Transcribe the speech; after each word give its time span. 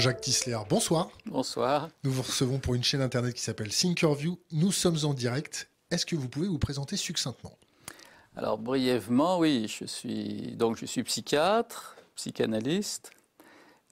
Jean-Jacques 0.00 0.22
Tisler, 0.22 0.56
bonsoir. 0.66 1.10
Bonsoir. 1.26 1.90
Nous 2.04 2.10
vous 2.10 2.22
recevons 2.22 2.58
pour 2.58 2.74
une 2.74 2.82
chaîne 2.82 3.02
internet 3.02 3.34
qui 3.34 3.42
s'appelle 3.42 3.68
Thinkerview. 3.68 4.38
Nous 4.50 4.72
sommes 4.72 4.96
en 5.02 5.12
direct. 5.12 5.68
Est-ce 5.90 6.06
que 6.06 6.16
vous 6.16 6.26
pouvez 6.26 6.48
vous 6.48 6.58
présenter 6.58 6.96
succinctement? 6.96 7.52
Alors 8.34 8.56
brièvement, 8.56 9.38
oui, 9.38 9.66
je 9.68 9.84
suis 9.84 10.54
donc 10.56 10.78
je 10.78 10.86
suis 10.86 11.02
psychiatre, 11.02 11.96
psychanalyste 12.14 13.10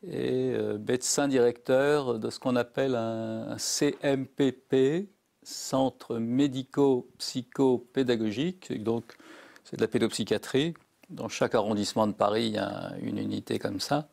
et 0.02 0.54
euh, 0.54 0.78
médecin 0.78 1.28
directeur 1.28 2.18
de 2.18 2.30
ce 2.30 2.38
qu'on 2.38 2.56
appelle 2.56 2.94
un, 2.94 3.58
CMPP, 3.58 5.10
Centre 5.42 6.16
médico-psycho-pédagogique. 6.16 8.82
Donc 8.82 9.14
c'est 9.62 9.76
de 9.76 9.82
la 9.82 9.88
pédopsychiatrie. 9.88 10.72
Dans 11.10 11.28
chaque 11.28 11.54
arrondissement 11.54 12.06
de 12.06 12.14
Paris, 12.14 12.46
il 12.46 12.54
y 12.54 12.58
a 12.58 12.94
une 13.02 13.18
unité 13.18 13.58
comme 13.58 13.80
ça 13.80 14.08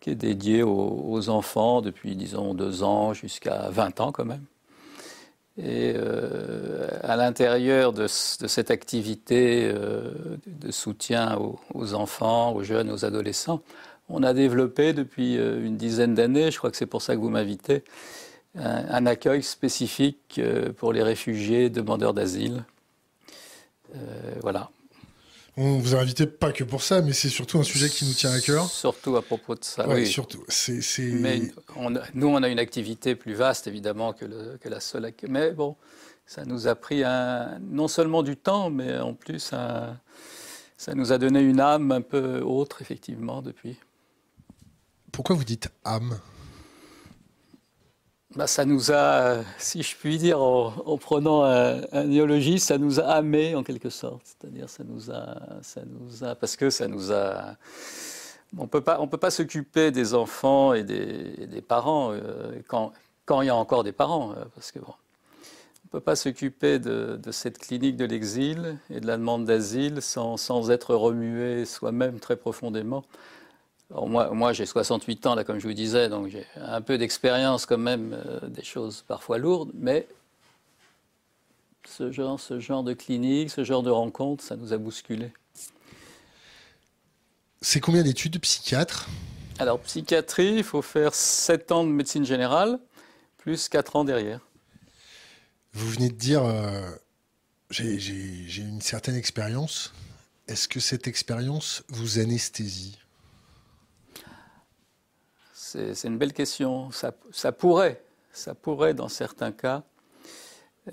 qui 0.00 0.10
est 0.10 0.14
dédiée 0.14 0.62
aux, 0.62 1.28
enfants 1.28 1.80
depuis, 1.80 2.16
disons, 2.16 2.54
deux 2.54 2.82
ans 2.82 3.12
jusqu'à 3.12 3.68
20 3.70 4.00
ans 4.00 4.12
quand 4.12 4.24
même. 4.24 4.44
Et 5.58 5.94
euh, 5.96 6.86
à 7.02 7.16
l'intérieur 7.16 7.94
de, 7.94 8.06
cette 8.06 8.70
activité 8.70 9.70
euh, 9.72 10.10
de 10.46 10.70
soutien 10.70 11.38
aux, 11.74 11.94
enfants, 11.94 12.52
aux 12.54 12.62
jeunes, 12.62 12.90
aux 12.90 13.06
adolescents, 13.06 13.62
on 14.08 14.22
a 14.22 14.34
développé 14.34 14.92
depuis 14.92 15.38
euh, 15.38 15.64
une 15.64 15.76
dizaine 15.76 16.14
d'années, 16.14 16.50
je 16.50 16.58
crois 16.58 16.70
que 16.70 16.76
c'est 16.76 16.84
pour 16.86 17.00
ça 17.00 17.14
que 17.14 17.20
vous 17.20 17.30
m'invitez, 17.30 17.84
un, 18.58 19.04
accueil 19.04 19.42
spécifique 19.42 20.40
pour 20.78 20.94
les 20.94 21.02
réfugiés 21.02 21.68
demandeurs 21.68 22.14
d'asile. 22.14 22.64
voilà. 24.40 24.70
On 25.58 25.78
vous 25.78 25.94
a 25.94 26.00
invité 26.00 26.26
pas 26.26 26.52
que 26.52 26.64
pour 26.64 26.82
ça, 26.82 27.00
mais 27.00 27.14
c'est 27.14 27.30
surtout 27.30 27.58
un 27.58 27.62
sujet 27.62 27.88
qui 27.88 28.04
nous 28.04 28.12
tient 28.12 28.30
à 28.30 28.40
cœur. 28.40 28.68
Surtout 28.68 29.16
à 29.16 29.22
propos 29.22 29.54
de 29.54 29.64
ça. 29.64 29.88
oui, 29.88 30.06
surtout. 30.06 30.44
C'est, 30.48 30.82
Mais 30.98 31.40
nous, 32.12 32.26
on 32.26 32.42
a 32.42 32.48
une 32.48 32.58
activité 32.58 33.14
plus 33.14 33.32
vaste, 33.32 33.66
évidemment, 33.66 34.12
que, 34.12 34.56
que 34.58 34.68
la 34.68 34.80
seule. 34.80 35.10
Mais 35.28 35.52
bon, 35.52 35.76
ça 36.26 36.44
nous 36.44 36.66
a 36.66 36.74
pris 36.74 37.04
un, 37.04 37.58
non 37.60 37.88
seulement 37.88 38.22
du 38.22 38.36
temps, 38.36 38.68
mais 38.68 38.98
en 38.98 39.14
plus, 39.14 39.38
ça 39.38 40.94
nous 40.94 41.12
a 41.12 41.18
donné 41.18 41.40
une 41.40 41.60
âme 41.60 41.90
un 41.90 42.02
peu 42.02 42.40
autre, 42.40 42.82
effectivement, 42.82 43.40
depuis. 43.40 43.78
Pourquoi 45.10 45.36
vous 45.36 45.44
dites 45.44 45.70
âme? 45.84 46.20
Bah, 48.36 48.46
ça 48.46 48.66
nous 48.66 48.92
a, 48.92 49.38
si 49.56 49.82
je 49.82 49.96
puis 49.96 50.18
dire, 50.18 50.42
en, 50.42 50.98
prenant 50.98 51.42
un, 51.42 51.80
un, 51.92 52.58
ça 52.58 52.76
nous 52.76 53.00
a 53.00 53.04
amé 53.04 53.54
en 53.54 53.62
quelque 53.62 53.88
sorte. 53.88 54.20
C'est-à-dire, 54.24 54.68
ça 54.68 54.84
nous 54.84 55.10
a, 55.10 55.38
ça 55.62 55.80
nous 55.86 56.22
a, 56.22 56.34
parce 56.34 56.54
que 56.56 56.68
ça 56.68 56.86
nous 56.86 57.12
a. 57.12 57.56
On 58.58 58.66
peut 58.66 58.82
pas, 58.82 59.00
on 59.00 59.08
peut 59.08 59.16
pas 59.16 59.30
s'occuper 59.30 59.90
des 59.90 60.14
enfants 60.14 60.74
et 60.74 60.84
des, 60.84 61.62
parents 61.66 62.12
euh, 62.12 62.60
quand, 62.68 62.92
quand 63.24 63.40
il 63.40 63.46
y 63.46 63.50
a 63.50 63.56
encore 63.56 63.84
des 63.84 63.92
parents, 63.92 64.32
euh, 64.32 64.44
parce 64.54 64.70
que 64.70 64.78
bon, 64.78 64.94
on 65.86 65.88
peut 65.88 66.00
pas 66.00 66.14
s'occuper 66.14 66.78
de, 66.78 67.18
de, 67.22 67.32
cette 67.32 67.58
clinique 67.58 67.96
de 67.96 68.04
l'exil 68.04 68.78
et 68.90 69.00
de 69.00 69.06
la 69.06 69.16
demande 69.16 69.46
d'asile 69.46 70.02
sans, 70.02 70.36
sans 70.36 70.70
être 70.70 70.94
remué 70.94 71.64
soi-même 71.64 72.20
très 72.20 72.36
profondément 72.36 73.02
moi, 73.90 74.30
moi 74.30 74.52
j'ai 74.52 74.66
68 74.66 75.26
ans, 75.26 75.34
là, 75.34 75.44
comme 75.44 75.58
je 75.58 75.66
vous 75.66 75.74
disais, 75.74 76.08
donc 76.08 76.28
j'ai 76.28 76.46
un 76.56 76.80
peu 76.80 76.98
d'expérience 76.98 77.66
quand 77.66 77.78
même, 77.78 78.12
euh, 78.12 78.48
des 78.48 78.64
choses 78.64 79.04
parfois 79.06 79.38
lourdes, 79.38 79.70
mais 79.74 80.06
ce 81.88 82.10
genre, 82.10 82.38
ce 82.40 82.58
genre 82.60 82.82
de 82.82 82.94
clinique, 82.94 83.50
ce 83.50 83.64
genre 83.64 83.82
de 83.82 83.90
rencontre, 83.90 84.42
ça 84.44 84.56
nous 84.56 84.72
a 84.72 84.78
bousculé. 84.78 85.32
C'est 87.60 87.80
combien 87.80 88.02
d'études 88.02 88.38
psychiatre 88.40 89.08
Alors, 89.58 89.80
psychiatrie, 89.80 90.56
il 90.56 90.64
faut 90.64 90.82
faire 90.82 91.14
7 91.14 91.72
ans 91.72 91.84
de 91.84 91.90
médecine 91.90 92.24
générale, 92.24 92.78
plus 93.38 93.68
4 93.68 93.96
ans 93.96 94.04
derrière. 94.04 94.40
Vous 95.72 95.88
venez 95.88 96.08
de 96.08 96.14
dire, 96.14 96.44
euh, 96.44 96.90
j'ai 97.70 98.62
une 98.62 98.80
certaine 98.80 99.14
expérience. 99.14 99.92
Est-ce 100.48 100.68
que 100.68 100.80
cette 100.80 101.06
expérience 101.06 101.82
vous 101.88 102.18
anesthésie? 102.18 102.98
C'est 105.66 106.08
une 106.08 106.18
belle 106.18 106.32
question. 106.32 106.90
Ça, 106.90 107.52
pourrait, 107.52 108.00
ça 108.32 108.54
pourrait 108.54 108.94
dans 108.94 109.08
certains 109.08 109.52
cas. 109.52 109.82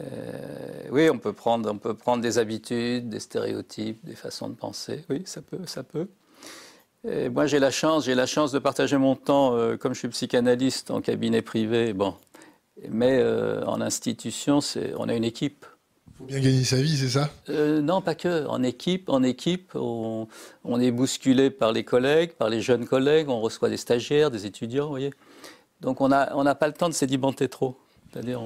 Euh, 0.01 0.87
oui, 0.89 1.09
on 1.09 1.19
peut, 1.19 1.33
prendre, 1.33 1.69
on 1.71 1.77
peut 1.77 1.93
prendre 1.93 2.23
des 2.23 2.39
habitudes, 2.39 3.09
des 3.09 3.19
stéréotypes, 3.19 4.03
des 4.03 4.15
façons 4.15 4.49
de 4.49 4.55
penser. 4.55 5.05
Oui, 5.09 5.21
ça 5.25 5.41
peut, 5.41 5.65
ça 5.65 5.83
peut. 5.83 6.07
Et 7.07 7.29
moi, 7.29 7.45
j'ai 7.45 7.59
la 7.59 7.69
chance, 7.69 8.05
j'ai 8.05 8.15
la 8.15 8.25
chance 8.25 8.51
de 8.51 8.59
partager 8.59 8.97
mon 8.97 9.15
temps, 9.15 9.55
euh, 9.55 9.77
comme 9.77 9.93
je 9.93 9.99
suis 9.99 10.07
psychanalyste 10.07 10.89
en 10.89 11.01
cabinet 11.01 11.41
privé. 11.41 11.93
Bon, 11.93 12.15
mais 12.89 13.19
euh, 13.19 13.63
en 13.65 13.81
institution, 13.81 14.59
on 14.97 15.09
a 15.09 15.13
une 15.13 15.25
équipe 15.25 15.65
faut 16.17 16.25
bien 16.25 16.39
gagner 16.39 16.63
sa 16.63 16.81
vie, 16.81 16.97
c'est 16.97 17.09
ça? 17.09 17.31
Euh, 17.49 17.81
Non, 17.81 18.01
pas 18.01 18.15
que. 18.15 18.45
En 18.47 18.63
équipe, 18.63 19.09
en 19.09 19.23
équipe, 19.23 19.71
on, 19.75 20.27
est 20.79 20.91
bousculé 20.91 21.49
par 21.49 21.71
les 21.71 21.83
collègues, 21.83 22.33
par 22.33 22.49
les 22.49 22.61
jeunes 22.61 22.85
collègues. 22.85 23.29
On 23.29 23.41
reçoit 23.41 23.69
des 23.69 23.77
stagiaires, 23.77 24.31
des 24.31 24.45
étudiants, 24.45 24.85
vous 24.85 24.91
voyez. 24.91 25.13
Donc 25.81 26.01
on 26.01 26.07
n'a 26.07 26.31
on 26.35 26.43
pas 26.55 26.67
le 26.67 26.73
temps 26.73 26.89
de 26.89 26.93
sédimenter 26.93 27.49
trop. 27.49 27.77
C'est-à-dire 28.11 28.41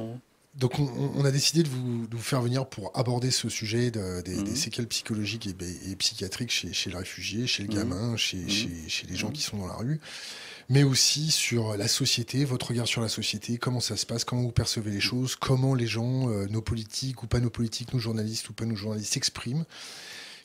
Donc 0.55 0.79
on, 0.79 1.23
a 1.25 1.31
décidé 1.31 1.61
de 1.61 1.69
vous, 1.69 2.07
faire 2.17 2.41
venir 2.41 2.65
pour 2.65 2.91
aborder 2.97 3.31
ce 3.31 3.49
sujet 3.49 3.91
des, 3.91 4.35
mhm. 4.37 4.55
séquelles 4.55 4.87
psychologiques 4.87 5.47
et, 5.47 5.95
psychiatriques 5.97 6.51
chez, 6.51 6.73
chez, 6.73 6.89
le 6.89 6.97
réfugié, 6.97 7.45
chez 7.47 7.63
le 7.63 7.69
mhm. 7.69 7.75
gamin, 7.75 8.17
chez, 8.17 8.37
mhm. 8.37 8.49
chez, 8.49 8.69
chez, 8.87 9.07
les 9.07 9.15
gens 9.15 9.29
qui 9.29 9.41
sont 9.41 9.57
dans 9.57 9.67
la 9.67 9.75
rue 9.75 9.99
mais 10.69 10.83
aussi 10.83 11.31
sur 11.31 11.77
la 11.77 11.87
société, 11.87 12.43
votre 12.43 12.67
regard 12.67 12.87
sur 12.87 13.01
la 13.01 13.07
société, 13.07 13.57
comment 13.57 13.79
ça 13.79 13.95
se 13.95 14.05
passe, 14.05 14.25
comment 14.25 14.41
vous 14.41 14.51
percevez 14.51 14.91
les 14.91 14.99
choses, 14.99 15.35
comment 15.35 15.73
les 15.73 15.87
gens, 15.87 16.29
euh, 16.29 16.45
nos 16.47 16.61
politiques 16.61 17.23
ou 17.23 17.27
pas 17.27 17.39
nos 17.39 17.49
politiques, 17.49 17.93
nos 17.93 17.99
journalistes 17.99 18.49
ou 18.49 18.53
pas 18.53 18.65
nos 18.65 18.75
journalistes 18.75 19.13
s'expriment, 19.13 19.65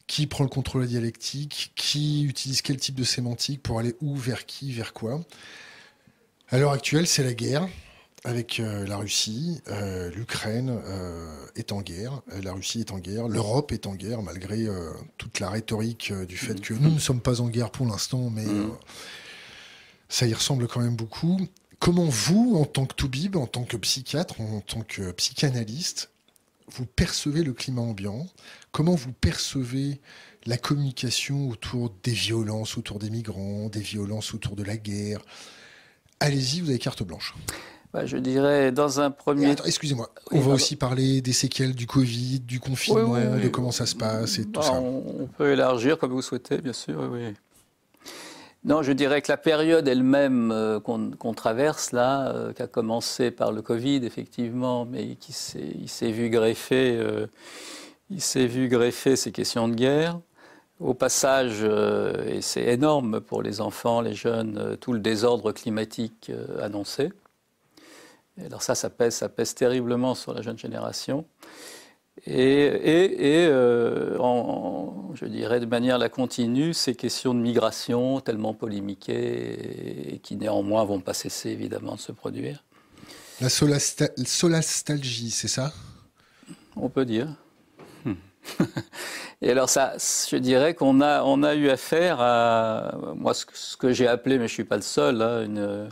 qui 0.07 0.27
prend 0.27 0.45
le 0.45 0.51
contrôle 0.51 0.83
de 0.83 0.87
la 0.87 0.91
dialectique, 0.91 1.73
qui 1.75 2.25
utilise 2.25 2.63
quel 2.63 2.77
type 2.77 2.95
de 2.95 3.05
sémantique 3.05 3.63
pour 3.63 3.81
aller 3.81 3.97
où, 4.01 4.15
vers 4.15 4.47
qui, 4.47 4.73
vers 4.73 4.93
quoi. 4.93 5.21
À 6.51 6.59
l'heure 6.59 6.73
actuelle, 6.73 7.07
c'est 7.07 7.25
la 7.25 7.35
guerre 7.35 7.69
avec 8.25 8.61
euh, 8.61 8.87
la 8.87 8.99
Russie, 8.99 9.61
euh, 9.67 10.09
l'Ukraine 10.13 10.81
est 11.57 11.73
en 11.73 11.83
guerre, 11.83 12.23
la 12.45 12.53
Russie 12.53 12.79
est 12.79 12.93
en 12.93 13.01
guerre, 13.01 13.27
l'Europe 13.27 13.73
est 13.73 13.89
en 13.89 13.97
guerre, 13.97 14.23
malgré 14.23 14.69
toute 15.19 15.41
la 15.41 15.51
rhétorique 15.51 16.13
du 16.13 16.37
fait 16.37 16.61
que 16.61 16.75
nous 16.75 16.91
ne 16.91 17.01
sommes 17.01 17.21
pas 17.21 17.41
en 17.41 17.49
guerre 17.49 17.71
pour 17.71 17.87
l'instant, 17.87 18.31
mais 18.31 18.45
mmh 18.45 18.71
ça 20.13 20.27
y 20.27 20.35
ressemble 20.35 20.69
quand 20.69 20.81
même 20.81 20.95
beaucoup. 20.95 21.41
Comment 21.79 22.05
vous, 22.05 22.55
en 22.57 22.67
tant 22.67 22.85
que 22.85 22.95
Toubib, 22.95 23.35
en 23.35 23.47
tant 23.47 23.65
que 23.65 23.79
psychiatre, 23.79 24.43
en 24.43 24.61
tant 24.61 24.83
que 24.83 25.11
psychanalyste, 25.13 26.11
vous 26.69 26.85
percevez 26.85 27.43
le 27.43 27.55
climat 27.55 27.81
ambiant? 27.81 28.27
Comment 28.73 28.95
vous 28.95 29.13
percevez 29.13 30.03
la 30.45 30.59
communication 30.59 31.49
autour 31.49 31.95
des 32.03 32.13
violences, 32.13 32.77
autour 32.77 32.99
des 32.99 33.09
migrants, 33.09 33.71
des 33.71 33.81
violences 33.81 34.35
autour 34.35 34.55
de 34.55 34.63
la 34.63 34.77
guerre? 34.77 35.23
Allez-y, 36.21 36.61
vous 36.61 36.69
avez 36.69 36.79
carte 36.79 37.03
blanche. 37.03 37.35
Bah, 37.95 38.05
je 38.05 38.19
dirais 38.19 38.71
dans 38.71 39.01
un 39.01 39.11
premier. 39.11 39.55
Excusez-moi, 39.65 40.11
on 40.31 40.41
va 40.41 40.53
aussi 40.53 40.77
parler 40.77 41.23
des 41.23 41.33
séquelles 41.33 41.75
du 41.75 41.87
Covid, 41.87 42.41
du 42.41 42.61
confinement, 42.61 43.19
de 43.19 43.49
comment 43.49 43.73
ça 43.73 43.87
se 43.87 43.95
passe 43.95 44.39
et 44.39 44.45
tout 44.45 44.61
bah, 44.61 44.63
ça. 44.63 44.75
On 44.75 45.27
peut 45.39 45.53
élargir 45.53 45.97
comme 45.97 46.13
vous 46.13 46.23
souhaitez, 46.23 46.59
bien 46.59 46.75
sûr, 46.75 47.09
oui. 47.11 47.35
Non, 48.65 48.83
je 48.83 48.93
dirais 48.93 49.21
que 49.23 49.33
la 49.33 49.37
période 49.37 49.89
elle-même 49.89 50.53
euh, 50.53 50.79
qu'on 50.79 51.35
traverse 51.35 51.91
là, 51.91 52.29
euh, 52.29 52.53
qui 52.53 52.63
a 52.63 52.69
commencé 52.69 53.33
par 53.33 53.51
le 53.51 53.61
Covid 53.61 54.05
effectivement, 54.05 54.85
mais 54.85 55.17
qui 55.17 55.33
s'est 55.33 56.13
vu 56.13 56.31
greffer, 56.31 56.97
euh, 56.97 57.27
il 58.09 58.21
s'est 58.21 58.47
vu 58.47 58.69
greffer 58.69 59.17
ces 59.17 59.33
questions 59.33 59.67
de 59.67 59.75
guerre. 59.75 60.21
Au 60.79 60.95
passage, 60.95 61.63
et 61.63 62.41
c'est 62.41 62.65
énorme 62.65 63.21
pour 63.21 63.41
les 63.41 63.61
enfants, 63.61 64.01
les 64.01 64.15
jeunes, 64.15 64.77
tout 64.81 64.93
le 64.93 64.99
désordre 64.99 65.53
climatique 65.53 66.33
annoncé. 66.61 67.13
alors 68.45 68.63
ça, 68.63 68.75
ça 68.75 68.91
pèse, 68.91 69.15
ça 69.15 69.29
pèse 69.29 69.55
terriblement 69.55 70.17
sur 70.17 70.35
la 70.35 70.43
jeune 70.43 70.59
génération. 70.59 71.25
Et, 72.27 73.47
euh, 73.49 74.17
je 75.15 75.25
dirais 75.25 75.59
de 75.59 75.67
manière 75.67 75.99
la 75.99 76.09
continue, 76.09 76.73
ces 76.73 76.95
questions 76.95 77.35
de 77.35 77.41
migration 77.41 78.21
tellement 78.21 78.55
polémiquées 78.55 80.15
et, 80.15 80.19
qui 80.19 80.37
néanmoins 80.37 80.85
vont 80.85 81.01
pas 81.01 81.15
cesser 81.15 81.51
évidemment 81.51 81.97
de 81.97 82.01
se 82.01 82.13
produire. 82.13 82.63
La 83.41 83.49
solastalgie, 83.49 85.31
c'est 85.31 85.49
ça? 85.49 85.73
On 86.77 86.89
peut 86.89 87.05
dire. 87.05 87.29
Hmm. 88.05 88.15
et 89.43 89.51
alors 89.51 89.69
ça, 89.69 89.95
je 89.99 90.37
dirais 90.37 90.75
qu'on 90.75 91.01
a, 91.01 91.25
on 91.25 91.43
a 91.43 91.57
eu 91.57 91.71
affaire 91.71 92.21
à, 92.21 92.99
moi 93.17 93.35
ce, 93.35 93.77
que 93.77 93.93
j'ai 93.93 94.07
appelé, 94.07 94.39
mais 94.39 94.47
je 94.47 94.53
suis 94.53 94.65
pas 94.65 94.77
le 94.77 94.83
seul, 94.83 95.23
hein, 95.23 95.45
une 95.45 95.89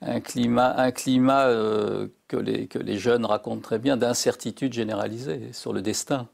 un 0.00 0.20
climat, 0.20 1.48
euh, 1.48 2.08
que, 2.28 2.36
les, 2.36 2.98
jeunes 2.98 3.24
racontent 3.24 3.60
très 3.60 3.78
bien 3.78 3.96
d'incertitude 3.96 4.72
généralisée 4.72 5.52
sur 5.52 5.72
le 5.72 5.82
destin. 5.82 6.28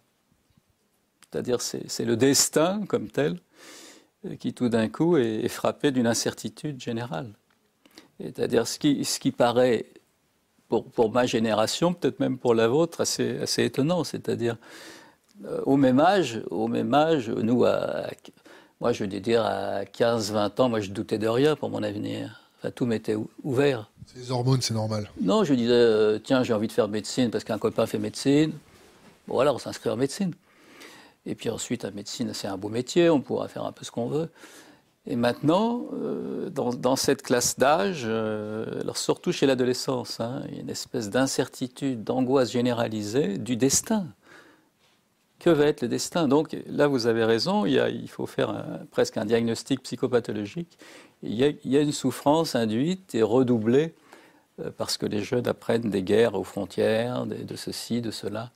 C'est-à-dire 1.30 1.60
c'est 1.60 2.04
le 2.04 2.16
destin 2.16 2.84
comme 2.86 3.08
tel 3.08 3.38
qui 4.38 4.54
tout 4.54 4.68
d'un 4.68 4.88
coup 4.88 5.16
est, 5.16 5.48
frappé 5.48 5.90
d'une 5.90 6.06
incertitude 6.06 6.80
générale. 6.80 7.32
C'est-à-dire 8.20 8.66
ce 8.66 8.78
qui, 8.78 9.32
paraît, 9.32 9.86
pour, 10.68 11.12
ma 11.12 11.26
génération, 11.26 11.92
peut-être 11.92 12.20
même 12.20 12.38
pour 12.38 12.54
la 12.54 12.68
vôtre, 12.68 13.00
assez, 13.00 13.38
assez 13.38 13.64
étonnant. 13.64 14.04
C'est-à-dire, 14.04 14.56
euh, 15.44 15.60
au 15.66 15.76
même 15.76 16.00
âge, 16.00 16.40
au 16.50 16.68
même 16.68 16.94
âge, 16.94 17.28
nous, 17.28 17.64
à, 17.64 18.06
moi, 18.80 18.92
je 18.92 19.04
veux 19.04 19.20
dire, 19.20 19.44
à 19.44 19.84
15-20 19.84 20.60
ans, 20.60 20.68
moi, 20.68 20.80
je 20.80 20.90
doutais 20.90 21.18
de 21.18 21.28
rien 21.28 21.56
pour 21.56 21.70
mon 21.70 21.82
avenir. 21.82 22.43
Enfin, 22.64 22.72
tout 22.74 22.86
m'était 22.86 23.16
ouvert. 23.42 23.90
Les 24.16 24.30
hormones, 24.30 24.62
c'est 24.62 24.72
normal. 24.72 25.10
Non, 25.20 25.44
je 25.44 25.52
disais, 25.52 25.72
euh, 25.72 26.18
tiens, 26.18 26.42
j'ai 26.42 26.54
envie 26.54 26.66
de 26.66 26.72
faire 26.72 26.88
médecine 26.88 27.30
parce 27.30 27.44
qu'un 27.44 27.58
copain 27.58 27.84
fait 27.84 27.98
médecine. 27.98 28.52
Bon, 29.28 29.38
alors, 29.38 29.56
on 29.56 29.58
s'inscrit 29.58 29.90
en 29.90 29.96
médecine. 29.96 30.32
Et 31.26 31.34
puis 31.34 31.50
ensuite, 31.50 31.82
la 31.82 31.90
médecine, 31.90 32.32
c'est 32.32 32.46
un 32.46 32.56
beau 32.56 32.70
métier, 32.70 33.10
on 33.10 33.20
pourra 33.20 33.48
faire 33.48 33.64
un 33.64 33.72
peu 33.72 33.84
ce 33.84 33.90
qu'on 33.90 34.06
veut. 34.06 34.30
Et 35.06 35.16
maintenant, 35.16 35.84
euh, 35.92 36.48
dans, 36.48 36.96
cette 36.96 37.22
classe 37.22 37.58
d'âge, 37.58 38.04
euh, 38.06 38.80
alors 38.80 38.96
surtout 38.96 39.32
chez 39.32 39.44
l'adolescence, 39.44 40.20
hein, 40.20 40.42
il 40.48 40.54
y 40.54 40.58
a 40.58 40.60
une 40.62 40.70
espèce 40.70 41.10
d'incertitude, 41.10 42.02
d'angoisse 42.02 42.50
généralisée 42.50 43.36
du 43.36 43.56
destin. 43.56 44.06
Que 45.38 45.50
va 45.50 45.66
être 45.66 45.82
le 45.82 45.88
destin? 45.88 46.28
Donc 46.28 46.56
là, 46.66 46.86
vous 46.86 47.06
avez 47.06 47.24
raison, 47.24 47.66
il, 47.66 47.74
il 48.02 48.08
faut 48.08 48.24
faire 48.24 48.80
presque 48.90 49.18
un 49.18 49.26
diagnostic 49.26 49.82
psychopathologique. 49.82 50.78
Il 51.24 51.34
y, 51.34 51.76
a, 51.76 51.80
une 51.80 51.92
souffrance 51.92 52.54
induite 52.54 53.14
et 53.14 53.22
redoublée 53.22 53.94
euh, 54.60 54.70
parce 54.76 54.98
que 54.98 55.06
les 55.06 55.22
jeunes 55.22 55.48
apprennent 55.48 55.90
des 55.90 56.02
guerres 56.02 56.34
aux 56.34 56.44
frontières, 56.44 57.26
de 57.26 57.56
ceci, 57.56 58.00
de 58.00 58.10
cela 58.10 58.52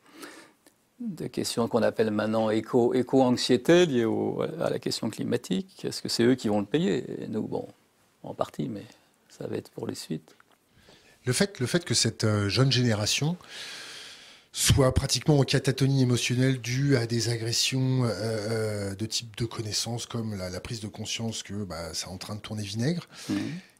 des 1.00 1.28
questions 1.28 1.68
qu'on 1.68 1.82
appelle 1.82 2.10
maintenant 2.10 2.50
éco-anxiété 2.50 3.86
liées 3.86 4.06
à 4.60 4.70
la 4.70 4.78
question 4.78 5.10
climatique. 5.10 5.84
Est-ce 5.84 6.02
que 6.02 6.08
c'est 6.08 6.24
eux 6.24 6.34
qui 6.34 6.48
vont 6.48 6.60
le 6.60 6.66
payer? 6.66 7.04
Nous, 7.28 7.42
bon, 7.42 7.68
en 8.22 8.34
partie, 8.34 8.68
mais 8.68 8.84
ça 9.28 9.46
va 9.46 9.56
être 9.56 9.70
pour 9.70 9.86
les 9.86 9.94
suites. 9.94 10.34
Le 11.24 11.32
fait, 11.32 11.60
le 11.60 11.66
fait 11.66 11.84
que 11.84 11.94
cette 11.94 12.24
euh, 12.24 12.48
jeune 12.48 12.72
génération 12.72 13.36
soit 14.58 14.92
pratiquement 14.92 15.38
en 15.38 15.44
catatonie 15.44 16.02
émotionnelle 16.02 16.60
due 16.60 16.96
à 16.96 17.06
des 17.06 17.28
agressions 17.28 18.04
euh, 18.04 18.08
euh, 18.10 18.94
de 18.96 19.06
type 19.06 19.36
de 19.36 19.44
connaissances 19.44 20.06
comme 20.06 20.34
la, 20.36 20.60
prise 20.60 20.80
de 20.80 20.88
conscience 20.88 21.44
que 21.44 21.54
bah, 21.54 21.90
c'est 21.92 22.08
en 22.08 22.18
train 22.18 22.34
de 22.34 22.40
tourner 22.40 22.64
vinaigre. 22.64 23.06
Mmh. 23.28 23.34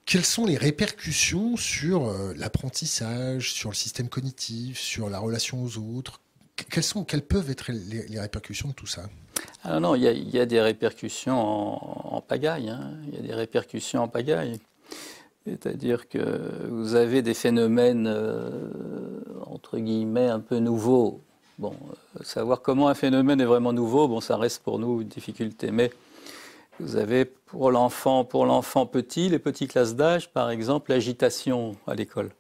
Quelles 0.06 0.25
sont 0.25 0.46
les 0.46 0.56
répercussions 0.56 1.56
sur 1.56 2.14
l'apprentissage, 2.36 3.52
sur 3.52 3.70
le 3.70 3.75
système 3.75 4.08
cognitif, 4.08 4.78
sur 4.78 5.10
la 5.10 5.19
relation 5.19 5.62
aux 5.62 5.78
autres? 5.78 6.20
Quelles, 6.70 6.84
sont, 6.84 7.04
quelles 7.04 7.22
peuvent 7.22 7.50
être 7.50 7.72
les, 7.72 8.20
répercussions 8.20 8.69
de 8.69 8.75
tout 8.75 8.86
ça? 8.86 9.10
Ah 9.64 9.80
non, 9.80 9.96
il 9.96 10.02
y, 10.02 10.38
a, 10.38 10.46
des 10.46 10.60
répercussions 10.60 11.36
en, 12.14 12.20
pagaille. 12.20 12.70
Hein. 12.70 12.92
Il 13.08 13.16
y 13.16 13.19
a 13.19 13.22
des 13.22 13.34
répercussions 13.34 14.04
en 14.04 14.08
pagaille. 14.08 14.58
C'est-à-dire 15.48 16.08
que 16.08 16.68
vous 16.68 16.94
avez 16.94 17.22
des 17.22 17.34
phénomènes, 17.34 18.06
euh, 18.06 18.70
entre 19.46 19.78
guillemets, 19.78 20.28
un 20.28 20.40
peu 20.40 20.58
nouveaux. 20.58 21.20
Bon, 21.58 21.74
euh, 22.18 22.22
savoir 22.22 22.60
comment 22.60 22.88
un 22.88 22.94
phénomène 22.94 23.40
est 23.40 23.46
vraiment 23.46 23.72
nouveau, 23.72 24.08
bon, 24.08 24.20
ça 24.20 24.36
reste 24.36 24.62
pour 24.62 24.78
nous 24.78 25.00
une 25.00 25.08
difficulté. 25.08 25.70
Mais 25.70 25.90
vous 26.80 26.96
avez 26.96 27.24
pour 27.24 27.70
l'enfant, 27.70 28.24
pour 28.24 28.44
l'enfant 28.44 28.84
petit, 28.86 29.28
les 29.28 29.38
petites 29.38 29.72
classes 29.72 29.96
d'âge, 29.96 30.30
par 30.30 30.50
exemple, 30.50 30.90
l'agitation 30.90 31.76
à 31.86 31.94
l'école. 31.94 32.30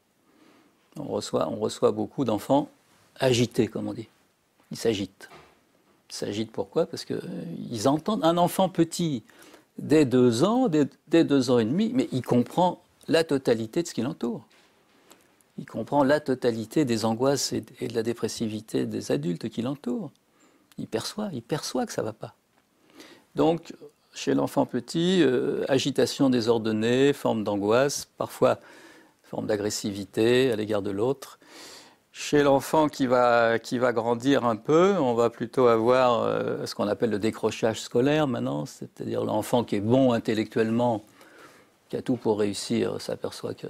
On 0.98 1.04
reçoit, 1.04 1.48
on 1.48 1.56
reçoit 1.56 1.92
beaucoup 1.92 2.24
d'enfants 2.24 2.68
agité, 3.18 3.68
comme 3.68 3.88
on 3.88 3.94
dit. 3.94 4.08
Ils 4.70 4.76
s'agitent. 4.76 5.30
Ils 6.10 6.14
s'agitent 6.14 6.52
pourquoi? 6.52 6.86
Parce 6.86 7.04
qu'ils 7.04 7.16
euh, 7.16 7.86
entendent 7.86 8.24
un 8.24 8.36
enfant 8.36 8.68
petit, 8.68 9.22
dès 9.78 10.04
deux 10.04 10.44
ans, 10.44 10.68
dès, 10.68 11.24
deux 11.24 11.50
ans 11.50 11.58
et 11.58 11.64
demi, 11.64 11.90
mais 11.94 12.08
il 12.12 12.22
comprend 12.22 12.80
la 13.08 13.24
totalité 13.24 13.82
de 13.82 13.88
ce 13.88 13.94
qui 13.94 14.02
l'entoure. 14.02 14.46
Il 15.58 15.66
comprend 15.66 16.04
la 16.04 16.20
totalité 16.20 16.84
des 16.84 17.04
angoisses 17.04 17.52
et, 17.52 17.60
de 17.60 17.94
la 17.94 18.02
dépressivité 18.02 18.86
des 18.86 19.10
adultes 19.10 19.48
qui 19.48 19.62
l'entourent. 19.62 20.12
Il 20.78 20.86
perçoit, 20.86 21.30
il 21.32 21.42
perçoit 21.42 21.84
que 21.84 21.92
ça 21.92 22.02
va 22.02 22.12
pas. 22.12 22.34
Donc, 23.34 23.74
chez 24.14 24.34
l'enfant 24.34 24.66
petit, 24.66 25.22
euh, 25.22 25.64
agitation 25.68 26.30
désordonnée, 26.30 27.12
forme 27.12 27.42
d'angoisse, 27.42 28.08
parfois 28.16 28.60
forme 29.24 29.46
d'agressivité 29.46 30.52
à 30.52 30.56
l'égard 30.56 30.82
de 30.82 30.90
l'autre. 30.90 31.38
Chez 32.12 32.42
l'enfant 32.42 32.88
qui 32.88 33.06
va, 33.06 33.58
qui 33.58 33.78
va 33.78 33.92
grandir 33.92 34.44
un 34.44 34.56
peu, 34.56 34.96
on 34.98 35.14
va 35.14 35.30
plutôt 35.30 35.66
avoir 35.66 36.22
euh, 36.22 36.66
ce 36.66 36.74
qu'on 36.74 36.88
appelle 36.88 37.10
le 37.10 37.18
décrochage 37.18 37.80
scolaire 37.80 38.26
maintenant, 38.26 38.64
c'est-à-dire 38.64 39.24
l'enfant 39.24 39.64
qui 39.64 39.76
est 39.76 39.80
bon 39.80 40.12
intellectuellement, 40.12 41.04
qui 41.88 41.96
a 41.96 42.02
tout 42.02 42.16
pour 42.16 42.38
réussir, 42.38 43.00
s'aperçoit 43.00 43.54
que 43.54 43.66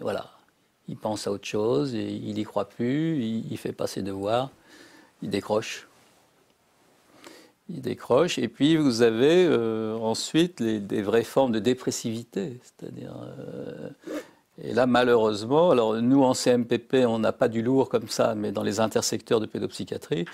voilà, 0.00 0.30
il 0.88 0.96
pense 0.96 1.26
à 1.26 1.32
autre 1.32 1.46
chose, 1.46 1.92
il 1.92 2.34
n'y 2.34 2.44
croit 2.44 2.68
plus, 2.68 3.22
il, 3.22 3.50
ne 3.50 3.56
fait 3.56 3.72
pas 3.72 3.86
ses 3.86 4.02
devoirs, 4.02 4.50
il 5.22 5.30
décroche. 5.30 5.88
Il 7.70 7.80
décroche, 7.80 8.38
et 8.38 8.48
puis 8.48 8.76
vous 8.76 9.00
avez 9.00 9.46
euh, 9.46 9.96
ensuite 9.96 10.62
des 10.62 11.02
vraies 11.02 11.24
formes 11.24 11.52
de 11.52 11.58
dépressivité, 11.60 12.60
c'est-à-dire 12.62 13.14
euh, 13.22 13.88
et 14.62 14.72
là, 14.72 14.86
malheureusement, 14.86 15.70
alors 15.70 15.94
nous 16.00 16.22
en 16.22 16.34
CMPP, 16.34 17.06
on 17.06 17.18
n'a 17.18 17.32
pas 17.32 17.48
du 17.48 17.62
lourd 17.62 17.88
comme 17.88 18.08
ça, 18.08 18.34
mais 18.34 18.52
dans 18.52 18.62
les 18.62 18.80
intersecteurs 18.80 19.40
de 19.40 19.46
pédopsychiatrie, 19.46 20.26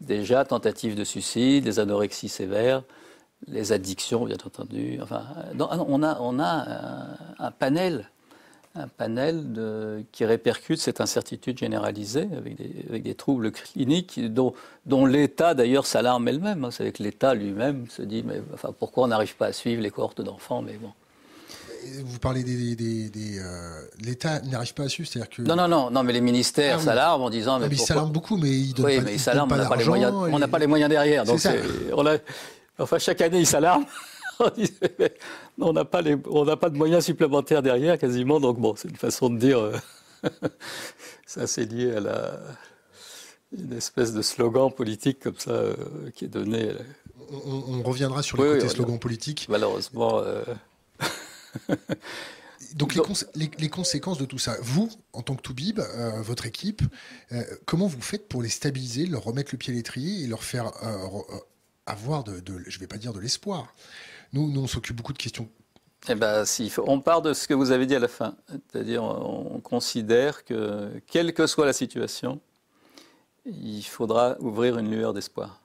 déjà 0.00 0.44
tentatives 0.44 0.94
de 0.94 1.04
suicide, 1.04 1.64
des 1.64 1.78
anorexies 1.78 2.28
sévères, 2.28 2.82
les 3.48 3.72
addictions, 3.72 4.24
bien 4.24 4.36
entendu. 4.36 4.98
Enfin, 5.02 5.24
on 5.58 6.02
a, 6.02 6.18
on 6.20 6.38
a 6.38 6.66
un, 7.38 7.50
panel, 7.50 8.08
un 8.74 8.88
panel 8.88 9.52
de, 9.52 10.04
qui 10.12 10.24
répercute 10.24 10.80
cette 10.80 11.00
incertitude 11.00 11.58
généralisée 11.58 12.28
avec 12.36 12.56
des, 12.56 12.86
avec 12.88 13.02
des 13.02 13.14
troubles 13.14 13.52
cliniques 13.52 14.20
dont, 14.32 14.54
dont 14.86 15.06
l'État 15.06 15.54
d'ailleurs 15.54 15.86
s'alarme 15.86 16.28
elle-même. 16.28 16.68
C'est 16.70 16.82
avec 16.82 16.98
l'État 16.98 17.34
lui-même 17.34 17.86
se 17.88 18.02
dit 18.02 18.22
mais 18.26 18.40
enfin, 18.54 18.74
pourquoi 18.78 19.04
on 19.04 19.08
n'arrive 19.08 19.36
pas 19.36 19.46
à 19.46 19.52
suivre 19.52 19.82
les 19.82 19.90
cohortes 19.90 20.22
d'enfants 20.22 20.62
Mais 20.62 20.74
bon 20.74 20.92
vous 22.04 22.18
parlez 22.18 22.42
des. 22.42 23.40
Euh, 23.40 23.82
L'État 24.00 24.40
n'arrive 24.42 24.74
pas 24.74 24.84
à 24.84 24.88
suivre, 24.88 25.08
c'est-à-dire 25.10 25.30
que. 25.30 25.42
Non, 25.42 25.56
non, 25.56 25.68
non, 25.68 25.90
non, 25.90 26.02
mais 26.02 26.12
les 26.12 26.20
ministères 26.20 26.78
ah, 26.80 26.84
s'alarment 26.84 27.24
en 27.24 27.30
disant. 27.30 27.58
Mais, 27.58 27.66
ah, 27.66 27.68
mais 27.68 27.76
ils 27.76 27.80
s'alarment 27.80 28.12
beaucoup, 28.12 28.36
mais 28.36 28.50
ils 28.50 28.74
donnent 28.74 28.86
oui, 28.86 28.96
pas, 28.96 29.02
mais 29.02 29.14
ils 29.14 29.20
s'alarment, 29.20 29.52
on 29.52 29.56
n'a 29.56 29.68
pas, 29.68 29.76
les 29.76 29.84
moyens, 29.84 30.12
on 30.14 30.38
n'a 30.38 30.48
pas 30.48 30.58
les 30.58 30.66
moyens 30.66 30.90
derrière. 30.90 31.24
Donc 31.24 31.40
on 31.92 32.06
a, 32.06 32.16
enfin, 32.82 32.98
chaque 32.98 33.20
année, 33.20 33.40
ils 33.40 33.46
s'alarment. 33.46 33.86
on 35.58 35.72
n'a 35.72 35.84
pas, 35.84 36.02
les, 36.02 36.16
on 36.26 36.44
pas 36.56 36.70
de 36.70 36.76
moyens 36.76 37.04
supplémentaires 37.04 37.62
derrière, 37.62 37.98
quasiment. 37.98 38.40
Donc 38.40 38.58
bon, 38.58 38.74
c'est 38.76 38.88
une 38.88 38.96
façon 38.96 39.30
de 39.30 39.38
dire. 39.38 39.58
Euh, 39.58 39.76
ça, 41.26 41.46
c'est 41.46 41.64
lié 41.64 41.92
à 41.92 42.00
la 42.00 42.40
une 43.56 43.74
espèce 43.74 44.14
de 44.14 44.22
slogan 44.22 44.72
politique 44.72 45.20
comme 45.20 45.38
ça 45.38 45.50
euh, 45.50 45.74
qui 46.14 46.24
est 46.24 46.28
donné. 46.28 46.72
On, 47.46 47.82
reviendra 47.82 48.22
sur 48.22 48.42
le 48.42 48.54
côté 48.54 48.68
slogan 48.68 48.98
politique. 48.98 49.46
Malheureusement. 49.48 50.22
Donc, 52.74 52.94
les, 53.34 53.68
conséquences 53.68 54.18
de 54.18 54.24
tout 54.24 54.38
ça, 54.38 54.56
vous, 54.62 54.90
en 55.12 55.22
tant 55.22 55.34
que 55.34 55.42
Toubib, 55.42 55.80
euh, 55.80 56.22
votre 56.22 56.46
équipe, 56.46 56.82
euh, 57.32 57.42
comment 57.66 57.86
vous 57.86 58.00
faites 58.00 58.28
pour 58.28 58.42
les 58.42 58.48
stabiliser, 58.48 59.06
leur 59.06 59.24
remettre 59.24 59.50
le 59.52 59.58
pied 59.58 59.72
à 59.72 59.76
l'étrier 59.76 60.24
et 60.24 60.26
leur 60.26 60.42
faire 60.42 60.72
euh, 60.82 61.38
avoir, 61.92 62.24
de, 62.24 62.42
je 62.66 62.78
vais 62.78 62.86
pas 62.86 62.98
dire 62.98 63.12
de 63.12 63.20
l'espoir 63.20 63.72
Nous, 64.32 64.50
nous, 64.50 64.62
on 64.62 64.66
s'occupe 64.66 64.96
beaucoup 64.96 65.12
de 65.12 65.18
questions. 65.18 65.48
Eh 66.08 66.16
ben, 66.16 66.44
si, 66.44 66.72
on 66.84 67.00
part 67.00 67.22
de 67.22 67.32
ce 67.32 67.46
que 67.46 67.54
vous 67.54 67.70
avez 67.70 67.86
dit 67.86 67.94
à 67.94 68.00
la 68.00 68.08
fin. 68.08 68.34
C'est-à-dire, 68.48 69.04
on, 69.04 69.60
considère 69.60 70.44
que, 70.44 70.90
quelle 71.06 71.32
que 71.32 71.46
soit 71.46 71.66
la 71.66 71.72
situation, 71.72 72.40
il 73.46 73.84
faudra 73.84 74.36
ouvrir 74.40 74.78
une 74.78 74.90
lueur 74.90 75.12
d'espoir. 75.12 75.60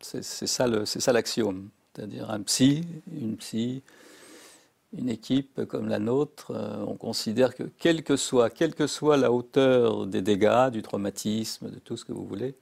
C'est 0.00 0.22
ça 0.46 0.66
l'axiome. 1.12 1.68
C'est-à-dire, 1.94 2.30
un 2.30 2.40
psy, 2.42 2.86
une 3.12 3.36
psy, 3.36 3.82
une 4.96 5.08
équipe 5.08 5.64
comme 5.64 5.88
la 5.88 5.98
nôtre, 5.98 6.52
euh, 6.52 6.84
on 6.86 6.96
considère 6.96 7.54
que 7.54 7.64
quelle 7.64 8.02
que 8.02 8.16
soit, 8.16 8.50
quelle 8.50 8.74
que 8.74 8.86
soit 8.86 9.16
la 9.16 9.32
hauteur 9.32 10.06
des 10.06 10.22
dégâts, 10.22 10.70
du 10.70 10.82
traumatisme, 10.82 11.70
de 11.70 11.78
tout 11.78 11.96
ce 11.96 12.04
que 12.04 12.12
vous 12.12 12.24
voulez, 12.24 12.54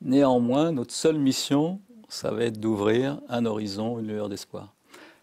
néanmoins, 0.00 0.72
notre 0.72 0.94
seule 0.94 1.18
mission, 1.18 1.80
ça 2.10 2.30
va 2.30 2.44
être 2.44 2.60
d'ouvrir 2.60 3.18
un 3.30 3.46
horizon, 3.46 3.98
une 3.98 4.08
lueur 4.08 4.28
d'espoir. 4.28 4.74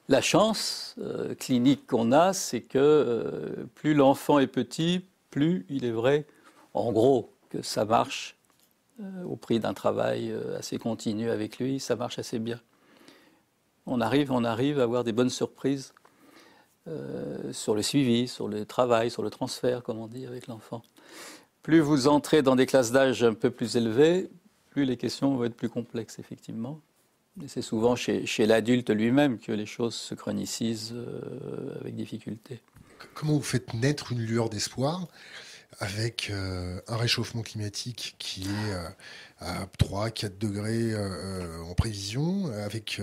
La 0.10 0.22
chance 0.22 0.96
euh, 1.00 1.36
clinique 1.36 1.86
qu'on 1.86 2.12
a, 2.12 2.34
c'est 2.34 2.62
que 2.62 2.80
euh, 2.80 3.66
plus 3.76 3.94
l'enfant 3.94 4.40
est 4.40 4.48
petit, 4.48 5.06
plus 5.30 5.68
il 5.70 5.86
est 5.86 5.92
vrai, 5.92 6.26
en 6.74 6.92
gros, 6.92 7.32
que 7.50 7.62
ça 7.62 7.86
marche 7.86 8.36
au 9.26 9.36
prix 9.36 9.60
d'un 9.60 9.76
travail 9.76 10.36
assez 10.58 10.80
continu 10.80 11.30
avec 11.30 11.60
lui, 11.60 11.80
ça 11.80 11.96
marche 11.96 12.18
assez 12.18 12.40
bien. 12.40 12.60
On 13.86 14.02
arrive, 14.02 14.32
on 14.32 14.44
arrive 14.44 14.80
à 14.80 14.84
avoir 14.84 15.04
des 15.04 15.12
bonnes 15.14 15.30
surprises 15.30 15.94
euh, 16.88 17.52
sur 17.52 17.76
le 17.76 17.82
suivi, 17.82 18.30
sur 18.30 18.48
le 18.48 18.66
travail, 18.66 19.12
sur 19.12 19.22
le 19.22 19.30
transfert, 19.30 19.84
comme 19.84 19.98
on 19.98 20.08
dit 20.08 20.26
avec 20.26 20.48
l'enfant. 20.48 20.82
Plus 21.62 21.82
vous 21.82 22.08
entrez 22.08 22.42
dans 22.42 22.56
des 22.56 22.66
classes 22.66 22.92
d'âge 22.92 23.24
un 23.24 23.34
peu 23.34 23.50
plus 23.50 23.76
élevées, 23.76 24.30
les 24.86 24.98
questions 24.98 25.36
vont 25.36 25.46
être 25.46 25.56
plus 25.56 25.70
complexes, 25.70 26.20
effectivement. 26.20 26.82
C'est 27.48 27.62
souvent 27.62 27.96
chez, 27.96 28.26
l'adulte 28.46 28.90
lui-même 28.90 29.38
que 29.38 29.52
les 29.52 29.68
choses 29.68 29.94
se 29.94 30.16
chronicisent 30.16 30.94
euh, 30.96 31.80
avec 31.82 31.96
difficulté. 31.96 32.62
comment 33.14 33.34
vous 33.34 33.44
faites 33.44 33.76
naître 33.76 34.12
une 34.12 34.22
lueur 34.22 34.50
d'espoir 34.50 35.08
avec 35.80 36.32
un 36.32 36.98
réchauffement 36.98 37.44
climatique 37.44 38.16
qui 38.18 38.44
est 38.44 39.44
à 39.46 39.68
3, 39.78 40.10
4 40.10 40.40
degrés 40.40 40.96
en 41.70 41.76
prévision, 41.76 42.46
avec 42.48 43.00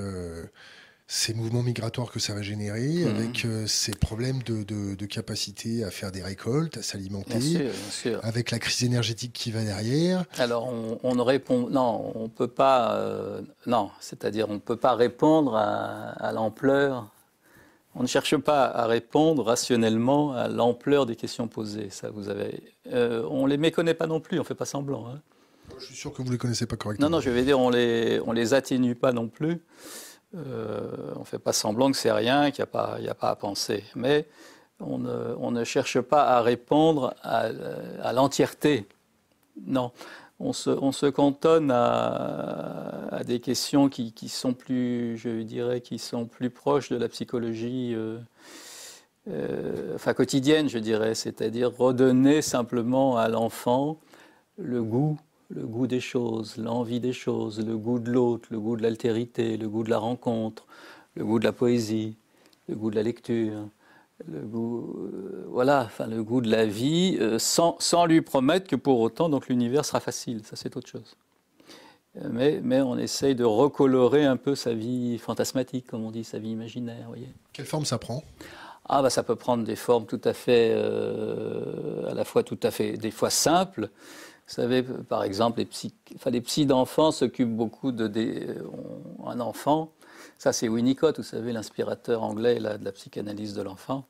ces 1.06 1.34
mouvements 1.34 1.62
migratoires 1.62 2.10
que 2.10 2.18
ça 2.18 2.34
va 2.34 2.40
générer, 2.40 3.04
mhm. 3.04 3.16
avec 3.16 3.44
euh, 3.44 3.66
ces 3.66 3.92
problèmes 3.92 4.42
de, 4.42 5.06
capacité 5.06 5.84
à 5.84 5.90
faire 5.90 6.10
des 6.10 6.22
récoltes, 6.22 6.78
à 6.78 6.82
s'alimenter, 6.82 7.68
avec 8.22 8.50
la 8.50 8.58
crise 8.58 8.84
énergétique 8.84 9.32
qui 9.32 9.50
va 9.50 9.62
derrière. 9.62 10.24
Alors 10.38 10.72
on, 11.02 11.14
ne 11.14 11.20
répond, 11.20 11.68
non, 11.68 12.12
on 12.14 12.28
peut 12.28 12.48
pas, 12.48 12.96
euh, 12.96 13.42
non, 13.66 13.90
c'est-à-dire 14.00 14.48
on 14.48 14.54
ne 14.54 14.58
peut 14.58 14.76
pas 14.76 14.94
répondre 14.94 15.56
à, 15.56 16.32
l'ampleur. 16.32 17.10
On 17.94 18.02
ne 18.02 18.08
cherche 18.08 18.36
pas 18.38 18.64
à 18.64 18.86
répondre 18.86 19.44
rationnellement 19.44 20.32
à 20.32 20.48
l'ampleur 20.48 21.06
des 21.06 21.14
questions 21.14 21.46
posées. 21.46 21.90
Ça, 21.90 22.10
vous 22.10 22.28
avez, 22.28 22.60
euh, 22.92 23.24
on 23.30 23.46
les 23.46 23.58
méconnaît 23.58 23.94
pas 23.94 24.08
non 24.08 24.18
plus. 24.18 24.40
On 24.40 24.44
fait 24.44 24.56
pas 24.56 24.64
semblant. 24.64 25.06
Hein. 25.06 25.20
Je 25.78 25.86
suis 25.86 25.94
sûr 25.94 26.12
que 26.12 26.22
vous 26.22 26.32
les 26.32 26.38
connaissez 26.38 26.66
pas 26.66 26.76
correctement. 26.76 27.08
Non, 27.08 27.18
non, 27.18 27.20
je 27.20 27.30
vais 27.30 27.44
dire, 27.44 27.60
on 27.60 27.70
les, 27.70 28.20
on 28.26 28.32
les 28.32 28.52
atténue 28.52 28.96
pas 28.96 29.12
non 29.12 29.28
plus. 29.28 29.60
Euh, 30.34 31.12
on 31.16 31.20
ne 31.20 31.24
fait 31.24 31.38
pas 31.38 31.52
semblant 31.52 31.90
que 31.90 31.96
c'est 31.96 32.12
rien, 32.12 32.50
qu'il 32.50 32.64
n'y 33.00 33.08
a, 33.08 33.14
pas 33.14 33.28
à 33.30 33.36
penser. 33.36 33.84
Mais 33.94 34.26
on 34.80 34.98
ne, 34.98 35.64
cherche 35.64 36.00
pas 36.00 36.24
à 36.24 36.42
répondre 36.42 37.14
à, 37.22 38.12
l'entièreté. 38.12 38.86
Non. 39.66 39.92
On 40.40 40.52
se, 40.52 41.08
cantonne 41.10 41.70
à, 41.70 43.22
des 43.24 43.40
questions 43.40 43.88
qui, 43.88 44.28
sont 44.28 44.52
plus, 44.52 45.16
je 45.16 45.42
dirais, 45.42 45.80
qui 45.80 45.98
sont 45.98 46.26
plus 46.26 46.50
proches 46.50 46.90
de 46.90 46.96
la 46.96 47.08
psychologie, 47.08 47.94
euh, 47.94 48.18
euh, 49.28 49.94
enfin 49.94 50.12
quotidienne, 50.12 50.68
je 50.68 50.78
dirais, 50.78 51.14
c'est-à-dire 51.14 51.70
redonner 51.76 52.42
simplement 52.42 53.16
à 53.16 53.28
l'enfant 53.28 53.98
le 54.58 54.82
goût 54.82 55.16
le 55.50 55.66
goût 55.66 55.86
des 55.86 56.00
choses, 56.00 56.56
l'envie 56.56 57.00
des 57.00 57.12
choses, 57.12 57.64
le 57.64 57.76
goût 57.76 57.98
de 57.98 58.10
l'autre, 58.10 58.48
le 58.50 58.58
goût 58.58 58.76
de 58.76 58.82
l'altérité, 58.82 59.56
le 59.56 59.68
goût 59.68 59.84
de 59.84 59.90
la 59.90 59.98
rencontre, 59.98 60.66
le 61.14 61.24
goût 61.24 61.38
de 61.38 61.44
la 61.44 61.52
poésie, 61.52 62.16
le 62.68 62.76
goût 62.76 62.90
de 62.90 62.96
la 62.96 63.02
lecture, 63.02 63.68
le 64.28 64.40
goût, 64.40 65.10
euh, 65.12 65.44
voilà, 65.48 65.82
enfin 65.84 66.06
le 66.06 66.22
goût 66.22 66.40
de 66.40 66.50
la 66.50 66.66
vie, 66.66 67.18
euh, 67.20 67.38
sans, 67.38 67.76
sans, 67.80 68.06
lui 68.06 68.22
promettre 68.22 68.66
que 68.68 68.76
pour 68.76 69.00
autant 69.00 69.28
donc 69.28 69.48
l'univers 69.48 69.84
sera 69.84 70.00
facile. 70.00 70.42
Ça 70.44 70.56
c'est 70.56 70.76
autre 70.76 70.88
chose. 70.88 71.16
Euh, 72.16 72.28
mais, 72.30 72.60
mais, 72.62 72.80
on 72.80 72.96
essaye 72.96 73.34
de 73.34 73.44
recolorer 73.44 74.24
un 74.24 74.36
peu 74.36 74.54
sa 74.54 74.72
vie 74.72 75.18
fantasmatique, 75.18 75.88
comme 75.88 76.04
on 76.04 76.12
dit, 76.12 76.22
sa 76.22 76.38
vie 76.38 76.50
imaginaire. 76.50 77.06
Voyez. 77.08 77.28
Quelle 77.52 77.66
forme 77.66 77.84
ça 77.84 77.98
prend? 77.98 78.22
Ah 78.86 79.00
bah 79.02 79.08
ça 79.08 79.22
peut 79.22 79.34
prendre 79.34 79.64
des 79.64 79.76
formes 79.76 80.04
tout 80.04 80.20
à 80.24 80.34
fait, 80.34 80.74
à 80.74 82.12
la 82.12 82.24
fois 82.24 82.42
tout 82.42 82.58
à 82.62 82.70
fait, 82.70 82.98
des 82.98 83.10
fois 83.10 83.30
simples, 83.30 83.88
vous 84.46 84.52
savez, 84.52 84.82
par 84.82 85.24
exemple, 85.24 85.58
les 85.58 85.64
psy, 85.64 85.94
enfin, 86.16 86.30
les 86.30 86.40
psys 86.40 86.66
d'enfants 86.66 87.12
s'occupent 87.12 87.56
beaucoup 87.56 87.92
de 87.92 88.06
des, 88.06 88.46
un 89.26 89.40
enfant. 89.40 89.90
Ça, 90.38 90.52
c'est 90.52 90.68
Winnicott, 90.68 91.16
vous 91.16 91.24
savez, 91.24 91.52
l'inspirateur 91.52 92.22
anglais 92.22 92.56
de 92.56 92.84
la 92.84 92.92
psychanalyse 92.92 93.54
de 93.54 93.62
l'enfant. 93.62 94.06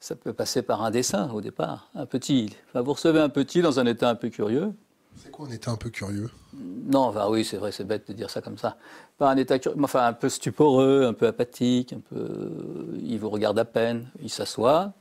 Ça 0.00 0.14
peut 0.14 0.32
passer 0.32 0.62
par 0.62 0.82
un 0.82 0.90
dessin 0.90 1.30
au 1.30 1.40
départ, 1.40 1.90
un 1.94 2.06
petit. 2.06 2.54
Enfin, 2.68 2.82
vous 2.82 2.92
recevez 2.92 3.20
un 3.20 3.28
petit 3.28 3.62
dans 3.62 3.80
un 3.80 3.86
état 3.86 4.08
un 4.08 4.14
peu 4.14 4.28
curieux. 4.28 4.72
C'est 5.16 5.30
quoi 5.30 5.46
un 5.46 5.50
état 5.50 5.70
un 5.70 5.76
peu 5.76 5.88
curieux? 5.88 6.30
Non, 6.54 7.00
enfin 7.00 7.28
oui, 7.28 7.44
c'est 7.44 7.56
vrai, 7.56 7.72
c'est 7.72 7.84
bête 7.84 8.06
de 8.08 8.12
dire 8.12 8.28
ça 8.28 8.42
comme 8.42 8.58
ça. 8.58 8.76
Pas 9.18 9.30
un 9.30 9.36
état 9.36 9.58
curieux, 9.58 9.78
enfin 9.82 10.06
un 10.06 10.12
peu 10.12 10.28
stuporeux, 10.28 11.06
un 11.06 11.14
peu 11.14 11.26
apathique, 11.26 11.92
un 11.92 12.00
peu. 12.00 12.96
Il 13.02 13.18
vous 13.18 13.30
regarde 13.30 13.58
à 13.58 13.64
peine, 13.64 14.08
il 14.22 14.30
s'assoit, 14.30 14.92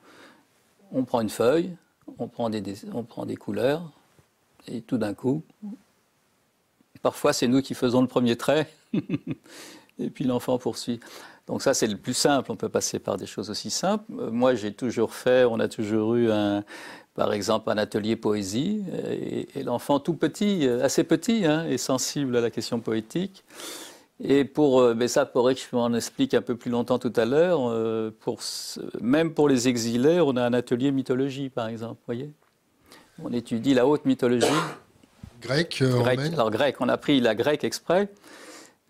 on 0.92 1.04
prend 1.04 1.22
une 1.22 1.30
feuille, 1.30 1.76
on 2.18 2.28
prend 2.28 2.50
des, 2.50 2.64
on 2.94 3.04
prend 3.04 3.26
des 3.26 3.36
couleurs, 3.36 3.92
et 4.68 4.82
tout 4.82 4.98
d'un 4.98 5.14
coup, 5.14 5.44
parfois 7.02 7.34
c'est 7.34 7.48
nous 7.48 7.62
qui 7.62 7.74
faisons 7.74 8.02
le 8.02 8.08
premier 8.08 8.36
trait, 8.36 8.68
et 10.00 10.10
puis 10.10 10.24
l'enfant 10.24 10.58
poursuit. 10.58 11.00
Donc 11.48 11.62
ça, 11.62 11.74
c'est 11.74 11.88
le 11.88 11.98
plus 11.98 12.14
simple. 12.14 12.52
On 12.52 12.56
peut 12.56 12.70
passer 12.70 13.00
par 13.00 13.18
des 13.18 13.26
choses 13.26 13.50
aussi 13.50 13.70
simples. 13.70 14.06
Euh, 14.20 14.32
moi, 14.32 14.56
j'ai 14.56 14.74
toujours 14.74 15.14
fait, 15.14 15.46
on 15.46 15.60
a 15.60 15.68
toujours 15.68 16.16
eu, 16.16 16.32
un, 16.32 16.64
par 17.14 17.34
exemple, 17.34 17.70
un 17.70 17.78
atelier 17.78 18.16
poésie, 18.16 18.84
et, 19.56 19.64
l'enfant 19.64 20.00
tout 20.00 20.16
petit, 20.16 20.68
euh, 20.68 20.84
assez 20.84 21.04
petit, 21.04 21.46
hein, 21.46 21.66
est 21.66 21.78
sensible 21.78 22.36
à 22.36 22.42
la 22.42 22.50
question 22.50 22.80
poétique. 22.80 23.44
Et 24.24 24.46
pour, 24.46 24.80
euh, 24.80 24.94
mais 24.96 25.08
ça 25.08 25.26
pourrait 25.26 25.56
que 25.56 25.62
je 25.62 25.76
m'en 25.76 25.94
explique 25.94 26.34
un 26.34 26.42
peu 26.42 26.56
plus 26.56 26.72
longtemps 26.72 27.00
tout 27.00 27.14
à 27.16 27.26
l'heure. 27.26 27.60
Pour, 28.22 28.40
même 29.02 29.34
pour 29.34 29.50
les 29.50 29.68
exilés, 29.68 30.22
on 30.22 30.36
a 30.38 30.44
un 30.44 30.54
atelier 30.54 30.92
mythologie, 30.92 31.50
par 31.50 31.68
exemple, 31.68 32.02
voyez 32.06 32.32
on 33.24 33.32
étudie 33.32 33.74
la 33.74 33.88
haute 33.88 34.06
mythologie. 34.06 34.48
Grec, 35.42 35.80
euh, 35.82 36.00
grec 36.00 36.20
Alors 36.34 36.52
grec, 36.52 36.78
on 36.80 36.90
a 36.90 36.98
pris 36.98 37.20
la 37.20 37.36
grecque 37.36 37.64
exprès, 37.64 38.10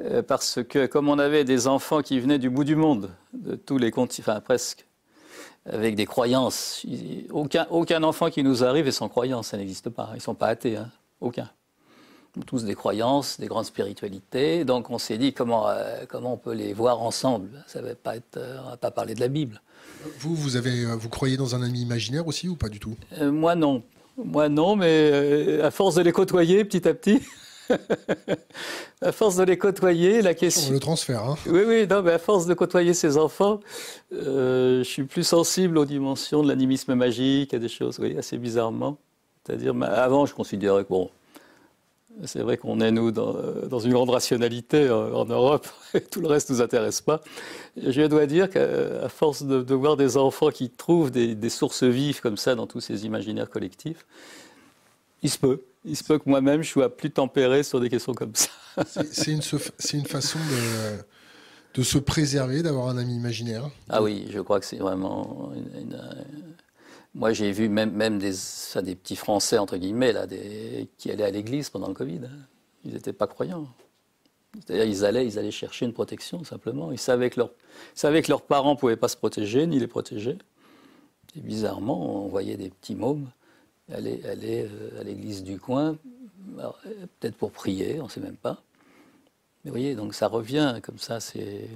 euh, 0.01 0.21
parce 0.21 0.59
que 0.63 0.85
comme 0.85 1.09
on 1.09 1.19
avait 1.19 1.43
des 1.43 1.67
enfants 1.67 2.01
qui 2.01 2.19
venaient 2.19 2.39
du 2.39 2.49
bout 2.49 2.63
du 2.63 2.75
monde, 2.75 3.11
de 3.33 3.55
tous 3.55 3.77
les 3.77 3.91
continents, 3.91 4.25
enfin 4.27 4.41
presque, 4.41 4.85
avec 5.69 5.95
des 5.95 6.05
croyances, 6.05 6.85
aucun, 7.31 7.67
aucun 7.71 8.03
enfant 8.03 8.29
qui 8.29 8.43
nous 8.43 8.63
arrive 8.63 8.87
est 8.87 8.91
sans 8.91 9.09
croyance, 9.09 9.47
ça 9.47 9.57
n'existe 9.57 9.89
pas. 9.89 10.09
Ils 10.11 10.17
ne 10.17 10.21
sont 10.21 10.35
pas 10.35 10.47
athées, 10.47 10.77
hein. 10.77 10.89
aucun. 11.21 11.49
Tous 12.45 12.65
des 12.65 12.75
croyances, 12.75 13.39
des 13.39 13.47
grandes 13.47 13.65
spiritualités. 13.65 14.65
Donc 14.65 14.89
on 14.89 14.97
s'est 14.97 15.17
dit 15.17 15.33
comment, 15.33 15.69
euh, 15.69 16.03
comment 16.07 16.33
on 16.33 16.37
peut 16.37 16.53
les 16.53 16.73
voir 16.73 17.01
ensemble. 17.01 17.63
Ça 17.65 17.81
ne 17.81 17.87
va 17.87 17.95
pas 17.95 18.17
être, 18.17 18.37
on 18.65 18.69
va 18.71 18.77
pas 18.77 18.91
parler 18.91 19.15
de 19.15 19.21
la 19.21 19.29
Bible. 19.29 19.61
Vous, 20.19 20.35
vous, 20.35 20.57
avez, 20.57 20.85
vous 20.85 21.09
croyez 21.09 21.37
dans 21.37 21.55
un 21.55 21.63
ami 21.63 21.81
imaginaire 21.81 22.27
aussi 22.27 22.49
ou 22.49 22.55
pas 22.55 22.67
du 22.67 22.79
tout? 22.79 22.95
Moi 23.21 23.55
non, 23.55 23.83
moi 24.17 24.49
non, 24.49 24.75
mais 24.75 25.09
euh, 25.11 25.65
à 25.65 25.71
force 25.71 25.95
de 25.95 26.01
les 26.01 26.11
côtoyer 26.11 26.63
petit 26.65 26.87
à 26.87 26.93
petit, 26.93 27.21
à 29.01 29.11
force 29.11 29.35
de 29.35 29.43
les 29.43 29.57
côtoyer, 29.57 30.21
la 30.21 30.33
question. 30.33 30.73
Le 30.73 30.79
transfert, 30.79 31.23
hein 31.23 31.35
Oui, 31.47 31.61
oui, 31.65 31.87
non, 31.87 32.01
mais 32.01 32.13
à 32.13 32.19
force 32.19 32.45
de 32.45 32.53
côtoyer 32.53 32.93
ces 32.93 33.17
enfants, 33.17 33.59
euh, 34.13 34.79
je 34.79 34.89
suis 34.89 35.03
plus 35.03 35.23
sensible 35.23 35.77
aux 35.77 35.85
dimensions 35.85 36.43
de 36.43 36.47
l'animisme 36.47 36.95
magique, 36.95 37.53
à 37.53 37.59
des 37.59 37.69
choses, 37.69 37.99
oui, 37.99 38.17
assez 38.17 38.37
bizarrement. 38.37 38.97
C'est-à-dire, 39.45 39.75
avant, 39.83 40.25
je 40.25 40.33
considérais 40.33 40.83
que 40.83 40.89
bon, 40.89 41.09
c'est 42.23 42.39
vrai 42.39 42.57
qu'on 42.57 42.79
est, 42.79 42.91
nous, 42.91 43.11
dans, 43.11 43.79
une 43.79 43.91
grande 43.91 44.09
rationalité 44.09 44.77
euh, 44.77 45.13
en, 45.13 45.25
Europe, 45.25 45.67
et 45.93 46.01
tout 46.01 46.21
le 46.21 46.27
reste 46.27 46.49
ne 46.49 46.55
nous 46.55 46.61
intéresse 46.61 47.01
pas. 47.01 47.21
Je 47.77 48.03
dois 48.07 48.25
dire 48.25 48.49
qu'à 48.49 49.09
force 49.09 49.43
de, 49.43 49.73
voir 49.73 49.97
des 49.97 50.17
enfants 50.17 50.49
qui 50.49 50.69
trouvent 50.69 51.11
des, 51.11 51.49
sources 51.49 51.83
vives 51.83 52.21
comme 52.21 52.37
ça 52.37 52.55
dans 52.55 52.67
tous 52.67 52.81
ces 52.81 53.05
imaginaires 53.05 53.49
collectifs, 53.49 54.05
il 55.23 55.29
se 55.29 55.37
peut. 55.37 55.61
Il 55.83 55.95
se 55.95 56.03
peut 56.03 56.17
que 56.17 56.27
moi-même, 56.27 56.63
je 56.63 56.69
sois 56.69 56.95
plus 56.95 57.11
tempéré 57.11 57.63
sur 57.63 57.79
des 57.79 57.89
questions 57.89 58.13
comme 58.13 58.33
ça. 58.33 58.49
C'est 59.11 59.31
une, 59.31 59.41
une, 59.93 60.05
façon 60.05 60.39
de, 60.39 61.79
de 61.79 61.83
se 61.83 61.97
préserver, 61.97 62.63
d'avoir 62.63 62.89
un 62.89 62.97
ami 62.97 63.15
imaginaire. 63.15 63.69
Ah 63.89 64.01
oui, 64.01 64.27
je 64.31 64.39
crois 64.39 64.59
que 64.59 64.65
c'est 64.65 64.77
vraiment 64.77 65.51
une 65.55 65.97
moi, 67.15 67.31
j'ai 67.31 67.51
vu 67.51 67.69
même, 67.69 68.19
des, 68.19 68.31
petits 68.95 69.15
Français, 69.15 69.57
entre 69.57 69.77
guillemets, 69.77 70.11
là, 70.11 70.27
qui 70.97 71.09
allaient 71.09 71.23
à 71.23 71.31
l'église 71.31 71.69
pendant 71.69 71.87
le 71.87 71.93
Covid. 71.93 72.19
Ils 72.83 72.93
n'étaient 72.93 73.13
pas 73.13 73.25
croyants. 73.25 73.67
C'est-à-dire, 74.55 74.83
ils 74.83 75.05
allaient, 75.05 75.25
ils 75.25 75.39
allaient 75.39 75.49
chercher 75.49 75.85
une 75.85 75.93
protection, 75.93 76.43
simplement. 76.43 76.91
Ils 76.91 76.99
savaient 76.99 77.29
que, 77.29 77.39
leurs 77.39 78.41
parents 78.41 78.73
ne 78.73 78.77
pouvaient 78.77 78.97
pas 78.97 79.07
se 79.07 79.15
protéger, 79.15 79.65
ni 79.65 79.79
les 79.79 79.87
protéger. 79.87 80.37
Et 81.37 81.39
bizarrement, 81.39 82.25
on 82.25 82.27
voyait 82.27 82.57
des 82.57 82.69
petits 82.69 82.95
mômes 82.95 83.29
aller, 83.91 84.21
euh, 84.25 84.99
à 84.99 85.03
l'église 85.03 85.43
du 85.43 85.59
coin, 85.59 85.97
peut-être 87.19 87.35
pour 87.35 87.51
prier, 87.51 87.99
on 88.01 88.05
ne 88.05 88.09
sait 88.09 88.19
même 88.19 88.37
pas. 88.37 88.61
Mais 89.63 89.71
vous 89.71 89.77
voyez, 89.77 89.95
donc 89.95 90.13
ça 90.13 90.27
revient 90.27 90.79
comme 90.83 90.99
ça, 90.99 91.19
c'est... 91.19 91.69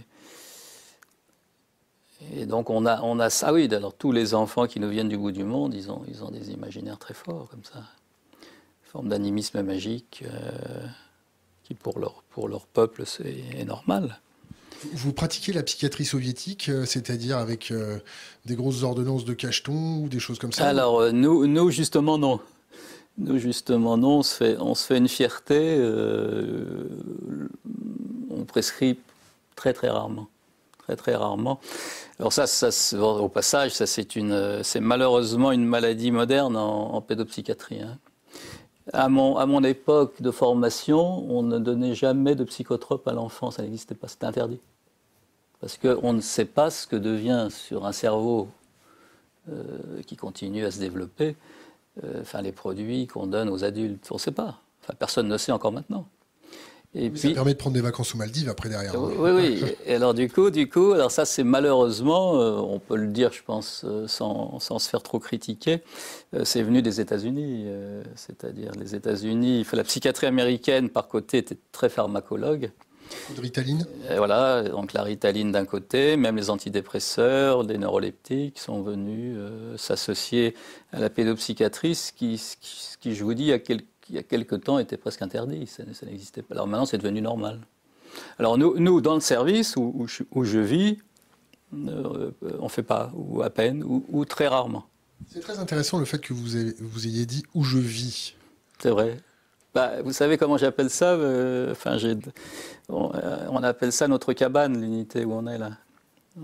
Et 2.36 2.46
donc 2.46 2.70
on 2.70 2.86
a, 2.86 3.02
on 3.02 3.20
a 3.20 3.30
ça, 3.30 3.54
oui, 3.54 3.74
alors 3.74 3.94
tous 3.94 4.12
les 4.12 4.34
enfants 4.34 4.68
qui 4.68 4.80
nous 4.80 4.90
viennent 4.90 5.10
du 5.10 5.18
bout 5.18 5.32
du 5.32 5.44
monde, 5.44 5.74
ils 5.74 5.92
ont, 5.92 6.04
ils 6.08 6.24
ont 6.24 6.32
des 6.32 6.52
imaginaires 6.52 6.98
très 6.98 7.14
forts 7.14 7.48
comme 7.50 7.64
ça. 7.64 7.80
Une 7.80 8.92
forme 8.92 9.10
d'animisme 9.10 9.62
magique 9.62 10.24
euh, 10.26 10.86
qui 11.64 11.74
pour 11.76 12.00
leur, 12.00 12.24
pour 12.30 12.50
leur 12.50 12.66
peuple 12.66 13.04
c'est 13.06 13.64
normal. 13.66 14.20
Vous 14.94 15.14
pratiquez 15.14 15.52
la 15.54 15.64
psychiatrie 15.64 16.06
soviétique, 16.06 16.70
euh, 16.70 16.86
c'est-à-dire 16.86 17.38
avec 17.38 17.72
euh, 17.72 18.00
des 18.46 18.56
grosses 18.56 18.84
ordonnances 18.84 19.26
de 19.26 19.34
cacheton 19.34 20.04
ou 20.04 20.10
des 20.10 20.20
choses 20.20 20.40
comme 20.40 20.52
ça 20.52 20.68
Alors 20.68 21.14
nous, 21.14 21.48
nous 21.48 21.72
justement 21.72 22.18
non. 22.18 22.40
Nous 23.18 23.38
justement 23.38 23.98
non, 23.98 24.20
on 24.20 24.24
se 24.24 24.36
fait, 24.36 24.58
on 24.60 24.76
se 24.76 24.86
fait 24.86 24.98
une 24.98 25.10
fierté, 25.10 25.78
on 28.30 28.44
prescrit 28.46 28.98
très 29.56 29.74
très 29.74 29.90
rarement 29.90 30.30
très 30.96 31.16
rarement. 31.16 31.60
Alors 32.20 32.34
ça, 32.34 32.48
ça 32.48 32.70
au 33.00 33.30
passage, 33.30 33.74
ça 33.74 33.86
c'est 33.88 34.80
malheureusement 34.80 35.52
une 35.52 35.66
maladie 35.66 36.12
moderne 36.12 36.56
en, 36.58 37.02
pédopsychiatrie. 37.02 37.82
Hein. 37.82 37.98
À 38.92 39.08
mon, 39.08 39.38
à 39.38 39.46
mon 39.46 39.64
époque 39.64 40.22
de 40.22 40.32
formation, 40.32 41.26
on 41.30 41.44
ne 41.44 41.60
donnait 41.60 41.96
jamais 41.96 42.36
de 42.36 42.44
psychotrope 42.44 43.08
à 43.08 43.14
l'enfant, 43.14 43.52
ça 43.52 43.62
n'existait 43.62 43.96
pas, 43.96 44.08
c'était 44.08 44.26
interdit. 44.26 44.60
Parce 45.62 45.78
qu'on 45.78 46.14
ne 46.14 46.22
sait 46.22 46.46
pas 46.46 46.70
ce 46.70 46.88
que 46.88 46.96
devient 46.96 47.48
sur 47.52 47.86
un 47.86 47.92
cerveau 47.92 48.48
qui 50.06 50.16
continue 50.16 50.66
à 50.66 50.72
se 50.72 50.80
développer. 50.80 51.36
Enfin, 52.22 52.42
les 52.42 52.52
produits 52.52 53.08
qu'on 53.08 53.28
donne 53.28 53.50
aux 53.50 53.64
adultes, 53.64 54.08
on 54.12 54.16
ne 54.16 54.20
sait 54.20 54.32
pas. 54.32 54.60
Personne 54.98 55.28
ne 55.28 55.38
sait 55.38 55.52
encore 55.52 55.72
maintenant. 55.72 56.06
Et 56.96 57.12
puis, 57.12 57.20
ça 57.20 57.30
permet 57.30 57.54
de 57.54 57.58
prendre 57.58 57.76
des 57.76 57.82
vacances 57.82 58.16
aux 58.16 58.18
Maldives 58.18 58.50
après 58.50 58.68
derrière. 58.68 58.96
Hein. 58.96 59.12
Oui, 59.20 59.30
oui. 59.32 59.64
Et 59.86 59.94
alors 59.94 60.16
du 60.16 60.28
coup, 60.28 60.50
du 60.50 60.68
coup, 60.68 60.94
alors 60.94 61.12
ça 61.12 61.24
c'est 61.24 61.44
malheureusement, 61.44 62.40
euh, 62.42 62.54
on 62.54 62.80
peut 62.80 62.96
le 62.96 63.08
dire, 63.08 63.32
je 63.32 63.44
pense, 63.44 63.84
euh, 63.86 64.08
sans, 64.08 64.60
sans, 64.60 64.80
se 64.80 64.90
faire 64.90 65.04
trop 65.04 65.20
critiquer, 65.20 65.84
euh, 66.34 66.44
c'est 66.46 66.64
venu 66.64 66.82
des 66.82 67.00
États-Unis. 67.00 67.68
C'est-à-dire 68.16 68.72
les 68.80 68.96
États-Unis, 68.96 69.68
la 69.72 69.84
psychiatrie 69.84 70.26
américaine 70.26 70.90
par 70.90 71.08
côté 71.08 71.38
était 71.38 71.58
très 71.72 71.90
pharmacologue. 71.90 72.72
De 73.36 73.42
ritaline 73.42 73.86
et 74.10 74.18
Voilà, 74.18 74.64
donc 74.64 74.94
la 74.94 75.04
ritaline 75.04 75.52
d'un 75.52 75.66
côté, 75.66 76.16
même 76.16 76.38
les 76.38 76.50
antidépresseurs, 76.50 77.64
les 77.64 77.78
neuroleptiques 77.78 78.60
sont 78.60 78.82
venus 78.82 79.38
s'associer 79.78 80.56
à 80.92 81.00
la 81.00 81.10
pédopsychiatrie, 81.10 81.96
ce 81.96 82.12
qui, 82.12 82.38
ce 82.38 82.98
qui, 83.00 83.16
je 83.16 83.24
vous 83.24 83.34
dis, 83.34 83.52
a 83.52 83.58
quelques 84.10 84.12
il 84.12 84.16
y 84.16 84.20
a 84.20 84.24
quelque 84.24 84.56
temps 84.56 84.80
était 84.80 84.98
presque 84.98 85.22
interdit, 85.22 85.68
ça, 85.68 85.84
n'existait 86.06 86.42
pas. 86.42 86.56
Alors 86.56 86.68
maintenant, 86.68 86.86
c'est 86.86 86.98
devenu 86.98 87.22
normal. 87.22 87.60
Alors 88.38 88.58
nous, 88.58 88.78
nous 88.80 89.02
dans 89.02 89.16
le 89.16 89.22
service 89.22 89.76
où, 89.76 90.08
où, 90.32 90.44
je, 90.44 90.60
vis, 90.60 90.98
euh, 91.74 92.32
on 92.60 92.64
ne 92.64 92.70
fait 92.70 92.84
pas, 92.84 93.12
ou 93.14 93.42
à 93.42 93.50
peine, 93.50 93.84
ou, 93.84 94.26
très 94.26 94.48
rarement. 94.48 94.86
C'est 95.28 95.42
très 95.42 95.60
intéressant 95.60 96.00
le 96.00 96.06
fait 96.06 96.20
que 96.20 96.34
vous, 96.34 96.46
vous 96.80 97.08
ayez 97.08 97.26
dit 97.26 97.44
où 97.54 97.64
je 97.64 97.78
vis. 97.78 98.36
C'est 98.80 98.90
vrai. 98.90 99.18
Bah, 99.76 100.02
vous 100.02 100.14
savez 100.14 100.38
comment 100.38 100.58
j'appelle 100.58 100.90
ça 100.90 101.12
euh, 101.12 101.72
enfin, 101.72 101.98
on, 102.88 103.12
euh, 103.14 103.48
on, 103.50 103.62
appelle 103.62 103.92
ça 103.92 104.08
notre 104.08 104.34
cabane, 104.34 104.82
l'unité 104.82 105.26
où 105.26 105.34
on 105.34 105.46
est 105.46 105.60
là. 105.60 105.78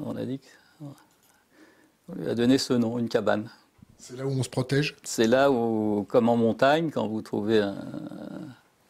On 0.03 0.15
a 0.15 0.25
dit 0.25 0.39
qu'on 0.77 2.13
lui 2.15 2.29
a 2.29 2.35
donné 2.35 2.59
ce 2.59 2.73
nom, 2.73 2.99
une 2.99 3.09
cabane. 3.09 3.49
C'est 3.97 4.17
là 4.17 4.25
où 4.25 4.31
on 4.31 4.43
se 4.43 4.49
protège 4.49 4.95
C'est 5.03 5.27
là 5.27 5.51
où, 5.51 6.05
comme 6.09 6.29
en 6.29 6.37
montagne, 6.37 6.91
quand 6.91 7.07
vous 7.07 7.21
trouvez 7.21 7.59
un, 7.59 7.75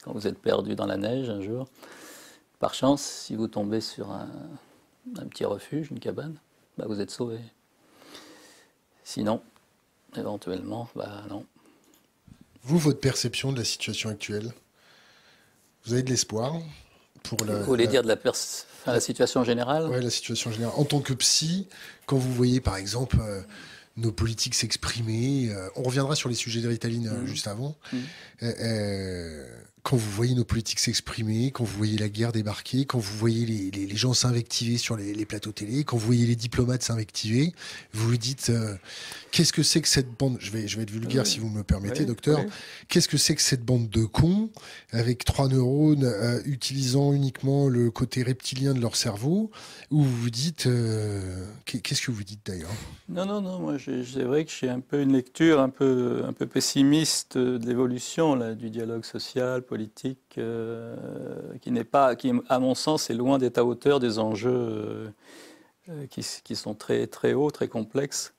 quand 0.04 0.14
vous 0.14 0.28
êtes 0.28 0.38
perdu 0.38 0.76
dans 0.76 0.86
la 0.86 0.98
neige 0.98 1.30
un 1.30 1.42
jour, 1.42 1.68
par 2.60 2.74
chance, 2.74 3.02
si 3.02 3.36
vous 3.36 3.48
tombez 3.48 3.82
sur 3.82 4.12
un, 4.12 4.28
petit 5.30 5.46
refuge, 5.46 5.90
une 5.92 6.00
cabane, 6.00 6.36
bah 6.78 6.86
vous 6.88 7.02
êtes 7.02 7.12
sauvé. 7.12 7.40
Sinon, 9.04 9.42
éventuellement, 10.16 10.90
bah 10.96 11.24
non. 11.30 11.46
Vous, 12.64 12.78
votre 12.78 13.00
perception 13.00 13.52
de 13.52 13.58
la 13.58 13.66
situation 13.66 14.10
actuelle, 14.10 14.52
vous 15.86 15.94
avez 15.94 16.04
de 16.04 16.10
l'espoir 16.10 16.54
pour 17.24 17.46
la. 17.46 17.60
Vous 17.60 17.66
voulez 17.66 17.88
dire 17.88 18.04
de 18.04 18.08
la, 18.08 18.18
la 18.88 19.00
situation 19.00 19.44
générale? 19.44 19.88
Oui, 19.90 20.02
la 20.02 20.10
situation 20.10 20.52
générale. 20.52 20.76
En 20.78 20.86
tant 20.86 21.02
que 21.02 21.14
psy, 21.14 21.68
quand 22.06 22.18
vous 22.18 22.34
voyez 22.34 22.62
par 22.62 22.78
exemple. 22.78 23.18
Euh, 23.22 23.42
nos 23.98 24.12
politiques 24.12 24.56
s'exprimer. 24.56 25.50
Euh, 25.50 25.70
on 25.76 25.84
reviendra 25.84 26.16
sur 26.16 26.30
les 26.30 26.36
sujets 26.36 26.62
de 26.62 26.68
Ritaline 26.68 27.08
euh, 27.08 27.22
mmh. 27.22 27.28
juste 27.28 27.48
avant. 27.48 27.78
Mmh. 27.94 27.98
Euh, 29.86 29.90
quand 29.96 29.98
vous 29.98 30.12
voyez 30.12 30.36
nos 30.36 30.44
politiques 30.44 30.80
s'exprimer, 30.80 31.52
quand 31.52 31.64
vous 31.64 31.78
voyez 31.78 31.98
la 31.98 32.10
guerre 32.10 32.32
débarquer, 32.32 32.86
quand 32.86 33.00
vous 33.00 33.18
voyez 33.18 33.46
les, 33.46 33.86
les, 33.86 33.96
gens 33.96 34.14
s'invectiver 34.14 34.78
sur 34.78 34.98
les, 34.98 35.14
les, 35.14 35.26
plateaux 35.26 35.52
télé, 35.52 35.84
quand 35.84 35.98
vous 35.98 36.06
voyez 36.06 36.26
les 36.26 36.36
diplomates 36.36 36.82
s'invectiver, 36.82 37.54
vous 37.94 38.10
vous 38.10 38.18
dites 38.18 38.52
qu'est-ce 39.32 39.54
que 39.54 39.64
c'est 39.64 39.82
que 39.82 39.88
cette 39.88 40.12
bande 40.18 40.38
Je 40.40 40.52
vais, 40.52 40.68
je 40.68 40.78
vais 40.78 40.84
être 40.84 40.92
vulgaire 40.92 41.26
si 41.26 41.40
vous 41.40 41.50
me 41.50 41.64
permettez, 41.64 42.06
docteur. 42.06 42.40
Qu'est-ce 42.90 43.08
que 43.08 43.18
c'est 43.18 43.36
que 43.36 43.42
cette 43.42 43.64
bande 43.64 43.90
de 43.90 44.06
cons 44.06 44.50
avec 44.92 45.24
trois 45.24 45.48
neurones 45.48 46.12
utilisant 46.46 47.14
uniquement 47.14 47.70
le 47.70 47.92
côté 47.92 48.24
reptilien 48.24 48.74
de 48.74 48.82
leur 48.82 48.96
cerveau 48.96 49.52
Où 49.92 50.04
vous 50.04 50.16
vous 50.16 50.30
dites 50.30 50.68
qu'est-ce 51.66 52.02
que 52.02 52.12
vous 52.12 52.24
dites 52.24 52.46
d'ailleurs? 52.46 52.74
Non, 53.08 53.26
non, 53.26 53.42
non. 53.42 53.60
Moi, 53.60 53.78
c'est 53.80 54.24
vrai 54.24 54.46
que 54.46 54.52
j'ai 54.52 54.70
un 54.70 54.80
peu 54.80 55.02
une 55.02 55.14
lecture 55.14 55.60
un 55.60 55.70
peu, 55.70 56.24
un 56.28 56.34
peu 56.34 56.48
pessimiste 56.48 57.38
de 57.38 57.66
l'évolution 57.66 58.54
du 58.54 58.70
dialogue 58.70 59.06
social, 59.06 59.62
politique, 59.62 59.75
euh, 60.38 60.96
qui 61.62 61.72
n'est 61.72 61.84
pas, 61.84 62.16
qui 62.16 62.32
à 62.50 62.60
mon 62.60 62.76
sens 62.76 63.10
est 63.10 63.14
loin 63.14 63.38
d'être 63.38 63.58
à 63.58 63.66
hauteur 63.66 64.00
des 64.00 64.20
enjeux 64.20 65.12
euh, 65.90 66.08
qui, 66.10 66.26
qui, 66.44 66.56
sont 66.56 66.76
très 66.76 67.08
très 67.08 67.34
hauts, 67.34 67.52
très 67.52 67.68
complexes. 67.68 68.34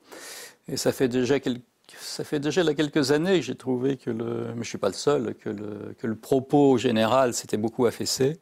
Et 0.68 0.76
ça 0.76 0.92
fait 0.92 1.08
déjà 1.08 1.40
quelques 1.40 1.62
ça 1.98 2.24
fait 2.24 2.40
déjà 2.40 2.64
là, 2.64 2.74
quelques 2.74 3.12
années 3.12 3.38
que 3.38 3.46
j'ai 3.46 3.54
trouvé 3.54 3.96
que 3.96 4.10
mais 4.10 4.54
je 4.54 4.58
ne 4.58 4.64
suis 4.64 4.78
pas 4.78 4.88
le 4.88 4.94
seul, 4.94 5.34
que 5.34 5.48
le, 5.48 5.94
que 5.98 6.06
le 6.08 6.16
propos 6.16 6.78
général 6.78 7.32
s'était 7.32 7.56
beaucoup 7.56 7.86
affaissé. 7.86 8.40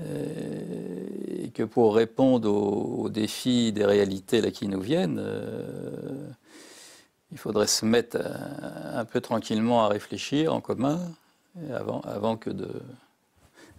Euh, 0.00 1.06
et 1.28 1.50
que 1.50 1.62
pour 1.62 1.94
répondre 1.94 2.50
aux, 2.52 3.08
défis 3.08 3.72
des 3.72 3.84
réalités 3.84 4.40
là, 4.40 4.50
qui 4.50 4.66
nous 4.66 4.80
viennent, 4.80 5.22
il 7.30 7.38
faudrait 7.38 7.68
se 7.68 7.84
mettre 7.84 8.18
un 8.20 9.04
peu 9.04 9.20
tranquillement 9.20 9.84
à 9.84 9.88
réfléchir 9.88 10.52
en 10.52 10.60
commun, 10.60 11.00
avant, 11.72 12.36
que 12.36 12.50
de, 12.50 12.68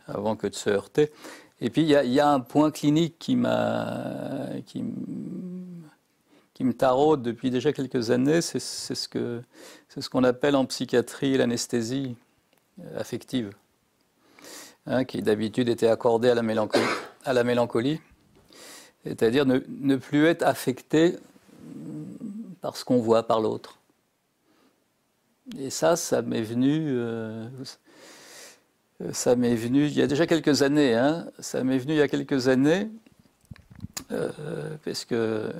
avant 0.07 0.35
que 0.35 0.47
de 0.47 0.55
se 0.55 0.69
heurter. 0.69 1.11
Et 1.61 1.69
puis, 1.69 1.83
il 1.83 1.89
y, 1.89 2.19
a 2.19 2.29
un 2.29 2.39
point 2.39 2.71
clinique 2.71 3.15
qui, 3.17 3.35
me 3.35 4.61
taraude 6.73 7.21
depuis 7.21 7.49
déjà 7.49 7.71
quelques 7.71 8.11
années, 8.11 8.41
c'est, 8.41 8.59
ce, 8.59 8.93
c'est 9.89 10.01
ce 10.01 10.09
qu'on 10.09 10.23
appelle 10.23 10.55
en 10.55 10.65
psychiatrie 10.65 11.37
l'anesthésie 11.37 12.15
affective, 12.97 13.51
hein, 14.85 15.05
qui 15.05 15.21
d'habitude 15.21 15.69
était 15.69 15.87
accordée 15.87 16.29
à 16.29 16.35
la 16.35 17.43
mélancolie. 17.43 17.99
C'est-à-dire 19.03 19.45
ne, 19.45 19.59
ne, 19.67 19.95
plus 19.95 20.25
être 20.25 20.43
affecté 20.43 21.15
par 22.61 22.75
ce 22.75 22.83
qu'on 22.83 22.99
voit 22.99 23.23
par 23.23 23.39
l'autre. 23.39 23.77
Et 25.57 25.69
ça, 25.69 25.95
ça 25.95 26.21
m'est 26.21 26.41
venu, 26.41 26.87
euh, 26.89 27.47
ça 29.11 29.35
m'est 29.35 29.55
venu 29.55 29.85
il 29.85 29.93
y 29.93 30.01
a 30.01 30.07
déjà 30.07 30.25
quelques 30.25 30.63
années. 30.63 30.95
Hein, 30.95 31.27
ça 31.39 31.63
m'est 31.63 31.77
venu 31.77 31.93
il 31.93 31.97
y 31.97 32.01
a 32.01 32.07
quelques 32.07 32.47
années, 32.47 32.89
euh, 34.11 34.29
parce 34.83 35.05
que 35.05 35.51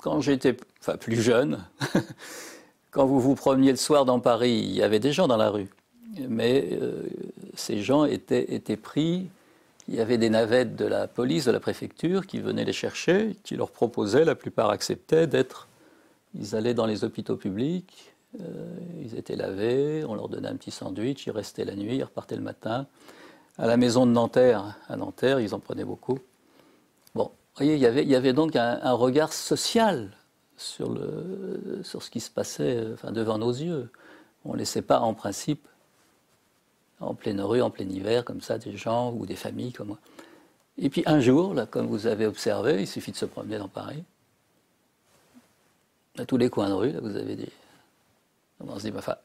quand 0.00 0.20
j'étais, 0.20 0.56
enfin 0.80 0.96
plus 0.96 1.20
jeune, 1.20 1.64
quand 2.90 3.06
vous 3.06 3.20
vous 3.20 3.34
promeniez 3.34 3.72
le 3.72 3.76
soir 3.76 4.04
dans 4.04 4.20
Paris, 4.20 4.60
il 4.64 4.72
y 4.72 4.82
avait 4.82 5.00
des 5.00 5.12
gens 5.12 5.26
dans 5.26 5.36
la 5.36 5.50
rue, 5.50 5.68
mais 6.28 6.68
euh, 6.80 7.02
ces 7.54 7.82
gens 7.82 8.04
étaient, 8.04 8.54
étaient 8.54 8.76
pris. 8.76 9.28
Il 9.88 9.94
y 9.94 10.00
avait 10.00 10.18
des 10.18 10.30
navettes 10.30 10.74
de 10.74 10.84
la 10.84 11.06
police, 11.06 11.44
de 11.44 11.52
la 11.52 11.60
préfecture, 11.60 12.26
qui 12.26 12.40
venaient 12.40 12.64
les 12.64 12.72
chercher, 12.72 13.36
qui 13.44 13.56
leur 13.56 13.70
proposaient, 13.70 14.24
la 14.24 14.34
plupart 14.34 14.70
acceptaient 14.70 15.26
d'être. 15.26 15.68
Ils 16.34 16.56
allaient 16.56 16.74
dans 16.74 16.86
les 16.86 17.04
hôpitaux 17.04 17.36
publics, 17.36 18.12
euh, 18.12 18.15
ils 19.00 19.16
étaient 19.16 19.36
lavés, 19.36 20.04
on 20.04 20.14
leur 20.14 20.28
donnait 20.28 20.48
un 20.48 20.56
petit 20.56 20.70
sandwich, 20.70 21.26
ils 21.26 21.30
restaient 21.30 21.64
la 21.64 21.74
nuit, 21.74 21.96
ils 21.96 22.04
repartaient 22.04 22.36
le 22.36 22.42
matin. 22.42 22.86
À 23.58 23.66
la 23.66 23.76
maison 23.76 24.06
de 24.06 24.12
Nanterre, 24.12 24.76
à 24.88 24.96
Nanterre, 24.96 25.40
ils 25.40 25.54
en 25.54 25.60
prenaient 25.60 25.84
beaucoup. 25.84 26.18
Bon, 27.14 27.24
vous 27.24 27.64
voyez, 27.64 27.74
il 27.74 27.80
y 27.80 28.14
avait, 28.14 28.32
donc 28.32 28.54
un, 28.56 28.92
regard 28.92 29.32
social 29.32 30.10
sur, 30.56 30.94
ce 31.82 32.10
qui 32.10 32.20
se 32.20 32.30
passait 32.30 32.84
enfin, 32.92 33.12
devant 33.12 33.38
nos 33.38 33.52
yeux. 33.52 33.90
On 34.44 34.52
ne 34.52 34.58
laissait 34.58 34.82
pas, 34.82 35.00
en 35.00 35.14
principe, 35.14 35.66
en 37.00 37.14
pleine 37.14 37.40
rue, 37.40 37.62
en 37.62 37.70
plein 37.70 37.88
hiver, 37.88 38.24
comme 38.24 38.40
ça, 38.40 38.58
des 38.58 38.76
gens 38.76 39.12
ou 39.12 39.26
des 39.26 39.36
familles 39.36 39.72
comme 39.72 39.88
moi. 39.88 39.98
Et 40.78 40.90
puis 40.90 41.02
un 41.06 41.20
jour, 41.20 41.54
là, 41.54 41.64
comme 41.64 41.86
vous 41.86 42.06
avez 42.06 42.26
observé, 42.26 42.82
il 42.82 42.86
suffit 42.86 43.12
de 43.12 43.16
se 43.16 43.24
promener 43.24 43.58
dans 43.58 43.68
Paris. 43.68 44.04
À 46.18 46.26
tous 46.26 46.36
les 46.36 46.50
coins 46.50 46.68
de 46.68 46.74
rue, 46.74 46.92
vous 47.00 47.16
avez 47.16 47.36
des, 47.36 47.48
on 48.60 48.78
se 48.78 48.88
dit, 48.88 48.96
enfin. 48.96 49.16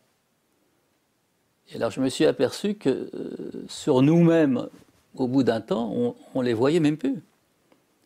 Et 1.71 1.75
alors 1.75 1.91
je 1.91 2.01
me 2.01 2.09
suis 2.09 2.25
aperçu 2.25 2.75
que 2.75 2.89
euh, 2.89 3.65
sur 3.67 4.01
nous-mêmes, 4.01 4.67
au 5.15 5.27
bout 5.27 5.43
d'un 5.43 5.61
temps, 5.61 5.91
on, 5.91 6.15
ne 6.39 6.45
les 6.45 6.53
voyait 6.53 6.79
même 6.79 6.97
plus. 6.97 7.21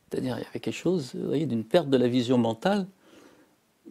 C'est-à-dire, 0.10 0.38
il 0.38 0.44
y 0.44 0.48
avait 0.48 0.60
quelque 0.60 0.74
chose, 0.74 1.12
vous 1.16 1.28
voyez, 1.28 1.46
d'une 1.46 1.64
perte 1.64 1.90
de 1.90 1.98
la 1.98 2.08
vision 2.08 2.38
mentale, 2.38 2.86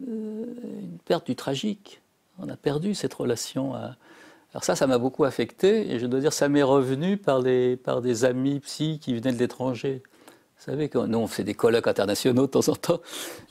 euh, 0.08 0.44
une 0.80 0.98
perte 1.04 1.26
du 1.26 1.36
tragique. 1.36 2.00
On 2.38 2.48
a 2.48 2.56
perdu 2.56 2.94
cette 2.94 3.14
relation. 3.14 3.74
Alors 3.74 4.64
ça, 4.64 4.76
ça 4.76 4.86
m'a 4.86 4.98
beaucoup 4.98 5.24
affecté, 5.24 5.92
et 5.92 5.98
je 5.98 6.06
dois 6.06 6.20
dire, 6.20 6.32
ça 6.32 6.48
m'est 6.48 6.62
revenu 6.62 7.16
par, 7.16 7.40
les, 7.40 7.76
par 7.76 8.00
des 8.00 8.24
amis 8.24 8.60
psy 8.60 8.98
qui 9.00 9.14
venaient 9.14 9.32
de 9.32 9.38
l'étranger. 9.38 10.02
Vous 10.64 10.72
savez 10.72 10.88
que 10.88 10.96
nous, 10.96 11.18
on 11.18 11.26
fait 11.26 11.44
des 11.44 11.52
colloques 11.52 11.88
internationaux 11.88 12.46
de 12.46 12.50
temps 12.50 12.68
en 12.68 12.74
temps. 12.74 13.00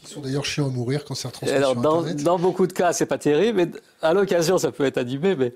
Ils 0.01 0.07
sont 0.07 0.21
d'ailleurs 0.21 0.45
chiants 0.45 0.65
à 0.65 0.69
mourir 0.69 1.05
quand 1.05 1.13
c'est 1.13 1.27
retransmis 1.27 1.55
Alors, 1.55 1.75
dans, 1.75 2.01
dans, 2.01 2.39
beaucoup 2.39 2.65
de 2.65 2.73
cas, 2.73 2.91
c'est 2.91 3.05
pas 3.05 3.19
terrible, 3.19 3.57
mais 3.57 3.69
à 4.01 4.15
l'occasion, 4.15 4.57
ça 4.57 4.71
peut 4.71 4.83
être 4.83 4.97
animé. 4.97 5.35
Mais 5.35 5.53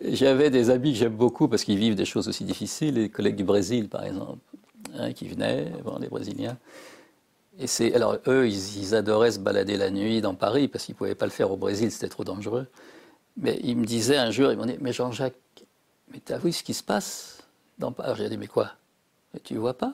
j'avais 0.00 0.50
des 0.50 0.70
amis 0.70 0.92
que 0.92 0.98
j'aime 0.98 1.16
beaucoup 1.16 1.48
parce 1.48 1.64
qu'ils 1.64 1.78
vivent 1.78 1.96
des 1.96 2.04
choses 2.04 2.28
aussi 2.28 2.44
difficiles, 2.44 2.94
les 2.94 3.08
collègues 3.08 3.34
du 3.34 3.42
Brésil, 3.42 3.88
par 3.88 4.04
exemple, 4.04 4.38
hein, 4.96 5.12
qui 5.12 5.26
venaient, 5.26 5.72
bon, 5.84 5.98
les 5.98 6.06
Brésiliens. 6.06 6.56
Et 7.58 7.66
c'est, 7.66 7.92
alors, 7.92 8.18
eux, 8.28 8.48
ils, 8.48 8.94
adoraient 8.94 9.32
se 9.32 9.40
balader 9.40 9.76
la 9.76 9.90
nuit 9.90 10.20
dans 10.20 10.34
Paris 10.34 10.68
parce 10.68 10.84
qu'ils 10.84 10.94
ne 10.94 10.98
pouvaient 10.98 11.16
pas 11.16 11.26
le 11.26 11.32
faire 11.32 11.50
au 11.50 11.56
Brésil, 11.56 11.90
c'était 11.90 12.08
trop 12.08 12.22
dangereux. 12.22 12.68
Mais 13.36 13.58
ils 13.64 13.76
me 13.76 13.84
disaient 13.84 14.16
un 14.16 14.30
jour, 14.30 14.52
ils 14.52 14.56
m'ont 14.56 14.66
dit 14.66 14.78
Mais 14.80 14.92
Jean-Jacques, 14.92 15.34
mais 16.12 16.20
tu 16.24 16.32
as 16.32 16.38
vu 16.38 16.52
ce 16.52 16.62
qui 16.62 16.72
se 16.72 16.84
passe 16.84 17.42
dans 17.80 17.90
Paris? 17.90 18.12
J'ai 18.16 18.28
dit 18.28 18.38
Mais 18.38 18.46
quoi? 18.46 18.74
Mais 19.34 19.40
tu 19.40 19.56
vois 19.56 19.74
pas? 19.74 19.92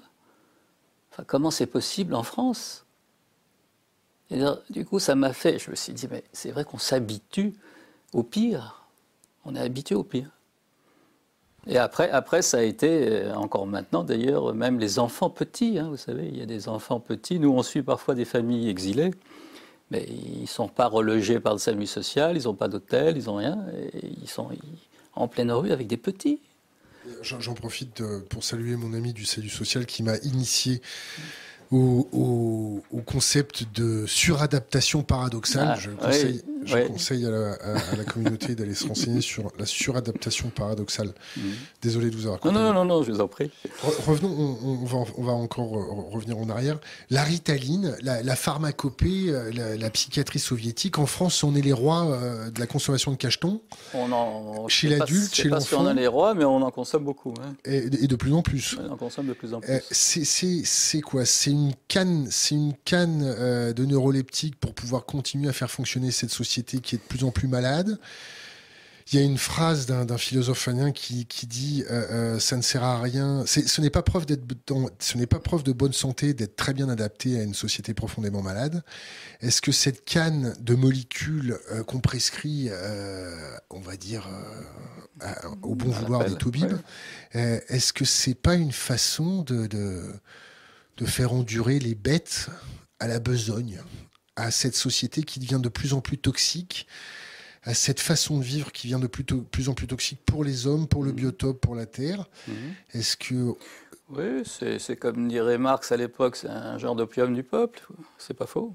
Comment 1.25 1.51
c'est 1.51 1.67
possible 1.67 2.15
en 2.15 2.23
France? 2.23 2.85
Du 4.71 4.85
coup, 4.85 4.99
ça 4.99 5.15
m'a 5.15 5.33
fait, 5.33 5.59
je 5.59 5.71
me 5.71 5.77
suis 5.77 5.93
dit, 5.93 6.09
mais 6.11 6.25
c'est 6.33 6.51
vrai 6.51 6.65
qu'on 6.65 6.79
s'habitue 6.79 7.55
au 8.13 8.23
pire. 8.23 8.85
On 9.45 9.55
est 9.55 9.61
habitué 9.61 9.95
au 9.95 10.03
pire. 10.03 10.31
Et 11.69 11.79
après, 11.79 12.43
ça 12.43 12.59
a 12.59 12.63
été, 12.63 13.09
euh, 13.09 13.35
encore 13.35 13.67
maintenant 13.67 14.05
d'ailleurs, 14.05 14.55
même 14.55 14.79
les 14.79 15.01
enfants 15.01 15.31
petits, 15.31 15.79
hein, 15.79 15.89
vous 15.89 15.97
savez, 15.97 16.29
il 16.29 16.37
y 16.37 16.43
a 16.43 16.47
des 16.47 16.69
enfants 16.69 17.01
petits. 17.01 17.41
Nous, 17.41 17.51
on 17.51 17.63
suit 17.63 17.83
parfois 17.83 18.15
des 18.15 18.25
familles 18.25 18.69
exilées, 18.69 19.11
mais 19.91 20.05
ils 20.09 20.43
ne 20.43 20.47
sont 20.47 20.69
pas 20.69 20.87
relogés 20.87 21.41
par 21.41 21.55
le 21.55 21.59
SAMU 21.59 21.87
social, 21.87 22.37
ils 22.37 22.45
n'ont 22.45 22.55
pas 22.55 22.69
d'hôtel, 22.69 23.17
ils 23.17 23.25
n'ont 23.25 23.37
rien. 23.37 23.59
Ils 24.23 24.29
sont 24.29 24.51
en 25.15 25.27
pleine 25.27 25.51
rue 25.51 25.73
avec 25.73 25.89
des 25.89 25.97
petits. 25.97 26.41
J'en 27.23 27.55
profite 27.55 28.03
pour 28.29 28.45
saluer 28.45 28.77
mon 28.77 28.93
ami 28.93 29.13
du 29.13 29.25
SAMU 29.25 29.49
social 29.49 29.87
qui 29.87 30.03
m'a 30.03 30.17
initié 30.19 30.81
au, 31.73 32.83
concept 33.07 33.67
de 33.75 34.05
suradaptation 34.07 35.03
paradoxale. 35.03 35.75
Ah, 35.75 35.79
je 35.79 35.91
conseille, 35.91 36.43
je 36.65 36.79
conseille 36.87 37.27
à, 37.27 37.31
la, 37.31 38.05
communauté 38.05 38.55
d'aller 38.55 38.75
se 38.75 38.87
renseigner 38.87 39.21
sur 39.21 39.53
la 39.59 39.67
suradaptation 39.67 40.51
paradoxale. 40.51 41.13
Mhm. 41.37 41.45
Désolé 41.83 42.11
de 42.11 42.17
vous 42.17 42.27
avoir 42.27 42.45
Non, 42.45 42.53
non, 42.53 42.75
non, 42.75 42.85
non, 42.85 43.03
je 43.03 43.13
vous 43.13 43.21
en 43.21 43.29
prie. 43.29 43.51
revenons, 44.07 44.59
on, 44.63 44.85
va, 44.85 44.99
on, 45.17 45.23
va, 45.23 45.33
encore 45.33 45.71
revenir 46.11 46.39
en 46.39 46.49
arrière. 46.49 46.79
La 47.11 47.23
ritaline, 47.23 47.97
la, 48.03 48.37
pharmacopée, 48.37 49.29
euh, 49.29 49.77
la, 49.79 49.91
psychiatrie 49.91 50.39
soviétique, 50.39 50.99
en 50.99 51.07
France, 51.07 51.43
on 51.45 51.55
est 51.55 51.63
les 51.63 51.73
rois 51.73 52.07
euh, 52.07 52.51
de 52.51 52.61
la 52.61 52.67
consommation 52.67 53.13
de 53.13 53.17
cachetons. 53.17 53.61
On 53.95 54.11
en, 54.13 54.69
chez 54.69 54.89
l'adulte, 54.89 55.35
chez 55.35 55.49
l'enfant. 55.49 55.65
Si 55.65 55.75
on 55.75 55.89
est 55.91 55.95
les 55.95 56.07
rois, 56.07 56.35
mais 56.35 56.45
on 56.45 56.63
en 56.63 56.71
consomme 56.71 57.05
beaucoup. 57.05 57.35
Hein. 57.41 57.55
Et, 57.65 57.89
de 58.07 58.17
plus 58.17 58.33
en 58.33 58.43
plus. 58.43 58.77
On 58.85 58.93
en 58.93 58.97
consomme 58.97 59.27
de 59.27 59.33
plus 59.33 59.55
en 59.55 59.61
plus. 59.61 59.81
C'est 59.91 61.01
quoi? 61.01 61.25
C'est 61.25 61.56
une 61.57 61.73
canne, 61.89 62.29
c'est 62.31 62.55
une 62.55 62.75
canne 62.85 63.23
euh, 63.25 63.73
de 63.73 63.85
neuroleptique 63.85 64.57
pour 64.57 64.75
pouvoir 64.75 65.05
continuer 65.05 65.49
à 65.49 65.53
faire 65.53 65.71
fonctionner 65.71 66.11
cette 66.11 66.31
société 66.31 66.81
qui 66.81 66.95
est 66.95 66.99
de 66.99 67.05
plus 67.05 67.25
en 67.25 67.31
plus 67.31 67.49
malade. 67.49 67.99
Il 69.13 69.21
y 69.21 69.23
a 69.23 69.25
une 69.25 69.39
phrase 69.39 69.87
d'un 69.87 70.19
philosophe 70.19 70.67
indien 70.67 70.91
qui, 70.91 71.25
dit 71.47 71.85
euh, 71.89 72.07
euh, 72.11 72.39
ça 72.41 72.57
ne 72.57 72.63
sert 72.63 72.83
à 72.83 73.01
rien. 73.01 73.45
Ce 73.47 73.81
n'est 73.81 73.91
pas 73.91 74.03
preuve 74.03 74.27
d'être 74.27 74.43
ce 74.99 75.17
n'est 75.17 75.29
pas 75.29 75.39
preuve 75.39 75.63
de 75.63 75.71
bonne 75.71 75.93
santé 75.93 76.35
d'être 76.35 76.57
très 76.57 76.75
bien 76.75 76.89
adapté 76.89 77.39
à 77.39 77.45
une 77.45 77.55
société 77.55 77.95
profondément 77.95 78.43
malade. 78.43 78.83
Est-ce 79.43 79.63
que 79.63 79.71
cette 79.71 80.05
canne 80.05 80.57
de 80.61 80.75
molécules 80.75 81.57
qu'on 81.87 82.01
prescrit, 82.01 82.69
on 83.71 83.79
va 83.79 83.97
dire 83.97 84.29
au 85.63 85.77
bon 85.77 85.91
vouloir 85.91 86.25
des 86.25 86.35
toubibs, 86.35 86.77
est-ce 87.31 87.93
que 87.93 88.05
c'est 88.05 88.35
pas 88.35 88.57
une 88.57 88.73
façon 88.73 89.43
de 89.43 89.69
de 89.69 90.03
faire 91.05 91.33
endurer 91.33 91.79
les 91.79 91.95
bêtes 91.95 92.49
à 92.99 93.07
la 93.07 93.19
besogne, 93.19 93.81
à 94.37 94.51
cette 94.51 94.75
société 94.75 95.23
qui 95.23 95.41
devient 95.41 95.61
de 95.63 95.69
plus 95.69 95.93
en 95.93 96.01
plus 96.01 96.19
toxique, 96.19 96.87
à 97.63 97.75
cette 97.75 98.01
façon 98.01 98.39
de 98.39 98.45
vivre 98.45 98.73
qui 98.73 98.89
devient 98.89 99.03
de 99.03 99.09
plus, 99.09 99.69
en 99.69 99.75
plus 99.75 99.87
toxique 99.87 100.21
pour 100.25 100.45
les 100.45 100.67
hommes, 100.67 100.87
pour 100.87 101.03
le 101.03 101.13
mmh. 101.13 101.17
biotope, 101.17 101.61
pour 101.61 101.75
la 101.75 101.87
terre. 101.87 102.27
Mmh. 102.47 102.53
Est-ce 102.95 103.17
que... 103.17 103.55
Oui, 104.09 104.45
c'est 104.45 104.97
comme 104.97 105.29
dirait 105.29 105.59
Marx 105.59 105.91
à 105.91 105.97
l'époque, 105.97 106.37
c'est 106.37 106.49
un 106.49 106.79
genre 106.79 106.95
d'opium 106.95 107.35
du 107.35 107.43
peuple, 107.43 107.85
c'est 108.19 108.35
pas 108.35 108.47
faux. 108.47 108.73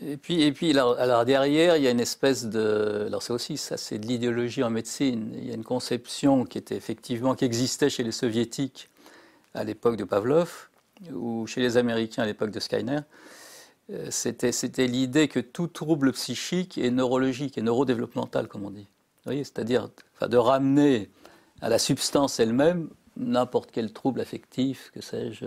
Et 0.00 0.16
puis, 0.16 0.42
et 0.42 0.52
puis 0.52 0.70
alors, 0.78 1.24
derrière, 1.24 1.76
il 1.76 1.82
y 1.82 1.88
a 1.88 1.90
une 1.90 2.00
espèce 2.00 2.46
de. 2.46 3.04
Alors, 3.06 3.22
c'est 3.22 3.32
aussi 3.32 3.56
ça, 3.56 3.76
c'est 3.76 3.98
de 3.98 4.06
l'idéologie 4.06 4.62
en 4.62 4.70
médecine. 4.70 5.32
Il 5.34 5.46
y 5.46 5.50
a 5.50 5.54
une 5.54 5.64
conception 5.64 6.44
qui 6.44 6.58
était 6.58 6.76
effectivement, 6.76 7.34
qui 7.34 7.44
existait 7.44 7.90
chez 7.90 8.02
les 8.02 8.12
soviétiques, 8.12 8.88
à 9.54 9.64
l'époque 9.64 9.96
de 9.96 10.04
Pavlov, 10.04 10.68
ou 11.12 11.46
chez 11.46 11.60
les 11.60 11.76
Américains 11.76 12.22
à 12.22 12.26
l'époque 12.26 12.50
de 12.50 12.60
Skyner, 12.60 13.00
euh, 13.90 14.10
c'était 14.10 14.86
l'idée 14.86 15.28
que 15.28 15.40
tout 15.40 15.66
trouble 15.66 16.12
psychique 16.12 16.78
est 16.78 16.90
neurologique 16.90 17.58
et 17.58 17.62
neurodéveloppemental, 17.62 18.48
comme 18.48 18.64
on 18.64 18.70
dit. 18.70 18.88
C'est-à-dire 19.26 19.88
de 20.20 20.36
ramener 20.36 21.10
à 21.62 21.68
la 21.68 21.78
substance 21.78 22.40
elle-même 22.40 22.90
n'importe 23.16 23.70
quel 23.70 23.92
trouble 23.92 24.20
affectif, 24.20 24.90
que 24.92 25.00
sais-je. 25.00 25.46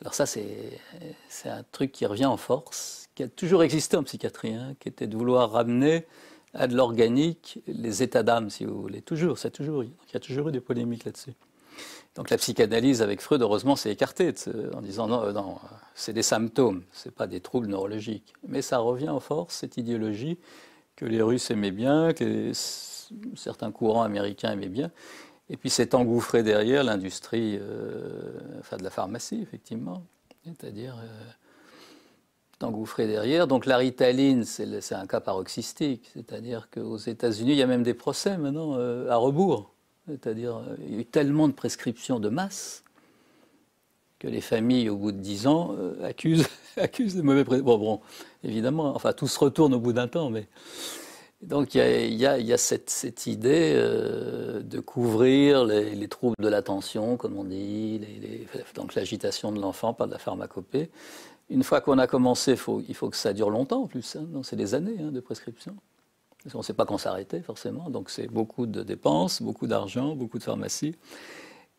Alors 0.00 0.12
ça, 0.12 0.26
c'est 0.26 0.78
un 1.46 1.62
truc 1.72 1.92
qui 1.92 2.04
revient 2.04 2.26
en 2.26 2.36
force, 2.36 3.08
qui 3.14 3.22
a 3.22 3.28
toujours 3.28 3.62
existé 3.62 3.96
en 3.96 4.02
psychiatrie, 4.02 4.54
hein, 4.54 4.74
qui 4.78 4.88
était 4.88 5.06
de 5.06 5.16
vouloir 5.16 5.52
ramener 5.52 6.04
à 6.52 6.66
de 6.66 6.76
l'organique 6.76 7.60
les 7.66 8.02
états 8.02 8.22
d'âme, 8.22 8.50
si 8.50 8.64
vous 8.64 8.80
voulez. 8.80 9.00
Toujours, 9.00 9.38
c'est 9.38 9.50
toujours. 9.50 9.84
il 9.84 9.90
y 10.12 10.16
a 10.16 10.20
toujours 10.20 10.48
eu 10.48 10.52
des 10.52 10.60
polémiques 10.60 11.04
là-dessus. 11.04 11.32
Donc 12.16 12.30
la 12.30 12.38
psychanalyse 12.38 13.02
avec 13.02 13.20
Freud, 13.20 13.42
heureusement, 13.42 13.76
s'est 13.76 13.92
écartée 13.92 14.32
en 14.74 14.80
disant 14.80 15.06
non, 15.06 15.22
euh, 15.22 15.32
non 15.32 15.56
c'est 15.94 16.14
des 16.14 16.22
symptômes, 16.22 16.82
ce 16.92 17.08
n'est 17.08 17.12
pas 17.12 17.26
des 17.26 17.40
troubles 17.40 17.68
neurologiques. 17.68 18.32
Mais 18.48 18.62
ça 18.62 18.78
revient 18.78 19.10
en 19.10 19.20
force, 19.20 19.54
cette 19.54 19.76
idéologie 19.76 20.38
que 20.96 21.04
les 21.04 21.20
Russes 21.20 21.50
aimaient 21.50 21.70
bien, 21.70 22.14
que 22.14 22.52
certains 23.34 23.70
courants 23.70 24.02
américains 24.02 24.50
aimaient 24.52 24.68
bien. 24.68 24.90
Et 25.50 25.58
puis 25.58 25.68
c'est 25.68 25.94
engouffré 25.94 26.42
derrière 26.42 26.82
l'industrie 26.84 27.58
euh, 27.60 28.32
enfin 28.60 28.78
de 28.78 28.82
la 28.82 28.90
pharmacie, 28.90 29.40
effectivement. 29.42 30.02
C'est-à-dire 30.44 30.96
euh, 30.96 32.66
engouffré 32.66 33.06
derrière. 33.06 33.46
Donc 33.46 33.66
la 33.66 33.76
ritaline, 33.76 34.44
c'est 34.44 34.94
un 34.94 35.06
cas 35.06 35.20
paroxystique. 35.20 36.10
C'est-à-dire 36.14 36.70
qu'aux 36.70 36.96
États-Unis, 36.96 37.52
il 37.52 37.58
y 37.58 37.62
a 37.62 37.66
même 37.66 37.82
des 37.82 37.94
procès 37.94 38.38
maintenant 38.38 38.78
à 39.08 39.16
rebours 39.16 39.75
c'est-à-dire, 40.06 40.56
euh, 40.56 40.76
il 40.86 40.94
y 40.94 40.96
a 40.98 41.00
eu 41.00 41.04
tellement 41.04 41.48
de 41.48 41.52
prescriptions 41.52 42.20
de 42.20 42.28
masse 42.28 42.84
que 44.18 44.28
les 44.28 44.40
familles, 44.40 44.88
au 44.88 44.96
bout 44.96 45.12
de 45.12 45.18
dix 45.18 45.46
ans, 45.46 45.74
euh, 45.78 46.02
accusent, 46.04 46.48
accusent 46.76 47.16
de 47.16 47.22
mauvais 47.22 47.44
Bon, 47.44 47.78
bon, 47.78 48.00
évidemment, 48.44 48.94
enfin, 48.94 49.12
tout 49.12 49.28
se 49.28 49.38
retourne 49.38 49.74
au 49.74 49.80
bout 49.80 49.92
d'un 49.92 50.08
temps, 50.08 50.30
mais. 50.30 50.48
Donc, 51.42 51.74
il 51.74 52.14
y 52.14 52.26
a, 52.26 52.58
cette, 52.58 53.26
idée 53.26 53.74
euh, 53.76 54.62
de 54.62 54.80
couvrir 54.80 55.66
les, 55.66 56.08
troubles 56.08 56.34
de 56.40 56.48
l'attention, 56.48 57.18
comme 57.18 57.36
on 57.36 57.44
dit, 57.44 58.00
donc 58.74 58.94
l'agitation 58.94 59.52
de 59.52 59.60
l'enfant 59.60 59.92
par 59.92 60.06
de 60.06 60.12
la 60.12 60.18
pharmacopée. 60.18 60.88
Une 61.50 61.62
fois 61.62 61.82
qu'on 61.82 61.98
a 61.98 62.06
commencé, 62.06 62.56
il 62.88 62.94
faut 62.94 63.10
que 63.10 63.16
ça 63.16 63.34
dure 63.34 63.50
longtemps 63.50 63.82
en 63.82 63.86
plus. 63.86 64.16
Hein. 64.16 64.26
c'est 64.42 64.56
des 64.56 64.74
années 64.74 64.96
hein, 64.98 65.12
de 65.12 65.20
prescription. 65.20 65.76
On 66.54 66.58
ne 66.58 66.62
sait 66.62 66.74
pas 66.74 66.84
quand 66.84 66.98
s'arrêter, 66.98 67.40
forcément. 67.40 67.90
Donc, 67.90 68.10
c'est 68.10 68.28
beaucoup 68.28 68.66
de 68.66 68.82
dépenses, 68.82 69.42
beaucoup 69.42 69.66
d'argent, 69.66 70.14
beaucoup 70.14 70.38
de 70.38 70.42
pharmacie. 70.42 70.94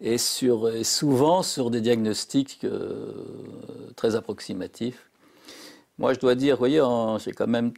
Et, 0.01 0.17
sur, 0.17 0.69
souvent 0.83 1.41
sur 1.41 1.71
des 1.71 1.81
diagnostics 1.81 2.59
euh, 2.63 3.11
très 3.95 4.15
approximatifs. 4.15 5.09
Moi, 5.97 6.13
je 6.13 6.19
dois 6.19 6.35
dire, 6.35 6.55
vous 6.55 6.59
voyez, 6.59 6.83
j'ai 7.23 7.31
quand 7.31 7.47
même 7.47 7.71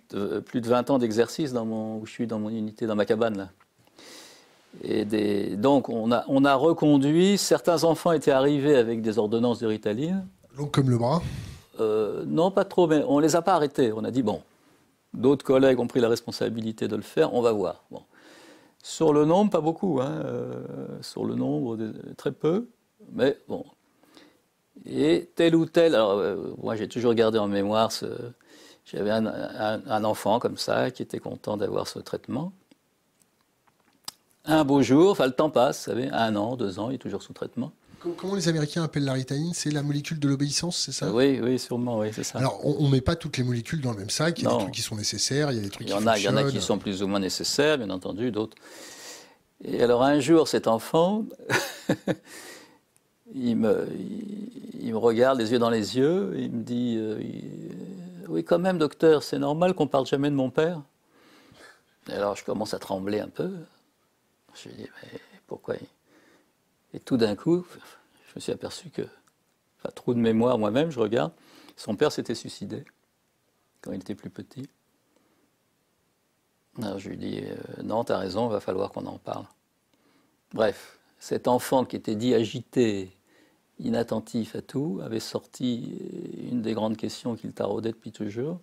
plus 0.45 0.59
de 0.59 0.67
20 0.67 0.89
ans 0.89 0.97
d'exercice 0.97 1.53
où 1.53 2.01
je 2.03 2.11
suis 2.11 2.27
dans 2.27 2.39
mon 2.39 2.49
unité, 2.49 2.85
dans 2.85 2.95
ma 2.95 3.05
cabane, 3.05 3.37
là. 3.37 3.49
Et 4.83 5.05
des, 5.05 5.55
donc, 5.55 5.89
on 5.89 6.11
a, 6.11 6.23
on 6.27 6.45
a 6.45 6.55
reconduit. 6.55 7.37
Certains 7.37 7.83
enfants 7.83 8.11
étaient 8.11 8.31
arrivés 8.31 8.75
avec 8.75 9.01
des 9.01 9.17
ordonnances 9.17 9.59
de 9.59 9.67
Ritaline. 9.67 10.27
Donc, 10.57 10.71
comme 10.71 10.89
le 10.89 10.97
bras 10.97 11.21
euh, 11.79 12.23
Non, 12.27 12.51
pas 12.51 12.65
trop, 12.65 12.87
mais 12.87 13.03
on 13.07 13.17
ne 13.17 13.23
les 13.23 13.35
a 13.35 13.41
pas 13.41 13.55
arrêtés. 13.55 13.91
On 13.93 14.03
a 14.03 14.11
dit, 14.11 14.21
bon, 14.21 14.41
D'autres 15.13 15.45
collègues 15.45 15.79
ont 15.79 15.87
pris 15.87 15.99
la 15.99 16.09
responsabilité 16.09 16.87
de 16.87 16.95
le 16.95 17.01
faire, 17.01 17.33
on 17.33 17.41
va 17.41 17.51
voir. 17.51 17.83
Sur 18.83 19.13
le 19.13 19.25
nombre, 19.25 19.51
pas 19.51 19.61
beaucoup. 19.61 19.99
Hein, 20.01 20.21
euh, 20.25 20.63
sur 21.01 21.25
le 21.25 21.35
nombre, 21.35 21.77
très 22.17 22.31
peu. 22.31 22.67
Mais 23.11 23.37
bon. 23.47 23.65
Et 24.85 25.29
tel 25.35 25.55
ou 25.55 25.65
tel. 25.65 25.95
Alors, 25.95 26.11
euh, 26.11 26.53
moi, 26.61 26.75
j'ai 26.75 26.87
toujours 26.87 27.13
gardé 27.13 27.39
en 27.39 27.47
mémoire. 27.47 27.91
J'avais 28.85 29.11
un, 29.11 30.03
enfant 30.03 30.39
comme 30.39 30.57
ça 30.57 30.91
qui 30.91 31.01
était 31.03 31.19
content 31.19 31.57
d'avoir 31.57 31.87
ce 31.87 31.99
traitement. 31.99 32.53
Un 34.45 34.63
beau 34.63 34.81
jour, 34.81 35.11
enfin 35.11 35.27
le 35.27 35.33
temps 35.33 35.51
passe, 35.51 35.79
vous 35.79 35.91
savez, 35.91 36.09
un 36.09 36.35
an, 36.35 36.55
deux 36.55 36.79
ans, 36.79 36.89
il 36.89 36.95
est 36.95 36.99
toujours 36.99 37.21
sous 37.21 37.33
traitement. 37.33 37.71
Comment 37.99 38.35
les 38.35 38.47
Américains 38.47 38.83
appellent 38.83 39.03
la 39.03 39.13
ritaline 39.13 39.53
C'est 39.53 39.71
la 39.71 39.83
molécule 39.83 40.19
de 40.19 40.27
l'obéissance, 40.27 40.77
c'est 40.77 40.91
ça? 40.91 41.11
Oui, 41.11 41.39
oui, 41.41 41.59
sûrement, 41.59 41.99
oui, 41.99 42.09
c'est 42.13 42.23
ça. 42.23 42.39
Alors, 42.39 42.59
on 42.65 42.85
ne 42.85 42.91
met 42.91 43.01
pas 43.01 43.15
toutes 43.15 43.37
les 43.37 43.43
molécules 43.43 43.81
dans 43.81 43.91
le 43.91 43.97
même 43.97 44.09
sac. 44.09 44.39
Il 44.39 44.45
y 44.45 44.47
a 44.47 44.51
des 44.51 44.57
trucs 44.57 44.73
qui 44.73 44.81
sont 44.81 44.95
nécessaires, 44.95 45.51
il 45.51 45.57
y 45.57 45.59
a 45.59 45.63
des 45.63 45.69
trucs 45.69 45.87
il 45.87 45.91
y 45.91 45.93
en 45.93 46.07
a, 46.07 46.17
Il 46.17 46.23
y 46.23 46.29
en 46.29 46.37
a 46.37 46.49
qui 46.49 46.61
sont 46.61 46.77
plus 46.77 47.03
ou 47.03 47.07
moins 47.07 47.19
nécessaires, 47.19 47.77
bien 47.77 47.89
entendu, 47.89 48.31
d'autres. 48.31 48.57
Et 49.63 49.83
alors, 49.83 50.03
un 50.03 50.19
jour, 50.21 50.47
cet 50.47 50.67
enfant, 50.67 51.25
il, 53.35 53.57
me, 53.57 53.87
il, 54.81 54.93
me 54.93 54.97
regarde 54.97 55.37
les 55.37 55.51
yeux 55.51 55.59
dans 55.59 55.69
les 55.69 55.97
yeux, 55.97 56.33
il 56.37 56.51
me 56.51 56.63
dit 56.63 56.95
euh, 56.97 57.19
Oui, 58.29 58.45
quand 58.45 58.59
même, 58.59 58.77
docteur, 58.77 59.23
c'est 59.23 59.39
normal 59.39 59.73
qu'on 59.73 59.87
parle 59.87 60.05
jamais 60.05 60.29
de 60.29 60.35
mon 60.35 60.49
père? 60.49 60.81
Et 62.09 62.13
alors, 62.13 62.37
je 62.37 62.45
commence 62.45 62.73
à 62.73 62.79
trembler 62.79 63.19
un 63.19 63.27
peu. 63.27 63.51
Je 64.55 64.69
lui 64.69 64.75
dis 64.77 64.87
Mais 65.03 65.19
pourquoi 65.45 65.75
et 66.93 66.99
tout 66.99 67.17
d'un 67.17 67.35
coup, 67.35 67.65
je 68.27 68.33
me 68.35 68.39
suis 68.39 68.51
aperçu 68.51 68.89
que, 68.89 69.03
enfin, 69.77 69.89
trou 69.93 70.13
de 70.13 70.19
mémoire 70.19 70.57
moi-même, 70.57 70.91
je 70.91 70.99
regarde, 70.99 71.31
son 71.75 71.95
père 71.95 72.11
s'était 72.11 72.35
suicidé 72.35 72.83
quand 73.81 73.91
il 73.91 73.97
était 74.01 74.15
plus 74.15 74.29
petit. 74.29 74.69
Alors 76.81 76.99
je 76.99 77.09
lui 77.09 77.17
dis, 77.17 77.41
euh, 77.41 77.83
non, 77.83 78.03
tu 78.03 78.11
as 78.11 78.17
raison, 78.17 78.47
va 78.47 78.59
falloir 78.59 78.91
qu'on 78.91 79.05
en 79.05 79.17
parle. 79.17 79.45
Bref, 80.53 80.99
cet 81.19 81.47
enfant 81.47 81.85
qui 81.85 81.95
était 81.95 82.15
dit 82.15 82.33
agité 82.33 83.11
inattentif 83.79 84.55
à 84.55 84.61
tout, 84.61 84.99
avait 85.03 85.19
sorti 85.19 85.97
une 86.51 86.61
des 86.61 86.73
grandes 86.73 86.97
questions 86.97 87.35
qu'il 87.35 87.53
taraudait 87.53 87.91
depuis 87.91 88.11
toujours. 88.11 88.59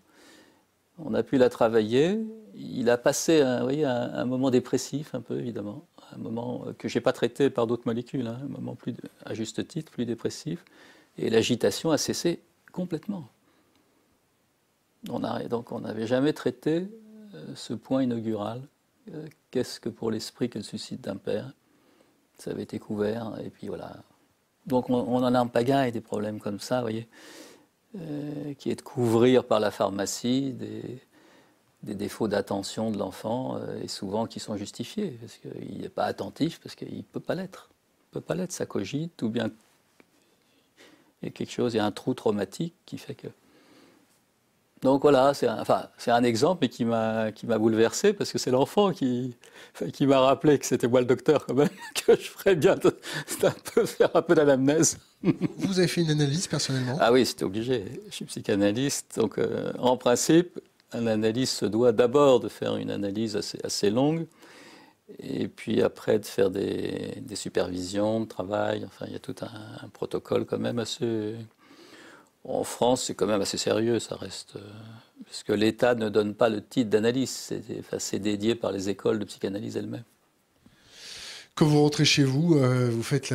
On 0.99 1.15
a 1.15 1.23
pu 1.23 1.39
la 1.39 1.49
travailler. 1.49 2.19
Il 2.55 2.89
a 2.91 2.99
passé 2.99 3.41
un, 3.41 4.25
moment 4.25 4.51
dépressif, 4.51 5.15
un 5.15 5.21
peu 5.21 5.39
évidemment, 5.39 5.87
un 6.13 6.19
moment 6.19 6.67
que 6.79 6.89
je 6.89 6.97
n'ai 6.97 7.03
pas 7.03 7.13
traité 7.13 7.51
par 7.51 7.67
d'autres 7.67 7.87
molécules, 7.87 8.27
hein, 8.27 8.39
un 8.43 8.49
moment 8.49 8.75
plus, 8.75 8.95
à 9.25 9.35
juste 9.35 9.67
titre, 9.67 9.91
plus 9.93 10.07
dépressif. 10.07 10.65
Et 11.19 11.31
l'agitation 11.31 11.91
a 11.91 11.99
cessé 11.99 12.41
complètement. 12.73 13.29
On 15.09 15.21
donc 15.49 15.73
on 15.73 15.81
n'avait 15.81 16.07
jamais 16.07 16.33
traité 16.33 16.89
euh, 17.35 17.55
ce 17.55 17.75
point 17.75 18.03
inaugural. 18.03 18.63
Euh, 19.15 19.27
qu'est-ce 19.51 19.79
que 19.81 19.89
pour 19.89 20.11
l'esprit 20.11 20.49
que 20.49 20.59
le 20.59 20.65
suicide 20.65 21.01
d'un 21.01 21.17
père? 21.17 21.53
Ça 22.39 22.51
avait 22.51 22.65
été 22.65 22.79
couvert, 22.79 23.33
et 23.43 23.51
puis 23.51 23.69
voilà. 23.69 23.97
Donc 24.67 24.91
on, 24.91 25.23
en 25.23 25.35
a 25.35 25.41
en 25.41 25.47
pagaille 25.47 25.93
des 25.93 26.01
problèmes 26.01 26.41
comme 26.41 26.61
ça, 26.61 26.77
vous 26.77 26.83
voyez, 26.83 27.09
euh, 27.97 28.53
qui 28.55 28.71
est 28.71 28.75
de 28.75 28.83
couvrir 28.83 29.45
par 29.45 29.61
la 29.61 29.71
pharmacie 29.71 30.53
des, 30.53 31.01
défauts 31.95 32.29
d'attention 32.29 32.91
de 32.91 32.99
l'enfant, 32.99 33.61
et 33.83 33.89
souvent 33.89 34.27
qui 34.27 34.41
sont 34.41 34.57
justifiés, 34.57 35.19
parce 35.21 35.37
qu'il 35.37 35.79
n'est 35.79 35.89
pas 35.89 36.05
attentif, 36.05 36.61
parce 36.61 36.75
qu'il 36.75 36.97
ne 36.97 37.03
peut 37.03 37.21
pas 37.21 37.35
l'être. 37.35 37.71
Il 37.71 38.17
ne 38.17 38.21
peut 38.21 38.27
pas 38.27 38.35
l'être, 38.35 38.53
ça 38.53 38.67
cogite, 38.67 39.23
ou 39.23 39.29
bien 39.29 39.51
il 41.23 41.27
y 41.27 41.29
a 41.29 41.33
quelque 41.33 41.51
chose, 41.53 41.75
il 41.75 41.79
y 41.79 41.81
a 41.81 41.85
un 41.85 41.93
trou 41.93 42.15
traumatique 42.15 42.75
qui 42.85 42.99
fait 42.99 43.15
que... 43.15 43.29
Donc 44.83 45.03
voilà, 45.03 45.33
c'est 45.33 45.49
un, 45.49 45.59
enfin, 45.59 45.89
un 46.07 46.23
exemple, 46.23 46.59
mais 46.63 46.69
qui 46.69 46.85
m'a, 46.85 47.33
qui 47.33 47.47
m'a 47.47 47.57
bouleversé, 47.57 48.13
parce 48.13 48.31
que 48.31 48.39
c'est 48.39 48.51
l'enfant 48.51 48.93
qui, 48.93 49.35
qui 49.95 50.07
m'a 50.07 50.21
rappelé 50.21 50.59
que 50.59 50.67
c'était 50.67 50.87
moi 50.87 51.01
le 51.01 51.07
docteur, 51.07 51.47
quand 51.47 51.55
même, 51.55 51.71
que 51.95 52.15
je 52.15 52.29
ferais 52.29 52.55
bien 52.55 52.77
de, 52.77 52.95
un 53.43 53.55
peu, 53.75 53.87
faire 53.87 54.15
un 54.15 54.21
peu 54.21 54.35
d'anamnèse. 54.35 54.99
Vous 55.23 55.79
avez 55.79 55.89
fait 55.89 56.03
une 56.03 56.11
analyse 56.11 56.47
personnellement? 56.47 56.99
Ah 57.01 57.11
oui, 57.11 57.25
c'était 57.25 57.45
obligé. 57.45 57.85
Je 58.11 58.15
suis 58.15 58.27
psychanalyste, 58.27 59.17
donc 59.17 59.39
euh, 59.39 59.73
en 59.79 59.97
principe, 59.97 60.61
un 60.93 61.07
analyste 61.07 61.55
se 61.55 61.67
doit 61.67 61.93
d'abord 61.93 62.41
de 62.41 62.49
faire 62.49 62.77
une 62.77 62.91
analyse 62.91 63.37
assez, 63.37 63.59
assez 63.65 63.91
longue, 63.91 64.27
et 65.19 65.49
puis 65.49 65.83
après 65.83 66.19
de 66.19 66.27
faire 66.27 66.51
des, 66.51 67.19
des, 67.21 67.37
supervisions 67.37 68.21
de 68.21 68.27
travail. 68.27 68.85
Enfin, 68.85 69.07
il 69.07 69.13
y 69.13 69.17
a 69.17 69.21
tout 69.21 69.37
un, 69.41 69.85
un 69.85 69.89
protocole 69.89 70.47
quand 70.47 70.59
même 70.59 70.79
assez 70.79 71.37
en 72.49 72.65
France, 72.65 73.05
c'est 73.07 73.15
quand 73.15 73.27
même 73.27 73.41
assez 73.41 73.59
sérieux, 73.59 73.99
ça 73.99 74.17
reste. 74.17 74.57
Euh, 74.57 74.61
parce 75.25 75.43
que 75.43 75.53
l'État 75.53 75.95
ne 75.95 76.09
donne 76.09 76.35
pas 76.35 76.49
le 76.49 76.65
titre 76.65 76.91
d'analyse, 76.91 77.53
c'est 77.99 78.19
dédié 78.19 78.55
par 78.55 78.73
les 78.73 78.89
écoles 78.89 79.19
de 79.19 79.25
psychanalyse 79.25 79.77
elles-mêmes. 79.77 80.05
Quand 81.55 81.67
vous 81.67 81.83
rentrez 81.83 82.05
chez 82.05 82.23
vous, 82.23 82.57
euh, 82.57 82.91
vous 82.91 83.03
faites 83.03 83.31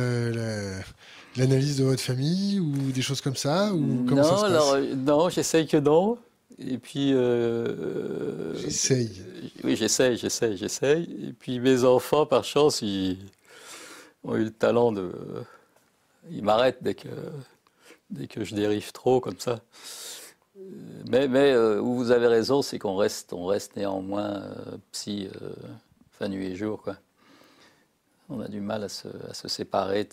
l'analyse 1.36 1.78
de 1.78 1.84
votre 1.84 2.00
famille 2.00 2.60
ou 2.60 2.92
des 2.92 3.02
choses 3.02 3.20
comme 3.20 3.36
ça 3.36 3.72
ou 3.74 3.78
Non, 3.78 4.22
ça 4.22 4.46
alors, 4.46 4.74
euh, 4.74 4.94
non, 4.94 5.28
j'essaye 5.28 5.66
que 5.66 5.76
non. 5.76 6.18
Et 6.58 6.78
puis. 6.78 7.12
j'essaye. 8.56 9.22
Oui, 9.64 9.76
j'essaye, 9.76 10.16
j'essaye, 10.16 10.56
j'essaye. 10.56 11.28
Et 11.28 11.32
puis 11.32 11.60
mes 11.60 11.84
enfants, 11.84 12.26
par 12.26 12.44
chance, 12.44 12.82
ils 12.82 13.18
ont 14.24 14.36
eu 14.36 14.44
le 14.44 14.52
talent 14.52 14.92
de. 14.92 15.12
Ils 16.30 16.44
m'arrêtent 16.44 16.82
dès 16.82 16.94
que 16.94 17.08
dès 18.12 18.26
que 18.26 18.44
je 18.44 18.54
dérive 18.54 18.92
trop 18.92 19.20
comme 19.20 19.38
ça. 19.38 19.60
Mais, 21.08 21.28
mais 21.28 21.52
euh, 21.52 21.80
où 21.80 21.94
vous 21.94 22.10
avez 22.10 22.26
raison, 22.26 22.62
c'est 22.62 22.78
qu'on 22.78 22.96
reste, 22.96 23.32
on 23.32 23.46
reste 23.46 23.74
néanmoins 23.76 24.42
euh, 24.42 24.76
psy 24.92 25.28
euh, 25.40 25.54
fin 26.10 26.28
nuit 26.28 26.46
et 26.46 26.56
jour. 26.56 26.82
Quoi. 26.82 26.96
On 28.28 28.40
a 28.40 28.48
du 28.48 28.60
mal 28.60 28.84
à 28.84 28.88
se, 28.88 29.08
à 29.28 29.34
se 29.34 29.48
séparer 29.48 30.04
de 30.04 30.12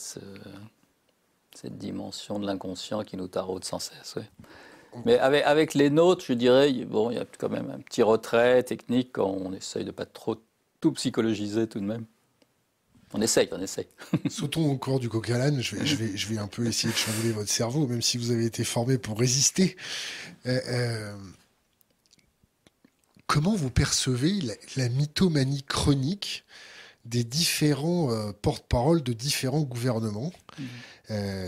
cette 1.54 1.78
dimension 1.78 2.40
de 2.40 2.46
l'inconscient 2.46 3.04
qui 3.04 3.18
nous 3.18 3.28
taraude 3.28 3.66
sans 3.66 3.80
cesse. 3.80 4.16
Mais 5.06 5.18
avec, 5.20 5.44
avec, 5.46 5.74
les 5.74 5.90
nôtres, 5.90 6.26
je 6.28 6.34
dirais, 6.34 6.72
bon, 6.86 7.12
il 7.12 7.18
y 7.18 7.20
a 7.20 7.26
quand 7.38 7.50
même 7.50 7.70
un 7.70 7.80
petit 7.80 8.02
retrait 8.02 8.64
technique 8.64 9.12
quand 9.14 9.30
on 9.30 9.54
essaye 9.54 9.84
de 9.84 9.88
ne 9.88 9.92
pas 9.92 10.06
trop 10.06 10.36
tout 10.82 10.92
psychologiser 10.94 11.68
tout 11.68 11.80
de 11.80 11.86
même. 11.86 12.06
On 13.14 13.22
essaye, 13.22 13.50
on 13.52 13.62
essaye. 13.62 13.88
Sautons 14.30 14.70
au 14.70 14.78
corps 14.78 15.00
du 15.00 15.10
coq 15.10 15.30
à 15.30 15.52
Je 15.60 15.76
vais, 15.76 15.86
je, 15.86 15.96
vais, 15.96 16.16
je 16.16 16.28
vais 16.28 16.38
un 16.38 16.48
peu 16.48 16.66
essayer 16.68 16.94
de 16.94 16.98
chambouler 16.98 17.32
votre 17.32 17.50
cerveau, 17.50 17.88
même 17.88 18.02
si 18.02 18.18
vous 18.18 18.32
avez 18.32 18.46
été 18.46 18.64
formé 18.64 18.98
pour 18.98 19.18
résister. 19.18 19.76
Euh, 20.46 20.60
euh, 20.68 21.16
comment 23.26 23.56
vous 23.56 23.72
percevez 23.72 24.40
la, 24.76 24.90
mythomanie 24.90 25.64
chronique 25.64 26.44
des 27.06 27.24
différents 27.24 28.12
euh, 28.12 28.32
porte-parole 28.42 29.02
de 29.02 29.14
différents 29.14 29.62
gouvernements 29.62 30.32
mmh. 30.58 30.64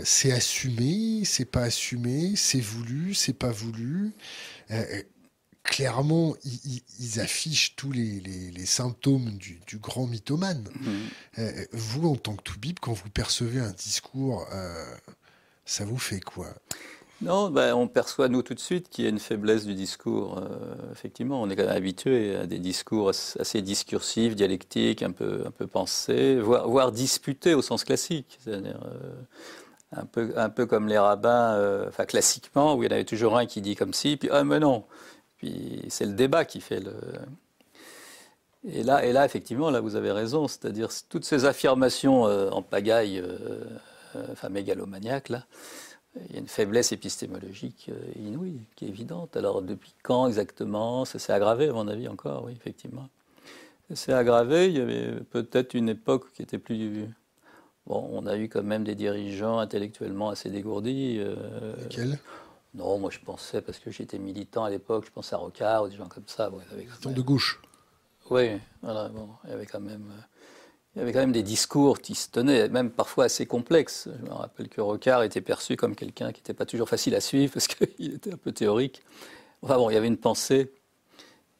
C'est 0.02 0.32
assumé, 0.32 1.24
c'est 1.24 1.44
pas 1.44 1.62
assumé, 1.62 2.34
c'est 2.34 2.60
voulu, 2.60 3.14
c'est 3.14 3.32
pas 3.32 3.52
voulu 3.52 4.12
clairement, 5.62 6.34
ils, 6.98 7.20
affichent 7.20 7.76
tous 7.76 7.92
les, 7.92 8.66
symptômes 8.66 9.36
du, 9.38 9.78
grand 9.78 10.06
mythomane. 10.06 10.68
Euh, 11.38 11.64
vous, 11.72 12.08
en 12.08 12.16
tant 12.16 12.36
que 12.36 12.42
Toubib, 12.42 12.78
quand 12.80 12.92
vous 12.92 13.10
percevez 13.10 13.60
un 13.60 13.72
discours, 13.72 14.46
euh, 14.52 14.96
ça 15.64 15.84
vous 15.84 15.98
fait 15.98 16.20
quoi? 16.20 16.48
Non, 17.22 17.50
ben, 17.50 17.74
on 17.74 17.88
perçoit 17.88 18.28
nous 18.28 18.42
tout 18.42 18.54
de 18.54 18.60
suite 18.60 18.88
qu'il 18.88 19.04
y 19.04 19.06
a 19.06 19.10
une 19.10 19.18
faiblesse 19.18 19.64
du 19.64 19.74
discours. 19.74 20.38
Euh, 20.38 20.92
effectivement, 20.92 21.40
on 21.40 21.48
est 21.50 21.56
quand 21.56 21.64
même 21.64 21.76
habitué 21.76 22.36
à 22.36 22.46
des 22.46 22.58
discours 22.58 23.10
assez 23.10 23.62
discursifs, 23.62 24.34
dialectiques, 24.34 25.02
un 25.02 25.12
peu, 25.12 25.42
un 25.46 25.50
peu 25.50 25.66
pensés, 25.66 26.38
voire, 26.40 26.92
disputés 26.92 27.54
au 27.54 27.62
sens 27.62 27.84
classique. 27.84 28.38
C'est-à-dire 28.40 28.80
un, 29.92 30.04
peu, 30.04 30.32
un 30.36 30.50
peu 30.50 30.66
comme 30.66 30.88
les 30.88 30.98
rabbins, 30.98 31.86
enfin 31.88 32.04
classiquement, 32.04 32.74
où 32.74 32.82
il 32.82 32.86
y 32.86 32.88
en 32.88 32.92
avait 32.92 33.04
toujours 33.04 33.38
un 33.38 33.46
qui 33.46 33.60
dit 33.60 33.76
comme 33.76 33.94
si, 33.94 34.16
puis 34.16 34.28
ah 34.32 34.44
mais 34.44 34.60
non, 34.60 34.84
puis 35.42 35.82
c'est 35.88 36.06
le 36.06 36.12
débat 36.12 36.44
qui 36.44 36.60
fait 36.60 36.80
le. 36.80 36.94
Et 38.64 38.84
là, 38.84 39.04
et 39.04 39.12
là, 39.12 39.24
effectivement, 39.24 39.70
là, 39.70 39.80
vous 39.80 39.96
avez 39.96 40.12
raison. 40.12 40.46
C'est-à-dire 40.46 40.88
toutes 41.08 41.24
ces 41.24 41.44
affirmations 41.44 42.26
euh, 42.26 42.48
en 42.50 42.62
pagaille, 42.62 43.18
euh, 43.18 43.36
euh, 44.14 44.26
enfin 44.30 44.48
mégalomaniaque, 44.48 45.30
là, 45.30 45.44
il 46.16 46.32
y 46.32 46.36
a 46.36 46.38
une 46.40 46.48
faiblesse 46.48 46.92
épistémologique 46.92 47.90
inouïe, 48.16 48.60
qui 48.76 48.86
est 48.86 48.88
évidente. 48.88 49.36
Alors, 49.36 49.62
depuis 49.62 49.94
quand 50.02 50.26
exactement? 50.26 51.04
Ça 51.04 51.18
s'est 51.18 51.32
aggravé, 51.32 51.68
à 51.68 51.72
mon 51.72 51.88
avis, 51.88 52.08
encore, 52.08 52.44
oui, 52.44 52.52
effectivement. 52.52 53.08
Ça 53.88 53.96
s'est 53.96 54.12
aggravé. 54.12 54.68
Il 54.68 54.76
y 54.76 54.80
avait 54.80 55.20
peut-être 55.30 55.74
une 55.74 55.88
époque 55.88 56.32
qui 56.34 56.42
était 56.42 56.58
plus. 56.58 57.08
Bon, 57.86 58.08
on 58.12 58.26
a 58.26 58.36
eu 58.36 58.48
quand 58.48 58.62
même 58.62 58.84
des 58.84 58.94
dirigeants 58.94 59.58
intellectuellement 59.58 60.30
assez 60.30 60.50
dégourdis. 60.50 61.20
Lesquels? 61.78 62.18
Non, 62.74 62.98
moi 62.98 63.10
je 63.10 63.18
pensais, 63.18 63.60
parce 63.60 63.78
que 63.78 63.90
j'étais 63.90 64.18
militant 64.18 64.64
à 64.64 64.70
l'époque, 64.70 65.04
je 65.06 65.10
pensais 65.10 65.34
à 65.34 65.38
Rocard 65.38 65.84
ou 65.84 65.88
des 65.88 65.96
gens 65.96 66.08
comme 66.08 66.26
ça. 66.26 66.48
Bon, 66.48 66.58
de 67.04 67.20
gauche 67.20 67.60
Oui, 68.30 68.52
voilà, 68.80 69.10
bon, 69.10 69.28
il 69.44 69.50
y 69.50 69.52
avait 69.52 69.66
quand 69.66 69.80
même. 69.80 70.10
Il 70.94 70.98
y 70.98 71.02
avait 71.02 71.12
quand 71.12 71.20
même 71.20 71.32
des 71.32 71.42
discours 71.42 72.00
qui 72.00 72.14
se 72.14 72.28
tenaient, 72.28 72.68
même 72.68 72.90
parfois 72.90 73.24
assez 73.24 73.46
complexes. 73.46 74.08
Je 74.20 74.26
me 74.26 74.32
rappelle 74.32 74.68
que 74.68 74.80
Rocard 74.80 75.22
était 75.22 75.40
perçu 75.40 75.76
comme 75.76 75.96
quelqu'un 75.96 76.32
qui 76.32 76.40
n'était 76.40 76.52
pas 76.52 76.66
toujours 76.66 76.88
facile 76.88 77.14
à 77.14 77.20
suivre 77.20 77.54
parce 77.54 77.66
qu'il 77.68 78.14
était 78.14 78.34
un 78.34 78.36
peu 78.36 78.52
théorique. 78.52 79.02
Enfin 79.62 79.76
bon, 79.76 79.88
il 79.88 79.94
y 79.94 79.96
avait 79.96 80.08
une 80.08 80.18
pensée, 80.18 80.70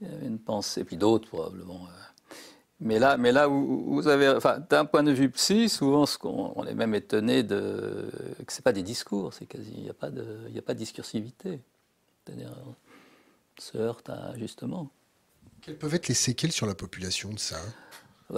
il 0.01 0.09
y 0.09 0.14
avait 0.14 0.27
une 0.27 0.38
pensée, 0.38 0.85
puis 0.85 0.97
d'autres 0.97 1.29
probablement. 1.29 1.87
Euh, 1.87 2.35
mais 2.81 2.99
là, 2.99 3.16
mais 3.16 3.33
là 3.33 3.47
vous 3.47 4.07
avez, 4.09 4.38
d'un 4.68 4.85
point 4.85 5.03
de 5.03 5.12
vue 5.12 5.31
psy, 5.31 5.68
souvent, 5.68 6.05
on 6.25 6.66
est 6.66 6.75
même 6.75 6.95
étonné 6.95 7.42
de 7.42 8.11
que 8.45 8.53
c'est 8.53 8.64
pas 8.64 8.73
des 8.73 8.83
discours, 8.83 9.33
c'est 9.33 9.47
quasi, 9.47 9.73
il 9.75 9.85
n'y 9.85 9.90
a 9.90 9.95
pas 9.95 10.11
de, 10.11 10.27
il 10.51 10.59
a 10.59 10.62
pas 10.62 10.75
discursivité. 10.75 11.61
C'est-à-dire, 12.25 12.53
se 13.59 13.79
heurte 13.79 14.11
à 14.11 14.37
justement. 14.37 14.90
Quelles 15.61 15.79
peuvent 15.79 15.95
être 15.95 16.09
les 16.09 16.14
séquelles 16.14 16.53
sur 16.53 16.66
la 16.66 16.75
population 16.75 17.31
de 17.33 17.38
ça? 17.38 17.61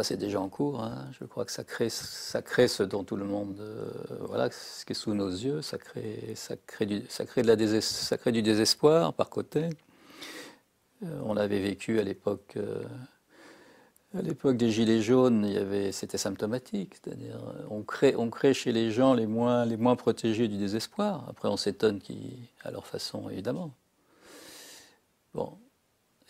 C'est 0.03 0.17
déjà 0.17 0.41
en 0.41 0.49
cours. 0.49 0.83
Hein. 0.83 1.07
Je 1.19 1.25
crois 1.25 1.45
que 1.45 1.53
ça 1.53 1.63
crée, 1.63 1.89
ça 1.89 2.43
crée 2.43 2.67
ce 2.67 2.83
dont 2.83 3.05
tout 3.05 3.17
le 3.17 3.25
monde, 3.25 3.57
euh, 3.61 3.89
voilà, 4.23 4.51
ce 4.51 4.85
qui 4.85 4.93
est 4.93 4.95
sous 4.95 5.15
nos 5.15 5.31
yeux. 5.31 5.63
Ça 5.63 5.79
crée, 5.79 6.33
ça 6.35 6.57
crée 6.57 6.87
du, 6.87 7.03
ça 7.09 7.25
crée 7.25 7.43
de 7.43 7.47
la 7.47 7.81
ça 7.81 8.19
crée 8.19 8.33
du 8.33 8.43
désespoir 8.43 9.15
par 9.15 9.31
côté. 9.31 9.71
Euh, 11.05 11.21
on 11.25 11.37
avait 11.37 11.61
vécu 11.61 12.01
à 12.01 12.03
l'époque. 12.03 12.55
Euh, 12.57 12.83
à 14.17 14.23
l'époque 14.23 14.57
des 14.57 14.71
Gilets 14.71 15.03
jaunes, 15.03 15.45
il 15.45 15.55
y 15.55 15.59
avait, 15.59 15.91
c'était 15.91 16.19
symptomatique, 16.19 16.95
c'est-à-dire 16.95 17.37
on 17.69 17.83
crée, 17.83 18.15
on 18.17 18.31
crée 18.31 18.55
chez 18.55 18.71
les 18.71 18.93
gens 18.93 19.13
les 19.13 19.27
moins, 19.27 19.65
les 19.65 19.77
moins 19.77 19.97
protégés 19.97 20.47
du 20.47 20.57
désespoir. 20.57 21.27
Après, 21.29 21.49
on 21.49 21.57
s'étonne 21.57 21.99
qu'ils, 21.99 22.39
à 22.63 22.71
leur 22.71 22.87
façon, 22.87 23.29
évidemment. 23.29 23.73
Bon, 25.35 25.59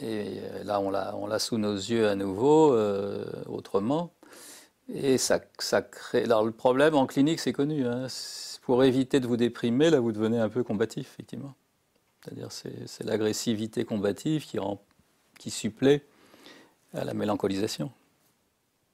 et 0.00 0.40
là, 0.64 0.80
on 0.80 0.90
l'a, 0.90 1.38
sous 1.38 1.58
nos 1.58 1.74
yeux 1.74 2.08
à 2.08 2.14
nouveau, 2.14 2.72
euh, 2.72 3.24
autrement. 3.46 4.12
Et 4.92 5.18
ça, 5.18 5.40
ça 5.58 5.82
crée. 5.82 6.24
Alors, 6.24 6.44
le 6.44 6.50
problème 6.50 6.94
en 6.94 7.06
clinique, 7.06 7.40
c'est 7.40 7.52
connu. 7.52 7.86
Hein. 7.86 8.06
Pour 8.62 8.82
éviter 8.84 9.20
de 9.20 9.26
vous 9.26 9.36
déprimer, 9.36 9.90
là, 9.90 10.00
vous 10.00 10.12
devenez 10.12 10.38
un 10.38 10.48
peu 10.48 10.64
combatif, 10.64 11.12
effectivement. 11.14 11.54
C'est-à-dire, 12.22 12.50
c'est, 12.50 13.04
l'agressivité 13.04 13.84
combative 13.84 14.46
qui, 14.46 14.58
qui 15.38 15.50
supplée 15.50 16.02
à 16.94 17.04
la 17.04 17.14
mélancolisation. 17.14 17.90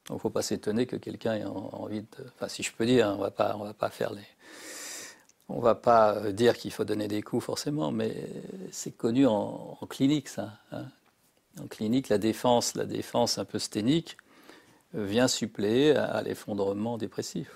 Donc 0.06 0.16
il 0.16 0.18
ne 0.18 0.20
faut 0.20 0.30
pas 0.30 0.42
s'étonner 0.42 0.86
que 0.86 0.96
quelqu'un 0.96 1.34
ait 1.34 1.44
envie 1.44 2.00
de... 2.00 2.08
Enfin, 2.34 2.48
si 2.48 2.62
je 2.62 2.72
peux 2.72 2.86
dire, 2.86 3.08
on 3.08 3.18
ne 3.18 3.22
va 3.22 3.74
pas 3.74 3.90
faire 3.90 4.12
les... 4.12 4.22
on 5.50 5.58
ne 5.58 5.62
va 5.62 5.74
pas 5.74 6.32
dire 6.32 6.56
qu'il 6.56 6.72
faut 6.72 6.84
donner 6.84 7.08
des 7.08 7.22
coups 7.22 7.44
forcément, 7.44 7.90
mais 7.90 8.14
c'est 8.70 8.92
connu 8.92 9.26
en, 9.26 9.78
clinique, 9.88 10.28
ça. 10.28 10.52
Hein. 10.72 10.86
En 11.60 11.66
clinique, 11.66 12.08
la 12.08 12.18
défense, 12.18 12.74
la 12.76 12.84
défense 12.84 13.38
un 13.38 13.44
peu 13.44 13.58
sténique 13.58 14.16
vient 14.94 15.28
suppléer 15.28 15.96
à, 15.96 16.22
l'effondrement 16.22 16.98
dépressif. 16.98 17.48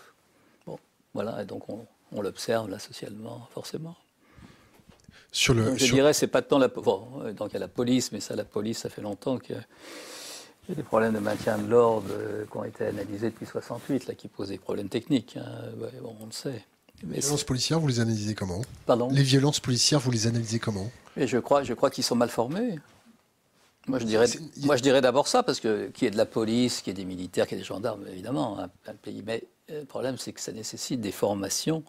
Bon, 0.67 0.79
voilà, 1.15 1.43
et 1.43 1.47
donc 1.47 1.69
on, 1.69 1.87
l'observe 2.21 2.69
là 2.71 2.79
socialement, 2.79 3.49
forcément. 3.53 3.97
Sur 5.33 5.55
le, 5.55 5.77
je 5.77 5.93
dirais, 5.93 6.13
c'est 6.13 6.29
pas 6.29 6.43
tant 6.43 6.59
la. 6.59 6.69
Bon, 6.69 7.09
donc 7.37 7.51
il 7.51 7.55
y 7.55 7.57
a 7.57 7.61
la 7.61 7.69
police, 7.69 8.13
mais 8.13 8.21
ça, 8.21 8.37
la 8.37 8.45
police, 8.45 8.79
ça 8.79 8.89
fait 8.89 9.03
longtemps 9.03 9.39
qu'il 9.39 9.57
y 9.57 10.73
a 10.73 10.75
des 10.75 10.83
problèmes 10.85 11.13
de 11.13 11.19
maintien 11.19 11.59
de 11.59 11.69
l'ordre 11.69 12.07
euh, 12.13 12.45
qui 12.49 12.57
ont 12.57 12.63
été 12.63 12.87
analysés 12.87 13.31
depuis 13.31 13.47
68, 13.47 14.07
là, 14.07 14.15
qui 14.15 14.29
posent 14.29 14.51
des 14.51 14.59
problèmes 14.59 14.89
techniques. 14.89 15.37
Hein. 15.37 15.73
bon, 16.01 16.17
on 16.21 16.27
le 16.27 16.33
sait. 16.33 16.65
Les 17.11 17.21
violences 17.21 17.45
policières, 17.45 17.81
vous 17.81 17.89
les 17.89 18.01
analysez 18.01 18.35
comment? 18.35 18.63
Pardon? 18.87 19.09
Les 19.11 19.23
violences 19.23 19.61
policières, 19.61 20.01
vous 20.01 20.11
les 20.11 20.27
analysez 20.27 20.59
comment? 20.59 20.91
Je 21.17 21.39
crois, 21.39 21.63
je 21.63 21.75
crois 21.75 21.91
qu'ils 21.91 22.05
sont 22.05 22.17
mal 22.17 22.29
formés. 22.29 22.79
Moi, 23.87 23.99
je 23.99 24.05
dirais, 24.05 24.27
moi, 24.63 24.77
je 24.77 24.83
dirais 24.83 25.01
d'abord 25.01 25.29
ça, 25.29 25.43
parce 25.43 25.61
que 25.61 25.89
qui 25.89 26.07
est 26.07 26.11
de 26.11 26.17
la 26.17 26.27
police, 26.27 26.81
qui 26.81 26.91
est 26.91 26.95
des 26.95 27.05
militaires, 27.05 27.47
qui 27.47 27.55
est 27.55 27.59
des 27.59 27.65
gendarmes, 27.65 28.05
évidemment, 28.11 28.59
un, 28.59 28.95
pays. 28.95 29.23
Mais 29.27 29.45
euh, 29.71 29.81
le 29.81 29.87
problème, 29.87 30.17
c'est 30.17 30.33
que 30.33 30.41
ça 30.41 30.53
nécessite 30.53 31.01
des 31.01 31.13
formations 31.13 31.85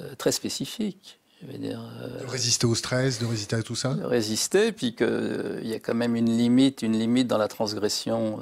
euh, 0.00 0.14
très 0.16 0.32
spécifiques. 0.32 1.18
Je 1.42 1.52
veux 1.52 1.58
dire, 1.58 1.82
euh, 2.02 2.20
de 2.20 2.26
résister 2.26 2.66
au 2.66 2.74
stress, 2.74 3.18
de 3.18 3.26
résister 3.26 3.56
à 3.56 3.62
tout 3.62 3.76
ça? 3.76 3.94
De 3.94 4.04
résister, 4.04 4.72
puis 4.72 4.94
qu'il 4.94 5.60
y 5.62 5.74
a 5.74 5.78
quand 5.78 5.94
même 5.94 6.16
une 6.16 6.36
limite, 6.36 6.82
une 6.82 6.98
limite 6.98 7.26
dans 7.26 7.38
la 7.38 7.48
transgression 7.48 8.40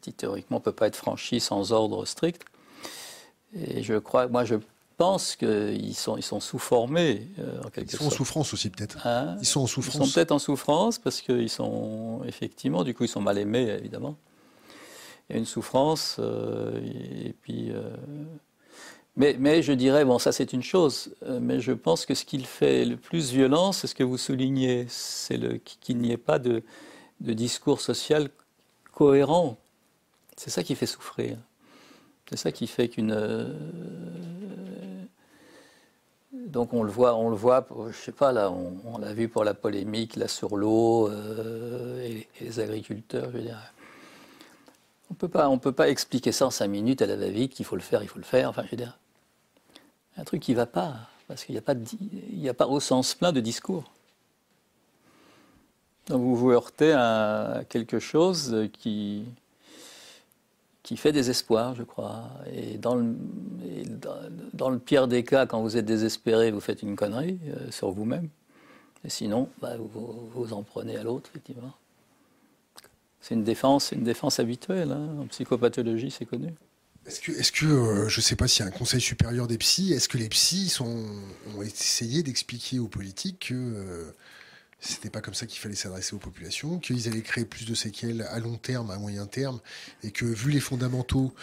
qui 0.00 0.12
théoriquement 0.12 0.58
ne 0.58 0.62
peut 0.62 0.72
pas 0.72 0.86
être 0.86 0.96
franchie 0.96 1.40
sans 1.40 1.72
ordre 1.72 2.06
strict. 2.06 2.42
Et 3.54 3.82
je 3.82 3.94
crois, 3.94 4.28
moi 4.28 4.44
je 4.44 4.56
pense 5.00 5.34
qu'ils 5.34 5.94
sont, 5.94 6.18
ils 6.18 6.22
sont 6.22 6.40
sous-formés, 6.40 7.26
euh, 7.38 7.62
en 7.64 7.70
quelque 7.70 7.90
Ils 7.90 7.96
sont 7.96 8.06
en 8.06 8.10
souffrance 8.10 8.52
aussi, 8.52 8.68
peut-être. 8.68 9.06
Hein 9.06 9.38
ils 9.40 9.46
sont 9.46 9.62
en 9.62 9.66
souffrance. 9.66 9.94
Ils 9.94 10.06
sont 10.06 10.12
peut-être 10.14 10.32
en 10.32 10.38
souffrance 10.38 10.98
parce 10.98 11.22
qu'ils 11.22 11.48
sont, 11.48 12.20
effectivement, 12.26 12.84
du 12.84 12.92
coup, 12.92 13.04
ils 13.04 13.08
sont 13.08 13.22
mal 13.22 13.38
aimés, 13.38 13.66
évidemment. 13.78 14.16
Il 15.28 15.32
y 15.32 15.36
a 15.36 15.38
une 15.38 15.46
souffrance, 15.46 16.16
euh, 16.18 16.78
et 17.24 17.34
puis. 17.40 17.70
Euh, 17.70 17.96
mais, 19.16 19.36
mais, 19.38 19.62
je 19.62 19.72
dirais, 19.72 20.04
bon, 20.04 20.18
ça 20.18 20.32
c'est 20.32 20.52
une 20.52 20.62
chose, 20.62 21.14
mais 21.40 21.60
je 21.60 21.72
pense 21.72 22.04
que 22.04 22.14
ce 22.14 22.24
qu'il 22.26 22.46
fait 22.46 22.84
le 22.84 22.96
plus 22.96 23.32
violent, 23.32 23.72
c'est 23.72 23.86
ce 23.86 23.94
que 23.94 24.04
vous 24.04 24.18
soulignez, 24.18 24.86
c'est 24.88 25.40
qu'il 25.80 25.98
n'y 25.98 26.12
ait 26.12 26.16
pas 26.16 26.38
de, 26.38 26.62
de 27.20 27.32
discours 27.32 27.80
social 27.80 28.28
cohérent. 28.92 29.56
C'est 30.36 30.50
ça 30.50 30.62
qui 30.62 30.74
fait 30.74 30.86
souffrir. 30.86 31.38
C'est 32.30 32.36
ça 32.36 32.52
qui 32.52 32.68
fait 32.68 32.88
qu'une 32.88 33.12
donc 36.32 36.72
on 36.72 36.82
le 36.84 36.90
voit, 36.90 37.16
on 37.16 37.28
le 37.28 37.36
voit, 37.36 37.66
je 37.90 37.96
sais 37.96 38.12
pas 38.12 38.32
là, 38.32 38.50
on, 38.50 38.98
l'a 38.98 39.12
vu 39.12 39.28
pour 39.28 39.44
la 39.44 39.52
polémique 39.52 40.16
là 40.16 40.28
sur 40.28 40.56
l'eau 40.56 41.08
euh, 41.08 42.04
et, 42.04 42.28
les 42.40 42.60
agriculteurs. 42.60 43.26
Je 43.32 43.36
veux 43.36 43.42
dire, 43.42 43.58
on 45.10 45.14
peut 45.14 45.28
pas, 45.28 45.48
on 45.48 45.58
peut 45.58 45.72
pas 45.72 45.88
expliquer 45.88 46.30
ça 46.30 46.46
en 46.46 46.50
cinq 46.50 46.68
minutes 46.68 47.02
à 47.02 47.06
la 47.06 47.16
va-vite 47.16 47.52
qu'il 47.52 47.66
faut 47.66 47.76
le 47.76 47.82
faire, 47.82 48.02
il 48.02 48.08
faut 48.08 48.18
le 48.18 48.24
faire. 48.24 48.48
Enfin, 48.48 48.62
je 48.64 48.70
veux 48.70 48.76
dire, 48.76 48.96
un 50.16 50.24
truc 50.24 50.40
qui 50.40 50.54
va 50.54 50.66
pas 50.66 50.94
parce 51.26 51.44
qu'il 51.44 51.54
n'y 51.54 51.58
a 51.58 51.62
pas, 51.62 51.74
il 52.32 52.48
a 52.48 52.54
pas 52.54 52.66
au 52.66 52.78
sens 52.78 53.14
plein 53.14 53.32
de 53.32 53.40
discours. 53.40 53.84
Donc 56.06 56.20
vous 56.22 56.36
vous 56.36 56.50
heurtez 56.50 56.92
à 56.92 57.62
quelque 57.68 57.98
chose 57.98 58.68
qui 58.72 59.24
qui 60.90 60.96
fait 60.96 61.12
désespoir, 61.12 61.76
je 61.76 61.84
crois. 61.84 62.28
Et 62.52 62.76
dans 62.76 62.96
le, 62.96 64.78
pire 64.80 65.06
des 65.06 65.22
cas, 65.22 65.46
quand 65.46 65.62
vous 65.62 65.76
êtes 65.76 65.84
désespéré, 65.84 66.50
vous 66.50 66.58
faites 66.58 66.82
une 66.82 66.96
connerie 66.96 67.38
euh, 67.46 67.70
sur 67.70 67.92
vous-même. 67.92 68.28
Et 69.04 69.08
sinon, 69.08 69.48
bah, 69.62 69.76
vous, 69.78 70.28
vous, 70.34 70.52
en 70.52 70.64
prenez 70.64 70.96
à 70.96 71.04
l'autre, 71.04 71.30
effectivement. 71.30 71.72
C'est 73.20 73.34
une 73.34 73.44
défense, 73.44 73.92
une 73.92 74.02
défense 74.02 74.40
habituelle. 74.40 74.90
Hein. 74.90 75.14
En 75.20 75.26
psychopathologie, 75.26 76.10
c'est 76.10 76.24
connu. 76.24 76.52
Est-ce 77.06 77.20
que, 77.20 77.30
est 77.30 77.52
que 77.52 77.66
euh, 77.66 78.08
je 78.08 78.18
ne 78.18 78.22
sais 78.22 78.34
pas 78.34 78.48
s'il 78.48 78.64
y 78.64 78.68
a 78.68 78.72
un 78.72 78.76
conseil 78.76 79.00
supérieur 79.00 79.46
des 79.46 79.58
psys, 79.58 79.92
est-ce 79.92 80.08
que 80.08 80.18
les 80.18 80.28
psys 80.28 80.76
ont 80.80 81.62
essayé 81.62 82.24
d'expliquer 82.24 82.80
aux 82.80 82.88
politiques 82.88 83.46
que 83.50 83.54
euh, 83.54 84.12
c'était 84.80 85.10
pas 85.10 85.20
comme 85.20 85.34
ça 85.34 85.46
qu'il 85.46 85.60
fallait 85.60 85.74
s'adresser 85.74 86.14
aux 86.14 86.18
populations, 86.18 86.78
qu'ils 86.78 87.06
allaient 87.06 87.20
créer 87.20 87.44
plus 87.44 87.66
de 87.66 87.74
séquelles 87.74 88.22
à 88.30 88.38
long 88.38 88.56
terme, 88.56 88.90
à 88.90 88.98
moyen 88.98 89.26
terme, 89.26 89.60
et 90.02 90.10
que 90.10 90.24
vu 90.24 90.50
les 90.50 90.60
fondamentaux 90.60 91.34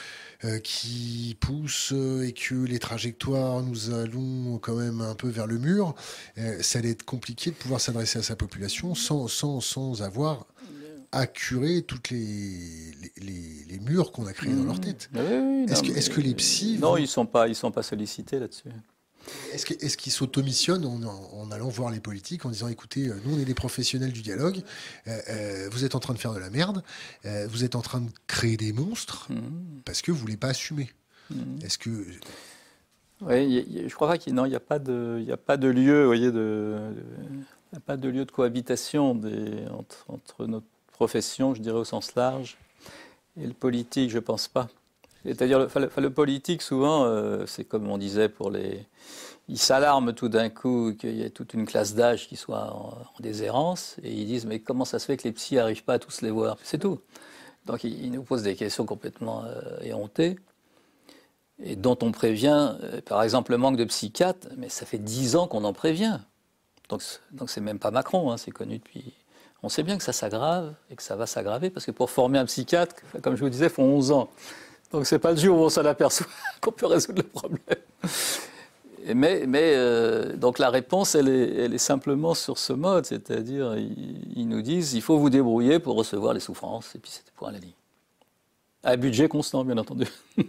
euh, 0.43 0.59
qui 0.59 1.37
poussent 1.39 1.93
euh, 1.93 2.27
et 2.27 2.33
que 2.33 2.55
les 2.55 2.79
trajectoires 2.79 3.61
nous 3.61 3.91
allons 3.91 4.57
quand 4.57 4.75
même 4.75 5.01
un 5.01 5.15
peu 5.15 5.29
vers 5.29 5.45
le 5.45 5.59
mur, 5.59 5.95
euh, 6.37 6.61
ça 6.61 6.79
allait 6.79 6.91
être 6.91 7.05
compliqué 7.05 7.51
de 7.51 7.55
pouvoir 7.55 7.79
s'adresser 7.79 8.19
à 8.19 8.23
sa 8.23 8.35
population 8.35 8.95
sans, 8.95 9.27
sans, 9.27 9.61
sans 9.61 10.01
avoir 10.01 10.47
à 11.11 11.25
curer 11.25 11.83
toutes 11.83 12.09
les, 12.09 12.91
les, 13.17 13.65
les, 13.69 13.79
murs 13.79 14.11
qu'on 14.11 14.25
a 14.25 14.33
créés 14.33 14.53
dans 14.53 14.65
leur 14.65 14.75
mmh. 14.75 14.81
tête. 14.81 15.09
est-ce, 15.69 15.81
que, 15.81 15.97
est-ce 15.97 16.09
que 16.09 16.19
les 16.19 16.35
psys... 16.35 16.79
Non, 16.79 16.97
ils 16.97 17.03
ne 17.03 17.07
sont, 17.07 17.25
pas, 17.25 17.47
ils 17.47 17.55
sont 17.55 17.71
pas 17.71 17.81
sollicités 17.81 18.39
là-dessus. 18.39 18.69
Est-ce 19.53 19.97
qu'ils 19.97 20.11
s'automissionnent 20.11 20.85
en, 20.85 21.01
en, 21.03 21.51
allant 21.51 21.69
voir 21.69 21.91
les 21.91 21.99
politiques 21.99 22.45
en 22.45 22.49
disant 22.49 22.67
écoutez, 22.67 23.07
euh, 23.07 23.19
nous 23.25 23.35
on 23.35 23.39
est 23.39 23.45
des 23.45 23.53
professionnels 23.53 24.11
du 24.11 24.21
dialogue, 24.21 24.61
euh, 25.07 25.19
euh, 25.29 25.69
vous 25.71 25.83
êtes 25.83 25.95
en 25.95 25.99
train 25.99 26.13
de 26.13 26.19
faire 26.19 26.33
de 26.33 26.39
la 26.39 26.49
merde, 26.49 26.83
vous 27.23 27.63
êtes 27.63 27.75
en 27.75 27.81
train 27.81 28.01
de 28.01 28.09
créer 28.27 28.57
des 28.57 28.73
monstres 28.73 29.27
mmh. 29.29 29.81
parce 29.85 30.01
que 30.01 30.11
vous 30.11 30.17
ne 30.17 30.21
voulez 30.21 30.37
pas 30.37 30.49
assumer 30.49 30.91
mmh. 31.29 31.35
Est-ce 31.63 31.77
que. 31.77 31.89
Oui, 33.21 33.85
je 33.87 33.93
crois 33.95 34.07
pas 34.07 34.17
qu'il 34.17 34.35
n'y 34.35 34.55
a, 34.55 34.59
pas 34.59 34.77
de, 34.77 35.25
a 35.31 35.37
pas 35.37 35.57
de 35.57 35.67
lieu, 35.67 36.05
voyez, 36.05 36.31
de, 36.31 36.93
a 37.75 37.79
pas 37.79 37.97
de 37.97 38.09
lieu 38.09 38.25
de 38.25 38.31
cohabitation 38.31 39.15
des, 39.15 39.65
entre, 39.71 40.05
entre, 40.07 40.45
notre 40.45 40.67
profession, 40.91 41.55
je 41.55 41.61
dirais 41.61 41.79
au 41.79 41.83
sens 41.83 42.13
large, 42.15 42.57
et 43.35 43.47
le 43.47 43.53
politique, 43.53 44.11
je 44.11 44.17
ne 44.17 44.21
pense 44.21 44.47
pas. 44.47 44.67
C'est-à-dire, 45.25 45.67
le, 45.97 46.09
politique, 46.09 46.61
souvent, 46.61 47.05
euh, 47.05 47.45
c'est 47.45 47.65
comme 47.65 47.89
on 47.89 47.97
disait 47.97 48.29
pour 48.29 48.51
les. 48.51 48.85
Ils 49.49 49.57
s'alarment 49.57 50.13
tout 50.13 50.27
d'un 50.27 50.49
coup 50.49 50.93
qu'il 50.97 51.15
y 51.15 51.21
ait 51.21 51.29
toute 51.29 51.53
une 51.53 51.65
classe 51.65 51.95
d'âge 51.95 52.27
qui 52.27 52.35
soit 52.35 52.73
en, 52.73 52.97
déshérence, 53.21 53.95
et 54.03 54.11
ils 54.11 54.25
disent 54.25 54.45
Mais 54.45 54.59
comment 54.59 54.85
ça 54.85 54.99
se 54.99 55.05
fait 55.05 55.17
que 55.17 55.23
les 55.23 55.31
psys 55.31 55.55
n'arrivent 55.55 55.83
pas 55.83 55.93
à 55.93 55.99
tous 55.99 56.21
les 56.21 56.31
voir? 56.31 56.57
C'est 56.63 56.79
tout. 56.79 56.99
Donc, 57.65 57.83
ils, 57.83 58.11
nous 58.11 58.23
posent 58.23 58.43
des 58.43 58.55
questions 58.55 58.85
complètement 58.85 59.43
euh, 59.45 59.79
éhontées, 59.81 60.37
et 61.61 61.75
dont 61.75 61.97
on 62.01 62.11
prévient, 62.11 62.75
euh, 62.83 63.01
par 63.01 63.23
exemple, 63.23 63.51
le 63.51 63.57
manque 63.57 63.77
de 63.77 63.85
psychiatres, 63.85 64.47
mais 64.57 64.69
ça 64.69 64.85
fait 64.85 64.99
dix 64.99 65.35
ans 65.35 65.47
qu'on 65.47 65.63
en 65.63 65.73
prévient. 65.73 66.19
Donc, 66.89 67.01
donc 67.31 67.49
c'est 67.49 67.61
même 67.61 67.79
pas 67.79 67.91
Macron, 67.91 68.31
hein, 68.31 68.37
c'est 68.37 68.51
connu 68.51 68.77
depuis. 68.77 69.13
On 69.63 69.69
sait 69.69 69.83
bien 69.83 69.97
que 69.97 70.03
ça 70.03 70.13
s'aggrave 70.13 70.73
et 70.89 70.95
que 70.95 71.03
ça 71.03 71.15
va 71.15 71.25
s'aggraver, 71.25 71.69
parce 71.69 71.85
que 71.85 71.91
pour 71.91 72.09
former 72.09 72.37
un 72.37 72.45
psychiatre, 72.45 72.95
comme 73.21 73.35
je 73.35 73.43
vous 73.43 73.49
disais, 73.49 73.65
il 73.65 73.71
faut 73.71 73.83
11 73.83 74.11
ans. 74.11 74.29
Donc 74.91 75.05
c'est 75.05 75.19
pas 75.19 75.31
le 75.31 75.37
jour 75.37 75.59
où 75.59 75.63
on 75.63 75.69
s'en 75.69 75.85
aperçoit 75.85 76.27
qu'on 76.61 76.71
peut 76.71 76.85
résoudre 76.85 77.21
le 77.21 77.27
problème. 77.27 77.59
Mais, 79.15 79.45
euh, 79.75 80.35
donc 80.35 80.59
la 80.59 80.69
réponse, 80.69 81.15
elle 81.15 81.29
est, 81.29 81.77
simplement 81.77 82.33
sur 82.33 82.57
ce 82.57 82.73
mode, 82.73 83.05
c'est-à-dire 83.05 83.77
ils, 83.77 84.47
nous 84.47 84.61
disent 84.61 84.93
il 84.93 85.01
faut 85.01 85.17
vous 85.17 85.29
débrouiller 85.29 85.79
pour 85.79 85.95
recevoir 85.95 86.33
les 86.33 86.41
souffrances, 86.41 86.93
et 86.95 86.99
puis 86.99 87.11
c'était 87.11 87.31
pour 87.35 87.49
la 87.49 87.57
ligne. 87.57 87.71
À 88.83 88.97
budget 88.97 89.29
constant, 89.29 89.63
bien 89.63 89.77
entendu. 89.77 90.07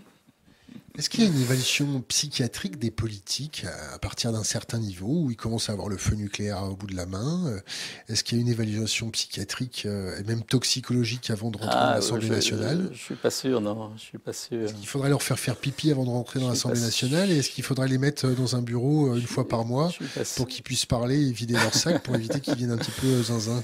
Est-ce 0.98 1.10
qu'il 1.10 1.22
y 1.22 1.26
a 1.28 1.30
une 1.30 1.40
évaluation 1.40 2.02
psychiatrique 2.08 2.76
des 2.76 2.90
politiques 2.90 3.64
à 3.94 4.00
partir 4.00 4.32
d'un 4.32 4.42
certain 4.42 4.78
niveau 4.78 5.06
où 5.06 5.30
ils 5.30 5.36
commencent 5.36 5.70
à 5.70 5.72
avoir 5.72 5.88
le 5.88 5.96
feu 5.96 6.16
nucléaire 6.16 6.64
au 6.64 6.74
bout 6.74 6.88
de 6.88 6.96
la 6.96 7.06
main 7.06 7.46
euh, 7.46 7.60
Est-ce 8.08 8.24
qu'il 8.24 8.36
y 8.36 8.40
a 8.40 8.42
une 8.42 8.50
évaluation 8.50 9.08
psychiatrique 9.10 9.84
euh, 9.86 10.18
et 10.18 10.24
même 10.24 10.42
toxicologique 10.42 11.30
avant 11.30 11.52
de 11.52 11.58
rentrer 11.58 11.72
dans 11.72 11.84
ah, 11.84 11.94
l'Assemblée 11.94 12.28
nationale? 12.28 12.90
Je 12.92 12.98
suis 12.98 13.14
pas 13.14 13.30
sûr, 13.30 13.60
non. 13.60 13.92
Je 13.96 14.02
suis 14.02 14.18
pas 14.18 14.32
sûr. 14.32 14.74
Qu'il 14.74 14.88
faudrait 14.88 15.08
leur 15.08 15.22
faire 15.22 15.38
faire 15.38 15.54
pipi 15.54 15.92
avant 15.92 16.04
de 16.04 16.10
rentrer 16.10 16.40
dans 16.40 16.48
l'Assemblée 16.48 16.80
nationale 16.80 17.30
Et 17.30 17.38
est-ce 17.38 17.50
qu'il 17.50 17.62
faudrait 17.62 17.86
les 17.86 17.98
mettre 17.98 18.26
dans 18.30 18.56
un 18.56 18.62
bureau 18.62 19.12
euh, 19.12 19.20
une 19.20 19.26
fois 19.26 19.46
par 19.46 19.64
mois 19.64 19.92
pour 20.36 20.48
qu'ils 20.48 20.64
puissent 20.64 20.86
parler 20.86 21.28
et 21.28 21.30
vider 21.30 21.54
leur 21.54 21.74
sac 21.74 22.02
pour 22.02 22.16
éviter 22.16 22.40
qu'ils 22.40 22.56
viennent 22.56 22.72
un 22.72 22.76
petit 22.76 22.90
peu 22.90 23.22
zinzin 23.22 23.62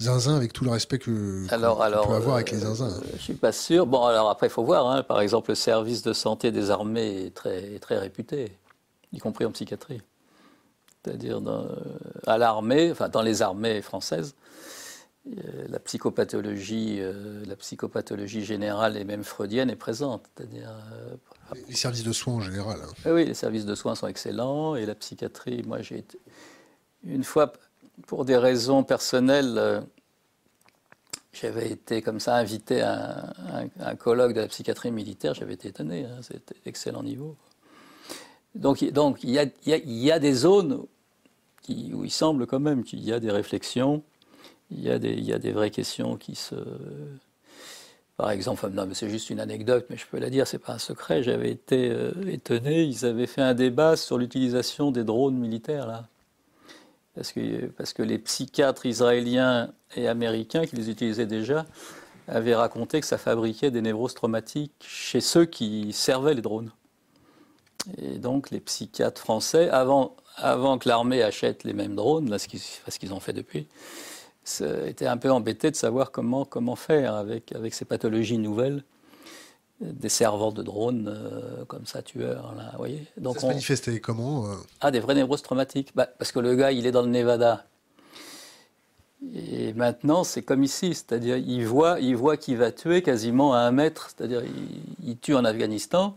Zinzin 0.00 0.34
avec 0.34 0.52
tout 0.52 0.64
le 0.64 0.70
respect 0.70 0.98
que 0.98 1.46
alors, 1.50 1.80
alors, 1.80 2.08
peut 2.08 2.14
avoir 2.14 2.34
avec 2.34 2.50
les 2.50 2.58
zinzins? 2.58 3.00
Je 3.16 3.22
suis 3.22 3.34
pas 3.34 3.52
sûr. 3.52 3.86
Bon, 3.86 4.04
alors 4.04 4.28
après, 4.28 4.48
il 4.48 4.52
faut 4.52 4.64
voir. 4.64 4.90
Hein. 4.90 5.04
par 5.04 5.20
exemple, 5.20 5.52
le 5.52 5.54
service 5.54 6.02
de 6.02 6.12
santé 6.12 6.50
des 6.50 6.71
armée 6.72 7.26
est 7.26 7.34
très, 7.34 7.78
très 7.78 7.98
réputée, 7.98 8.58
y 9.12 9.18
compris 9.18 9.44
en 9.44 9.52
psychiatrie. 9.52 10.02
C'est-à-dire 11.04 11.40
à 12.26 12.38
l'armée, 12.38 12.90
enfin 12.90 13.08
dans 13.08 13.22
les 13.22 13.42
armées 13.42 13.82
françaises, 13.82 14.34
euh, 15.26 15.66
la 15.68 15.78
psychopathologie, 15.78 16.98
euh, 17.00 17.44
la 17.46 17.54
psychopathologie 17.54 18.44
générale 18.44 18.96
et 18.96 19.04
même 19.04 19.22
freudienne 19.22 19.70
est 19.70 19.76
présente. 19.76 20.24
C'est-à-dire 20.34 20.70
euh, 20.92 21.14
les 21.68 21.76
services 21.76 22.02
de 22.02 22.12
soins 22.12 22.34
en 22.34 22.40
général. 22.40 22.80
Hein. 22.82 23.10
Oui, 23.10 23.24
les 23.24 23.34
services 23.34 23.64
de 23.64 23.74
soins 23.76 23.94
sont 23.94 24.08
excellents 24.08 24.74
et 24.74 24.84
la 24.84 24.96
psychiatrie. 24.96 25.62
Moi, 25.64 25.80
j'ai 25.80 25.98
été 25.98 26.18
une 27.04 27.22
fois 27.22 27.52
pour 28.08 28.24
des 28.24 28.36
raisons 28.36 28.82
personnelles 28.82 29.84
j'avais 31.32 31.70
été 31.70 32.02
comme 32.02 32.20
ça 32.20 32.36
invité 32.36 32.82
à 32.82 33.32
un, 33.80 33.96
colloque 33.96 34.34
de 34.34 34.40
la 34.40 34.48
psychiatrie 34.48 34.90
militaire, 34.90 35.34
j'avais 35.34 35.54
été 35.54 35.68
étonné, 35.68 36.04
hein, 36.04 36.20
c'était 36.20 36.56
excellent 36.66 37.02
niveau. 37.02 37.36
Donc, 38.54 38.84
donc 38.92 39.24
il, 39.24 39.30
y 39.30 40.12
a, 40.12 40.18
des 40.18 40.34
zones 40.34 40.84
où 41.68 42.04
il 42.04 42.10
semble 42.10 42.46
quand 42.46 42.60
même 42.60 42.84
qu'il 42.84 43.02
y 43.02 43.12
a 43.12 43.18
des 43.18 43.30
réflexions, 43.30 44.02
il 44.70 44.82
y 44.82 44.90
a 44.90 44.98
des, 44.98 45.14
y 45.14 45.32
a 45.32 45.38
des 45.38 45.52
vraies 45.52 45.70
questions 45.70 46.16
qui 46.16 46.34
se. 46.34 46.54
Par 48.18 48.30
exemple, 48.30 48.68
c'est 48.92 49.08
juste 49.08 49.30
une 49.30 49.40
anecdote, 49.40 49.86
mais 49.88 49.96
je 49.96 50.06
peux 50.06 50.18
la 50.18 50.28
dire, 50.28 50.46
c'est 50.46 50.58
pas 50.58 50.74
un 50.74 50.78
secret. 50.78 51.22
J'avais 51.22 51.50
été 51.50 51.90
euh, 51.90 52.12
étonné, 52.28 52.84
ils 52.84 53.06
avaient 53.06 53.26
fait 53.26 53.40
un 53.40 53.54
débat 53.54 53.96
sur 53.96 54.18
l'utilisation 54.18 54.90
des 54.90 55.02
drones 55.02 55.36
militaires 55.36 55.86
là, 55.86 56.08
parce 57.14 57.32
que 57.32 57.66
parce 57.66 57.92
que 57.92 58.02
les 58.02 58.18
psychiatres 58.18 58.86
israéliens 58.86 59.72
et 59.96 60.08
américains 60.08 60.66
qui 60.66 60.76
les 60.76 60.90
utilisaient 60.90 61.26
déjà 61.26 61.66
avaient 62.28 62.54
raconté 62.54 63.00
que 63.00 63.06
ça 63.06 63.18
fabriquait 63.18 63.70
des 63.70 63.82
névroses 63.82 64.14
traumatiques 64.14 64.72
chez 64.80 65.20
ceux 65.20 65.44
qui 65.44 65.92
servaient 65.92 66.34
les 66.34 66.42
drones. 66.42 66.70
Et 67.98 68.18
donc 68.18 68.50
les 68.50 68.60
psychiatres 68.60 69.20
français, 69.20 69.68
avant, 69.70 70.16
avant 70.36 70.78
que 70.78 70.88
l'armée 70.88 71.22
achète 71.22 71.64
les 71.64 71.72
mêmes 71.72 71.96
drones, 71.96 72.30
là, 72.30 72.38
ce 72.38 72.46
qu'ils 72.46 73.12
ont 73.12 73.20
fait 73.20 73.32
depuis, 73.32 73.66
étaient 74.86 75.06
un 75.06 75.16
peu 75.16 75.30
embêtés 75.30 75.70
de 75.70 75.76
savoir 75.76 76.10
comment, 76.10 76.44
comment 76.44 76.76
faire 76.76 77.14
avec, 77.14 77.52
avec 77.52 77.74
ces 77.74 77.84
pathologies 77.84 78.38
nouvelles 78.38 78.84
des 79.82 80.08
serveurs 80.08 80.52
de 80.52 80.62
drones 80.62 81.08
euh, 81.08 81.64
comme 81.66 81.86
ça, 81.86 82.02
tueurs. 82.02 82.54
Là, 82.56 82.72
voyez 82.76 83.06
donc 83.16 83.34
ça 83.34 83.42
se 83.42 83.46
manifestait 83.46 84.00
comment 84.00 84.46
euh? 84.46 84.54
Ah, 84.80 84.90
des 84.90 85.00
vraies 85.00 85.14
névroses 85.14 85.42
traumatiques. 85.42 85.92
Bah, 85.94 86.08
parce 86.18 86.32
que 86.32 86.38
le 86.38 86.54
gars, 86.54 86.72
il 86.72 86.86
est 86.86 86.92
dans 86.92 87.02
le 87.02 87.08
Nevada. 87.08 87.66
Et 89.34 89.72
maintenant, 89.74 90.24
c'est 90.24 90.42
comme 90.42 90.64
ici, 90.64 90.94
c'est-à-dire 90.94 91.36
il 91.36 91.64
voit, 91.66 92.00
il 92.00 92.16
voit 92.16 92.36
qu'il 92.36 92.56
va 92.56 92.72
tuer 92.72 93.02
quasiment 93.02 93.54
à 93.54 93.58
un 93.58 93.70
mètre, 93.70 94.10
c'est-à-dire 94.10 94.42
il, 94.44 94.82
il, 95.10 95.18
tue 95.18 95.34
en 95.34 95.44
Afghanistan, 95.44 96.16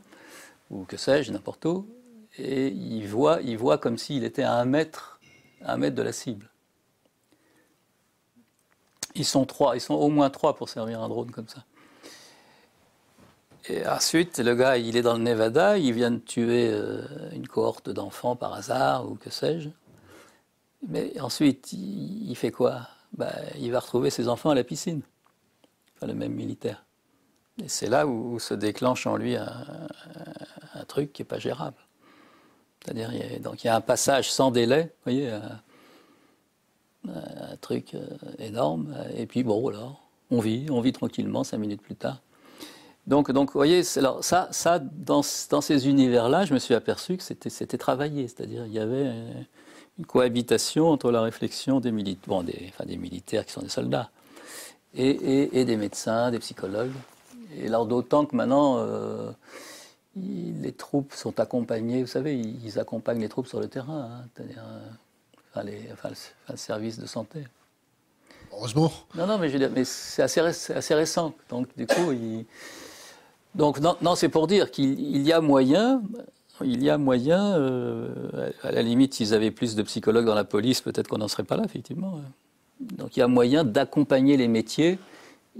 ou 0.72 0.86
que 0.86 0.97
sais-je, 0.97 1.32
n'importe 1.32 1.66
où, 1.66 1.86
et 2.39 2.68
il 2.68 3.07
voit, 3.07 3.39
il 3.43 3.57
voit 3.57 3.78
comme 3.78 3.97
s'il 3.99 4.24
était 4.24 4.43
à 4.43 4.53
un 4.53 4.66
mètre, 4.66 5.20
un 5.61 5.78
mètre 5.78 5.95
de 5.95 6.01
la 6.01 6.13
cible. 6.13 6.49
Ils 9.13 9.26
sont 9.26 9.45
trois, 9.45 9.76
ils 9.76 9.82
sont 9.82 9.93
au 9.93 10.09
moins 10.09 10.30
trois 10.30 10.55
pour 10.55 10.68
servir 10.68 11.01
un 11.01 11.07
drone 11.07 11.32
comme 11.32 11.47
ça. 11.47 11.63
Et 13.68 13.88
ensuite, 13.88 14.38
le 14.39 14.53
gars, 14.53 14.78
il 14.78 14.95
est 14.95 15.01
dans 15.01 15.18
le 15.18 15.24
Nevada, 15.24 15.78
il 15.78 15.93
vient 15.93 16.11
de 16.11 16.20
tuer 16.20 16.70
euh, 16.72 17.01
une 17.32 17.47
cohorte 17.47 17.89
d'enfants 17.89 18.36
par 18.36 18.53
hasard, 18.53 19.09
ou 19.09 19.16
que 19.16 19.32
sais-je. 19.32 19.70
Mais 20.88 21.20
ensuite, 21.20 21.74
il, 21.74 22.36
fait 22.36 22.51
quoi? 22.51 22.88
Bah, 23.18 23.32
Il 23.57 23.72
va 23.72 23.80
retrouver 23.80 24.11
ses 24.11 24.28
enfants 24.28 24.51
à 24.51 24.55
la 24.55 24.63
piscine. 24.63 25.01
Enfin, 25.95 26.05
le 26.05 26.13
même 26.13 26.34
militaire. 26.34 26.86
Et 27.63 27.70
c'est 27.70 27.88
là 27.88 28.05
où, 28.05 28.38
se 28.39 28.53
déclenche 28.53 29.07
en 29.07 29.16
lui 29.16 29.36
un, 29.36 29.88
truc 30.88 31.11
qui 31.13 31.22
n'est 31.22 31.28
pas 31.28 31.39
gérable. 31.39 31.78
C'est-à-dire, 32.84 33.09
donc 33.39 33.63
il 33.63 33.68
y 33.68 33.70
a 33.70 33.76
un 33.76 33.82
passage 33.82 34.32
sans 34.32 34.51
délai, 34.51 34.84
vous 34.84 35.11
voyez, 35.11 35.32
un, 35.32 35.61
truc 37.61 37.95
euh, 37.95 38.05
énorme, 38.39 38.95
et 39.16 39.26
puis 39.26 39.43
bon, 39.43 39.61
voilà, 39.61 39.91
on 40.30 40.39
vit, 40.39 40.68
on 40.70 40.82
vit 40.82 40.91
tranquillement 40.91 41.43
cinq 41.43 41.59
minutes 41.59 41.82
plus 41.82 41.95
tard. 41.95 42.20
Donc, 43.08 43.32
donc 43.32 43.51
vous 43.51 43.60
voyez, 43.60 43.84
alors 43.97 44.24
ça, 44.24 44.47
ça 44.51 44.80
dans, 44.80 45.22
dans 45.49 45.62
ces 45.62 45.88
univers-là, 45.88 46.45
je 46.45 46.53
me 46.53 46.60
suis 46.60 46.74
aperçu 46.74 47.18
que 47.18 47.24
c'était 47.24 47.78
travaillé, 47.78 48.28
c'est-à-dire 48.28 48.66
il 48.66 48.74
y 48.74 48.80
avait 48.80 49.12
une 49.99 50.06
cohabitation 50.06 50.88
entre 50.89 51.12
la 51.12 51.22
réflexion 51.22 51.80
des 51.80 51.91
militaires, 51.91 52.28
bon, 52.28 52.43
des, 52.43 52.66
enfin, 52.70 52.86
des 52.86 52.97
militaires 52.97 53.45
qui 53.45 53.51
sont 53.51 53.62
des 53.62 53.70
soldats, 53.70 54.10
et, 54.95 55.10
et, 55.10 55.60
et 55.60 55.66
des 55.66 55.78
médecins, 55.78 56.32
des 56.32 56.39
psychologues, 56.39 56.91
et 57.56 57.68
alors 57.68 57.86
d'autant 57.86 58.26
que 58.26 58.36
maintenant, 58.36 58.78
euh, 58.80 59.32
les 60.16 60.72
troupes 60.72 61.14
sont 61.14 61.39
accompagnées, 61.39 62.01
vous 62.01 62.08
savez, 62.08 62.36
ils 62.38 62.80
accompagnent 62.80 63.22
les 63.22 63.30
troupes 63.30 63.47
sur 63.47 63.60
le 63.60 63.68
terrain, 63.68 64.10
hein, 64.12 64.28
c'est-à-dire 64.34 64.64
enfin, 65.53 66.10
le, 66.49 66.58
service 66.58 66.99
de 66.99 67.06
santé. 67.06 67.43
Heureusement. 68.51 68.91
Non, 69.16 69.28
non, 69.28 69.38
mais, 69.38 69.49
mais 69.70 69.84
c'est 69.84 70.22
assez, 70.22 70.39
assez, 70.39 70.95
récent. 70.95 71.34
Donc, 71.49 71.68
du 71.76 71.86
coup, 71.86 72.12
donc 73.56 73.80
non, 73.80 73.95
non 74.01 74.16
c'est 74.16 74.30
pour 74.30 74.47
dire 74.47 74.70
qu'il 74.72 75.22
y 75.22 75.32
a 75.32 75.41
moyen, 75.41 76.01
il 76.64 76.84
y 76.84 76.89
a 76.89 76.97
moyen, 76.97 77.56
euh, 77.56 78.51
à 78.64 78.72
la 78.72 78.82
limite, 78.82 79.14
s'ils 79.14 79.34
avaient 79.34 79.51
plus 79.51 79.76
de 79.76 79.84
psychologues 79.84 80.26
dans 80.26 80.36
la 80.36 80.43
police, 80.43 80.82
peut-être 80.82 81.08
qu'on 81.08 81.18
n'en 81.18 81.28
serait 81.28 81.43
pas 81.43 81.58
là, 81.58 81.64
effectivement. 81.66 82.22
Donc 82.80 83.16
il 83.16 83.22
y 83.22 83.24
a 83.24 83.28
moyen 83.28 83.64
d'accompagner 83.64 84.38
les 84.38 84.47
métiers 84.47 84.99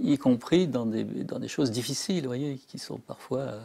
y 0.02 0.18
compris 0.18 0.66
dans 0.66 0.86
des, 0.86 1.04
dans 1.04 1.38
des 1.38 1.48
choses 1.48 1.70
difficiles, 1.70 2.22
vous 2.22 2.28
voyez, 2.28 2.60
qui 2.68 2.78
sont 2.78 2.98
parfois. 2.98 3.40
Euh, 3.40 3.60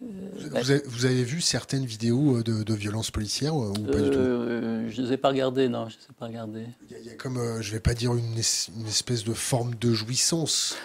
vous, 0.00 0.56
avez, 0.56 0.82
vous, 0.86 1.06
avez, 1.06 1.24
vu 1.24 1.40
certaines 1.40 1.84
vidéos 1.84 2.38
euh, 2.38 2.42
de, 2.42 2.62
de 2.62 2.74
violences 2.74 3.10
policières 3.10 3.56
ou 3.56 3.72
pas 3.72 4.00
du 4.00 4.10
tout? 4.10 4.16
Je 4.16 5.00
ne 5.00 5.06
les 5.06 5.12
ai 5.12 5.16
pas 5.16 5.28
regardées, 5.28 5.68
non, 5.68 5.88
je 5.88 5.96
ne 5.96 6.00
les 6.00 6.06
ai 6.06 6.14
pas 6.18 6.26
regardées. 6.26 6.66
Il 6.90 7.06
y, 7.06 7.10
a, 7.10 7.14
comme, 7.14 7.36
je 7.60 7.68
ne 7.68 7.74
vais 7.74 7.80
pas 7.80 7.94
dire 7.94 8.14
une, 8.14 8.34
une, 8.34 8.86
espèce 8.86 9.24
de 9.24 9.34
forme 9.34 9.74
de 9.76 9.92
jouissance. 9.92 10.76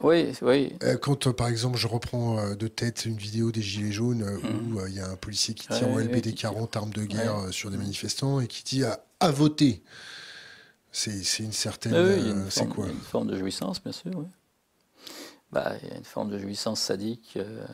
Oui, 0.00 0.32
oui. 0.42 0.74
Quand, 1.00 1.32
par 1.32 1.48
exemple, 1.48 1.78
je 1.78 1.86
reprends 1.86 2.54
de 2.54 2.68
tête 2.68 3.06
une 3.06 3.16
vidéo 3.16 3.50
des 3.50 3.62
Gilets 3.62 3.92
jaunes 3.92 4.24
mmh. 4.24 4.76
où 4.76 4.86
il 4.86 4.94
y 4.94 5.00
a 5.00 5.08
un 5.08 5.16
policier 5.16 5.54
qui 5.54 5.68
tire 5.68 5.88
en 5.88 5.98
LBD 5.98 6.34
40 6.34 6.76
armes 6.76 6.92
de 6.92 7.04
guerre 7.04 7.48
sur 7.50 7.70
des 7.70 7.78
manifestants 7.78 8.40
et 8.40 8.46
qui 8.46 8.62
dit 8.62 8.84
à, 8.84 9.00
à 9.20 9.30
voter. 9.30 9.82
C'est 10.96 11.40
une 11.40 11.52
certaine. 11.52 11.92
Euh, 11.92 12.48
c'est 12.48 12.66
quoi? 12.66 12.88
Une 12.88 12.94
forme 12.94 13.26
de 13.26 13.36
jouissance, 13.36 13.82
bien 13.82 13.92
sûr. 13.92 14.12
Oui. 14.14 14.24
Bah, 15.52 15.74
il 15.82 15.88
y 15.90 15.92
a 15.92 15.96
une 15.98 16.04
forme 16.04 16.30
de 16.30 16.38
jouissance 16.38 16.80
sadique. 16.80 17.34
Euh, 17.36 17.66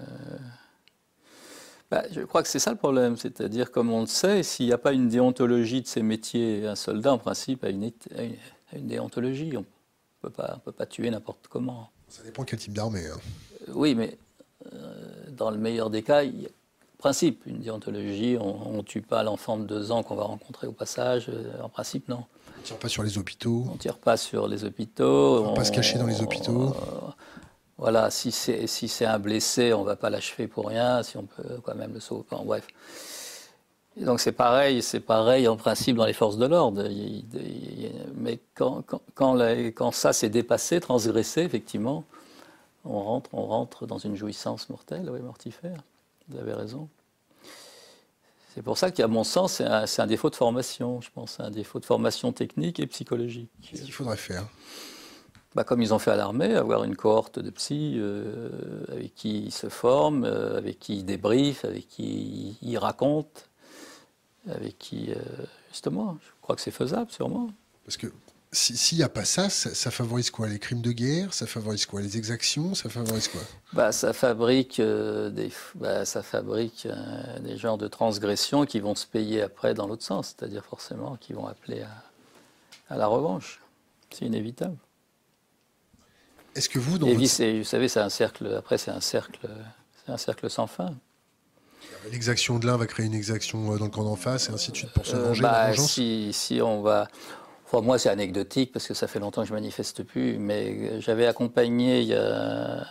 bah, 1.88 2.02
je 2.10 2.22
crois 2.22 2.42
que 2.42 2.48
c'est 2.48 2.58
ça 2.58 2.72
le 2.72 2.76
problème, 2.76 3.16
c'est-à-dire, 3.16 3.70
comme 3.70 3.92
on 3.92 4.00
le 4.00 4.06
sait, 4.08 4.42
s'il 4.42 4.66
n'y 4.66 4.72
a 4.72 4.78
pas 4.78 4.92
une 4.92 5.08
déontologie 5.08 5.82
de 5.82 5.86
ces 5.86 6.02
métiers, 6.02 6.66
un 6.66 6.74
soldat, 6.74 7.12
en 7.12 7.18
principe, 7.18 7.62
a 7.62 7.68
une, 7.68 7.92
une, 8.72 8.88
déontologie. 8.88 9.56
On 9.56 9.64
ne 10.24 10.58
peut 10.64 10.72
pas 10.72 10.86
tuer 10.86 11.08
n'importe 11.08 11.46
comment. 11.46 11.91
Ça 12.12 12.22
dépend 12.22 12.44
quel 12.44 12.58
type 12.58 12.74
d'armée. 12.74 13.06
Hein. 13.06 13.18
Euh, 13.68 13.72
oui, 13.74 13.94
mais 13.94 14.18
dans 15.30 15.50
le 15.50 15.56
meilleur 15.56 15.88
des 15.88 16.02
cas, 16.02 16.22
il 16.22 16.42
y 16.42 16.46
a 16.46 16.50
principe, 16.98 17.42
une 17.46 17.58
déontologie. 17.58 18.36
On 18.38 18.76
ne 18.76 18.82
tue 18.82 19.00
pas 19.00 19.22
l'enfant 19.22 19.56
de 19.56 19.64
deux 19.64 19.90
ans 19.90 20.02
qu'on 20.02 20.14
va 20.14 20.24
rencontrer 20.24 20.66
au 20.66 20.72
passage. 20.72 21.30
en 21.62 21.68
principe, 21.68 22.08
non. 22.08 22.24
On 22.58 22.62
tire 22.62 22.78
pas 22.78 22.88
sur 22.88 23.02
les 23.02 23.18
hôpitaux. 23.18 23.66
On 23.72 23.76
tire 23.76 23.98
pas 23.98 24.16
sur 24.16 24.46
les 24.46 24.64
hôpitaux. 24.64 25.44
On 25.46 25.50
ne 25.50 25.56
pas 25.56 25.64
se 25.64 25.72
cacher 25.72 25.98
dans 25.98 26.06
les 26.06 26.20
hôpitaux. 26.20 26.68
Euh, 26.68 27.10
voilà, 27.76 28.10
si 28.10 28.30
c'est 28.30 28.68
si 28.68 29.04
un 29.04 29.18
blessé, 29.18 29.72
on 29.72 29.82
va 29.82 29.96
pas 29.96 30.10
l'achever 30.10 30.46
pour 30.46 30.68
rien. 30.68 31.02
Si 31.02 31.16
on 31.16 31.24
peut 31.24 31.60
quand 31.64 31.74
même 31.74 31.94
le 31.94 32.00
sauver. 32.00 32.24
bref. 32.44 32.68
Donc 33.96 34.20
c'est 34.20 34.32
pareil, 34.32 34.82
c'est 34.82 35.00
pareil 35.00 35.46
en 35.48 35.56
principe 35.56 35.96
dans 35.96 36.06
les 36.06 36.12
forces 36.12 36.38
de 36.38 36.46
l'ordre. 36.46 36.88
Mais 38.16 38.40
quand, 38.54 38.82
quand, 38.82 39.02
quand, 39.14 39.92
ça 39.92 40.12
s'est 40.12 40.30
dépassé, 40.30 40.80
transgressé, 40.80 41.42
effectivement, 41.42 42.04
on 42.84 43.00
rentre, 43.00 43.30
on 43.32 43.46
rentre 43.46 43.86
dans 43.86 43.98
une 43.98 44.16
jouissance 44.16 44.68
mortelle, 44.70 45.08
oui, 45.10 45.20
mortifère. 45.20 45.76
Vous 46.28 46.38
avez 46.38 46.54
raison. 46.54 46.88
C'est 48.54 48.62
pour 48.62 48.76
ça 48.78 48.90
qu'à 48.90 49.08
mon 49.08 49.24
sens, 49.24 49.54
c'est 49.54 49.64
un, 49.64 49.84
un, 49.98 50.06
défaut 50.06 50.30
de 50.30 50.36
formation, 50.36 51.00
je 51.00 51.10
pense, 51.14 51.40
un 51.40 51.50
défaut 51.50 51.78
de 51.78 51.84
formation 51.86 52.32
technique 52.32 52.80
et 52.80 52.86
psychologique. 52.86 53.50
Qu'est-ce 53.62 53.82
qu'il 53.82 53.92
faudrait 53.92 54.16
faire? 54.16 54.46
Bah, 55.54 55.64
Comme 55.64 55.82
ils 55.82 55.92
ont 55.92 55.98
fait 55.98 56.10
à 56.10 56.16
l'armée, 56.16 56.54
avoir 56.54 56.84
une 56.84 56.96
cohorte 56.96 57.38
de 57.38 57.50
psy 57.50 57.96
euh, 57.96 58.50
avec 58.88 59.14
qui 59.14 59.44
ils 59.44 59.52
se 59.52 59.68
forment, 59.68 60.24
euh, 60.24 60.56
avec 60.56 60.78
qui 60.78 60.96
ils 60.98 61.04
débriefent, 61.04 61.64
avec 61.64 61.88
qui 61.88 62.56
ils 62.62 62.78
racontent, 62.78 63.42
avec 64.48 64.78
qui, 64.78 65.12
euh, 65.12 65.16
justement, 65.70 66.18
je 66.24 66.30
crois 66.40 66.56
que 66.56 66.62
c'est 66.62 66.70
faisable, 66.70 67.10
sûrement. 67.10 67.50
Parce 67.84 67.96
que 67.96 68.08
s'il 68.54 68.98
n'y 68.98 69.04
a 69.04 69.08
pas 69.08 69.24
ça, 69.24 69.48
ça, 69.48 69.90
favorise 69.90 70.30
quoi? 70.30 70.46
Les 70.46 70.58
crimes 70.58 70.82
de 70.82 70.92
guerre? 70.92 71.32
Ça 71.32 71.46
favorise 71.46 71.86
quoi? 71.86 72.02
Les 72.02 72.18
exactions? 72.18 72.74
Ça 72.74 72.90
favorise 72.90 73.28
quoi? 73.28 73.40
Bah, 73.72 73.92
Ça 73.92 74.12
fabrique, 74.12 74.78
euh, 74.78 75.30
des, 75.30 75.50
bah, 75.74 76.04
ça 76.04 76.22
fabrique 76.22 76.86
euh, 76.86 77.38
des 77.38 77.56
genres 77.56 77.78
de 77.78 77.88
transgressions 77.88 78.66
qui 78.66 78.78
vont 78.80 78.94
se 78.94 79.06
payer 79.06 79.40
après 79.40 79.72
dans 79.72 79.86
l'autre 79.86 80.04
sens, 80.04 80.34
c'est-à-dire 80.36 80.64
forcément 80.66 81.16
qui 81.16 81.32
vont 81.32 81.46
appeler 81.46 81.82
à, 82.90 82.96
la 82.96 83.06
revanche. 83.06 83.62
C'est 84.10 84.26
inévitable. 84.26 84.76
Est-ce 86.54 86.68
que 86.68 86.78
vous, 86.78 86.98
dans 86.98 87.06
Et 87.06 87.14
votre... 87.14 87.58
vous 87.58 87.64
savez, 87.64 87.88
c'est 87.88 88.00
un 88.00 88.10
cercle. 88.10 88.54
Après, 88.54 88.76
c'est 88.76 88.90
un 88.90 89.00
cercle, 89.00 89.48
c'est 90.04 90.12
un 90.12 90.18
cercle 90.18 90.50
sans 90.50 90.66
fin. 90.66 90.94
L'exaction 92.10 92.58
de 92.58 92.66
l'un 92.66 92.76
va 92.76 92.86
créer 92.86 93.06
une 93.06 93.14
exaction 93.14 93.72
euh, 93.72 93.78
dans 93.78 93.84
le 93.84 93.90
camp 93.90 94.04
d'en 94.04 94.16
face, 94.16 94.48
et 94.48 94.52
ainsi 94.52 94.72
de 94.72 94.76
suite 94.76 94.90
pour 94.90 95.06
se 95.06 95.16
venger. 95.16 95.42
Bah, 95.42 95.72
si, 95.74 96.32
si 96.32 96.60
on 96.60 96.82
va, 96.82 97.08
moi, 97.80 97.98
c'est 97.98 98.10
anecdotique 98.10 98.72
parce 98.72 98.86
que 98.86 98.94
ça 98.94 99.06
fait 99.06 99.18
longtemps 99.18 99.42
que 99.42 99.48
je 99.48 99.54
manifeste 99.54 100.02
plus, 100.02 100.36
mais 100.38 101.00
j'avais 101.00 101.26
accompagné, 101.26 102.00
il 102.00 102.08
y 102.08 102.14
a... 102.14 102.84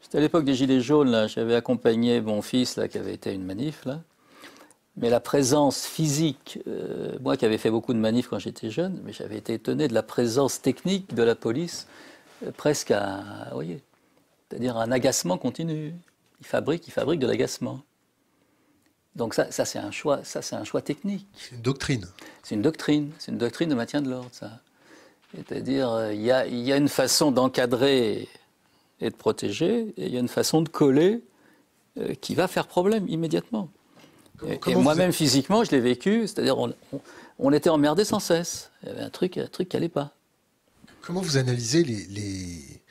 c'était 0.00 0.18
à 0.18 0.20
l'époque 0.20 0.44
des 0.44 0.54
Gilets 0.54 0.80
jaunes, 0.80 1.26
j'avais 1.28 1.56
accompagné 1.56 2.20
mon 2.20 2.42
fils 2.42 2.76
là, 2.76 2.86
qui 2.86 2.98
avait 2.98 3.14
été 3.14 3.30
à 3.30 3.32
une 3.32 3.44
manif. 3.44 3.84
Là. 3.84 4.00
Mais 4.96 5.10
la 5.10 5.18
présence 5.18 5.84
physique, 5.86 6.60
euh, 6.68 7.18
moi 7.20 7.36
qui 7.36 7.44
avais 7.44 7.58
fait 7.58 7.70
beaucoup 7.70 7.92
de 7.92 7.98
manifs 7.98 8.28
quand 8.28 8.38
j'étais 8.38 8.70
jeune, 8.70 9.00
mais 9.04 9.12
j'avais 9.12 9.38
été 9.38 9.54
étonné 9.54 9.88
de 9.88 9.94
la 9.94 10.04
présence 10.04 10.62
technique 10.62 11.14
de 11.14 11.22
la 11.24 11.34
police, 11.34 11.88
euh, 12.44 12.52
presque 12.56 12.92
à, 12.92 13.24
vous 13.48 13.54
voyez, 13.54 13.82
c'est-à-dire 14.48 14.76
un 14.76 14.92
agacement 14.92 15.38
continu. 15.38 15.92
Il 16.40 16.46
fabrique, 16.46 16.86
il 16.86 16.92
fabrique 16.92 17.18
de 17.18 17.26
l'agacement. 17.26 17.80
Donc 19.16 19.34
ça, 19.34 19.50
ça 19.50 19.64
c'est 19.64 19.78
un 19.78 19.90
choix, 19.90 20.24
ça 20.24 20.42
c'est 20.42 20.56
un 20.56 20.64
choix 20.64 20.82
technique. 20.82 21.26
C'est 21.38 21.54
une 21.54 21.62
doctrine. 21.62 22.06
C'est 22.42 22.54
une 22.54 22.62
doctrine, 22.62 23.10
c'est 23.18 23.32
une 23.32 23.38
doctrine 23.38 23.68
de 23.68 23.74
maintien 23.74 24.02
de 24.02 24.10
l'ordre, 24.10 24.30
ça. 24.32 24.60
C'est-à-dire, 25.34 25.90
euh, 25.90 26.14
il 26.14 26.22
y 26.22 26.30
a, 26.30 26.46
y 26.46 26.72
a, 26.72 26.76
une 26.76 26.88
façon 26.88 27.32
d'encadrer 27.32 28.28
et 29.00 29.10
de 29.10 29.14
protéger, 29.14 29.92
et 29.96 30.06
il 30.06 30.12
y 30.12 30.16
a 30.16 30.20
une 30.20 30.28
façon 30.28 30.62
de 30.62 30.68
coller 30.68 31.24
euh, 31.98 32.14
qui 32.20 32.34
va 32.34 32.46
faire 32.46 32.66
problème 32.66 33.08
immédiatement. 33.08 33.68
et, 34.46 34.74
moi-même, 34.74 35.12
physiquement, 35.12 35.64
je 35.64 35.70
l'ai 35.72 35.80
vécu, 35.80 36.26
c'est-à-dire, 36.26 36.58
on, 36.58 36.72
on, 37.38 37.52
était 37.52 37.70
emmerdé 37.70 38.04
sans 38.04 38.20
cesse. 38.20 38.70
Il 38.82 38.88
y 38.88 38.92
avait 38.92 39.02
un 39.02 39.10
truc, 39.10 39.38
un 39.38 39.46
truc 39.46 39.68
qui 39.68 39.76
n'allait 39.76 39.88
pas. 39.88 40.12
Comment 41.02 41.20
vous 41.20 41.36
analysez 41.36 41.82
les, 41.82 42.06
les 42.06 42.82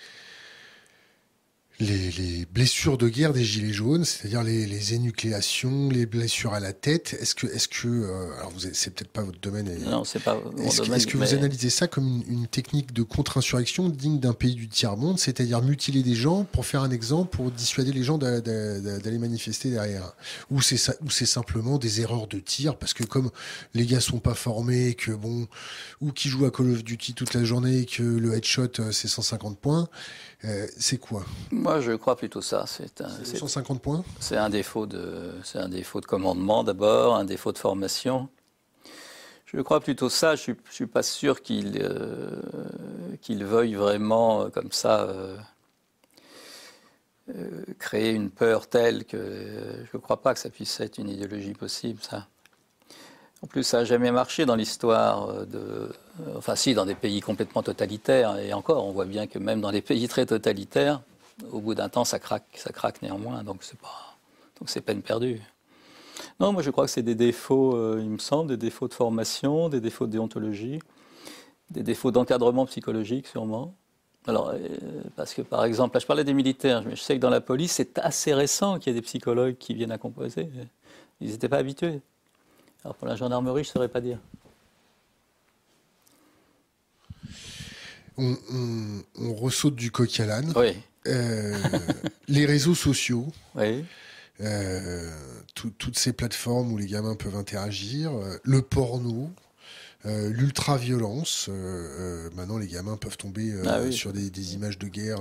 les, 1.79 2.45
blessures 2.53 2.97
de 2.97 3.09
guerre 3.09 3.33
des 3.33 3.43
gilets 3.43 3.73
jaunes, 3.73 4.05
c'est-à-dire 4.05 4.43
les, 4.43 4.93
énucléations, 4.93 5.89
les 5.89 6.05
blessures 6.05 6.53
à 6.53 6.59
la 6.59 6.73
tête. 6.73 7.17
Est-ce 7.19 7.35
que, 7.35 7.47
est-ce 7.47 7.67
que, 7.67 7.87
euh, 7.87 8.37
alors 8.37 8.51
vous, 8.51 8.59
c'est 8.73 8.93
peut-être 8.93 9.11
pas 9.11 9.23
votre 9.23 9.39
domaine. 9.39 9.69
Non, 9.85 10.03
c'est 10.03 10.19
pas 10.19 10.35
mon 10.35 10.55
est-ce, 10.63 10.81
domaine. 10.81 10.97
Est-ce 10.97 11.07
que 11.07 11.17
vous 11.17 11.33
analysez 11.33 11.69
ça 11.69 11.87
comme 11.87 12.23
une, 12.27 12.47
technique 12.47 12.93
de 12.93 13.01
contre-insurrection 13.01 13.89
digne 13.89 14.19
d'un 14.19 14.33
pays 14.33 14.53
du 14.53 14.67
tiers 14.67 14.95
monde, 14.97 15.17
c'est-à-dire 15.17 15.61
mutiler 15.61 16.03
des 16.03 16.13
gens 16.13 16.43
pour 16.43 16.65
faire 16.65 16.83
un 16.83 16.91
exemple, 16.91 17.35
pour 17.35 17.49
dissuader 17.49 17.91
les 17.91 18.03
gens 18.03 18.17
d'aller 18.17 19.17
manifester 19.17 19.71
derrière, 19.71 20.13
ou 20.51 20.61
c'est 20.61 20.77
ça, 20.77 20.93
ou 21.03 21.09
c'est 21.09 21.25
simplement 21.25 21.77
des 21.77 22.01
erreurs 22.01 22.27
de 22.27 22.39
tir? 22.39 22.75
Parce 22.75 22.93
que 22.93 23.03
comme 23.03 23.31
les 23.73 23.85
gars 23.85 24.01
sont 24.01 24.19
pas 24.19 24.35
formés, 24.35 24.93
que 24.93 25.11
bon, 25.11 25.47
ou 26.01 26.11
qui 26.11 26.29
jouent 26.29 26.45
à 26.45 26.51
Call 26.51 26.71
of 26.71 26.83
Duty 26.83 27.13
toute 27.13 27.33
la 27.33 27.43
journée, 27.43 27.85
que 27.85 28.03
le 28.03 28.35
headshot 28.35 28.67
euh, 28.79 28.91
c'est 28.91 29.07
150 29.07 29.57
points. 29.57 29.89
Euh, 30.45 30.67
c'est 30.77 30.97
quoi 30.97 31.23
Moi, 31.51 31.79
je 31.79 31.93
crois 31.93 32.17
plutôt 32.17 32.41
ça. 32.41 32.65
C'est 32.67 33.01
un, 33.01 33.23
150 33.23 33.81
points 33.81 34.03
C'est 34.19 34.37
un 34.37 34.49
défaut 34.49 34.85
de, 34.85 35.31
c'est 35.43 35.59
un 35.59 35.69
défaut 35.69 36.01
de 36.01 36.05
commandement 36.05 36.63
d'abord, 36.63 37.15
un 37.15 37.23
défaut 37.23 37.51
de 37.51 37.57
formation. 37.57 38.27
Je 39.45 39.61
crois 39.61 39.79
plutôt 39.79 40.09
ça. 40.09 40.35
Je 40.35 40.51
ne 40.51 40.55
suis, 40.69 40.87
pas 40.87 41.03
sûr 41.03 41.41
qu'il 41.41 41.79
euh, 41.81 42.41
veuille 43.29 43.75
vraiment, 43.75 44.43
euh, 44.43 44.49
comme 44.49 44.71
ça, 44.71 45.07
créer 47.79 48.11
une 48.11 48.29
peur 48.29 48.67
telle 48.67 49.05
que 49.05 49.17
je 49.17 49.97
ne 49.97 50.01
crois 50.01 50.21
pas 50.21 50.33
que 50.33 50.39
ça 50.41 50.49
puisse 50.49 50.77
être 50.81 50.97
une 50.97 51.09
idéologie 51.09 51.53
possible, 51.53 51.99
ça. 52.01 52.27
En 53.43 53.47
plus, 53.47 53.63
ça 53.63 53.79
n'a 53.79 53.83
jamais 53.83 54.09
marché 54.09 54.45
dans 54.45 54.55
l'histoire 54.55 55.29
euh, 55.29 55.45
de. 55.45 55.57
Euh, 55.57 56.37
enfin, 56.37 56.55
si, 56.55 56.73
dans 56.73 56.85
des 56.85 56.95
pays 56.95 57.19
complètement 57.19 57.61
totalitaires. 57.61 58.39
Et 58.39 58.53
encore, 58.53 58.85
on 58.85 58.91
voit 58.91 59.05
bien 59.05 59.27
que 59.27 59.37
même 59.37 59.59
dans 59.59 59.71
des 59.71 59.81
pays 59.81 60.07
très 60.07 60.25
totalitaires, 60.25 61.01
au 61.51 61.59
bout 61.59 61.75
d'un 61.75 61.89
temps, 61.89 62.05
ça 62.05 62.19
craque, 62.19 62.45
ça 62.55 62.71
craque 62.71 63.01
néanmoins. 63.01 63.43
Donc, 63.43 63.63
c'est 63.63 63.77
pas. 63.77 64.15
Donc, 64.59 64.69
c'est 64.69 64.79
peine 64.79 65.01
perdue. 65.01 65.41
Non, 66.39 66.53
moi, 66.53 66.61
je 66.61 66.71
crois 66.71 66.85
que 66.85 66.91
c'est 66.91 67.03
des 67.03 67.15
défauts, 67.15 67.75
euh, 67.75 67.99
il 68.01 68.09
me 68.09 68.17
semble, 68.17 68.49
des 68.49 68.57
défauts 68.57 68.87
de 68.87 68.93
formation, 68.93 69.67
des 69.67 69.81
défauts 69.81 70.07
de 70.07 70.11
déontologie, 70.13 70.79
des 71.69 71.83
défauts 71.83 72.11
d'encadrement 72.11 72.65
psychologique, 72.65 73.27
sûrement. 73.27 73.75
Alors, 74.25 74.53
parce 75.17 75.33
que 75.33 75.41
par 75.41 75.65
exemple, 75.65 75.97
là, 75.97 75.99
je 75.99 76.05
parlais 76.05 76.23
des 76.23 76.33
militaires, 76.33 76.81
mais 76.85 76.95
je 76.95 77.01
sais 77.01 77.15
que 77.15 77.19
dans 77.19 77.29
la 77.29 77.41
police, 77.41 77.73
c'est 77.73 77.97
assez 77.99 78.33
récent 78.33 78.79
qu'il 78.79 78.93
y 78.93 78.95
ait 78.95 78.99
des 79.01 79.05
psychologues 79.05 79.57
qui 79.57 79.73
viennent 79.73 79.91
à 79.91 79.97
composer. 79.97 80.49
Ils 81.19 81.31
n'étaient 81.31 81.49
pas 81.49 81.57
habitués. 81.57 81.99
Alors 82.83 82.95
pour 82.95 83.07
la 83.07 83.15
gendarmerie, 83.15 83.63
je 83.63 83.69
ne 83.69 83.73
saurais 83.73 83.87
pas 83.87 84.01
dire. 84.01 84.19
On, 88.17 88.35
ressaute 89.17 89.75
du 89.75 89.91
coq 89.91 90.19
à 90.19 90.25
l'âne. 90.25 90.53
Oui. 90.55 90.75
Euh, 91.07 91.57
les 92.27 92.45
réseaux 92.45 92.75
sociaux. 92.75 93.27
Oui. 93.55 93.85
Euh, 94.41 95.11
toutes 95.53 95.97
ces 95.97 96.11
plateformes 96.11 96.71
où 96.73 96.77
les 96.77 96.87
gamins 96.87 97.15
peuvent 97.15 97.35
interagir, 97.35 98.11
euh, 98.11 98.35
le 98.43 98.63
porno, 98.63 99.29
euh, 100.05 100.29
l'ultra-violence. 100.29 101.47
Euh, 101.49 101.53
euh, 101.53 102.29
maintenant, 102.35 102.57
les 102.57 102.67
gamins 102.67 102.97
peuvent 102.97 103.17
tomber 103.17 103.53
ah 103.65 103.89
sur 103.91 104.11
des, 104.11 104.53
images 104.53 104.77
de 104.77 104.87
guerre, 104.87 105.19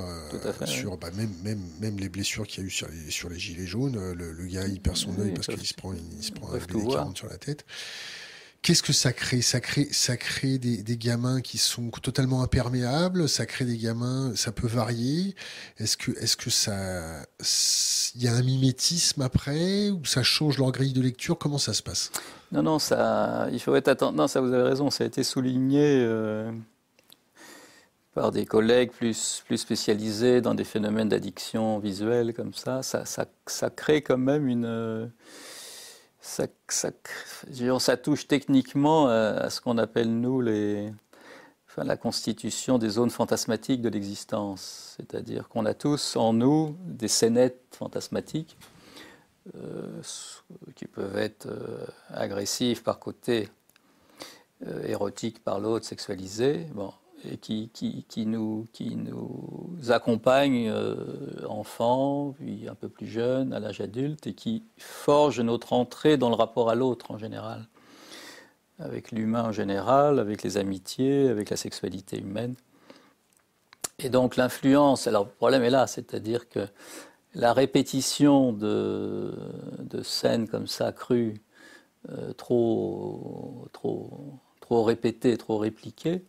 sur 0.64 0.96
bah, 0.96 1.10
même, 1.16 1.32
même, 1.44 1.60
même 1.80 1.98
les 1.98 2.08
blessures 2.08 2.46
qu'il 2.46 2.62
y 2.62 2.64
a 2.64 2.66
eu 2.66 2.70
sur 2.70 2.88
les, 2.88 3.10
sur 3.10 3.28
les 3.28 3.38
gilets 3.38 3.66
jaunes. 3.66 4.12
Le, 4.12 4.46
gars, 4.46 4.66
il 4.66 4.80
perd 4.80 4.96
son 4.96 5.18
œil 5.20 5.32
parce 5.34 5.46
qu'il 5.46 5.66
se 5.66 5.74
prend, 5.74 5.92
il 5.92 6.24
se 6.24 6.32
prend 6.32 6.52
un 6.52 6.58
40 6.58 7.16
sur 7.16 7.28
la 7.28 7.38
tête. 7.38 7.64
Qu'est-ce 8.62 8.84
que 8.84 8.92
ça 8.92 9.12
crée? 9.12 9.42
Ça 9.42 9.60
crée, 9.60 9.88
ça 9.90 10.16
crée 10.16 10.56
des, 10.58 10.96
gamins 10.96 11.40
qui 11.40 11.58
sont 11.58 11.90
totalement 11.90 12.44
imperméables. 12.44 13.28
Ça 13.28 13.44
crée 13.44 13.64
des 13.64 13.76
gamins, 13.76 14.36
ça 14.36 14.52
peut 14.52 14.68
varier. 14.68 15.34
Est-ce 15.78 15.96
que, 15.96 16.12
est-ce 16.12 16.36
que 16.36 16.48
ça, 16.48 17.24
il 18.14 18.22
y 18.22 18.28
a 18.28 18.34
un 18.34 18.42
mimétisme 18.42 19.20
après 19.22 19.90
ou 19.90 20.04
ça 20.04 20.22
change 20.22 20.58
leur 20.58 20.70
grille 20.70 20.92
de 20.92 21.02
lecture? 21.02 21.36
Comment 21.38 21.58
ça 21.58 21.72
se 21.72 21.82
passe? 21.82 22.12
Non, 22.52 22.62
non, 22.62 22.78
ça, 22.78 23.48
il 23.50 23.58
faut 23.58 23.74
être 23.74 23.88
attentif. 23.88 24.16
Non, 24.16 24.28
ça, 24.28 24.40
vous 24.40 24.52
avez 24.52 24.62
raison. 24.62 24.90
Ça 24.90 25.02
a 25.02 25.08
été 25.08 25.24
souligné. 25.24 25.98
Euh, 26.00 26.52
par 28.14 28.30
des 28.30 28.44
collègues 28.44 28.90
plus, 28.92 29.42
plus 29.46 29.56
spécialisés 29.56 30.40
dans 30.42 30.54
des 30.54 30.64
phénomènes 30.64 31.08
d'addiction 31.08 31.78
visuelle 31.78 32.34
comme 32.34 32.52
ça, 32.52 32.82
ça, 32.82 33.06
ça, 33.06 33.24
ça 33.46 33.70
crée 33.70 34.02
quand 34.02 34.18
même 34.18 34.48
une, 34.48 35.10
ça, 36.22 37.96
touche 37.96 38.28
techniquement 38.28 39.08
à, 39.08 39.50
ce 39.50 39.60
qu'on 39.60 39.76
appelle, 39.78 40.08
nous, 40.20 40.40
la 41.76 41.96
constitution 41.96 42.78
des 42.78 42.90
zones 42.90 43.10
fantasmatiques 43.10 43.82
de 43.82 43.88
l'existence. 43.88 44.94
C'est-à-dire 44.96 45.48
qu'on 45.48 45.66
a 45.66 45.74
tous 45.74 46.16
en 46.16 46.32
nous 46.32 46.76
des 46.84 47.08
scénettes 47.08 47.60
fantasmatiques 47.72 48.56
euh, 49.56 50.00
qui 50.76 50.86
peuvent 50.86 51.18
être 51.18 51.46
euh, 51.46 51.84
agressives 52.10 52.82
par 52.82 53.00
côté, 53.00 53.48
euh, 54.66 54.84
érotiques 54.86 55.42
par 55.42 55.58
l'autre, 55.58 55.84
sexualisées. 55.84 56.66
Qui, 57.40 58.26
nous, 58.26 58.66
qui 58.72 58.96
nous 58.96 59.76
accompagne, 59.90 60.68
euh, 60.68 60.96
puis 62.38 62.68
un 62.68 62.74
peu 62.74 62.88
plus 62.88 63.06
jeunes, 63.06 63.52
à 63.52 63.60
l'âge 63.60 63.80
adulte, 63.80 64.26
et 64.26 64.34
qui 64.34 64.64
forge 64.78 65.40
notre 65.40 65.72
entrée 65.72 66.16
dans 66.16 66.28
le 66.28 66.34
rapport 66.34 66.70
à 66.70 66.74
l'autre 66.74 67.10
en 67.10 67.18
général, 67.18 67.66
avec 68.78 69.12
l'humain 69.12 69.44
en 69.44 69.52
général, 69.52 70.18
avec 70.18 70.42
les 70.42 70.56
amitiés, 70.56 71.28
avec 71.28 71.50
la 71.50 71.56
sexualité 71.56 72.18
humaine. 72.18 72.54
Et 73.98 74.08
donc 74.08 74.36
l'influence, 74.36 75.06
alors 75.06 75.24
le 75.24 75.30
problème 75.30 75.62
est 75.62 75.70
là, 75.70 75.86
c'est-à-dire 75.86 76.48
que 76.48 76.66
la 77.34 77.52
répétition 77.52 78.52
de, 78.52 79.32
scènes 80.02 80.48
comme 80.48 80.66
ça, 80.66 80.92
crues, 80.92 81.40
euh, 82.10 82.32
trop, 82.32 83.68
trop, 83.72 84.40
trop 84.60 84.82
répétées, 84.82 85.36
trop 85.38 85.58
répliquées, 85.58 86.24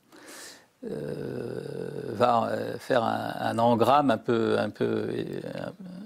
va 0.89 2.49
euh, 2.49 2.77
faire 2.77 3.03
un, 3.03 3.57
engramme 3.57 4.11
un 4.11 4.17
peu, 4.17 4.59
un 4.59 4.69
peu. 4.69 4.86
Euh, 4.86 5.43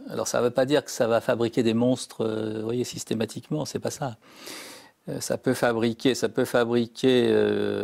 alors 0.10 0.28
ça 0.28 0.40
ne 0.40 0.44
veut 0.44 0.52
pas 0.52 0.66
dire 0.66 0.84
que 0.86 0.92
ça 0.92 1.08
va 1.08 1.22
fabriquer 1.22 1.64
des 1.64 1.74
monstres, 1.74 2.26
vous 2.26 2.64
voyez, 2.64 2.84
systématiquement, 2.84 3.66
c'est 3.66 3.80
pas 3.80 3.92
ça. 3.92 4.18
Ça 5.22 5.38
peut 5.38 5.54
fabriquer, 5.54 6.16
ça 6.16 6.28
peut 6.28 6.44
fabriquer, 6.44 7.34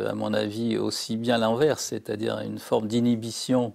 à 0.10 0.14
mon 0.14 0.34
avis, 0.34 0.78
aussi 0.78 1.16
bien 1.16 1.38
l'inverse, 1.38 1.86
c'est-à-dire 1.86 2.40
une 2.40 2.60
forme 2.60 2.88
d'inhibition 2.88 3.74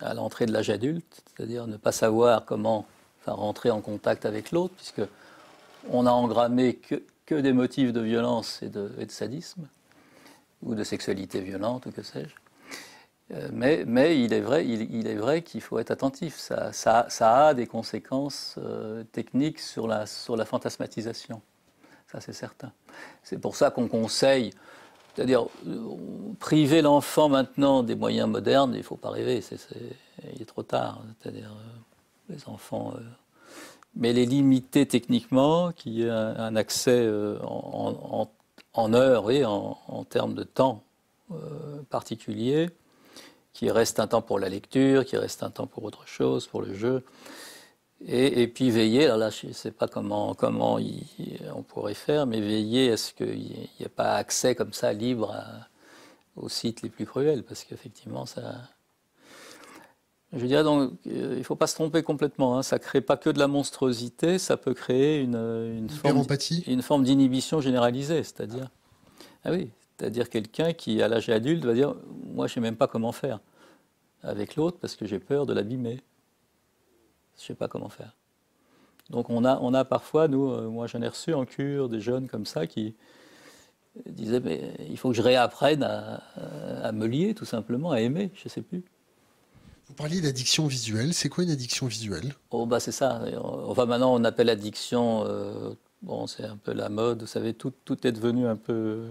à 0.00 0.14
l'entrée 0.14 0.46
de 0.46 0.52
l'âge 0.52 0.70
adulte, 0.70 1.22
c'est-à-dire 1.26 1.68
ne 1.68 1.76
pas 1.76 1.92
savoir 1.92 2.44
comment 2.44 2.86
rentrer 3.24 3.70
en 3.70 3.80
contact 3.80 4.26
avec 4.26 4.50
l'autre, 4.50 4.74
puisque 4.74 5.02
on 5.90 6.06
a 6.06 6.10
engrammé 6.10 6.74
que, 6.74 7.04
que, 7.24 7.36
des 7.36 7.52
motifs 7.52 7.92
de 7.92 8.00
violence 8.00 8.60
et 8.60 8.68
de 8.68 8.90
sadisme 9.08 9.68
ou 10.64 10.74
de 10.74 10.82
sexualité 10.82 11.40
violente, 11.40 11.86
ou 11.86 11.92
que 11.92 12.02
sais-je. 12.02 12.34
Euh, 13.32 13.48
mais, 13.52 13.84
mais, 13.86 14.20
il 14.20 14.32
est 14.32 14.40
vrai, 14.40 14.66
il, 14.66 15.06
est 15.06 15.14
vrai 15.14 15.42
qu'il 15.42 15.60
faut 15.60 15.78
être 15.78 15.90
attentif. 15.90 16.36
Ça, 16.36 16.72
ça, 16.72 17.46
a 17.46 17.54
des 17.54 17.66
conséquences 17.66 18.56
euh, 18.58 19.04
techniques 19.12 19.60
sur 19.60 19.86
la, 19.86 20.06
sur 20.06 20.36
la 20.36 20.44
fantasmatisation. 20.44 21.40
Ça, 22.10 22.20
c'est 22.20 22.34
certain. 22.34 22.72
C'est 23.22 23.38
pour 23.38 23.56
ça 23.56 23.70
qu'on 23.70 23.88
conseille, 23.88 24.50
c'est-à-dire 25.14 25.46
priver 26.38 26.82
l'enfant 26.82 27.28
maintenant 27.28 27.82
des 27.82 27.94
moyens 27.94 28.28
modernes, 28.28 28.74
il 28.76 28.82
faut 28.82 28.96
pas 28.96 29.10
rêver, 29.10 29.42
il 30.34 30.42
est 30.42 30.46
trop 30.46 30.62
tard. 30.62 31.02
C'est-à-dire 31.20 31.50
euh, 31.50 32.34
les 32.34 32.46
enfants. 32.46 32.94
mais 33.96 34.12
les 34.12 34.26
limiter 34.26 34.86
techniquement, 34.86 35.72
qu'il 35.72 35.92
y 35.92 36.02
ait 36.02 36.10
un, 36.10 36.56
accès 36.56 37.08
en, 37.42 37.96
en 38.12 38.20
en 38.20 38.30
heures 38.76 39.30
et 39.30 39.44
en, 39.44 40.04
termes 40.08 40.34
de 40.34 40.44
temps 40.44 40.82
euh, 41.32 41.82
particulier, 41.90 42.70
qui 43.52 43.70
reste 43.70 44.00
un 44.00 44.06
temps 44.06 44.22
pour 44.22 44.38
la 44.38 44.48
lecture, 44.48 45.04
qui 45.04 45.16
reste 45.16 45.42
un 45.42 45.50
temps 45.50 45.66
pour 45.66 45.84
autre 45.84 46.06
chose, 46.06 46.46
pour 46.46 46.62
le 46.62 46.74
jeu. 46.74 47.04
Et, 48.06 48.48
puis 48.48 48.70
veiller, 48.70 49.06
alors 49.06 49.16
là 49.16 49.30
je 49.30 49.46
ne 49.46 49.52
sais 49.52 49.70
pas 49.70 49.88
comment, 49.88 50.34
comment 50.34 50.78
on 51.54 51.62
pourrait 51.62 51.94
faire, 51.94 52.26
mais 52.26 52.40
veiller 52.40 52.92
à 52.92 52.96
ce 52.98 53.14
qu'il 53.14 53.38
n'y 53.38 53.68
ait 53.80 53.88
pas 53.88 54.16
accès 54.16 54.54
comme 54.54 54.74
ça 54.74 54.92
libre 54.92 55.34
aux 56.36 56.50
sites 56.50 56.82
les 56.82 56.90
plus 56.90 57.06
cruels, 57.06 57.42
parce 57.42 57.64
qu'effectivement 57.64 58.26
ça... 58.26 58.42
Je 60.36 60.46
dirais 60.46 60.64
donc, 60.64 60.92
euh, 61.06 61.32
il 61.34 61.38
ne 61.38 61.42
faut 61.44 61.54
pas 61.54 61.66
se 61.66 61.74
tromper 61.74 62.02
complètement. 62.02 62.58
Hein. 62.58 62.62
Ça 62.62 62.76
ne 62.76 62.80
crée 62.80 63.00
pas 63.00 63.16
que 63.16 63.30
de 63.30 63.38
la 63.38 63.46
monstruosité, 63.46 64.38
ça 64.38 64.56
peut 64.56 64.74
créer 64.74 65.20
une, 65.20 65.36
une 65.36 65.88
forme, 65.88 66.24
une 66.66 66.82
forme 66.82 67.04
d'inhibition 67.04 67.60
généralisée. 67.60 68.24
C'est-à-dire, 68.24 68.68
ah 69.44 69.52
oui, 69.52 69.70
c'est-à-dire 69.96 70.28
quelqu'un 70.28 70.72
qui, 70.72 71.00
à 71.02 71.08
l'âge 71.08 71.28
adulte, 71.28 71.64
va 71.64 71.74
dire 71.74 71.94
Moi, 72.32 72.46
je 72.48 72.52
ne 72.52 72.54
sais 72.54 72.60
même 72.60 72.76
pas 72.76 72.88
comment 72.88 73.12
faire 73.12 73.40
avec 74.22 74.56
l'autre 74.56 74.78
parce 74.80 74.96
que 74.96 75.06
j'ai 75.06 75.20
peur 75.20 75.46
de 75.46 75.52
l'abîmer. 75.52 76.00
Je 77.36 77.42
ne 77.42 77.46
sais 77.46 77.54
pas 77.54 77.68
comment 77.68 77.88
faire. 77.88 78.16
Donc, 79.10 79.30
on 79.30 79.44
a, 79.44 79.58
on 79.60 79.72
a 79.74 79.84
parfois, 79.84 80.28
nous, 80.28 80.50
euh, 80.50 80.68
moi, 80.68 80.86
j'en 80.86 81.02
ai 81.02 81.08
reçu 81.08 81.32
en 81.34 81.44
cure 81.44 81.88
des 81.88 82.00
jeunes 82.00 82.26
comme 82.26 82.46
ça 82.46 82.66
qui 82.66 82.96
disaient 84.06 84.40
Mais 84.40 84.74
il 84.88 84.98
faut 84.98 85.10
que 85.10 85.14
je 85.14 85.22
réapprenne 85.22 85.84
à, 85.84 86.22
à 86.82 86.90
me 86.90 87.06
lier, 87.06 87.34
tout 87.34 87.44
simplement, 87.44 87.92
à 87.92 88.00
aimer. 88.00 88.32
Je 88.34 88.46
ne 88.46 88.48
sais 88.48 88.62
plus. 88.62 88.82
Vous 89.88 89.94
parliez 89.94 90.20
d'addiction 90.20 90.66
visuelle. 90.66 91.12
C'est 91.14 91.28
quoi 91.28 91.44
une 91.44 91.50
addiction 91.50 91.86
visuelle? 91.86 92.34
Oh 92.50 92.66
bah 92.66 92.80
c'est 92.80 92.92
ça. 92.92 93.22
Enfin 93.42 93.86
maintenant 93.86 94.14
on 94.14 94.24
appelle 94.24 94.48
addiction. 94.48 95.24
Euh, 95.26 95.74
bon 96.02 96.26
c'est 96.26 96.44
un 96.44 96.56
peu 96.56 96.72
la 96.72 96.88
mode. 96.88 97.22
Vous 97.22 97.26
savez 97.26 97.54
tout, 97.54 97.72
tout 97.84 98.06
est 98.06 98.12
devenu 98.12 98.46
un 98.46 98.56
peu 98.56 99.08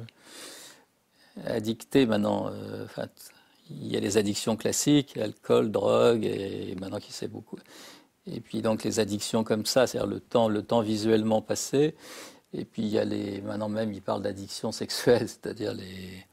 addicté 1.46 2.06
maintenant. 2.06 2.50
Euh, 2.52 2.86
enfin, 2.86 3.08
il 3.70 3.88
y 3.88 3.98
a 3.98 4.00
les 4.00 4.18
addictions 4.18 4.56
classiques, 4.56 5.18
alcool, 5.18 5.72
drogue 5.72 6.26
et 6.26 6.76
maintenant 6.80 7.00
qui 7.00 7.14
sait 7.14 7.28
beaucoup. 7.28 7.58
Et 8.28 8.40
puis 8.40 8.62
donc 8.62 8.84
les 8.84 9.00
addictions 9.00 9.44
comme 9.44 9.66
ça, 9.66 9.88
c'est-à-dire 9.88 10.10
le 10.10 10.20
temps, 10.20 10.48
le 10.48 10.64
temps 10.64 10.82
visuellement 10.82 11.42
passé. 11.42 11.96
Et 12.54 12.66
puis 12.66 12.84
il 12.84 12.90
y 12.90 13.00
a 13.00 13.06
les 13.06 13.42
maintenant 13.42 13.70
même 13.70 13.94
ils 13.94 14.02
parlent 14.02 14.22
d'addiction 14.22 14.72
sexuelle, 14.72 15.28
c'est-à-dire 15.30 15.74
les 15.74 16.26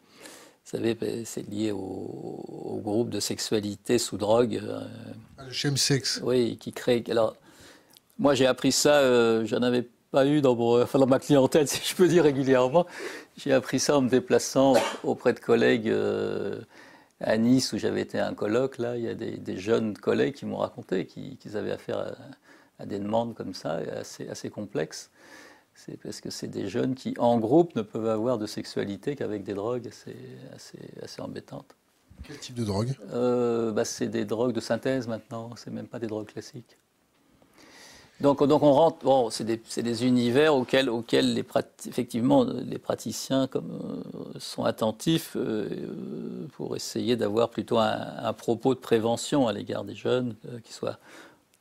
savez, 0.71 0.95
ben, 0.95 1.25
c'est 1.25 1.49
lié 1.49 1.73
au, 1.73 2.81
groupe 2.83 3.11
de 3.11 3.21
sexualité 3.21 3.99
sous 3.99 4.16
drogue. 4.16 4.61
Euh, 4.62 4.81
ah, 5.37 5.45
le 5.45 5.53
chemsex. 5.53 6.21
Oui, 6.25 6.57
qui 6.59 6.73
crée. 6.73 7.05
Alors, 7.11 7.37
moi, 8.18 8.35
j'ai 8.35 8.47
appris 8.47 8.73
ça, 8.73 9.01
euh, 9.01 9.45
j'en 9.45 9.62
avais 9.62 9.87
pas 10.12 10.27
eu 10.27 10.41
dans, 10.41 10.55
dans, 10.95 11.07
ma 11.07 11.18
clientèle, 11.18 11.68
si 11.68 11.81
je 11.85 11.95
peux 11.95 12.09
dire 12.09 12.23
régulièrement. 12.23 12.87
J'ai 13.37 13.53
appris 13.53 13.81
ça 13.81 13.99
en 13.99 14.03
me 14.03 14.09
déplaçant 14.09 14.75
auprès 15.03 15.33
de 15.33 15.41
collègues 15.41 15.89
euh, 15.89 16.61
à 17.21 17.37
Nice, 17.37 17.73
où 17.73 17.79
j'avais 17.79 18.03
été 18.03 18.18
à 18.18 18.29
un 18.29 18.35
colloque. 18.35 18.79
Là, 18.79 18.97
il 18.97 19.05
y 19.05 19.09
a 19.09 19.14
des, 19.14 19.59
jeunes 19.59 19.97
collègues 19.99 20.35
qui 20.35 20.47
m'ont 20.47 20.59
raconté 20.59 21.05
qu'ils 21.07 21.57
avaient 21.57 21.73
affaire 21.73 21.99
à, 21.99 22.83
à, 22.83 22.87
des 22.87 22.99
demandes 22.99 23.35
comme 23.35 23.55
ça, 23.55 23.81
assez, 23.99 24.29
assez 24.29 24.51
complexes. 24.51 25.11
C'est 25.87 25.97
parce 25.97 26.20
que 26.20 26.28
c'est 26.28 26.49
des 26.49 26.68
jeunes 26.68 26.95
qui, 26.95 27.14
en 27.18 27.39
groupe, 27.39 27.74
ne 27.74 27.83
peuvent 27.83 28.09
avoir 28.09 28.37
de 28.37 28.47
sexualité 28.47 29.16
qu'avec 29.16 29.45
des 29.45 29.55
drogues 29.55 29.89
assez, 29.89 30.16
assez, 30.55 30.78
assez 31.03 31.22
embêtantes. 31.22 31.74
Quel 32.22 32.39
type 32.39 32.55
de 32.57 32.64
drogue? 32.64 32.95
Euh, 33.12 33.72
bah, 33.72 33.87
C'est 33.87 34.09
des 34.09 34.26
drogues 34.26 34.53
de 34.53 34.61
synthèse 34.61 35.09
maintenant, 35.09 35.51
c'est 35.57 35.70
même 35.70 35.87
pas 35.87 35.99
des 35.99 36.07
drogues 36.07 36.26
classiques. 36.26 36.76
Donc, 38.20 38.47
donc 38.47 38.62
on 38.62 38.72
rentre, 38.74 38.99
bon, 39.03 39.31
c'est 39.31 39.45
des, 39.45 39.59
des, 39.83 40.05
univers 40.05 40.55
auxquels, 40.55 40.91
auxquels 40.91 41.33
les, 41.33 41.45
effectivement, 41.87 42.45
les 42.45 42.78
praticiens 42.78 43.47
comme, 43.47 44.03
euh, 44.35 44.39
sont 44.39 44.64
attentifs 44.64 45.35
euh, 45.37 46.47
pour 46.53 46.76
essayer 46.76 47.16
d'avoir 47.16 47.49
plutôt 47.49 47.78
un, 47.78 48.18
un, 48.18 48.33
propos 48.35 48.74
de 48.74 48.81
prévention 48.81 49.49
à 49.49 49.55
l'égard 49.55 49.85
des 49.85 49.95
jeunes, 49.95 50.37
qui 50.62 50.74
soient 50.74 50.99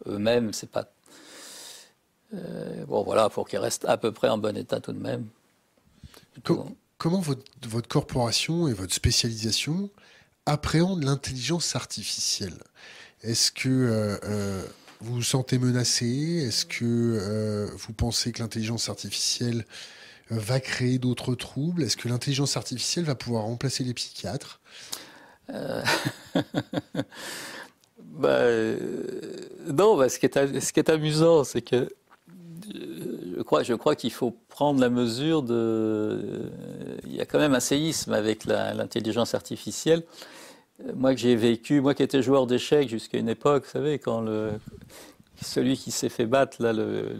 eux-mêmes, 0.08 0.52
c'est 0.52 0.70
pas 0.70 0.86
euh, 2.34 2.86
bon, 2.86 3.04
voilà, 3.04 3.30
pour 3.30 3.48
qu'il 3.48 3.60
reste 3.60 3.86
à 3.86 3.98
peu 3.98 4.12
près 4.12 4.30
en 4.30 4.38
bon 4.38 4.56
état 4.56 4.80
tout 4.80 4.94
de 4.94 5.00
même. 5.00 5.26
comment 6.98 7.20
votre, 7.20 7.44
votre, 7.68 7.88
corporation 7.88 8.68
et 8.68 8.74
votre 8.74 8.94
spécialisation 8.94 9.90
appréhendent 10.46 11.04
l'intelligence 11.04 11.76
artificielle? 11.76 12.58
Est-ce 13.24 13.52
que 13.52 13.70
euh, 13.70 14.18
euh, 14.24 14.64
vous 15.02 15.16
vous 15.16 15.24
sentez 15.24 15.58
menacé? 15.58 16.44
Est-ce 16.48 16.66
que 16.66 17.70
vous 17.76 17.94
pensez 17.94 18.32
que 18.32 18.42
l'intelligence 18.42 18.90
artificielle 18.90 19.66
va 20.30 20.60
créer 20.60 21.00
d'autres 21.00 21.36
troubles? 21.36 21.84
Est-ce 21.84 21.98
que 21.98 22.08
l'intelligence 22.08 22.58
artificielle 22.58 23.06
va 23.06 23.16
pouvoir 23.16 23.44
remplacer 23.44 23.84
les 23.84 23.94
psychiatres? 23.94 24.60
Bah, 28.20 28.50
non, 29.72 29.96
bah, 29.96 30.10
ce, 30.10 30.20
qui 30.20 30.26
est, 30.26 30.60
ce 30.60 30.74
qui 30.74 30.80
est 30.82 30.90
amusant, 30.90 31.46
c'est 31.46 31.62
que 31.62 31.90
je 33.40 33.44
crois, 33.44 33.64
je 33.64 33.94
qu'il 33.94 34.12
faut 34.12 34.36
prendre 34.50 34.82
la 34.82 34.90
mesure 34.90 35.44
de. 35.44 36.52
Il 37.06 37.16
y 37.16 37.22
a 37.22 37.26
quand 37.26 37.40
même 37.40 37.56
un 37.56 37.62
séisme 37.62 38.12
avec 38.12 38.44
l'intelligence 38.44 39.34
artificielle. 39.34 40.04
Moi 40.94 41.14
que 41.14 41.22
j'ai 41.22 41.38
vécu, 41.38 41.80
moi 41.80 41.94
qui 41.94 42.04
étais 42.04 42.22
joueur 42.22 42.48
d'échecs 42.48 42.90
jusqu'à 42.90 43.18
une 43.18 43.30
époque, 43.30 43.64
vous 43.64 43.72
savez, 43.72 43.98
quand 43.98 44.26
celui 45.42 45.78
qui 45.78 45.92
s'est 45.92 46.10
fait 46.10 46.26
battre, 46.26 46.62
là, 46.62 46.74
le, 46.74 47.16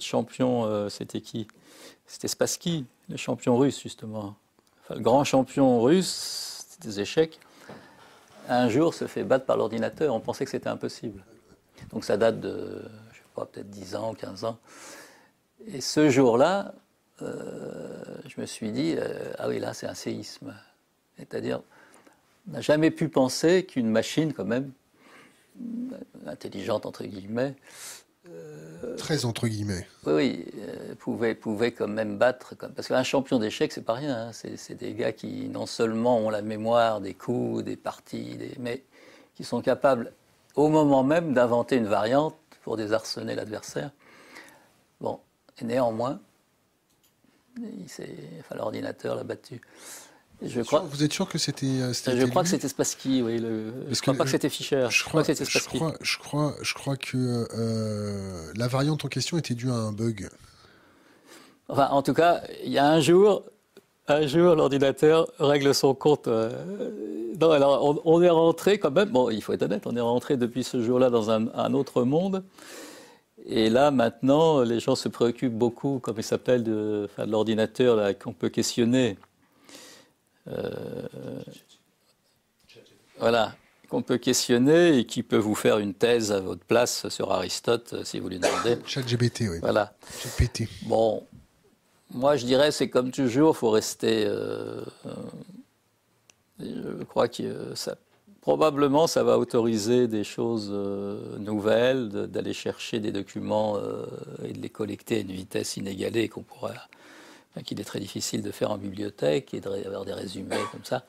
champion, 0.00 0.66
euh, 0.66 0.90
c'était 0.90 1.22
qui? 1.22 1.48
C'était 2.06 2.28
Spassky, 2.28 2.84
le 3.08 3.16
champion 3.16 3.56
russe, 3.56 3.80
justement. 3.80 4.36
le 4.90 5.00
grand 5.00 5.24
champion 5.24 5.80
russe 5.80 6.76
des 6.82 7.00
échecs, 7.00 7.40
un 8.50 8.68
jour 8.68 8.92
se 8.92 9.06
fait 9.06 9.24
battre 9.24 9.46
par 9.46 9.56
l'ordinateur. 9.56 10.14
On 10.14 10.20
pensait 10.20 10.44
que 10.44 10.50
c'était 10.50 10.68
impossible. 10.68 11.24
Donc 11.90 12.04
ça 12.04 12.18
date 12.18 12.38
de 12.38 12.82
peut-être 13.34 13.70
10 13.70 13.96
ans, 13.96 14.12
15 14.12 14.44
ans. 14.44 14.58
Et 15.72 15.80
ce 15.80 16.10
jour-là, 16.10 16.74
euh, 17.22 18.04
je 18.26 18.40
me 18.40 18.46
suis 18.46 18.72
dit, 18.72 18.94
euh, 18.98 19.32
ah 19.38 19.48
oui, 19.48 19.58
là, 19.58 19.72
c'est 19.74 19.86
un 19.86 19.94
séisme. 19.94 20.54
C'est-à-dire, 21.16 21.62
on 22.48 22.52
n'a 22.52 22.60
jamais 22.60 22.90
pu 22.90 23.08
penser 23.08 23.64
qu'une 23.64 23.88
machine, 23.88 24.32
quand 24.32 24.44
même, 24.44 24.72
intelligente, 26.26 26.86
entre 26.86 27.04
guillemets, 27.04 27.54
euh, 28.28 28.96
Très 28.96 29.26
entre 29.26 29.48
guillemets. 29.48 29.86
Oui, 30.06 30.46
pouvait, 30.98 31.34
pouvait 31.34 31.72
quand 31.72 31.88
même 31.88 32.16
battre. 32.16 32.54
Parce 32.54 32.88
qu'un 32.88 33.02
champion 33.02 33.38
d'échecs, 33.38 33.72
c'est 33.72 33.84
pas 33.84 33.94
rien. 33.94 34.28
Hein. 34.28 34.30
C'est 34.32 34.74
des 34.74 34.94
gars 34.94 35.12
qui, 35.12 35.48
non 35.48 35.66
seulement 35.66 36.18
ont 36.18 36.30
la 36.30 36.40
mémoire 36.40 37.02
des 37.02 37.12
coups, 37.12 37.64
des 37.64 37.76
parties, 37.76 38.38
mais 38.58 38.82
qui 39.34 39.44
sont 39.44 39.60
capables, 39.60 40.12
au 40.54 40.68
moment 40.68 41.02
même, 41.02 41.34
d'inventer 41.34 41.76
une 41.76 41.86
variante 41.86 42.36
pour 42.62 42.76
désarçonner 42.76 43.34
l'adversaire. 43.34 43.90
Et 45.60 45.64
néanmoins, 45.64 46.20
enfin, 47.58 48.56
l'ordinateur 48.56 49.14
l'a 49.16 49.24
battu. 49.24 49.60
Je 50.42 50.60
crois, 50.62 50.80
vous 50.80 51.02
êtes 51.04 51.12
sûr 51.12 51.28
que 51.28 51.38
c'était. 51.38 51.66
Euh, 51.66 51.92
je 51.92 52.26
crois 52.26 52.42
que 52.42 52.48
c'était 52.48 52.68
Spassky, 52.68 53.22
oui. 53.22 53.38
Le, 53.38 53.72
je 53.86 53.90
ne 53.90 53.94
crois 53.94 54.14
pas 54.14 54.24
que 54.24 54.30
c'était 54.30 54.48
Fischer. 54.48 54.88
Je, 54.90 55.04
crois, 55.04 55.22
que 55.22 55.32
c'était 55.32 55.44
Spassky. 55.44 55.78
Je 56.00 56.18
crois, 56.18 56.54
je 56.60 56.74
crois, 56.74 56.96
que 56.96 57.46
euh, 57.54 58.52
la 58.56 58.66
variante 58.66 59.04
en 59.04 59.08
question 59.08 59.38
était 59.38 59.54
due 59.54 59.70
à 59.70 59.74
un 59.74 59.92
bug. 59.92 60.28
Enfin, 61.68 61.88
en 61.88 62.02
tout 62.02 62.14
cas, 62.14 62.42
il 62.64 62.72
y 62.72 62.78
a 62.78 62.86
un 62.86 63.00
jour, 63.00 63.44
un 64.08 64.26
jour, 64.26 64.54
l'ordinateur 64.54 65.28
règle 65.38 65.74
son 65.74 65.94
compte. 65.94 66.28
Euh, 66.28 66.50
non, 67.40 67.50
alors 67.50 68.02
on, 68.04 68.22
est 68.22 68.30
rentré 68.30 68.78
quand 68.78 68.90
même. 68.90 69.10
Bon, 69.10 69.30
il 69.30 69.42
faut 69.42 69.52
être 69.52 69.62
honnête, 69.62 69.86
on 69.86 69.96
est 69.96 70.00
rentré 70.00 70.36
depuis 70.36 70.64
ce 70.64 70.82
jour-là 70.82 71.10
dans 71.10 71.30
un, 71.30 71.74
autre 71.74 72.02
monde. 72.02 72.44
Et 73.46 73.68
là, 73.68 73.90
maintenant, 73.90 74.62
les 74.62 74.80
gens 74.80 74.94
se 74.94 75.08
préoccupent 75.08 75.56
beaucoup, 75.56 75.98
comme 75.98 76.16
il 76.18 76.24
s'appelle, 76.24 76.62
de, 76.62 77.08
de 77.18 77.24
l'ordinateur 77.24 78.18
qu'on 78.18 78.32
peut 78.32 78.48
questionner. 78.48 79.18
Euh, 80.48 80.62
voilà, 83.18 83.54
qu'on 83.88 84.02
peut 84.02 84.18
questionner 84.18 84.98
et 84.98 85.04
qui 85.06 85.22
peut 85.22 85.36
vous 85.36 85.54
faire 85.54 85.78
une 85.78 85.94
thèse 85.94 86.32
à 86.32 86.40
votre 86.40 86.64
place 86.64 87.08
sur 87.08 87.32
Aristote, 87.32 88.04
si 88.04 88.18
vous 88.18 88.28
lui 88.28 88.38
demandez. 88.38 88.78
ChatGPT, 88.86 89.42
oui. 89.50 89.58
Voilà. 89.60 89.94
Bon, 90.82 91.26
moi, 92.10 92.36
je 92.36 92.46
dirais, 92.46 92.70
c'est 92.70 92.88
comme 92.88 93.10
toujours, 93.10 93.54
il 93.54 93.58
faut 93.58 93.70
rester. 93.70 94.24
Euh, 94.26 94.82
euh, 95.06 95.10
je 96.60 97.04
crois 97.04 97.28
que 97.28 97.74
ça, 97.74 97.96
probablement, 98.44 99.06
ça 99.06 99.24
va 99.24 99.38
autoriser 99.38 100.06
des 100.06 100.22
choses 100.22 100.68
euh, 100.70 101.38
nouvelles, 101.38 102.10
d'aller 102.10 102.52
chercher 102.52 103.00
des 103.00 103.10
documents 103.10 103.78
et 104.44 104.52
de 104.52 104.60
les 104.60 104.68
collecter 104.68 105.16
à 105.16 105.20
une 105.20 105.32
vitesse 105.32 105.78
inégalée 105.78 106.28
qu'on 106.28 106.42
pourra, 106.42 106.74
qu'il 107.64 107.80
est 107.80 107.84
très 107.84 108.00
difficile 108.00 108.42
de 108.42 108.50
faire 108.50 108.70
en 108.70 108.76
bibliothèque 108.76 109.54
et 109.54 109.60
d'avoir 109.60 110.04
des 110.04 110.12
résumés 110.12 110.60
comme 110.72 110.84
ça. 110.84 111.04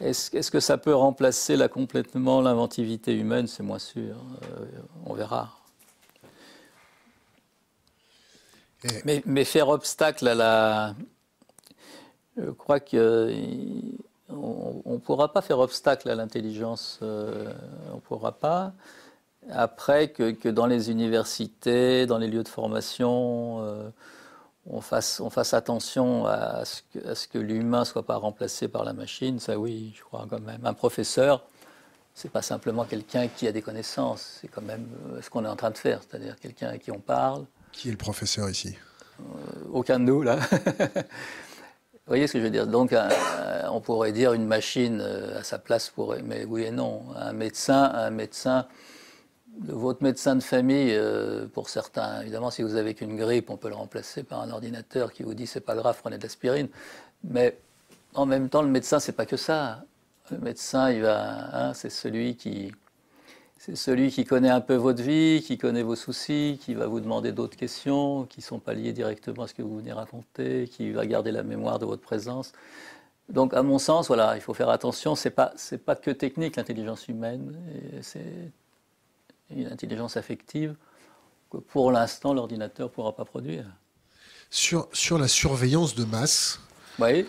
Est-ce 0.00 0.50
que 0.50 0.58
ça 0.58 0.78
peut 0.78 0.94
remplacer 0.94 1.54
là 1.56 1.68
complètement 1.68 2.40
l'inventivité 2.40 3.12
humaine? 3.12 3.46
C'est 3.46 3.62
moins 3.62 3.78
sûr. 3.78 4.16
on 5.04 5.12
verra. 5.12 5.52
Mais, 9.04 9.44
faire 9.44 9.68
obstacle 9.68 10.26
à 10.28 10.34
la. 10.34 10.94
Je 12.38 12.50
crois 12.50 12.80
que. 12.80 13.30
On 14.34 14.92
ne 14.92 14.98
pourra 14.98 15.32
pas 15.32 15.42
faire 15.42 15.58
obstacle 15.58 16.08
à 16.08 16.14
l'intelligence. 16.14 16.98
Euh, 17.02 17.52
on 17.92 17.96
ne 17.96 18.00
pourra 18.00 18.32
pas. 18.32 18.72
Après, 19.50 20.08
que, 20.08 20.48
dans 20.48 20.66
les 20.66 20.90
universités, 20.90 22.06
dans 22.06 22.18
les 22.18 22.28
lieux 22.28 22.42
de 22.42 22.48
formation, 22.48 23.58
euh, 23.60 23.88
on, 24.66 24.80
fasse, 24.80 25.20
on 25.20 25.30
fasse 25.30 25.52
attention 25.52 26.26
à 26.26 26.64
ce 26.64 26.82
que, 26.92 27.28
que 27.32 27.38
l'humain 27.38 27.80
ne 27.80 27.84
soit 27.84 28.04
pas 28.04 28.16
remplacé 28.16 28.68
par 28.68 28.84
la 28.84 28.92
machine, 28.92 29.38
ça 29.38 29.58
oui, 29.58 29.92
je 29.96 30.02
crois 30.02 30.26
quand 30.28 30.40
même. 30.40 30.64
Un 30.64 30.72
professeur, 30.72 31.44
c'est 32.14 32.30
pas 32.30 32.42
simplement 32.42 32.84
quelqu'un 32.84 33.28
qui 33.28 33.46
a 33.46 33.52
des 33.52 33.62
connaissances, 33.62 34.38
c'est 34.40 34.48
quand 34.48 34.62
même 34.62 34.86
euh, 35.12 35.20
ce 35.20 35.28
qu'on 35.28 35.44
est 35.44 35.48
en 35.48 35.56
train 35.56 35.70
de 35.70 35.78
faire, 35.78 36.00
c'est-à-dire 36.08 36.36
quelqu'un 36.40 36.68
à 36.68 36.78
qui 36.78 36.90
on 36.90 37.00
parle. 37.00 37.44
Qui 37.72 37.88
est 37.88 37.92
le 37.92 37.98
professeur 37.98 38.48
ici? 38.48 38.76
Euh, 39.20 39.24
Aucun 39.72 39.98
de 39.98 40.04
nous, 40.04 40.22
là. 40.22 40.38
Vous 42.06 42.10
voyez 42.10 42.26
ce 42.26 42.34
que 42.34 42.38
je 42.38 42.44
veux 42.44 42.50
dire? 42.50 42.66
Donc, 42.66 42.94
on 43.70 43.80
pourrait 43.80 44.12
dire 44.12 44.34
une 44.34 44.44
machine 44.44 45.00
à 45.00 45.42
sa 45.42 45.58
place 45.58 45.88
pourrait, 45.88 46.20
mais 46.22 46.44
oui 46.44 46.64
et 46.64 46.70
non. 46.70 47.02
Un 47.16 47.32
médecin, 47.32 47.90
un 47.94 48.10
médecin, 48.10 48.66
votre 49.60 50.02
médecin 50.02 50.36
de 50.36 50.42
famille, 50.42 51.00
pour 51.54 51.70
certains, 51.70 52.20
évidemment, 52.20 52.50
si 52.50 52.62
vous 52.62 52.76
avez 52.76 52.92
qu'une 52.92 53.16
grippe, 53.16 53.48
on 53.48 53.56
peut 53.56 53.70
le 53.70 53.74
remplacer 53.74 54.22
par 54.22 54.42
un 54.42 54.50
ordinateur 54.50 55.14
qui 55.14 55.22
vous 55.22 55.32
dit 55.32 55.46
c'est 55.46 55.60
pas 55.62 55.74
grave, 55.74 55.96
prenez 55.98 56.18
de 56.18 56.22
l'aspirine. 56.22 56.68
Mais 57.22 57.56
en 58.12 58.26
même 58.26 58.50
temps, 58.50 58.60
le 58.60 58.68
médecin, 58.68 59.00
c'est 59.00 59.12
pas 59.12 59.24
que 59.24 59.38
ça. 59.38 59.82
Le 60.30 60.36
médecin, 60.36 60.90
il 60.90 61.00
va, 61.00 61.68
hein, 61.68 61.72
c'est 61.72 61.88
celui 61.88 62.36
qui, 62.36 62.70
c'est 63.64 63.76
celui 63.76 64.10
qui 64.10 64.26
connaît 64.26 64.50
un 64.50 64.60
peu 64.60 64.74
votre 64.74 65.02
vie, 65.02 65.42
qui 65.42 65.56
connaît 65.56 65.82
vos 65.82 65.96
soucis, 65.96 66.60
qui 66.60 66.74
va 66.74 66.86
vous 66.86 67.00
demander 67.00 67.32
d'autres 67.32 67.56
questions, 67.56 68.24
qui 68.24 68.40
ne 68.40 68.44
sont 68.44 68.58
pas 68.58 68.74
liées 68.74 68.92
directement 68.92 69.44
à 69.44 69.48
ce 69.48 69.54
que 69.54 69.62
vous 69.62 69.78
venez 69.78 69.92
raconter, 69.92 70.68
qui 70.70 70.90
va 70.90 71.06
garder 71.06 71.32
la 71.32 71.42
mémoire 71.42 71.78
de 71.78 71.86
votre 71.86 72.02
présence. 72.02 72.52
Donc, 73.30 73.54
à 73.54 73.62
mon 73.62 73.78
sens, 73.78 74.08
voilà, 74.08 74.36
il 74.36 74.42
faut 74.42 74.52
faire 74.52 74.68
attention. 74.68 75.14
C'est 75.14 75.30
pas, 75.30 75.54
c'est 75.56 75.82
pas 75.82 75.96
que 75.96 76.10
technique 76.10 76.56
l'intelligence 76.56 77.08
humaine, 77.08 77.56
c'est 78.02 78.52
une 79.48 79.68
intelligence 79.68 80.18
affective 80.18 80.76
que 81.50 81.56
pour 81.56 81.90
l'instant 81.90 82.34
l'ordinateur 82.34 82.88
ne 82.88 82.92
pourra 82.92 83.16
pas 83.16 83.24
produire. 83.24 83.64
Sur, 84.50 84.90
sur 84.92 85.16
la 85.16 85.26
surveillance 85.26 85.94
de 85.94 86.04
masse. 86.04 86.60
Oui 86.98 87.26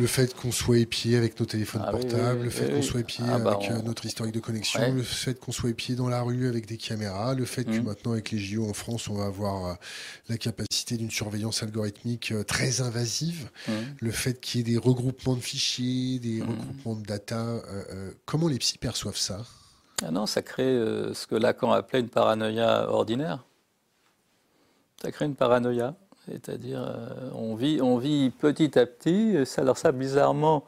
le 0.00 0.06
fait 0.06 0.34
qu'on 0.34 0.50
soit 0.50 0.78
épié 0.78 1.18
avec 1.18 1.38
nos 1.38 1.44
téléphones 1.44 1.84
ah 1.86 1.90
portables, 1.90 2.44
le 2.44 2.50
fait 2.50 2.72
qu'on 2.72 2.80
soit 2.80 3.00
épié 3.00 3.22
ah 3.28 3.38
bah 3.38 3.52
avec 3.52 3.70
euh, 3.70 3.82
notre 3.82 4.06
historique 4.06 4.32
de 4.32 4.40
connexion, 4.40 4.80
le 4.94 5.02
fait 5.02 5.38
qu'on 5.38 5.52
soit 5.52 5.68
épié 5.68 5.94
dans 5.94 6.08
la 6.08 6.22
rue 6.22 6.48
avec 6.48 6.66
des 6.66 6.78
caméras, 6.78 7.34
le 7.34 7.44
fait 7.44 7.64
que 7.64 7.78
mmh. 7.78 7.84
maintenant 7.84 8.12
avec 8.12 8.30
les 8.30 8.38
JO 8.38 8.66
en 8.66 8.72
France, 8.72 9.08
on 9.08 9.14
va 9.14 9.26
avoir 9.26 9.66
euh, 9.66 9.74
la 10.30 10.38
capacité 10.38 10.96
d'une 10.96 11.10
surveillance 11.10 11.62
algorithmique 11.62 12.32
euh, 12.32 12.42
très 12.44 12.80
invasive, 12.80 13.50
mmh. 13.68 13.72
le 14.00 14.10
fait 14.10 14.40
qu'il 14.40 14.60
y 14.60 14.60
ait 14.62 14.72
des 14.72 14.78
regroupements 14.78 15.36
de 15.36 15.40
fichiers, 15.40 16.18
des 16.18 16.40
mmh. 16.40 16.48
regroupements 16.48 16.96
de 16.96 17.04
data, 17.04 17.62
comment 18.24 18.48
les 18.48 18.58
psys 18.58 18.78
perçoivent 18.78 19.18
ça? 19.18 19.44
Ah 20.02 20.10
Non, 20.10 20.24
ça 20.24 20.40
crée 20.40 20.64
ce 21.12 21.26
que 21.26 21.34
Lacan 21.34 21.72
appelait 21.72 22.00
une 22.00 22.08
paranoïa 22.08 22.88
ordinaire. 22.88 23.44
Ça 25.02 25.12
crée 25.12 25.26
une 25.26 25.34
paranoïa. 25.34 25.94
C'est-à-dire, 26.26 26.82
euh, 26.82 27.30
on, 27.34 27.56
vit, 27.56 28.30
petit 28.30 28.78
à 28.78 28.86
petit. 28.86 29.36
Alors 29.56 29.78
ça, 29.78 29.92
bizarrement, 29.92 30.64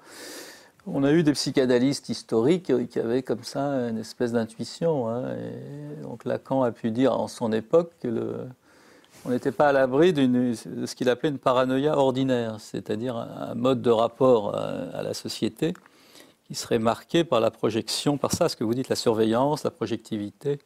on 0.87 1.05
a 1.05 1.13
eu 1.13 1.23
des 1.23 1.33
psychanalystes 1.33 2.09
historiques 2.09 2.73
qui 2.89 2.99
avaient 2.99 3.23
comme 3.23 3.45
ça 3.45 3.89
une 3.89 3.99
espèce 3.99 4.33
d'intuition. 4.33 5.09
Hein, 5.09 5.37
donc 6.03 6.25
Lacan 6.25 6.63
a 6.63 6.73
pu 6.73 6.91
dire 6.91 7.19
en 7.19 7.29
son 7.29 7.53
époque 7.53 7.93
que 8.03 8.47
on 9.25 9.31
n'était 9.31 9.53
pas 9.53 9.69
à 9.69 9.73
l'abri 9.73 10.13
de 10.13 10.55
ce 10.55 10.95
qu'il 10.95 11.09
appelait 11.09 11.29
une 11.29 11.39
paranoïa 11.39 11.97
ordinaire, 11.97 12.57
c'est-à-dire 12.59 13.17
un 13.17 13.55
mode 13.55 13.81
de 13.81 13.91
rapport 13.91 14.57
à, 14.57 15.03
la 15.03 15.15
société 15.15 15.75
qui 16.49 16.55
serait 16.57 16.81
marqué 16.81 17.23
par 17.23 17.41
la 17.41 17.53
projection, 17.53 18.19
par 18.19 18.33
ça, 18.33 18.49
ce 18.49 18.57
que 18.57 18.65
vous 18.65 18.75
dites, 18.75 18.89
la 18.89 18.97
surveillance, 18.97 19.63
la 19.63 19.71
projectivité, 19.71 20.59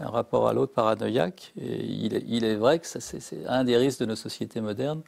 un 0.00 0.08
rapport 0.08 0.48
à 0.48 0.52
l'autre 0.52 0.72
paranoïaque. 0.72 1.52
Et 1.60 1.84
il, 1.84 2.44
est, 2.44 2.56
vrai 2.56 2.78
que 2.78 2.86
c'est 2.86 3.46
un 3.46 3.64
des 3.64 3.76
risques 3.76 4.00
de 4.00 4.06
nos 4.06 4.16
sociétés 4.16 4.60
modernes, 4.60 5.02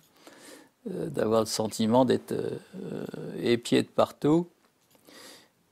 euh, 0.90 1.08
d'avoir 1.08 1.40
le 1.40 1.46
sentiment 1.46 2.04
d'être 2.04 2.32
euh, 2.32 3.04
épié 3.40 3.82
de 3.82 3.88
partout. 3.88 4.48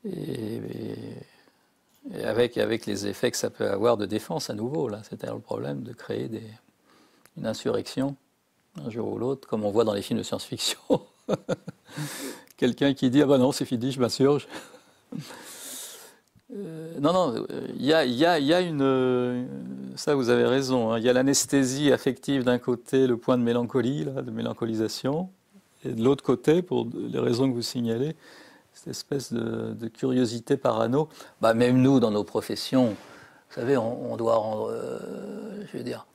Et, 0.04 0.60
avec, 2.22 2.56
avec 2.56 2.86
les 2.86 3.08
effets 3.08 3.32
que 3.32 3.36
ça 3.36 3.50
peut 3.50 3.68
avoir 3.68 3.96
de 3.96 4.06
défense 4.06 4.48
à 4.48 4.54
nouveau. 4.54 4.88
Là. 4.88 5.02
C'est 5.08 5.20
le 5.24 5.40
problème 5.40 5.82
de 5.82 5.92
créer 5.92 6.30
une 7.36 7.46
insurrection 7.46 8.16
un 8.84 8.90
jour 8.90 9.12
ou 9.12 9.18
l'autre, 9.18 9.48
comme 9.48 9.64
on 9.64 9.70
voit 9.70 9.84
dans 9.84 9.94
les 9.94 10.02
films 10.02 10.18
de 10.18 10.24
science-fiction. 10.24 10.78
Quelqu'un 12.56 12.94
qui 12.94 13.10
dit 13.10 13.22
Ah 13.22 13.26
ben 13.26 13.38
non, 13.38 13.52
c'est 13.52 13.64
fini, 13.64 13.92
je 13.92 14.00
m'insurge. 14.00 14.46
Euh, 16.54 17.00
non, 17.00 17.12
non, 17.12 17.46
il 17.76 17.84
y 17.84 17.92
a, 17.92 18.60
une. 18.60 18.82
Euh, 18.82 19.44
ça, 19.96 20.14
vous 20.14 20.30
avez 20.30 20.44
raison. 20.44 20.92
Hein. 20.92 20.98
Il 20.98 21.04
y 21.04 21.08
a 21.08 21.12
l'anesthésie 21.12 21.92
affective 21.92 22.44
d'un 22.44 22.58
côté, 22.58 23.06
le 23.06 23.16
point 23.16 23.36
de 23.36 23.42
mélancolie, 23.42 24.04
de 24.04 24.30
mélancolisation, 24.30 25.28
et 25.84 25.90
de 25.90 26.04
l'autre 26.04 26.22
côté, 26.22 26.62
pour 26.62 26.86
les 26.94 27.18
raisons 27.18 27.48
que 27.48 27.54
vous 27.54 27.62
signalez, 27.62 28.14
cette 28.72 28.88
espèce 28.88 29.32
de, 29.32 29.88
curiosité 29.88 30.56
parano. 30.56 31.08
Bah, 31.40 31.52
même 31.52 31.82
nous, 31.82 31.98
dans 31.98 32.12
nos 32.12 32.24
professions, 32.24 32.90
vous 32.90 33.54
savez, 33.54 33.76
on, 33.76 34.16
doit 34.16 34.36
rendre. 34.36 34.70
Euh, 34.70 35.64
je 35.72 35.78
veux 35.78 35.84
dire. 35.84 36.06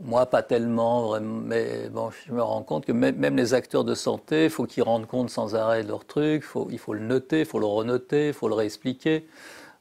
Moi, 0.00 0.26
pas 0.26 0.44
tellement, 0.44 1.18
mais 1.20 1.88
bon, 1.88 2.10
je 2.24 2.32
me 2.32 2.40
rends 2.40 2.62
compte 2.62 2.86
que 2.86 2.92
même, 2.92 3.36
les 3.36 3.52
acteurs 3.52 3.82
de 3.82 3.96
santé, 3.96 4.44
il 4.44 4.50
faut 4.50 4.64
qu'ils 4.64 4.84
rendent 4.84 5.08
compte 5.08 5.28
sans 5.28 5.56
arrêt 5.56 5.82
de 5.82 5.88
leur 5.88 6.04
truc, 6.04 6.44
il 6.70 6.78
faut 6.78 6.94
le 6.94 7.00
noter, 7.00 7.40
il 7.40 7.46
faut 7.46 7.58
le 7.58 7.66
renoter, 7.66 8.28
il 8.28 8.32
faut 8.32 8.46
le 8.46 8.54
réexpliquer. 8.54 9.26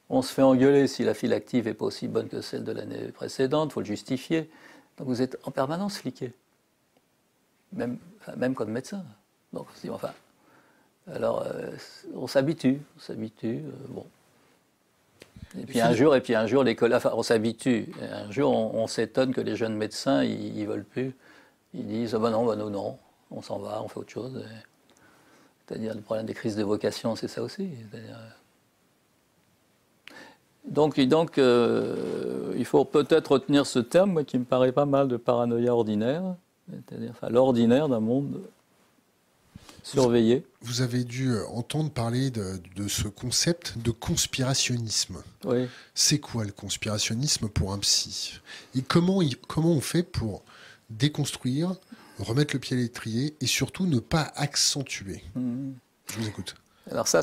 On 0.09 0.21
se 0.21 0.33
fait 0.33 0.41
engueuler 0.41 0.87
si 0.87 1.03
la 1.03 1.13
file 1.13 1.33
active 1.33 1.65
n'est 1.65 1.73
pas 1.73 1.85
aussi 1.85 2.07
bonne 2.07 2.29
que 2.29 2.41
celle 2.41 2.63
de 2.63 2.71
l'année 2.71 3.11
précédente, 3.11 3.71
il 3.71 3.73
faut 3.73 3.79
le 3.81 3.85
justifier. 3.85 4.49
Donc 4.97 5.07
vous 5.07 5.21
êtes 5.21 5.37
en 5.43 5.51
permanence 5.51 5.97
fliqué, 5.97 6.33
même, 7.73 7.97
même 8.37 8.55
comme 8.55 8.71
médecin. 8.71 9.03
Donc, 9.53 9.67
enfin, 9.89 10.11
alors 11.11 11.43
euh, 11.45 11.71
on 12.15 12.27
s'habitue, 12.27 12.81
on 12.97 12.99
s'habitue, 12.99 13.61
euh, 13.65 13.71
bon. 13.89 14.05
Et 15.57 15.65
puis 15.65 15.79
un 15.81 15.93
jour, 15.93 16.15
et 16.15 16.21
puis 16.21 16.35
un 16.35 16.45
jour, 16.45 16.63
l'école, 16.63 16.97
on 17.13 17.23
s'habitue. 17.23 17.89
Un 18.11 18.31
jour, 18.31 18.53
on, 18.53 18.85
s'étonne 18.87 19.33
que 19.33 19.39
les 19.41 19.55
jeunes 19.55 19.75
médecins, 19.75 20.23
ils, 20.23 20.61
ne 20.61 20.67
veulent 20.67 20.83
plus. 20.83 21.15
Ils 21.73 21.87
disent, 21.87 22.15
oh 22.15 22.19
ben 22.19 22.31
non, 22.31 22.45
ben 22.45 22.57
non, 22.57 22.69
non, 22.69 22.99
on 23.31 23.41
s'en 23.41 23.57
va, 23.57 23.81
on 23.81 23.87
fait 23.87 23.99
autre 23.99 24.11
chose. 24.11 24.43
C'est-à-dire 25.65 25.95
le 25.95 26.01
problème 26.01 26.25
des 26.25 26.33
crises 26.33 26.57
de 26.57 26.63
vocation, 26.63 27.15
c'est 27.15 27.29
ça 27.29 27.41
aussi. 27.41 27.69
Donc, 30.67 30.99
donc 30.99 31.37
euh, 31.37 32.53
il 32.57 32.65
faut 32.65 32.85
peut-être 32.85 33.33
retenir 33.33 33.65
ce 33.65 33.79
terme 33.79 34.25
qui 34.25 34.37
me 34.37 34.43
paraît 34.43 34.71
pas 34.71 34.85
mal 34.85 35.07
de 35.07 35.17
paranoïa 35.17 35.73
ordinaire, 35.73 36.35
c'est-à-dire 36.69 37.11
enfin, 37.11 37.29
l'ordinaire 37.29 37.87
d'un 37.87 37.99
monde 37.99 38.41
surveillé. 39.83 40.45
Vous 40.61 40.81
avez 40.81 41.03
dû 41.03 41.31
euh, 41.31 41.47
entendre 41.47 41.89
parler 41.89 42.29
de, 42.29 42.87
ce 42.87 43.07
concept 43.07 43.77
de 43.77 43.91
conspirationnisme. 43.91 45.23
Oui. 45.45 45.67
C'est 45.95 46.19
quoi 46.19 46.43
le 46.43 46.51
conspirationnisme 46.51 47.47
pour 47.47 47.71
un 47.71 47.79
psy? 47.79 48.39
Et 48.75 48.81
comment, 48.81 49.21
comment 49.47 49.71
on 49.71 49.81
fait 49.81 50.03
pour 50.03 50.43
déconstruire, 50.89 51.75
remettre 52.19 52.53
le 52.55 52.59
pied 52.59 52.75
à 52.75 52.79
l'étrier 52.79 53.35
et 53.39 53.47
surtout 53.47 53.85
ne 53.85 53.99
pas 53.99 54.31
accentuer? 54.35 55.23
Mmh. 55.35 55.71
Je 56.11 56.19
vous 56.19 56.27
écoute. 56.27 56.55
Alors 56.89 57.07
ça, 57.07 57.21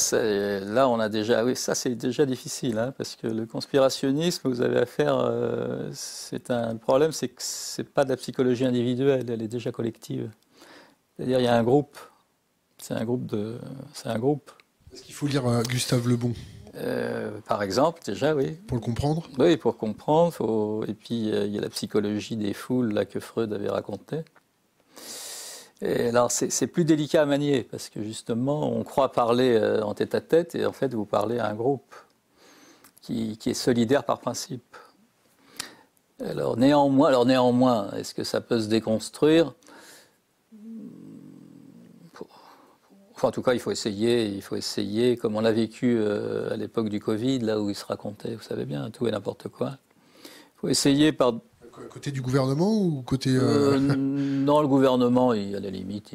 là, 0.61 0.89
on 0.89 1.01
a 1.01 1.09
déjà, 1.09 1.45
oui, 1.45 1.57
ça 1.57 1.75
c'est 1.75 1.95
déjà 1.95 2.27
difficile, 2.27 2.79
hein, 2.79 2.93
parce 2.97 3.17
que 3.17 3.27
le 3.27 3.47
conspirationnisme, 3.47 4.49
vous 4.49 4.61
avez 4.61 4.79
affaire, 4.79 5.17
euh, 5.19 5.89
c'est 5.93 6.51
un 6.51 6.77
problème, 6.77 7.13
c'est 7.13 7.29
que 7.29 7.43
c'est 7.43 7.89
pas 7.89 8.05
de 8.05 8.11
la 8.11 8.17
psychologie 8.17 8.67
individuelle, 8.67 9.25
elle 9.31 9.41
est 9.41 9.49
déjà 9.49 9.73
collective. 9.73 10.31
C'est-à-dire, 11.17 11.41
il 11.41 11.45
y 11.45 11.49
a 11.49 11.57
un 11.57 11.63
groupe, 11.63 11.97
c'est 12.79 12.95
un 12.95 13.05
groupe 13.05 13.25
de, 13.27 13.59
c'est 13.95 14.09
un 14.09 14.19
groupe. 14.19 14.51
Est-ce 14.93 15.03
qu'il 15.03 15.15
faut 15.15 15.27
lire 15.27 15.47
euh, 15.47 15.63
Gustave 15.63 16.09
Le 16.09 16.17
Bon? 16.17 16.35
Euh, 16.77 17.31
par 17.49 17.63
exemple, 17.63 18.01
déjà, 18.05 18.35
oui. 18.35 18.53
Pour 18.67 18.77
le 18.77 18.83
comprendre? 18.83 19.23
Oui, 19.39 19.57
pour 19.57 19.79
comprendre. 19.79 20.85
Et 20.89 20.95
puis, 20.95 21.29
il 21.29 21.55
y 21.55 21.59
a 21.59 21.61
la 21.61 21.71
psychologie 21.71 22.37
des 22.37 22.53
foules 22.53 22.93
là, 22.93 23.05
que 23.05 23.21
Freud 23.21 23.53
avait 23.53 23.71
alors, 25.85 26.31
c'est 26.31 26.67
plus 26.67 26.85
délicat 26.85 27.23
à 27.23 27.27
manier 27.27 27.63
parce 27.63 27.89
que 27.89 28.03
justement, 28.03 28.73
on 28.73 28.85
croit 28.85 29.13
parler 29.13 29.55
euh, 29.55 29.83
en 29.83 29.95
tête 29.95 30.15
à 30.15 30.21
tête 30.21 30.55
et 30.55 30.65
en 30.65 30.73
fait, 30.73 30.95
vous 30.95 31.05
parlez 31.05 31.39
à 31.39 31.49
un 31.49 31.55
groupe 31.55 31.95
qui, 33.03 33.39
est 33.45 33.55
solidaire 33.55 34.05
par 34.05 34.19
principe. 34.21 34.77
Alors 36.25 36.57
néanmoins, 36.57 37.09
alors 37.09 37.27
néanmoins, 37.27 37.91
est-ce 37.93 38.15
que 38.15 38.25
ça 38.25 38.41
peut 38.41 38.61
se 38.61 38.69
déconstruire? 38.69 39.55
Enfin, 43.15 43.29
en 43.29 43.31
tout 43.31 43.43
cas, 43.43 43.53
il 43.53 43.61
faut 43.61 43.71
essayer. 43.71 44.27
Il 44.27 44.43
faut 44.43 44.57
essayer, 44.57 45.17
comme 45.17 45.37
on 45.37 45.41
l'a 45.41 45.53
vécu 45.53 45.99
euh, 45.99 46.53
à 46.53 46.57
l'époque 46.57 46.89
du 46.89 47.01
Covid, 47.01 47.41
là 47.41 47.61
où 47.61 47.69
il 47.69 47.77
se 47.77 47.85
racontait, 47.85 48.35
vous 48.35 48.43
savez 48.43 48.65
bien, 48.65 48.91
tout 48.91 49.07
et 49.07 49.11
n'importe 49.11 49.49
quoi. 49.49 49.79
Il 50.25 50.61
faut 50.61 50.69
essayer 50.69 51.13
par 51.13 51.35
Côté 51.91 52.11
du 52.11 52.21
gouvernement 52.21 52.73
ou 52.73 53.03
côté... 53.03 53.31
Euh... 53.31 53.75
euh 53.75 53.79
non, 53.97 54.61
le 54.61 54.69
gouvernement, 54.69 55.33
il, 55.33 55.55
à 55.57 55.61
la 55.61 55.71
limite, 55.71 56.13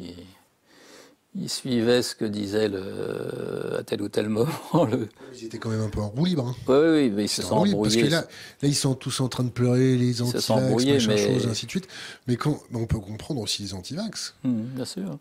il, 1.34 1.48
suivait 1.48 2.02
ce 2.02 2.14
que 2.14 2.24
disait 2.24 2.68
le, 2.68 3.78
à 3.78 3.82
tel 3.82 4.02
ou 4.02 4.08
tel 4.08 4.28
moment. 4.28 4.48
Le... 4.90 5.08
Ils 5.34 5.44
étaient 5.44 5.58
quand 5.58 5.70
même 5.70 5.82
un 5.82 5.88
peu 5.88 6.00
en 6.00 6.08
roue 6.08 6.24
libre. 6.24 6.46
Hein. 6.46 6.54
Oui, 6.68 6.88
oui, 6.92 7.10
mais 7.10 7.24
ils 7.24 7.28
se 7.28 7.42
sont 7.42 7.56
embrouillés. 7.56 8.02
Parce 8.02 8.08
que 8.08 8.10
là, 8.10 8.20
là, 8.62 8.68
ils 8.68 8.74
sont 8.74 8.94
tous 8.94 9.20
en 9.20 9.28
train 9.28 9.44
de 9.44 9.50
pleurer, 9.50 9.96
les 9.96 10.22
anti-vax, 10.22 11.06
mais... 11.06 11.16
choses, 11.16 11.46
ainsi 11.46 11.66
de 11.66 11.70
suite. 11.70 11.88
Mais 12.26 12.36
quand, 12.36 12.58
on 12.74 12.86
peut 12.86 13.00
comprendre 13.00 13.40
aussi 13.40 13.62
les 13.62 13.74
anti-vax. 13.74 14.34
Hum, 14.44 14.62
bien 14.74 14.84
sûr. 14.84 15.18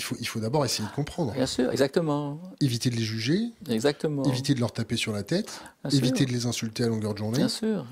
Il 0.00 0.02
faut, 0.02 0.16
il 0.18 0.26
faut 0.26 0.40
d'abord 0.40 0.64
essayer 0.64 0.88
de 0.88 0.94
comprendre. 0.94 1.34
Bien 1.34 1.44
sûr, 1.44 1.70
exactement. 1.70 2.40
Éviter 2.62 2.88
de 2.88 2.96
les 2.96 3.02
juger. 3.02 3.50
Exactement. 3.68 4.24
Éviter 4.24 4.54
de 4.54 4.60
leur 4.60 4.72
taper 4.72 4.96
sur 4.96 5.12
la 5.12 5.22
tête. 5.22 5.60
éviter 5.92 6.24
de 6.24 6.32
les 6.32 6.46
insulter 6.46 6.84
à 6.84 6.86
longueur 6.86 7.12
de 7.12 7.18
journée. 7.18 7.36
Bien 7.36 7.48
sûr. 7.48 7.84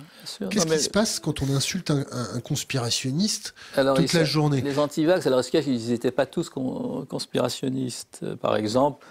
Qu'est-ce 0.49 0.67
qui 0.67 0.79
se 0.79 0.89
passe 0.89 1.21
quand 1.21 1.43
on 1.43 1.55
insulte 1.55 1.91
un, 1.91 2.41
conspirationniste 2.41 3.55
toute 3.75 4.13
la 4.15 4.25
journée? 4.25 4.63
Les 4.63 4.79
antivax, 4.79 5.27
alors 5.27 5.41
est-ce 5.41 5.51
qu'ils 5.51 5.89
n'étaient 5.91 6.11
pas 6.11 6.25
tous 6.25 6.49
conspirationnistes 6.49 8.25
Par 8.37 8.57
exemple, 8.57 9.05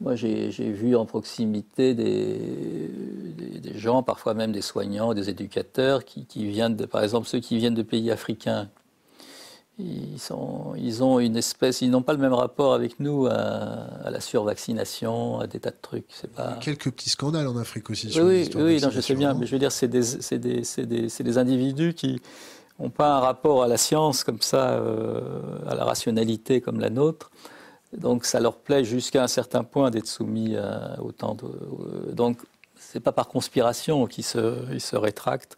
moi 0.00 0.14
j'ai 0.14 0.48
vu 0.48 0.96
en 0.96 1.04
proximité 1.04 1.92
des, 1.92 2.90
des, 3.60 3.78
gens, 3.78 4.02
parfois 4.02 4.32
même 4.32 4.52
des 4.52 4.62
soignants, 4.62 5.12
des 5.12 5.28
éducateurs, 5.28 6.06
qui, 6.06 6.24
qui 6.24 6.46
viennent, 6.46 6.76
de, 6.76 6.86
par 6.86 7.02
exemple 7.02 7.28
ceux 7.28 7.40
qui 7.40 7.58
viennent 7.58 7.74
de 7.74 7.82
pays 7.82 8.10
africains 8.10 8.70
ils, 9.78 10.18
sont, 10.18 10.74
ils 10.76 11.04
ont 11.04 11.20
une 11.20 11.36
espèce, 11.36 11.82
ils 11.82 11.90
n'ont 11.90 12.02
pas 12.02 12.12
le 12.12 12.18
même 12.18 12.32
rapport 12.32 12.74
avec 12.74 12.98
nous 12.98 13.26
à, 13.26 14.10
la 14.10 14.20
survaccination, 14.20 15.38
à 15.38 15.46
des 15.46 15.60
tas 15.60 15.70
de 15.70 15.76
trucs. 15.80 16.06
C'est 16.08 16.32
pas... 16.32 16.58
Quelques 16.60 16.90
petits 16.90 17.10
scandales 17.10 17.46
en 17.46 17.56
Afrique 17.56 17.88
aussi. 17.90 18.08
oui, 18.20 18.50
oui, 18.56 18.80
non, 18.80 18.90
je 18.90 19.00
sais 19.00 19.14
bien, 19.14 19.34
mais 19.34 19.46
je 19.46 19.52
veux 19.52 19.58
dire, 19.58 19.70
c'est 19.70 19.88
des, 19.88 20.02
des, 20.32 20.62
des, 20.84 21.06
des, 21.06 21.38
individus 21.38 21.94
qui 21.94 22.20
n'ont 22.80 22.90
pas 22.90 23.16
un 23.16 23.20
rapport 23.20 23.62
à 23.62 23.68
la 23.68 23.76
science 23.76 24.24
comme 24.24 24.42
ça, 24.42 24.70
euh, 24.70 25.20
à 25.68 25.74
la 25.74 25.84
rationalité 25.84 26.60
comme 26.60 26.80
la 26.80 26.90
nôtre. 26.90 27.30
Donc 27.96 28.24
ça 28.24 28.40
leur 28.40 28.56
plaît 28.56 28.84
jusqu'à 28.84 29.22
un 29.22 29.28
certain 29.28 29.64
point 29.64 29.90
d'être 29.90 30.08
soumis 30.08 30.56
à 30.56 31.00
autant 31.00 31.34
de. 31.34 31.44
Euh, 31.44 32.12
donc 32.12 32.38
c'est 32.76 33.00
pas 33.00 33.12
par 33.12 33.28
conspiration 33.28 34.06
qu'ils 34.06 34.24
se, 34.24 34.72
ils 34.72 34.80
se 34.80 34.96
rétractent. 34.96 35.56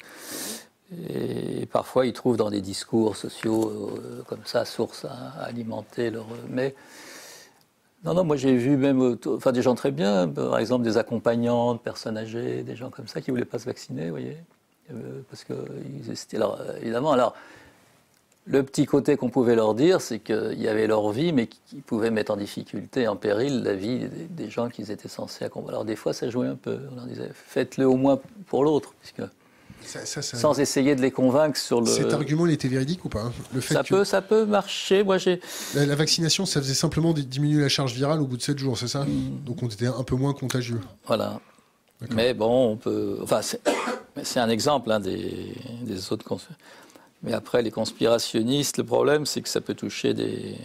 Et 0.93 1.67
parfois, 1.67 2.07
ils 2.07 2.13
trouvent 2.13 2.37
dans 2.37 2.51
des 2.51 2.61
discours 2.61 3.17
sociaux 3.17 3.71
euh, 3.71 4.23
comme 4.27 4.45
ça, 4.45 4.65
source 4.65 5.05
à, 5.05 5.45
alimenter 5.45 6.11
leur. 6.11 6.27
Mais 6.49 6.75
non, 8.05 8.15
non, 8.15 8.25
moi 8.25 8.37
j'ai 8.37 8.57
vu 8.57 8.77
même 8.77 9.17
enfin, 9.27 9.53
des 9.53 9.63
gens 9.63 9.75
très 9.75 9.93
bien, 9.93 10.27
par 10.27 10.59
exemple 10.59 10.85
des 10.85 10.97
accompagnants 10.97 11.75
de 11.75 11.79
personnes 11.79 12.17
âgées, 12.17 12.63
des 12.63 12.75
gens 12.75 12.91
comme 12.91 13.07
ça 13.07 13.21
qui 13.21 13.31
ne 13.31 13.37
voulaient 13.37 13.45
pas 13.45 13.59
se 13.59 13.67
vacciner, 13.67 14.07
vous 14.07 14.11
voyez. 14.11 14.37
Euh, 14.93 15.21
parce 15.29 15.45
que, 15.45 15.55
alors, 16.35 16.59
évidemment, 16.81 17.13
alors, 17.13 17.35
le 18.47 18.63
petit 18.65 18.87
côté 18.87 19.17
qu'on 19.17 19.29
pouvait 19.29 19.55
leur 19.55 19.75
dire, 19.75 20.01
c'est 20.01 20.19
qu'il 20.19 20.61
y 20.61 20.67
avait 20.67 20.89
leur 20.89 21.11
vie, 21.13 21.33
mais 21.33 21.47
qui 21.47 21.77
pouvait 21.77 22.11
mettre 22.11 22.33
en 22.33 22.37
difficulté, 22.37 23.07
en 23.07 23.15
péril, 23.15 23.63
la 23.63 23.75
vie 23.75 24.09
des, 24.31 24.51
gens 24.51 24.69
qu'ils 24.69 24.91
étaient 24.91 25.09
censés 25.09 25.45
accompagner. 25.45 25.75
Alors, 25.75 25.85
des 25.85 25.95
fois, 25.95 26.13
ça 26.13 26.29
jouait 26.31 26.49
un 26.49 26.57
peu. 26.57 26.81
On 26.91 26.97
leur 26.97 27.05
disait, 27.05 27.31
faites-le 27.33 27.87
au 27.87 27.97
moins 27.97 28.19
pour 28.47 28.65
l'autre, 28.65 28.95
puisque 28.99 29.23
sans 30.23 30.61
essayer 30.61 30.95
de 30.95 31.03
les 31.03 31.11
convaincre 31.11 31.59
sur 31.59 31.81
le. 31.81 31.87
Cet 31.87 32.13
argument, 32.13 32.47
il 32.47 32.53
était 32.53 32.69
véridique 32.69 33.05
ou 33.05 33.09
pas 33.09 33.23
hein? 33.23 33.33
Le 33.55 33.61
fait 33.61 33.75
ça, 33.75 33.85
peut, 33.85 34.05
ça 34.05 34.23
peut 34.23 34.45
marcher. 34.45 35.03
Moi, 35.03 35.19
j'ai. 35.19 35.41
La, 35.75 35.95
vaccination, 35.95 36.47
ça 36.47 36.61
faisait 36.61 36.75
simplement 36.75 37.13
diminuer 37.13 37.61
la 37.61 37.69
charge 37.69 37.95
virale 37.95 38.21
au 38.21 38.27
bout 38.27 38.37
de 38.37 38.43
7 38.43 38.59
jours, 38.59 38.79
c'est 38.79 38.89
ça? 38.89 39.05
Hmm. 39.05 39.45
Donc 39.45 39.63
on 39.63 39.69
était 39.69 39.87
un 39.87 40.03
peu 40.03 40.17
moins 40.17 40.33
contagieux. 40.33 40.81
Voilà. 41.07 41.41
Mais 42.11 42.35
bon, 42.35 42.73
on 42.73 42.77
peut. 42.77 43.19
Enfin, 43.23 43.41
c'est 44.23 44.41
un 44.41 44.49
exemple 44.49 44.91
hein, 44.91 45.01
des, 45.01 45.55
des, 45.83 46.13
autres. 46.13 46.25
Mais 47.23 47.33
après, 47.33 47.63
les 47.63 47.71
conspirationnistes, 47.71 48.79
le 48.79 48.85
problème, 48.85 49.27
c'est 49.27 49.43
que 49.43 49.49
ça 49.49 49.61
peut 49.61 49.75
toucher 49.75 50.15
des. 50.15 50.57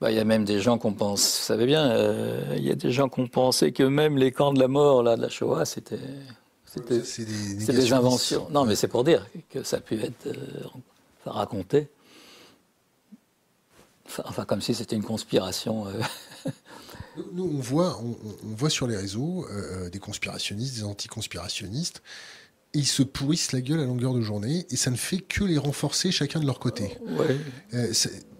Bah, 0.00 0.10
il 0.10 0.16
y 0.16 0.20
a 0.20 0.24
même 0.24 0.44
des 0.44 0.60
gens 0.60 0.76
qu'on 0.76 0.92
pense, 0.92 1.22
vous 1.22 1.44
savez 1.44 1.64
bien, 1.64 1.90
euh, 1.90 2.54
il 2.58 2.64
y 2.64 2.70
a 2.70 2.74
des 2.74 2.90
gens 2.90 3.08
qui 3.08 3.20
ont 3.20 3.28
pensé 3.28 3.72
que 3.72 3.82
même 3.82 4.18
les 4.18 4.30
camps 4.30 4.52
de 4.52 4.60
la 4.60 4.68
mort, 4.68 5.02
là, 5.02 5.16
de 5.16 5.22
la 5.22 5.30
Shoah, 5.30 5.64
c'était 5.64 5.98
c'est 7.04 7.24
des, 7.24 7.92
inventions. 7.92 8.48
Non, 8.50 8.64
mais 8.64 8.76
c'est 8.76 8.88
pour 8.88 9.04
dire 9.04 9.26
que 9.50 9.62
ça 9.62 9.78
a 9.78 9.80
pu 9.80 10.00
être 10.00 10.26
euh, 10.26 10.64
raconté. 11.24 11.88
Enfin, 14.24 14.44
comme 14.44 14.60
si 14.60 14.74
c'était 14.74 14.96
une 14.96 15.02
conspiration. 15.02 15.86
Euh. 15.88 15.92
Nous, 17.32 17.44
on 17.44 17.60
voit, 17.60 18.00
on, 18.00 18.54
voit 18.54 18.70
sur 18.70 18.86
les 18.86 18.96
réseaux 18.96 19.46
euh, 19.50 19.88
des 19.88 19.98
conspirationnistes, 19.98 20.76
des 20.76 20.84
anticonspirationnistes, 20.84 22.02
et 22.74 22.78
ils 22.80 22.86
se 22.86 23.02
pourrissent 23.02 23.52
la 23.52 23.62
gueule 23.62 23.80
à 23.80 23.84
longueur 23.84 24.12
de 24.12 24.20
journée, 24.20 24.66
et 24.70 24.76
ça 24.76 24.90
ne 24.90 24.96
fait 24.96 25.18
que 25.18 25.42
les 25.42 25.58
renforcer 25.58 26.12
chacun 26.12 26.40
de 26.40 26.46
leur 26.46 26.58
côté. 26.58 26.98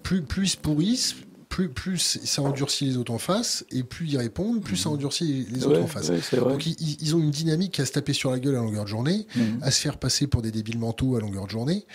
plus, 0.02 0.22
plus 0.22 0.44
ils 0.44 0.50
se 0.50 0.56
pourrissent, 0.56 1.14
plus, 1.48 2.18
ça 2.24 2.42
endurcit 2.42 2.84
les 2.84 2.96
autres 2.96 3.12
en 3.12 3.18
face, 3.18 3.64
et 3.70 3.82
plus 3.82 4.08
ils 4.08 4.18
répondent, 4.18 4.62
plus 4.62 4.76
ça 4.76 4.90
endurcit 4.90 5.46
les 5.50 5.64
autres 5.64 5.80
en 5.80 5.86
face. 5.86 6.10
Donc 6.32 6.66
ils, 6.66 7.16
ont 7.16 7.18
une 7.18 7.30
dynamique 7.30 7.80
à 7.80 7.86
se 7.86 7.92
taper 7.92 8.12
sur 8.12 8.30
la 8.30 8.38
gueule 8.38 8.56
à 8.56 8.60
longueur 8.60 8.84
de 8.84 8.88
journée, 8.88 9.26
mhm. 9.34 9.58
à 9.62 9.70
se 9.70 9.80
faire 9.80 9.98
passer 9.98 10.26
pour 10.26 10.42
des 10.42 10.50
débiles 10.50 10.78
mentaux 10.78 11.16
à 11.16 11.20
longueur 11.20 11.46
de 11.46 11.50
journée. 11.50 11.86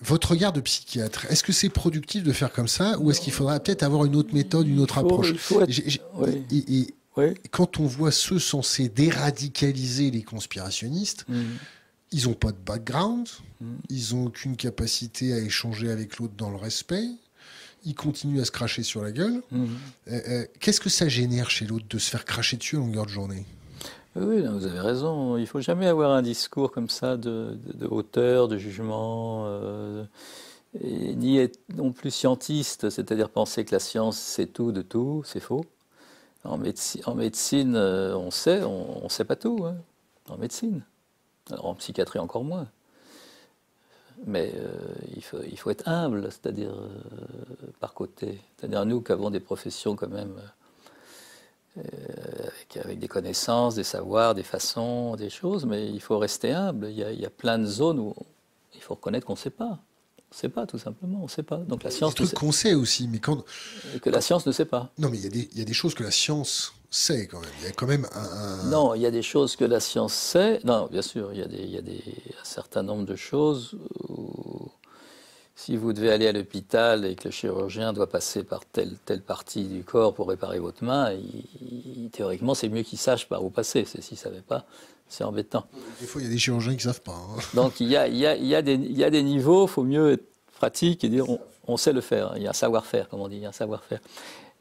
Votre 0.00 0.32
regard 0.32 0.52
de 0.52 0.60
psychiatre, 0.60 1.26
est-ce 1.30 1.42
que 1.42 1.52
c'est 1.52 1.68
productif 1.68 2.22
de 2.22 2.32
faire 2.32 2.52
comme 2.52 2.68
ça, 2.68 2.98
ou 3.00 3.10
est-ce 3.10 3.20
qu'il 3.20 3.32
faudra 3.32 3.58
peut-être 3.58 3.82
avoir 3.82 4.04
une 4.04 4.16
autre 4.16 4.32
méthode, 4.32 4.68
une 4.68 4.80
autre 4.80 4.98
approche 4.98 5.34
Et, 6.50 6.86
quand 7.50 7.80
on 7.80 7.86
voit 7.86 8.12
ceux 8.12 8.38
censés 8.38 8.88
déradicaliser 8.88 10.12
les 10.12 10.22
conspirationnistes, 10.22 11.24
mhm. 11.28 11.44
ils 12.12 12.28
n'ont 12.28 12.34
pas 12.34 12.52
de 12.52 12.58
background, 12.64 13.28
mhm. 13.60 13.78
ils 13.90 14.14
n'ont 14.14 14.26
aucune 14.26 14.56
capacité 14.56 15.32
à 15.32 15.38
échanger 15.38 15.90
avec 15.90 16.18
l'autre 16.18 16.34
dans 16.36 16.50
le 16.50 16.56
respect 16.56 17.08
il 17.84 17.94
continue 17.94 18.40
à 18.40 18.44
se 18.44 18.50
cracher 18.50 18.82
sur 18.82 19.02
la 19.02 19.12
gueule. 19.12 19.42
Mhm. 19.50 19.68
Euh, 20.10 20.20
euh, 20.28 20.46
qu'est-ce 20.60 20.80
que 20.80 20.88
ça 20.88 21.08
génère 21.08 21.50
chez 21.50 21.66
l'autre 21.66 21.86
de 21.88 21.98
se 21.98 22.10
faire 22.10 22.24
cracher 22.24 22.56
dessus 22.56 22.76
à 22.76 22.78
longueur 22.80 23.04
de 23.04 23.10
journée? 23.10 23.44
Oui, 24.16 24.42
vous 24.42 24.66
avez 24.66 24.80
raison. 24.80 25.36
Il 25.36 25.46
faut 25.46 25.60
jamais 25.60 25.86
avoir 25.86 26.10
un 26.12 26.22
discours 26.22 26.72
comme 26.72 26.88
ça 26.88 27.16
de, 27.16 27.56
hauteur, 27.88 28.48
de 28.48 28.56
jugement, 28.58 29.44
euh, 29.46 30.04
ni 30.82 31.38
être 31.38 31.60
non 31.76 31.92
plus 31.92 32.10
scientiste, 32.10 32.90
c'est-à-dire 32.90 33.30
penser 33.30 33.64
que 33.64 33.74
la 33.74 33.78
science 33.78 34.18
c'est 34.18 34.46
tout 34.46 34.72
de 34.72 34.82
tout, 34.82 35.22
c'est 35.24 35.40
faux. 35.40 35.64
En 36.44 36.58
médecine, 36.58 37.02
en 37.06 37.14
médecine 37.14 37.76
on 37.76 38.30
sait, 38.30 38.62
on 38.64 39.04
ne 39.04 39.08
sait 39.08 39.24
pas 39.24 39.36
tout. 39.36 39.64
Hein, 39.64 39.76
en 40.28 40.36
médecine. 40.36 40.82
Alors 41.50 41.66
en 41.66 41.74
psychiatrie 41.74 42.18
encore 42.18 42.44
moins. 42.44 42.68
Mais 44.26 44.52
euh, 44.56 44.70
il, 45.14 45.22
faut, 45.22 45.38
il, 45.48 45.58
faut, 45.58 45.70
être 45.70 45.88
humble, 45.88 46.28
c'est-à-dire 46.30 46.72
euh, 46.72 47.70
par 47.80 47.94
côté. 47.94 48.40
C'est-à-dire 48.56 48.84
nous 48.84 49.00
qui 49.00 49.12
avons 49.12 49.30
des 49.30 49.40
professions 49.40 49.96
quand 49.96 50.08
même 50.08 50.34
euh, 51.78 51.82
avec, 52.84 52.98
des 52.98 53.08
connaissances, 53.08 53.74
des 53.74 53.84
savoirs, 53.84 54.34
des 54.34 54.42
façons, 54.42 55.16
des 55.16 55.30
choses, 55.30 55.66
mais 55.66 55.88
il 55.88 56.00
faut 56.00 56.18
rester 56.18 56.52
humble. 56.52 56.88
Il 56.90 56.96
y 56.96 57.04
a, 57.04 57.12
il 57.12 57.20
y 57.20 57.26
a 57.26 57.30
plein 57.30 57.58
de 57.58 57.66
zones 57.66 58.00
où 58.00 58.14
il 58.74 58.80
faut 58.80 58.94
reconnaître 58.94 59.26
qu'on 59.26 59.34
ne 59.34 59.38
sait 59.38 59.50
pas. 59.50 59.78
On 60.30 60.34
ne 60.34 60.36
sait 60.36 60.48
pas, 60.48 60.66
tout 60.66 60.78
simplement, 60.78 61.20
on 61.20 61.24
ne 61.24 61.28
sait 61.28 61.42
pas. 61.42 61.56
Donc 61.56 61.84
la 61.84 61.90
science. 61.90 62.14
Des 62.14 62.24
trucs 62.24 62.38
qu'on 62.38 62.52
sait 62.52 62.74
aussi, 62.74 63.08
mais 63.08 63.18
quand. 63.18 63.44
Que 64.02 64.10
la 64.10 64.20
science 64.20 64.46
ne 64.46 64.52
sait 64.52 64.66
pas. 64.66 64.90
Non, 64.98 65.08
mais 65.08 65.16
il 65.16 65.24
y, 65.24 65.26
a 65.26 65.30
des, 65.30 65.48
il 65.52 65.58
y 65.58 65.62
a 65.62 65.64
des 65.64 65.72
choses 65.72 65.94
que 65.94 66.02
la 66.02 66.10
science 66.10 66.74
sait 66.90 67.26
quand 67.26 67.40
même. 67.40 67.50
Il 67.60 67.64
y 67.64 67.68
a 67.68 67.72
quand 67.72 67.86
même 67.86 68.06
un. 68.14 68.64
Non, 68.68 68.94
il 68.94 69.02
y 69.02 69.06
a 69.06 69.10
des 69.10 69.22
choses 69.22 69.56
que 69.56 69.64
la 69.64 69.80
science 69.80 70.14
sait. 70.14 70.60
Non, 70.64 70.88
bien 70.90 71.02
sûr, 71.02 71.32
il 71.32 71.40
y 71.40 71.42
a, 71.42 71.46
des, 71.46 71.58
il 71.58 71.70
y 71.70 71.78
a 71.78 71.82
des, 71.82 72.02
un 72.40 72.44
certain 72.44 72.82
nombre 72.82 73.04
de 73.04 73.16
choses 73.16 73.76
où. 74.08 74.70
Si 75.54 75.76
vous 75.76 75.92
devez 75.92 76.12
aller 76.12 76.28
à 76.28 76.32
l'hôpital 76.32 77.04
et 77.04 77.16
que 77.16 77.24
le 77.24 77.30
chirurgien 77.32 77.92
doit 77.92 78.08
passer 78.08 78.44
par 78.44 78.64
telle, 78.64 78.96
telle 79.04 79.22
partie 79.22 79.64
du 79.64 79.82
corps 79.82 80.14
pour 80.14 80.28
réparer 80.28 80.60
votre 80.60 80.84
main, 80.84 81.10
théoriquement, 82.12 82.54
c'est 82.54 82.68
mieux 82.68 82.82
qu'il 82.82 82.96
sache 82.96 83.28
par 83.28 83.44
où 83.44 83.50
passer. 83.50 83.84
S'il 83.84 84.00
ne 84.12 84.16
savait 84.16 84.40
pas, 84.40 84.66
c'est 85.08 85.24
embêtant. 85.24 85.66
Des 86.00 86.06
fois, 86.06 86.20
il 86.20 86.26
y 86.26 86.30
a 86.30 86.30
des 86.30 86.38
chirurgiens 86.38 86.76
qui 86.76 86.86
ne 86.86 86.92
savent 86.92 87.02
pas. 87.02 87.12
Hein. 87.12 87.40
Donc, 87.54 87.80
il 87.80 87.88
y, 87.88 87.96
a, 87.96 88.06
il, 88.06 88.16
y 88.16 88.24
a, 88.24 88.36
il, 88.36 88.46
y 88.46 88.54
a 88.54 88.62
des, 88.62 88.74
il 88.74 88.96
y 88.96 89.02
a 89.02 89.10
des 89.10 89.24
niveaux, 89.24 89.66
il 89.66 89.70
faut 89.70 89.82
mieux 89.82 90.12
être 90.12 90.24
pratique 90.58 91.02
et 91.04 91.08
dire 91.08 91.26
on, 91.66 91.76
sait 91.76 91.92
le 91.92 92.00
faire. 92.00 92.32
Il 92.36 92.42
y 92.42 92.46
a 92.46 92.50
un 92.50 92.54
savoir-faire, 92.54 93.08
comme 93.08 93.20
on 93.20 93.28
dit, 93.28 93.36
il 93.36 93.42
y 93.42 93.46
a 93.46 93.48
un 93.48 93.52
savoir-faire. 93.52 94.00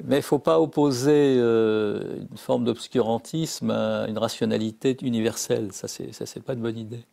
Mais 0.03 0.17
il 0.17 0.19
ne 0.19 0.23
faut 0.23 0.39
pas 0.39 0.59
opposer 0.59 1.37
euh, 1.39 2.17
une 2.31 2.37
forme 2.37 2.65
d'obscurantisme 2.65 3.71
à 3.71 4.07
une 4.07 4.17
rationalité 4.17 4.95
universelle. 5.01 5.71
Ça, 5.71 5.87
c'est, 5.87 6.13
ça, 6.13 6.25
c'est 6.25 6.41
pas 6.41 6.53
une 6.53 6.61
bonne 6.61 6.77
idée. 6.77 7.03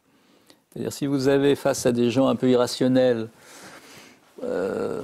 C'est-à-dire, 0.71 0.93
si 0.93 1.07
vous 1.07 1.29
avez 1.29 1.55
face 1.55 1.87
à 1.87 1.93
des 1.93 2.11
gens 2.11 2.29
un 2.29 2.37
peu 2.37 2.51
irrationnels, 2.51 3.31
euh, 4.43 5.01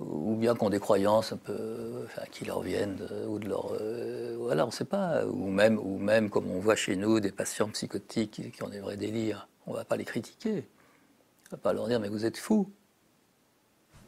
ou 0.00 0.34
bien 0.34 0.54
qui 0.54 0.64
ont 0.64 0.70
des 0.70 0.80
croyances 0.80 1.32
un 1.32 1.38
peu, 1.38 2.06
qui 2.30 2.44
leur 2.44 2.60
viennent, 2.60 2.98
ou 3.26 3.38
de 3.38 3.48
leur, 3.48 3.72
euh, 3.80 4.36
voilà, 4.38 4.64
on 4.64 4.68
ne 4.68 4.72
sait 4.72 4.84
pas, 4.84 5.24
ou 5.24 5.50
même, 5.50 5.78
ou 5.78 5.98
même 5.98 6.28
comme 6.28 6.50
on 6.50 6.58
voit 6.58 6.76
chez 6.76 6.96
nous 6.96 7.20
des 7.20 7.32
patients 7.32 7.68
psychotiques 7.68 8.32
qui, 8.32 8.50
qui 8.50 8.62
ont 8.62 8.68
des 8.68 8.80
vrais 8.80 8.96
délires, 8.96 9.48
on 9.66 9.72
ne 9.72 9.76
va 9.76 9.84
pas 9.84 9.96
les 9.96 10.04
critiquer, 10.04 10.50
on 10.50 10.56
ne 10.56 11.50
va 11.52 11.56
pas 11.56 11.72
leur 11.72 11.86
dire 11.86 12.00
mais 12.00 12.08
vous 12.08 12.26
êtes 12.26 12.36
fous. 12.36 12.70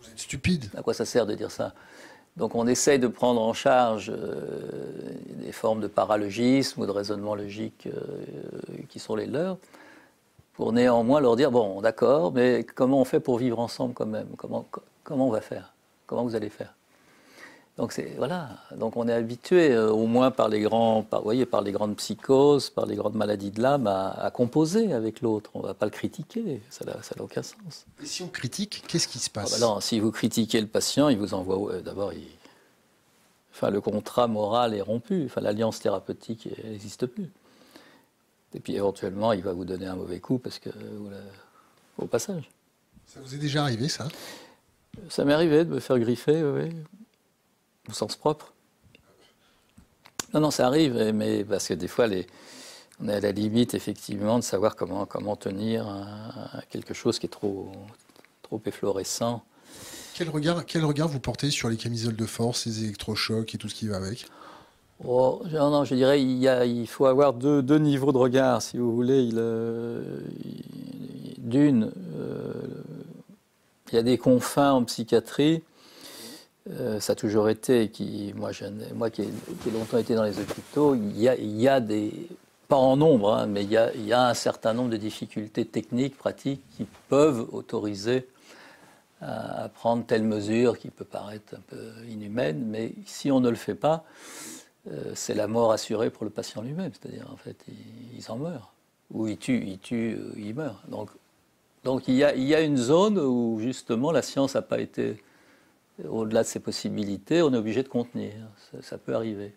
Vous 0.02 0.10
êtes 0.10 0.18
stupide. 0.18 0.66
À 0.76 0.82
quoi 0.82 0.92
ça 0.92 1.06
sert 1.06 1.24
de 1.24 1.34
dire 1.34 1.50
ça? 1.50 1.72
Donc 2.36 2.54
on 2.54 2.66
essaye 2.66 2.98
de 2.98 3.06
prendre 3.06 3.40
en 3.40 3.52
charge 3.52 4.10
euh, 4.10 4.42
des 5.44 5.52
formes 5.52 5.80
de 5.80 5.86
paralogisme 5.86 6.82
ou 6.82 6.86
de 6.86 6.90
raisonnement 6.90 7.34
logique 7.34 7.88
qui 8.88 8.98
sont 8.98 9.14
les 9.14 9.26
leurs 9.26 9.56
pour 10.54 10.72
néanmoins 10.72 11.20
leur 11.20 11.36
dire 11.36 11.50
bon, 11.50 11.80
d'accord, 11.80 12.32
mais 12.32 12.64
comment 12.64 13.00
on 13.00 13.04
fait 13.04 13.20
pour 13.20 13.38
vivre 13.38 13.58
ensemble 13.58 13.92
quand 13.92 14.06
même? 14.06 14.28
Comment 14.36 14.66
on 15.08 15.30
va 15.30 15.40
faire? 15.40 15.72
Comment 16.06 16.22
vous 16.22 16.34
allez 16.34 16.48
faire? 16.48 16.74
Donc 17.76 18.00
voilà, 18.18 18.50
donc 18.76 18.96
on 18.96 19.08
est 19.08 19.12
habitué, 19.12 19.72
euh, 19.72 19.90
au 19.90 20.06
moins 20.06 20.30
par 20.30 20.48
les 20.48 20.60
grands, 20.60 21.02
par, 21.02 21.22
voyez, 21.22 21.44
par 21.44 21.60
les 21.60 21.72
grandes 21.72 21.96
psychoses, 21.96 22.70
par 22.70 22.86
les 22.86 22.94
grandes 22.94 23.16
maladies 23.16 23.50
de 23.50 23.60
l'âme, 23.60 23.88
à, 23.88 24.30
composer 24.32 24.92
avec 24.92 25.22
l'autre. 25.22 25.50
On 25.54 25.60
ne 25.60 25.66
va 25.66 25.74
pas 25.74 25.86
le 25.86 25.90
critiquer, 25.90 26.62
ça 26.70 26.84
n'a 26.84 26.94
aucun 27.20 27.42
sens. 27.42 27.84
Et 28.00 28.06
si 28.06 28.22
on 28.22 28.28
critique, 28.28 28.84
qu'est-ce 28.86 29.08
qui 29.08 29.18
se 29.18 29.28
passe 29.28 29.60
ah 29.60 29.74
bah 29.74 29.78
Si 29.80 29.98
vous 29.98 30.12
critiquez 30.12 30.60
le 30.60 30.68
patient, 30.68 31.08
il 31.08 31.18
vous 31.18 31.34
envoie 31.34 31.72
euh, 31.72 31.80
d'abord, 31.80 32.12
enfin 33.52 33.70
le 33.70 33.80
contrat 33.80 34.28
moral 34.28 34.72
est 34.74 34.80
rompu, 34.80 35.24
enfin 35.26 35.40
l'alliance 35.40 35.80
thérapeutique 35.80 36.48
n'existe 36.62 37.06
plus. 37.06 37.28
Et 38.54 38.60
puis 38.60 38.76
éventuellement, 38.76 39.32
il 39.32 39.42
va 39.42 39.52
vous 39.52 39.64
donner 39.64 39.86
un 39.86 39.96
mauvais 39.96 40.20
coup 40.20 40.38
parce 40.38 40.60
que 40.60 40.70
au 41.98 42.06
passage. 42.06 42.48
Ça 43.06 43.18
vous 43.20 43.34
est 43.34 43.38
déjà 43.38 43.62
arrivé 43.62 43.88
ça? 43.88 44.06
Ça 45.08 45.24
m'est 45.24 45.32
arrivé 45.32 45.64
de 45.64 45.70
me 45.74 45.80
faire 45.80 45.98
griffer, 45.98 46.44
oui 46.44 46.70
au 47.88 47.92
sens 47.92 48.16
propre. 48.16 48.52
Non, 50.32 50.40
non, 50.40 50.50
ça 50.50 50.66
arrive, 50.66 51.12
mais 51.14 51.44
parce 51.44 51.68
que 51.68 51.74
des 51.74 51.88
fois, 51.88 52.06
les, 52.06 52.26
on 53.00 53.08
est 53.08 53.14
à 53.14 53.20
la 53.20 53.32
limite, 53.32 53.74
effectivement, 53.74 54.38
de 54.38 54.44
savoir 54.44 54.76
comment, 54.76 55.06
comment 55.06 55.36
tenir 55.36 55.86
quelque 56.70 56.94
chose 56.94 57.18
qui 57.18 57.26
est 57.26 57.30
trop, 57.30 57.70
trop 58.42 58.60
efflorescent. 58.66 59.42
Quel 60.14 60.30
regard, 60.30 60.64
quel 60.64 60.84
regard 60.84 61.08
vous 61.08 61.20
portez 61.20 61.50
sur 61.50 61.68
les 61.68 61.76
camisoles 61.76 62.16
de 62.16 62.26
force, 62.26 62.66
les 62.66 62.84
électrochocs 62.84 63.54
et 63.54 63.58
tout 63.58 63.68
ce 63.68 63.74
qui 63.74 63.88
va 63.88 63.96
avec? 63.96 64.26
Oh, 65.04 65.42
non, 65.50 65.84
je 65.84 65.96
dirais 65.96 66.22
il, 66.22 66.38
y 66.38 66.46
a, 66.46 66.64
il 66.64 66.86
faut 66.86 67.06
avoir 67.06 67.32
deux, 67.32 67.62
deux, 67.62 67.78
niveaux 67.78 68.12
de 68.12 68.18
regard, 68.18 68.62
si 68.62 68.78
vous 68.78 68.94
voulez. 68.94 69.22
Il, 69.24 69.34
euh, 69.38 70.20
D'une, 71.38 71.90
euh, 72.16 72.52
il 73.90 73.96
y 73.96 73.98
a 73.98 74.02
des 74.02 74.18
confins 74.18 74.72
en 74.72 74.84
psychiatrie 74.84 75.62
euh, 76.70 76.98
ça 76.98 77.12
a 77.12 77.16
toujours 77.16 77.50
été, 77.50 77.90
qui, 77.90 78.32
moi, 78.34 78.52
qui, 78.52 78.64
ai, 78.64 79.70
longtemps 79.70 79.98
été 79.98 80.14
dans 80.14 80.22
les 80.22 80.38
hôpitaux, 80.38 80.94
il 80.94 81.20
y 81.20 81.68
a, 81.68 81.80
des, 81.80 82.28
pas 82.68 82.76
en 82.76 82.96
nombre, 82.96 83.34
hein, 83.34 83.46
mais 83.46 83.64
il 83.64 83.70
y, 83.70 84.12
a, 84.12 84.26
un 84.26 84.34
certain 84.34 84.72
nombre 84.72 84.90
de 84.90 84.96
difficultés 84.96 85.66
techniques, 85.66 86.16
pratiques, 86.16 86.62
qui 86.76 86.86
peuvent 87.10 87.46
autoriser 87.52 88.26
à, 89.20 89.68
prendre 89.74 90.06
telle 90.06 90.22
mesure 90.22 90.78
qui 90.78 90.88
peut 90.88 91.04
paraître 91.04 91.54
un 91.54 91.60
peu 91.68 91.92
inhumaine, 92.08 92.64
mais 92.66 92.92
si 93.04 93.30
on 93.30 93.40
ne 93.40 93.50
le 93.50 93.56
fait 93.56 93.74
pas, 93.74 94.04
euh, 94.90 95.12
c'est 95.14 95.34
la 95.34 95.48
mort 95.48 95.70
assurée 95.70 96.08
pour 96.08 96.24
le 96.24 96.30
patient 96.30 96.62
lui-même, 96.62 96.92
c'est-à-dire 96.92 97.28
en 97.30 97.36
fait, 97.36 97.56
il, 97.68 98.30
en 98.30 98.36
meurt, 98.36 98.70
ou 99.10 99.28
il 99.28 99.36
tue, 99.36 99.62
il 99.66 99.78
tue, 99.78 100.18
il 100.38 100.54
meurt. 100.54 100.82
Donc, 101.84 102.08
il 102.08 102.14
y 102.14 102.24
a 102.54 102.60
une 102.62 102.78
zone 102.78 103.18
où 103.18 103.58
justement 103.60 104.12
la 104.12 104.22
science 104.22 104.54
n'a 104.54 104.62
pas 104.62 104.80
été 104.80 105.22
au-delà 106.08 106.42
de 106.42 106.48
ses 106.48 106.60
possibilités, 106.60 107.42
on 107.42 107.52
est 107.52 107.56
obligé 107.56 107.82
de 107.82 107.88
contenir. 107.88 108.32
Ça, 108.82 108.98
peut 108.98 109.14
arriver. 109.14 109.54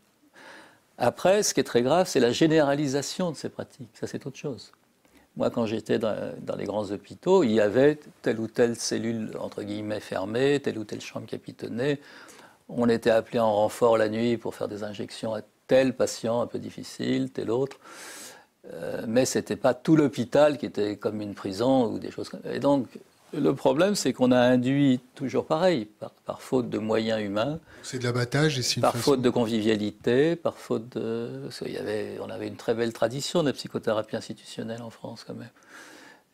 Après, 0.97 1.43
ce 1.43 1.53
qui 1.53 1.59
est 1.59 1.65
très 1.65 1.81
grave, 1.81 2.07
c'est 2.07 2.19
la 2.19 2.31
généralisation 2.31 3.31
de 3.31 3.35
ces 3.35 3.49
pratiques. 3.49 3.89
Ça, 3.93 4.07
c'est 4.07 4.25
autre 4.25 4.37
chose. 4.37 4.71
Moi, 5.35 5.51
quand 5.51 5.67
j'étais 5.67 5.99
dans, 5.99 6.33
les 6.57 6.65
grands 6.65 6.91
hôpitaux, 6.91 7.43
il 7.43 7.51
y 7.51 7.61
avait 7.61 7.99
telle 8.21 8.39
ou 8.39 8.47
telle 8.47 8.75
cellule, 8.75 9.31
entre 9.39 9.61
guillemets, 9.61 9.99
fermée, 9.99 10.59
telle 10.59 10.79
ou 10.79 10.83
telle 10.83 11.01
chambre 11.01 11.27
capitonnée. 11.27 11.99
On 12.69 12.89
était 12.89 13.11
appelé 13.11 13.39
en 13.39 13.53
renfort 13.53 13.97
la 13.97 14.09
nuit 14.09 14.37
pour 14.37 14.55
faire 14.55 14.67
des 14.67 14.83
injections 14.83 15.35
à 15.35 15.41
tel 15.67 15.95
patient 15.95 16.41
un 16.41 16.47
peu 16.47 16.59
difficile, 16.59 17.31
tel 17.31 17.51
autre. 17.51 17.77
Euh, 18.73 19.03
mais 19.07 19.25
ce 19.25 19.37
n'était 19.37 19.55
pas 19.55 19.73
tout 19.73 19.95
l'hôpital 19.95 20.57
qui 20.57 20.65
était 20.65 20.97
comme 20.97 21.21
une 21.21 21.35
prison 21.35 21.85
ou 21.85 21.99
des 21.99 22.11
choses 22.11 22.29
comme 22.29 22.41
ça. 22.41 22.53
Et 22.53 22.59
donc, 22.59 22.87
le 23.33 23.53
problème, 23.53 23.95
c'est 23.95 24.13
qu'on 24.13 24.31
a 24.31 24.39
induit 24.39 24.99
toujours 25.15 25.45
pareil, 25.45 25.87
par, 26.25 26.41
faute 26.41 26.69
de 26.69 26.77
moyens 26.77 27.21
humains. 27.21 27.59
C'est 27.83 27.99
de 27.99 28.03
l'abattage 28.03 28.61
c'est 28.61 28.79
Par 28.79 28.95
faute 28.95 29.21
de 29.21 29.29
convivialité, 29.29 30.35
par 30.35 30.57
faute 30.57 30.89
de. 30.97 31.41
Parce 31.43 31.61
y 31.69 31.77
avait, 31.77 32.17
on 32.21 32.29
avait 32.29 32.47
une 32.47 32.55
très 32.55 32.73
belle 32.73 32.93
tradition 32.93 33.43
de 33.43 33.51
psychothérapie 33.51 34.15
institutionnelle 34.15 34.81
en 34.81 34.89
France, 34.89 35.23
quand 35.25 35.33
même. 35.33 35.49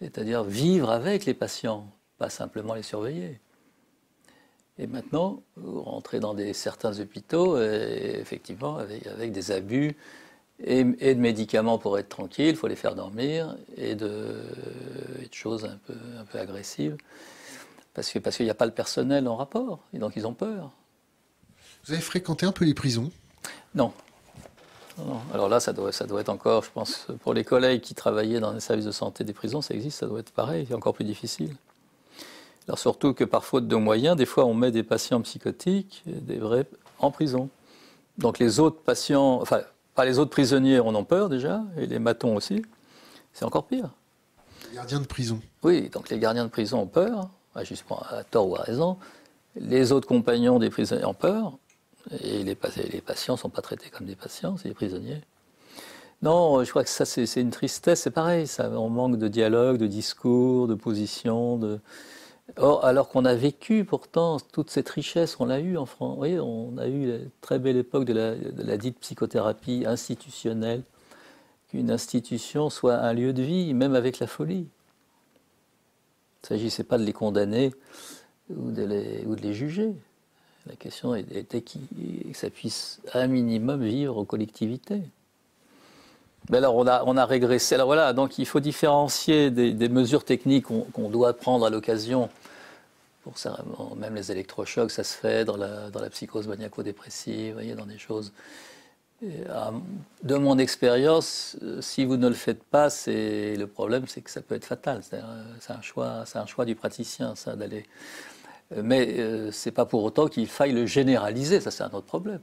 C'est-à-dire 0.01 0.43
vivre 0.43 0.89
avec 0.91 1.25
les 1.25 1.33
patients, 1.33 1.87
pas 2.17 2.29
simplement 2.29 2.73
les 2.73 2.83
surveiller. 2.83 3.39
Et 4.77 4.87
maintenant, 4.87 5.41
vous 5.55 5.81
rentrez 5.81 6.19
dans 6.19 6.33
des, 6.33 6.53
certains 6.53 6.99
hôpitaux, 6.99 7.59
et 7.59 8.17
effectivement, 8.19 8.77
avec 8.77 9.31
des 9.31 9.51
abus 9.51 9.95
et, 10.63 10.83
de 10.83 11.19
médicaments 11.19 11.77
pour 11.77 11.97
être 11.99 12.09
tranquille, 12.09 12.49
il 12.49 12.55
faut 12.55 12.67
les 12.67 12.75
faire 12.75 12.95
dormir, 12.95 13.55
et 13.77 13.95
de, 13.95 14.35
choses 15.31 15.65
un 15.65 15.77
peu, 15.87 15.93
un 16.19 16.25
peu 16.25 16.39
agressives, 16.39 16.95
parce 17.93 18.09
qu'il 18.09 18.21
parce 18.21 18.39
n'y 18.39 18.49
a 18.49 18.55
pas 18.55 18.65
le 18.65 18.71
personnel 18.71 19.27
en 19.27 19.35
rapport, 19.35 19.79
et 19.93 19.99
donc 19.99 20.13
ils 20.15 20.25
ont 20.25 20.33
peur. 20.33 20.71
Vous 21.85 21.93
avez 21.93 22.01
fréquenté 22.01 22.45
un 22.45 22.51
peu 22.51 22.65
les 22.65 22.73
prisons? 22.73 23.11
Non. 23.75 23.91
non. 24.97 25.19
Alors 25.33 25.49
là, 25.49 25.59
ça 25.59 25.73
doit, 25.73 25.91
ça 25.91 26.05
doit 26.05 26.21
être 26.21 26.29
encore, 26.29 26.63
je 26.63 26.69
pense, 26.71 27.07
pour 27.21 27.33
les 27.33 27.43
collègues 27.43 27.81
qui 27.81 27.93
travaillaient 27.93 28.39
dans 28.39 28.53
les 28.53 28.61
services 28.61 28.85
de 28.85 28.91
santé 28.91 29.23
des 29.23 29.33
prisons, 29.33 29.61
ça 29.61 29.73
existe, 29.73 29.99
ça 29.99 30.07
doit 30.07 30.19
être 30.19 30.31
pareil, 30.31 30.65
c'est 30.67 30.75
encore 30.75 30.93
plus 30.93 31.05
difficile. 31.05 31.55
Alors 32.67 32.79
surtout 32.79 33.13
que 33.13 33.25
par 33.25 33.43
faute 33.43 33.67
de 33.67 33.75
moyens, 33.75 34.15
des 34.15 34.25
fois 34.25 34.45
on 34.45 34.53
met 34.53 34.71
des 34.71 34.83
patients 34.83 35.21
psychotiques, 35.21 36.03
des 36.05 36.37
vrais, 36.37 36.65
en 36.99 37.11
prison. 37.11 37.49
Donc 38.17 38.39
les 38.39 38.59
autres 38.61 38.79
patients, 38.79 39.41
enfin 39.41 39.63
les 40.01 40.17
autres 40.19 40.31
prisonniers 40.31 40.79
en 40.79 40.95
ont 40.95 41.03
peur 41.03 41.29
déjà, 41.29 41.63
et 41.77 41.85
les 41.85 41.99
matons 41.99 42.35
aussi. 42.35 42.63
C'est 43.33 43.45
encore 43.45 43.65
pire. 43.65 43.89
Les 44.69 44.75
gardiens 44.75 44.99
de 44.99 45.05
prison. 45.05 45.39
Oui, 45.61 45.89
donc 45.89 46.09
les 46.09 46.19
gardiens 46.19 46.45
de 46.45 46.49
prison 46.49 46.81
ont 46.81 46.87
peur, 46.87 47.29
à 47.55 48.23
tort 48.23 48.49
ou 48.49 48.55
à 48.55 48.61
raison. 48.61 48.97
Les 49.55 49.91
autres 49.91 50.07
compagnons 50.07 50.57
des 50.57 50.71
prisonniers 50.71 51.05
ont 51.05 51.13
peur, 51.13 51.57
et 52.23 52.43
les, 52.43 52.57
les 52.91 53.01
patients 53.01 53.35
ne 53.35 53.39
sont 53.39 53.49
pas 53.49 53.61
traités 53.61 53.89
comme 53.89 54.07
des 54.07 54.15
patients, 54.15 54.57
c'est 54.57 54.69
des 54.69 54.73
prisonniers. 54.73 55.21
Non, 56.23 56.63
je 56.63 56.69
crois 56.69 56.83
que 56.83 56.89
ça, 56.89 57.05
c'est 57.05 57.41
une 57.41 57.51
tristesse, 57.51 58.01
c'est 58.01 58.11
pareil, 58.11 58.47
ça, 58.47 58.69
on 58.69 58.89
manque 58.89 59.17
de 59.17 59.27
dialogue, 59.27 59.77
de 59.77 59.87
discours, 59.87 60.67
de 60.67 60.73
position, 60.73 61.57
de, 61.57 61.79
Or, 62.57 62.85
alors 62.85 63.09
qu'on 63.09 63.25
a 63.25 63.35
vécu 63.35 63.85
pourtant 63.85 64.37
toute 64.39 64.69
cette 64.69 64.89
richesse, 64.89 65.39
on 65.39 65.45
l'a 65.45 65.59
eu 65.59 65.77
en 65.77 65.85
France. 65.85 66.11
Vous 66.11 66.17
voyez, 66.17 66.39
on 66.39 66.77
a 66.77 66.87
eu 66.87 67.07
la 67.07 67.17
très 67.41 67.57
belle 67.57 67.77
époque 67.77 68.05
de 68.05 68.13
la, 68.13 68.77
dite 68.77 68.99
psychothérapie 68.99 69.85
institutionnelle, 69.87 70.83
qu'une 71.69 71.89
institution 71.89 72.69
soit 72.69 72.95
un 72.95 73.13
lieu 73.13 73.33
de 73.33 73.41
vie, 73.41 73.73
même 73.73 73.95
avec 73.95 74.19
la 74.19 74.27
folie. 74.27 74.67
Il 74.67 76.43
ne 76.43 76.47
s'agissait 76.47 76.83
pas 76.83 76.97
de 76.97 77.03
les 77.03 77.13
condamner 77.13 77.73
ou 78.49 78.71
de 78.71 78.83
les, 78.83 79.53
juger. 79.53 79.93
La 80.67 80.75
question 80.75 81.15
était 81.15 81.61
que 81.61 81.79
ça 82.33 82.49
puisse 82.49 83.01
un 83.13 83.27
minimum 83.27 83.83
vivre 83.83 84.17
en 84.17 84.25
collectivité. 84.25 85.01
Mais 86.49 86.57
alors 86.57 86.75
on 86.75 86.87
a, 86.87 87.03
on 87.05 87.15
a 87.17 87.25
régressé. 87.25 87.75
Alors 87.75 87.87
voilà, 87.87 88.13
donc 88.13 88.37
il 88.37 88.45
faut 88.45 88.59
différencier 88.59 89.49
des, 89.51 89.89
mesures 89.89 90.25
techniques 90.25 90.65
qu'on 90.65 91.09
doit 91.09 91.33
prendre 91.33 91.65
à 91.65 91.69
l'occasion. 91.69 92.29
Pour 93.23 93.37
ça, 93.37 93.63
même 93.95 94.15
les 94.15 94.31
électrochocs, 94.31 94.91
ça 94.91 95.05
se 95.05 95.15
fait 95.15 95.45
dans 95.45 95.55
la, 95.55 96.09
psychose 96.09 96.47
maniaco-dépressive, 96.47 97.53
voyez, 97.53 97.73
dans 97.73 97.85
des 97.85 97.97
choses. 97.97 98.33
de 99.21 100.35
mon 100.35 100.57
expérience, 100.57 101.55
si 101.79 102.03
vous 102.03 102.17
ne 102.17 102.27
le 102.27 102.33
faites 102.33 102.63
pas, 102.63 102.89
le 103.07 103.65
problème, 103.65 104.07
c'est 104.07 104.21
que 104.21 104.29
ça 104.29 104.41
peut 104.41 104.55
être 104.55 104.65
fatal. 104.65 105.01
C'est 105.03 105.71
un 105.71 105.81
choix, 105.81 106.25
un 106.35 106.45
choix 106.45 106.65
du 106.65 106.75
praticien, 106.75 107.35
ça, 107.35 107.55
d'aller. 107.55 107.85
Mais 108.75 109.19
euh, 109.19 109.51
c'est 109.51 109.71
pas 109.71 109.85
pour 109.85 110.03
autant 110.03 110.27
qu'il 110.27 110.47
faille 110.47 110.71
le 110.71 110.85
généraliser. 110.85 111.59
Ça, 111.59 111.71
c'est 111.71 111.83
un 111.83 111.91
autre 111.91 112.07
problème 112.07 112.41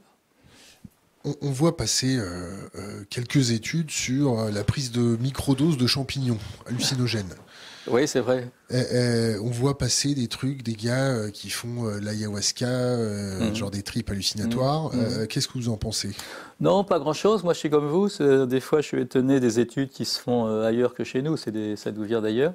on, 1.23 1.51
voit 1.51 1.77
passer 1.77 2.17
euh, 2.17 2.49
euh, 2.75 3.03
quelques 3.09 3.51
études 3.51 3.91
sur 3.91 4.39
euh, 4.39 4.51
la 4.51 4.63
prise 4.63 4.91
de 4.91 5.17
microdoses 5.17 5.77
de 5.77 5.87
champignons 5.87 6.37
hallucinogènes. 6.67 7.33
Oui, 7.87 8.07
c'est 8.07 8.19
vrai. 8.19 8.47
on 8.69 9.49
voit 9.49 9.77
passer 9.77 10.13
des 10.13 10.27
trucs, 10.27 10.61
des 10.61 10.75
gars 10.75 11.31
qui 11.31 11.49
font 11.49 11.87
l'ayahuasca, 11.99 12.67
mhm. 12.67 13.55
genre 13.55 13.71
des 13.71 13.81
tripes 13.81 14.11
hallucinatoires. 14.11 14.93
Mhm. 14.93 15.25
Qu'est-ce 15.25 15.47
que 15.47 15.53
vous 15.53 15.69
en 15.69 15.77
pensez? 15.77 16.11
Non, 16.59 16.83
pas 16.83 16.99
grand-chose. 16.99 17.43
Moi, 17.43 17.53
je 17.53 17.59
suis 17.59 17.71
comme 17.71 17.87
vous. 17.87 18.07
Des 18.45 18.59
fois, 18.59 18.81
je 18.81 18.87
suis 18.87 19.01
étonné 19.01 19.39
des 19.39 19.59
études 19.59 19.89
qui 19.89 20.05
se 20.05 20.19
font 20.19 20.61
ailleurs 20.61 20.93
que 20.93 21.03
chez 21.03 21.23
nous. 21.23 21.37
Des, 21.47 21.75
ça 21.75 21.91
nous 21.91 22.03
vient 22.03 22.21
d'ailleurs. 22.21 22.53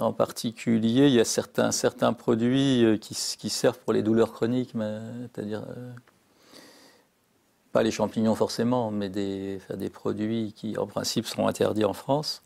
en 0.00 0.14
particulier, 0.14 1.08
il 1.08 1.12
y 1.12 1.20
a 1.20 1.26
certains, 1.26 1.72
certains 1.72 2.14
produits 2.14 2.98
qui, 3.02 3.14
qui 3.38 3.50
servent 3.50 3.78
pour 3.80 3.92
les 3.92 4.02
douleurs 4.02 4.32
chroniques, 4.32 4.72
c'est-à-dire 5.34 5.62
pas 7.72 7.82
les 7.82 7.90
champignons 7.90 8.34
forcément, 8.34 8.90
mais 8.90 9.08
des, 9.08 9.58
des 9.74 9.90
produits 9.90 10.52
qui 10.54 10.76
en 10.76 10.86
principe 10.86 11.26
seront 11.26 11.48
interdits 11.48 11.84
en 11.84 11.94
France. 11.94 12.42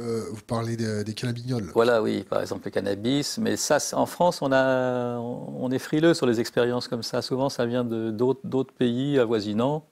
Euh, 0.00 0.24
vous 0.32 0.42
parlez 0.46 0.76
des 0.76 1.14
cannabinols. 1.14 1.70
Voilà, 1.74 2.02
oui, 2.02 2.24
par 2.28 2.40
exemple 2.40 2.62
le 2.66 2.70
cannabis. 2.70 3.38
Mais 3.38 3.56
ça, 3.56 3.78
en 3.92 4.06
France, 4.06 4.42
on, 4.42 4.52
a, 4.52 5.18
on 5.18 5.70
est 5.70 5.78
frileux 5.78 6.14
sur 6.14 6.26
les 6.26 6.40
expériences 6.40 6.88
comme 6.88 7.02
ça. 7.02 7.22
Souvent, 7.22 7.48
ça 7.48 7.66
vient 7.66 7.84
d'autres 7.84 8.72
pays 8.72 9.18
avoisinants, 9.18 9.84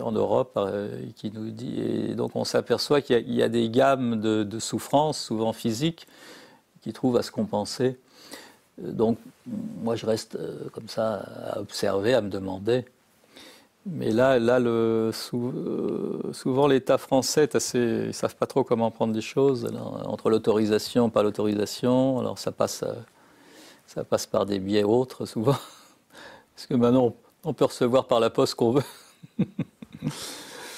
en 0.00 0.12
Europe, 0.12 0.52
euh, 0.56 1.06
qui 1.16 1.30
nous 1.30 1.50
dit. 1.50 1.80
Et 1.80 2.14
donc, 2.14 2.36
on 2.36 2.44
s'aperçoit 2.44 3.00
qu'il 3.00 3.32
y, 3.32 3.42
a 3.42 3.48
des 3.48 3.68
gammes 3.68 4.20
de, 4.20 4.44
de 4.44 4.58
souffrances, 4.58 5.18
souvent 5.18 5.52
physiques, 5.52 6.06
qui 6.82 6.92
trouvent 6.92 7.16
à 7.16 7.22
se 7.22 7.30
compenser 7.30 7.98
Donc, 8.78 9.18
moi, 9.46 9.96
je 9.96 10.06
reste 10.06 10.38
comme 10.72 10.88
ça 10.88 11.14
à 11.52 11.60
observer, 11.60 12.14
à 12.14 12.20
me 12.20 12.30
demander. 12.30 12.84
Mais 13.86 14.10
là, 14.10 14.38
là 14.38 14.58
le, 14.58 15.10
souvent 15.12 16.66
l'État 16.66 16.96
français 16.96 17.42
est 17.42 17.54
assez, 17.54 18.06
ils 18.06 18.14
savent 18.14 18.36
pas 18.36 18.46
trop 18.46 18.64
comment 18.64 18.90
prendre 18.90 19.14
les 19.14 19.20
choses. 19.20 19.70
entre 20.06 20.30
l'autorisation, 20.30 21.10
pas 21.10 21.22
l'autorisation, 21.22 22.18
alors 22.18 22.38
ça 22.38 22.50
passe, 22.50 22.82
ça 23.86 24.04
passe 24.04 24.26
par 24.26 24.46
des 24.46 24.58
biais 24.58 24.84
autres 24.84 25.26
souvent. 25.26 25.56
Parce 26.54 26.66
que 26.66 26.74
maintenant, 26.74 27.14
on 27.44 27.52
peut 27.52 27.66
recevoir 27.66 28.06
par 28.06 28.20
la 28.20 28.30
poste 28.30 28.54
qu'on 28.54 28.72
veut. 28.72 28.82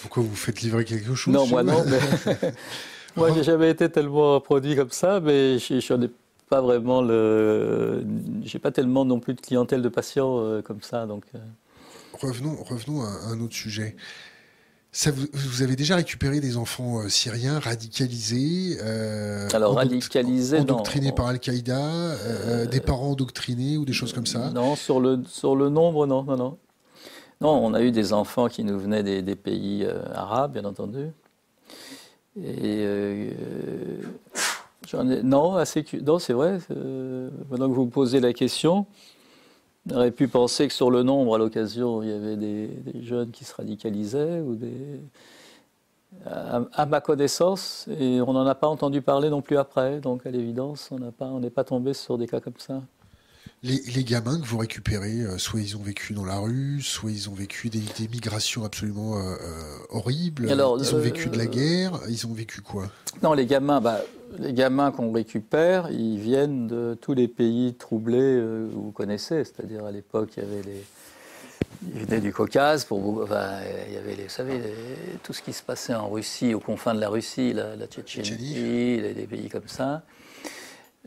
Pourquoi 0.02 0.22
vous 0.22 0.34
faites 0.34 0.60
livrer 0.62 0.84
quelque 0.84 1.14
chose 1.14 1.32
Non, 1.32 1.46
moi 1.46 1.62
non. 1.62 1.84
Mais... 1.86 2.00
moi, 3.16 3.32
j'ai 3.32 3.44
jamais 3.44 3.70
été 3.70 3.88
tellement 3.88 4.40
produit 4.40 4.74
comme 4.74 4.90
ça, 4.90 5.20
mais 5.20 5.58
je 5.58 5.94
n'en 5.94 6.02
ai 6.02 6.10
pas 6.48 6.60
vraiment 6.60 7.02
le. 7.02 8.04
J'ai 8.42 8.58
pas 8.58 8.70
tellement 8.70 9.04
non 9.04 9.20
plus 9.20 9.34
de 9.34 9.40
clientèle 9.40 9.82
de 9.82 9.88
patients 9.88 10.38
euh, 10.38 10.62
comme 10.62 10.82
ça, 10.82 11.06
donc. 11.06 11.24
Euh. 12.24 12.28
Revenons, 12.28 12.56
revenons 12.62 13.02
à 13.02 13.30
un 13.30 13.40
autre 13.40 13.54
sujet. 13.54 13.96
Ça, 14.92 15.10
vous, 15.10 15.62
avez 15.62 15.76
déjà 15.76 15.96
récupéré 15.96 16.40
des 16.40 16.56
enfants 16.56 17.00
euh, 17.00 17.08
syriens 17.10 17.58
radicalisés 17.58 18.78
Alors, 19.52 19.74
radicalisés, 19.74 20.60
endoctrinés 20.60 21.12
par 21.12 21.26
Al-Qaïda, 21.26 22.66
des 22.70 22.80
parents 22.80 23.10
endoctrinés 23.10 23.76
ou 23.76 23.84
des 23.84 23.92
choses 23.92 24.12
comme 24.12 24.26
ça? 24.26 24.50
Non, 24.50 24.74
sur 24.74 25.00
le, 25.00 25.22
sur 25.26 25.54
le 25.54 25.68
nombre, 25.68 26.06
non, 26.06 26.22
non, 26.22 26.36
non. 26.36 26.58
Non, 27.40 27.50
on 27.50 27.74
a 27.74 27.82
eu 27.82 27.90
des 27.90 28.12
enfants 28.12 28.48
qui 28.48 28.64
nous 28.64 28.78
venaient 28.78 29.02
des, 29.02 29.36
pays 29.36 29.84
euh, 29.84 30.02
arabes, 30.14 30.52
bien 30.52 30.64
entendu. 30.64 31.10
Et 32.38 32.82
euh, 32.84 33.30
j'en 34.88 35.08
ai, 35.10 35.22
non, 35.22 35.56
assez, 35.56 35.84
non, 36.02 36.18
c'est 36.18 36.32
vrai. 36.32 36.58
Euh, 36.70 37.28
maintenant 37.50 37.68
que 37.68 37.74
vous 37.74 37.84
me 37.84 37.90
posez 37.90 38.20
la 38.20 38.32
question, 38.32 38.86
on 39.90 39.96
aurait 39.96 40.10
pu 40.10 40.28
penser 40.28 40.68
que 40.68 40.74
sur 40.74 40.90
le 40.90 41.02
nombre, 41.02 41.34
à 41.34 41.38
l'occasion, 41.38 42.02
il 42.02 42.08
y 42.08 42.12
avait 42.12 42.36
des, 42.36 42.70
jeunes 43.02 43.30
qui 43.30 43.44
se 43.44 43.54
radicalisaient 43.54 44.40
ou 44.40 44.54
des. 44.54 45.00
À, 46.24 46.86
ma 46.86 47.00
connaissance, 47.00 47.86
et 48.00 48.20
on 48.22 48.32
n'en 48.32 48.46
a 48.46 48.54
pas 48.54 48.68
entendu 48.68 49.02
parler 49.02 49.28
non 49.28 49.42
plus 49.42 49.58
après. 49.58 50.00
Donc, 50.00 50.24
à 50.24 50.30
l'évidence, 50.30 50.88
on 50.90 50.98
n'est 50.98 51.10
pas, 51.10 51.30
pas 51.54 51.64
tombé 51.64 51.92
sur 51.92 52.16
des 52.16 52.26
cas 52.26 52.40
comme 52.40 52.56
ça. 52.58 52.80
Les, 53.66 54.04
gamins 54.04 54.40
que 54.40 54.46
vous 54.46 54.58
récupérez, 54.58 55.20
euh, 55.20 55.38
soit 55.38 55.60
ils 55.60 55.76
ont 55.76 55.82
vécu 55.82 56.12
dans 56.12 56.24
la 56.24 56.38
rue, 56.38 56.80
soit 56.82 57.10
ils 57.10 57.28
ont 57.28 57.34
vécu 57.34 57.68
des, 57.68 57.80
migrations 58.08 58.64
absolument 58.64 59.16
euh, 59.16 59.34
euh, 59.40 59.78
horribles. 59.90 60.46
ils 60.48 60.94
ont 60.94 60.98
vécu 60.98 61.28
de 61.28 61.36
la 61.36 61.46
guerre. 61.46 61.98
Ils 62.08 62.26
ont 62.26 62.32
vécu 62.32 62.60
quoi? 62.60 62.88
Non, 63.22 63.32
les 63.32 63.46
gamins, 63.46 63.80
bah, 63.80 64.00
les 64.38 64.52
gamins 64.52 64.92
qu'on 64.92 65.10
récupère, 65.10 65.90
ils 65.90 66.18
viennent 66.18 66.68
de 66.68 66.96
tous 67.00 67.14
les 67.14 67.26
pays 67.26 67.74
troublés 67.74 68.18
que 68.18 68.68
vous 68.72 68.92
connaissez. 68.92 69.42
C'est-à-dire 69.44 69.84
à, 69.84 69.90
l'époque, 69.90 70.30
il 70.36 70.44
y 70.44 70.46
avait 70.46 70.62
les 70.62 70.84
ils 71.94 72.00
venaient 72.00 72.20
du 72.20 72.32
Caucase, 72.32 72.84
pour, 72.84 73.22
enfin, 73.22 73.58
il 73.88 73.94
y 73.94 73.98
avait, 73.98 74.14
les, 74.16 74.24
vous 74.24 74.28
savez, 74.28 74.60
tout 75.22 75.32
ce 75.32 75.42
qui 75.42 75.52
se 75.52 75.62
passait 75.62 75.94
en 75.94 76.08
Russie, 76.08 76.54
aux 76.54 76.60
confins 76.60 76.94
de 76.94 77.00
la 77.00 77.08
Russie, 77.08 77.52
la, 77.52 77.76
la 77.76 77.86
Tchétchénie, 77.86 79.00
les, 79.00 79.26
pays 79.26 79.48
comme 79.48 79.68
ça. 79.68 80.02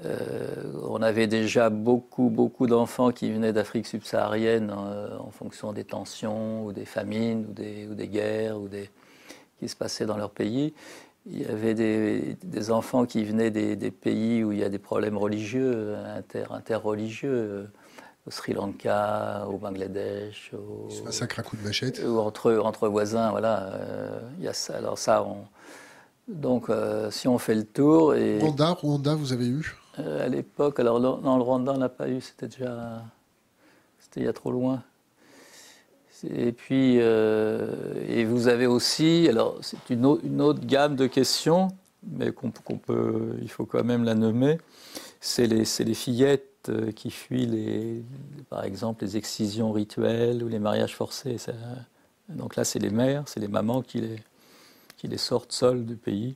Euh, 0.05 0.63
on 0.87 1.01
avait 1.01 1.27
déjà 1.27 1.69
beaucoup, 1.69 2.29
beaucoup 2.29 2.67
d'enfants 2.67 3.11
qui 3.11 3.31
venaient 3.31 3.51
d'Afrique 3.51 3.85
subsaharienne 3.85 4.73
euh, 4.75 5.17
en 5.19 5.29
fonction 5.29 5.73
des 5.73 5.83
tensions 5.83 6.65
ou 6.65 6.71
des 6.71 6.85
famines 6.85 7.45
ou 7.49 7.53
des, 7.53 7.87
ou 7.87 7.95
des 7.95 8.07
guerres 8.07 8.59
ou 8.59 8.69
des, 8.69 8.89
qui 9.59 9.67
se 9.67 9.75
passaient 9.75 10.05
dans 10.05 10.17
leur 10.17 10.31
pays. 10.31 10.73
Il 11.25 11.41
y 11.41 11.45
avait 11.45 11.73
des, 11.73 12.71
enfants 12.71 13.05
qui 13.05 13.25
venaient 13.25 13.51
des, 13.51 13.91
pays 13.91 14.43
où 14.43 14.53
il 14.53 14.59
y 14.59 14.63
a 14.63 14.69
des 14.69 14.79
problèmes 14.79 15.17
religieux, 15.17 15.95
inter, 16.15 16.45
interreligieux, 16.51 17.29
euh, 17.29 17.65
au 18.25 18.31
Sri 18.31 18.53
Lanka, 18.53 19.45
au 19.47 19.57
Bangladesh. 19.57 20.51
Au, 20.53 21.03
massacre 21.03 21.39
à 21.39 21.43
coups 21.43 21.61
de 21.61 21.67
machette. 21.67 22.01
Ou 22.05 22.19
entre, 22.19 22.55
entre 22.57 22.87
voisins, 22.87 23.31
voilà. 23.31 23.79
il 24.37 24.45
y 24.45 24.47
a 24.47 24.53
ça. 24.53 24.77
Alors 24.77 24.97
ça, 24.97 25.23
on, 25.23 25.45
donc 26.27 26.67
si 27.11 27.27
on 27.27 27.37
fait 27.37 27.55
le 27.55 27.65
tour. 27.65 28.15
Et... 28.15 28.39
Rwanda, 28.39 28.69
Rwanda, 28.71 29.15
vous 29.15 29.33
avez 29.33 29.47
eu? 29.47 29.78
Euh, 29.99 30.25
à 30.25 30.29
l'époque. 30.29 30.79
Alors, 30.79 30.99
dans 30.99 31.37
le 31.37 31.43
Rwanda, 31.43 31.73
on 31.73 31.77
n'a 31.77 31.89
pas 31.89 32.09
eu, 32.09 32.21
c'était 32.21 32.47
déjà. 32.47 33.03
C'était 33.99 34.21
il 34.21 34.25
y 34.25 34.29
a 34.29 34.33
trop 34.33 34.51
loin. 34.51 34.83
Et 36.29 36.51
puis, 36.51 36.97
euh, 36.99 37.93
et 38.07 38.25
vous 38.25 38.47
avez 38.47 38.67
aussi, 38.67 39.27
alors 39.29 39.57
c'est 39.61 39.89
une, 39.89 40.05
autre 40.05 40.65
gamme 40.65 40.95
de 40.97 41.07
questions, 41.07 41.69
mais 42.03 42.31
qu'on 42.31 42.51
peut, 42.51 43.37
il 43.41 43.49
faut 43.49 43.65
quand 43.65 43.83
même 43.83 44.03
la 44.03 44.15
nommer. 44.15 44.57
C'est 45.21 45.47
les, 45.47 45.63
les, 45.79 45.93
fillettes 45.93 46.67
euh, 46.69 46.91
qui 46.91 47.09
fuient, 47.09 47.45
les, 47.45 48.03
par 48.49 48.65
exemple, 48.65 49.05
les 49.05 49.15
excisions 49.15 49.71
rituelles 49.71 50.43
ou 50.43 50.49
les 50.49 50.59
mariages 50.59 50.95
forcés. 50.95 51.37
donc 52.27 52.57
là, 52.57 52.65
c'est 52.65 52.79
les 52.79 52.89
mères, 52.89 53.23
c'est 53.27 53.39
les 53.39 53.47
mamans 53.47 53.81
qui 53.81 54.01
les, 54.01 54.19
qui 54.97 55.07
les 55.07 55.17
sortent 55.17 55.53
seules 55.53 55.85
du 55.85 55.95
pays 55.95 56.33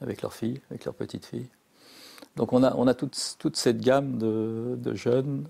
avec 0.00 0.22
leurs 0.22 0.34
filles, 0.34 0.60
avec 0.70 0.84
leurs 0.84 0.94
petites 0.94 1.26
filles. 1.26 1.48
Donc 2.36 2.52
on 2.52 2.62
a, 2.62 2.74
on 2.76 2.86
a 2.86 2.94
toute, 2.94 3.36
toute 3.38 3.56
cette 3.56 3.80
gamme 3.80 4.18
de, 4.18 4.76
de, 4.76 4.94
jeunes. 4.94 5.44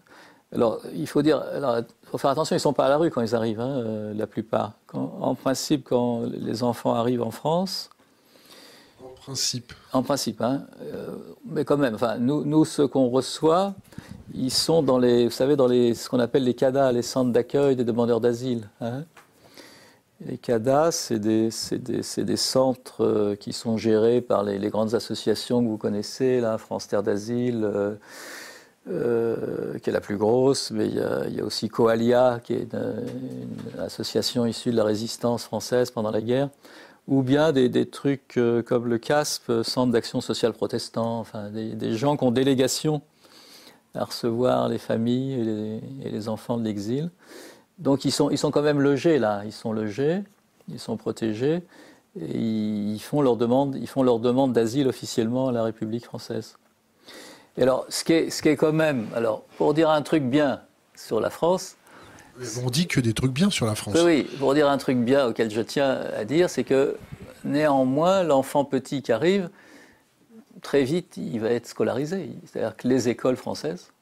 Alors 0.52 0.80
il 0.94 1.06
faut 1.06 1.22
dire, 1.22 1.42
alors, 1.54 1.78
faut 2.04 2.18
faire 2.18 2.30
attention, 2.30 2.54
ils 2.54 2.58
ne 2.58 2.62
sont 2.62 2.72
pas 2.72 2.86
à 2.86 2.88
la 2.88 2.96
rue 2.96 3.10
quand 3.10 3.22
ils 3.22 3.34
arrivent, 3.34 3.60
hein, 3.60 3.78
euh, 3.78 4.14
la 4.14 4.26
plupart. 4.26 4.72
en 4.92 5.34
principe, 5.34 5.84
quand 5.84 6.22
les 6.24 6.62
enfants 6.62 6.94
arrivent 6.94 7.22
en 7.22 7.30
France. 7.30 7.90
En 9.02 9.08
principe. 9.26 9.72
En 9.92 10.02
principe, 10.02 10.40
hein, 10.40 10.64
euh, 10.82 11.16
mais 11.46 11.64
quand 11.64 11.76
même. 11.76 11.94
Enfin, 11.94 12.18
nous, 12.18 12.44
nous 12.44 12.64
ceux 12.64 12.88
qu'on 12.88 13.08
reçoit, 13.08 13.74
ils 14.34 14.50
sont 14.50 14.82
dans 14.82 14.98
les, 14.98 15.26
vous 15.26 15.30
savez, 15.30 15.56
dans 15.56 15.68
les, 15.68 15.94
ce 15.94 16.08
qu'on 16.08 16.18
appelle 16.18 16.44
les 16.44 16.54
CADA, 16.54 16.90
les 16.92 17.02
centres 17.02 17.30
d'accueil 17.30 17.76
des 17.76 17.84
demandeurs 17.84 18.20
d'asile. 18.20 18.68
Hein. 18.80 19.04
Les 20.26 20.38
CADA, 20.38 20.92
c'est 20.92 21.18
des, 21.18 21.50
centres 22.36 23.04
euh, 23.04 23.34
qui 23.34 23.52
sont 23.52 23.76
gérés 23.76 24.20
par 24.20 24.44
les, 24.44 24.58
grandes 24.68 24.94
associations 24.94 25.62
que 25.62 25.68
vous 25.68 25.78
connaissez, 25.78 26.42
France 26.58 26.86
Terre 26.86 27.02
d'Asile, 27.02 27.64
euh, 27.64 27.94
euh, 28.88 29.78
qui 29.78 29.90
est 29.90 29.92
la 29.92 30.00
plus 30.00 30.16
grosse, 30.16 30.70
mais 30.70 30.86
il 30.86 30.94
y 31.34 31.40
a, 31.40 31.44
aussi 31.44 31.68
Coalia, 31.68 32.40
qui 32.44 32.52
est 32.54 32.72
une, 32.72 33.80
association 33.80 34.46
issue 34.46 34.70
de 34.70 34.76
la 34.76 34.84
résistance 34.84 35.44
française 35.44 35.90
pendant 35.90 36.10
la 36.10 36.20
guerre, 36.20 36.50
ou 37.08 37.22
bien 37.22 37.52
des, 37.52 37.86
trucs 37.86 38.38
comme 38.66 38.86
le 38.86 38.98
CASP, 38.98 39.62
Centre 39.64 39.92
d'action 39.92 40.20
sociale 40.20 40.52
protestant, 40.52 41.24
des, 41.52 41.96
gens 41.96 42.16
qui 42.16 42.24
ont 42.24 42.30
délégation 42.30 43.02
à 43.94 44.04
recevoir 44.04 44.68
les 44.68 44.78
familles 44.78 45.32
et 45.34 45.44
les, 45.44 45.80
et 46.04 46.10
les 46.10 46.28
enfants 46.28 46.58
de 46.58 46.64
l'exil. 46.64 47.10
Donc 47.78 48.04
ils 48.04 48.12
sont, 48.12 48.30
ils 48.30 48.38
sont 48.38 48.50
quand 48.50 48.62
même 48.62 48.80
logés 48.80 49.18
là, 49.18 49.42
ils 49.44 49.52
sont 49.52 49.72
logés, 49.72 50.22
ils 50.68 50.78
sont 50.78 50.96
protégés, 50.96 51.62
et 52.20 52.38
ils 52.38 53.00
font 53.00 53.22
leur 53.22 53.36
demande, 53.36 53.76
ils 53.76 53.88
font 53.88 54.02
leur 54.02 54.18
demande 54.18 54.52
d'asile 54.52 54.88
officiellement 54.88 55.48
à 55.48 55.52
la 55.52 55.62
République 55.64 56.04
française. 56.04 56.56
Et 57.56 57.62
alors, 57.62 57.84
ce 57.88 58.04
qui 58.04 58.12
est, 58.12 58.30
ce 58.30 58.42
qui 58.42 58.48
est 58.48 58.56
quand 58.56 58.72
même, 58.72 59.06
alors 59.14 59.42
pour 59.58 59.74
dire 59.74 59.90
un 59.90 60.02
truc 60.02 60.22
bien 60.22 60.60
sur 60.94 61.20
la 61.20 61.30
France. 61.30 61.76
On 62.64 62.70
dit 62.70 62.86
que 62.86 63.00
des 63.00 63.12
trucs 63.12 63.32
bien 63.32 63.50
sur 63.50 63.66
la 63.66 63.74
France. 63.74 63.96
Oui, 64.02 64.26
pour 64.38 64.54
dire 64.54 64.68
un 64.68 64.78
truc 64.78 64.98
bien 64.98 65.26
auquel 65.26 65.50
je 65.50 65.60
tiens 65.60 66.00
à 66.16 66.24
dire, 66.24 66.48
c'est 66.48 66.64
que 66.64 66.96
néanmoins, 67.44 68.22
l'enfant 68.22 68.64
petit 68.64 69.02
qui 69.02 69.12
arrive, 69.12 69.50
très 70.62 70.84
vite, 70.84 71.16
il 71.18 71.40
va 71.40 71.50
être 71.50 71.66
scolarisé. 71.66 72.30
C'est-à-dire 72.46 72.76
que 72.76 72.88
les 72.88 73.08
écoles 73.08 73.36
françaises, 73.36 73.92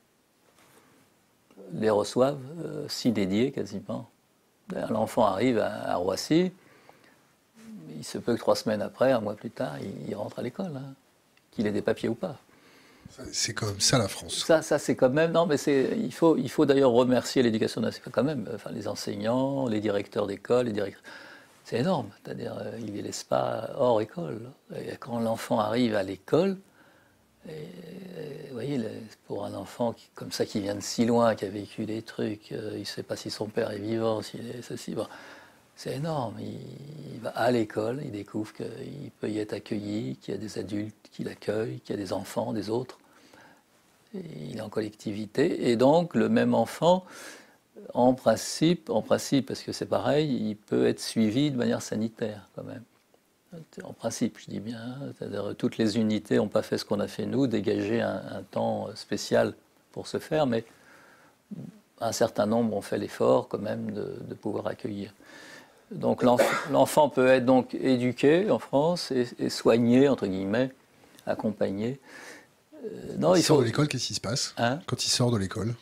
les 1.72 1.90
reçoivent, 1.90 2.40
euh, 2.64 2.86
si 2.88 3.12
dédiés 3.12 3.52
quasiment. 3.52 4.09
L'enfant 4.88 5.24
arrive 5.24 5.59
à, 5.59 5.97
Roissy, 5.97 6.52
il 7.97 8.05
se 8.05 8.18
peut 8.18 8.34
que 8.34 8.38
trois 8.38 8.55
semaines 8.55 8.82
après, 8.82 9.10
un 9.10 9.20
mois 9.20 9.34
plus 9.34 9.51
tard, 9.51 9.74
il, 10.09 10.14
rentre 10.14 10.38
à 10.38 10.42
l'école, 10.42 10.70
hein, 10.76 10.94
qu'il 11.51 11.66
ait 11.66 11.72
des 11.72 11.82
papiers 11.82 12.09
ou 12.09 12.14
pas. 12.14 12.36
C'est 13.32 13.52
quand 13.52 13.66
même 13.66 13.80
ça 13.80 13.98
la 13.98 14.06
France. 14.06 14.44
Ça, 14.44 14.62
ça 14.62 14.78
c'est 14.78 14.94
quand 14.94 15.10
même. 15.10 15.32
Non, 15.32 15.44
mais. 15.44 15.56
Il 15.66 16.12
faut, 16.12 16.36
il 16.36 16.48
faut 16.48 16.64
d'ailleurs 16.64 16.92
remercier 16.92 17.42
l'éducation 17.42 17.80
nationale 17.80 18.12
quand 18.12 18.22
même. 18.22 18.48
Enfin, 18.55 18.70
les 18.70 18.86
enseignants, 18.86 19.66
les 19.66 19.80
directeurs 19.80 20.28
d'école, 20.28 20.66
les 20.66 20.72
directeurs. 20.72 21.02
C'est 21.64 21.78
énorme. 21.78 22.09
C'est-à-dire, 22.22 22.56
euh, 22.60 22.78
ils 22.78 22.92
ne 22.92 22.92
les 22.92 23.02
laissent 23.02 23.24
pas 23.24 23.70
hors 23.76 24.01
école. 24.01 24.40
Et 24.76 24.97
quand 24.97 25.18
l'enfant 25.18 25.59
arrive 25.59 25.97
à 25.97 26.05
l'école, 26.05 26.56
vous 27.46 28.52
voyez, 28.52 28.80
pour 29.26 29.44
un 29.44 29.54
enfant 29.54 29.94
comme 30.14 30.32
ça 30.32 30.44
qui 30.44 30.60
vient 30.60 30.74
de 30.74 30.80
si 30.80 31.06
loin, 31.06 31.34
qui 31.34 31.44
a 31.44 31.48
vécu 31.48 31.86
des 31.86 32.02
trucs, 32.02 32.52
euh, 32.52 32.72
il 32.74 32.80
ne 32.80 32.84
sait 32.84 33.02
pas 33.02 33.16
si 33.16 33.30
son 33.30 33.46
père 33.46 33.70
est 33.70 33.78
vivant, 33.78 34.22
s'il 34.22 34.48
est 34.50 34.62
ceci. 34.62 34.94
c'est 35.76 35.96
énorme. 35.96 36.36
Il, 36.40 37.20
va 37.20 37.30
à 37.30 37.50
l'école, 37.50 38.00
il 38.04 38.12
découvre 38.12 38.52
qu'il 38.52 39.10
peut 39.20 39.30
y 39.30 39.38
être 39.38 39.52
accueilli, 39.52 40.16
qu'il 40.16 40.34
y 40.34 40.36
a 40.36 40.40
des 40.40 40.58
adultes 40.58 41.08
qui 41.12 41.24
l'accueillent, 41.24 41.80
qu'il 41.80 41.96
y 41.96 41.98
a 41.98 42.02
des 42.02 42.12
enfants, 42.12 42.52
des 42.52 42.70
autres. 42.70 42.98
il 44.14 44.58
est 44.58 44.62
en 44.62 44.68
collectivité. 44.68 45.70
Et 45.70 45.76
donc, 45.76 46.14
le 46.14 46.28
même 46.28 46.54
enfant, 46.54 47.04
en 47.94 48.14
principe, 48.14 48.90
en 48.90 49.02
principe, 49.02 49.46
parce 49.46 49.62
que 49.62 49.72
c'est 49.72 49.86
pareil, 49.86 50.30
il 50.50 50.56
peut 50.56 50.86
être 50.86 51.00
suivi 51.00 51.50
de 51.50 51.56
manière 51.56 51.82
sanitaire 51.82 52.48
quand 52.54 52.64
même. 52.64 52.82
En 53.82 53.93
principe, 53.93 54.39
je 54.39 54.47
dis 54.48 54.60
bien, 54.60 54.97
c'est-à-dire 55.18 55.55
toutes 55.59 55.77
les 55.77 55.98
unités 55.98 56.36
n'ont 56.36 56.48
pas 56.48 56.62
fait 56.62 56.78
ce 56.78 56.85
qu'on 56.85 57.01
a 57.01 57.09
fait 57.09 57.27
nous, 57.27 57.48
dégager 57.48 58.01
un, 58.01 58.44
temps 58.51 58.89
spécial 58.94 59.55
pour 59.90 60.06
se 60.06 60.18
faire, 60.18 60.47
mais 60.47 60.64
un 62.01 62.12
certain 62.12 62.47
nombre 62.47 62.77
ont 62.77 62.81
fait 62.81 62.97
l'effort 62.98 63.48
quand 63.48 63.59
même 63.59 63.90
de, 63.90 64.35
pouvoir 64.35 64.68
accueillir. 64.68 65.12
Donc 65.90 66.22
l'enfant 66.22 67.09
peut 67.09 67.27
être 67.27 67.44
donc 67.44 67.74
éduqué 67.74 68.48
en 68.51 68.60
France 68.60 69.10
et, 69.10 69.51
soigné, 69.51 70.09
entre 70.09 70.28
guillemets, 70.28 70.70
accompagné. 71.27 71.98
Euh, 72.85 73.16
non, 73.18 73.35
il, 73.35 73.43
sort 73.43 73.59
de 73.59 73.64
l'école, 73.64 73.89
qu'est-ce 73.89 74.06
qui 74.06 74.14
se 74.14 74.20
passe 74.20 74.55
hein? 74.59 74.78
Quand 74.86 75.05
il 75.05 75.10
sort 75.10 75.32
de 75.32 75.36
l'école 75.36 75.74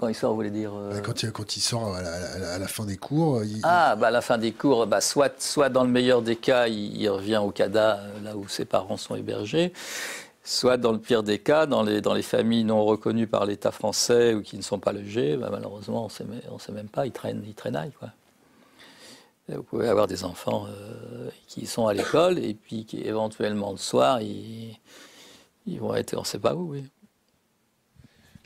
quand 0.00 0.08
il 0.08 0.14
sort, 0.14 0.30
vous 0.30 0.36
voulez 0.36 0.50
dire 0.50 0.72
euh, 0.74 0.98
quand, 1.02 1.22
il, 1.22 1.30
quand, 1.30 1.56
il, 1.56 1.60
sort 1.60 1.94
à 1.94 2.58
la, 2.58 2.66
fin 2.68 2.86
des 2.86 2.96
cours. 2.96 3.42
Ah, 3.62 3.96
bah 3.96 4.06
à 4.06 4.10
la 4.10 4.22
fin 4.22 4.38
des 4.38 4.52
cours, 4.52 4.86
bah, 4.86 5.02
soit, 5.02 5.40
soit 5.42 5.68
dans 5.68 5.84
le 5.84 5.90
meilleur 5.90 6.22
des 6.22 6.36
cas, 6.36 6.68
il, 6.68 7.06
revient 7.10 7.36
au 7.44 7.50
CADA, 7.50 7.98
euh, 7.98 8.20
là 8.24 8.34
où 8.34 8.48
ses 8.48 8.64
parents 8.64 8.96
sont 8.96 9.14
hébergés, 9.14 9.74
soit 10.42 10.78
dans 10.78 10.92
le 10.92 10.98
pire 10.98 11.22
des 11.22 11.38
cas, 11.38 11.66
dans 11.66 11.82
les, 11.82 12.00
dans 12.00 12.14
les 12.14 12.22
familles 12.22 12.64
non 12.64 12.82
reconnues 12.82 13.26
par 13.26 13.44
l'État 13.44 13.72
français 13.72 14.32
ou 14.32 14.40
qui 14.40 14.56
ne 14.56 14.62
sont 14.62 14.78
pas 14.78 14.92
logées, 14.92 15.36
bah, 15.36 15.48
malheureusement, 15.50 16.08
on 16.08 16.54
ne 16.54 16.58
sait 16.58 16.72
même 16.72 16.88
pas, 16.88 17.04
ils 17.04 17.12
traînent, 17.12 17.44
ils 17.46 17.54
traînaillent. 17.54 17.92
Quoi. 17.98 18.08
Vous 19.48 19.62
pouvez 19.62 19.88
avoir 19.88 20.06
des 20.06 20.24
enfants 20.24 20.66
euh, 20.66 21.28
qui 21.46 21.66
sont 21.66 21.88
à 21.88 21.92
l'école 21.92 22.38
et 22.38 22.54
puis 22.54 22.86
qui 22.86 23.02
éventuellement 23.02 23.72
le 23.72 23.76
soir, 23.76 24.22
ils, 24.22 24.78
ils 25.66 25.78
vont 25.78 25.94
être, 25.94 26.14
on 26.16 26.20
ne 26.20 26.26
sait 26.26 26.38
pas 26.38 26.54
où. 26.54 26.70
Oui 26.70 26.84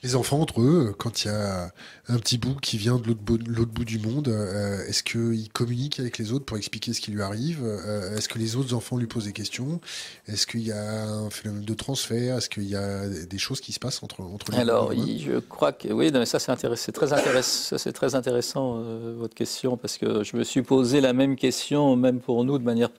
les 0.05 0.17
enfants 0.17 0.41
entre 0.41 0.61
eux, 0.61 0.95
quand 0.99 1.25
il 1.25 1.29
y 1.29 1.31
a 1.31 1.71
un 2.09 2.19
petit 2.19 2.37
bout 2.37 2.55
qui 2.57 2.77
vient 2.77 2.99
de 2.99 3.09
l'autre 3.09 3.71
bout, 3.73 3.85
du 3.85 3.99
monde, 3.99 4.29
euh, 4.29 4.87
est-ce 4.87 5.03
qu'ils 5.03 5.51
communiquent 5.51 5.99
avec 5.99 6.19
les 6.19 6.33
autres 6.33 6.45
pour 6.45 6.59
expliquer 6.59 6.93
ce 6.93 7.01
qui 7.01 7.11
lui 7.11 7.23
arrive 7.23 7.63
euh, 7.65 8.15
Est-ce 8.15 8.29
que 8.29 8.39
les 8.39 8.57
autres 8.57 8.75
enfants 8.75 8.99
lui 8.99 9.07
posent 9.07 9.25
des 9.25 9.33
questions 9.33 9.81
Est-ce 10.29 10.47
qu'il 10.47 10.61
y 10.61 10.73
a 10.73 11.07
un 11.09 11.31
phénomène 11.31 11.65
de 11.65 11.75
transfert 11.75 12.37
Est-ce 12.37 12.51
qu'il 12.51 12.69
y 12.69 12.77
a 12.77 13.09
des 13.09 13.39
choses 13.39 13.63
qui 13.63 13.73
se 13.73 13.79
passent 13.79 14.03
entre, 14.03 14.21
entre 14.21 14.53
les 14.53 14.59
Alors, 14.59 14.93
je 14.93 15.39
crois 15.39 15.73
que 15.73 15.89
oui, 15.89 16.11
mais 16.13 16.27
ça 16.27 16.39
c'est 16.39 16.93
très, 16.93 17.13
intéressant, 17.15 17.79
c'est 17.79 17.93
très 17.93 18.15
intéressant 18.15 18.77
euh, 18.77 19.15
votre 19.19 19.35
question 19.35 19.79
parce 19.79 19.97
que 19.97 20.23
je 20.23 20.37
me 20.37 20.45
suis 20.45 20.63
posé 20.63 21.01
la 21.01 21.15
même 21.15 21.35
question, 21.35 21.97
même 21.97 22.21
pour 22.21 22.45
nous, 22.45 22.59
de 22.59 22.65
manière 22.65 22.91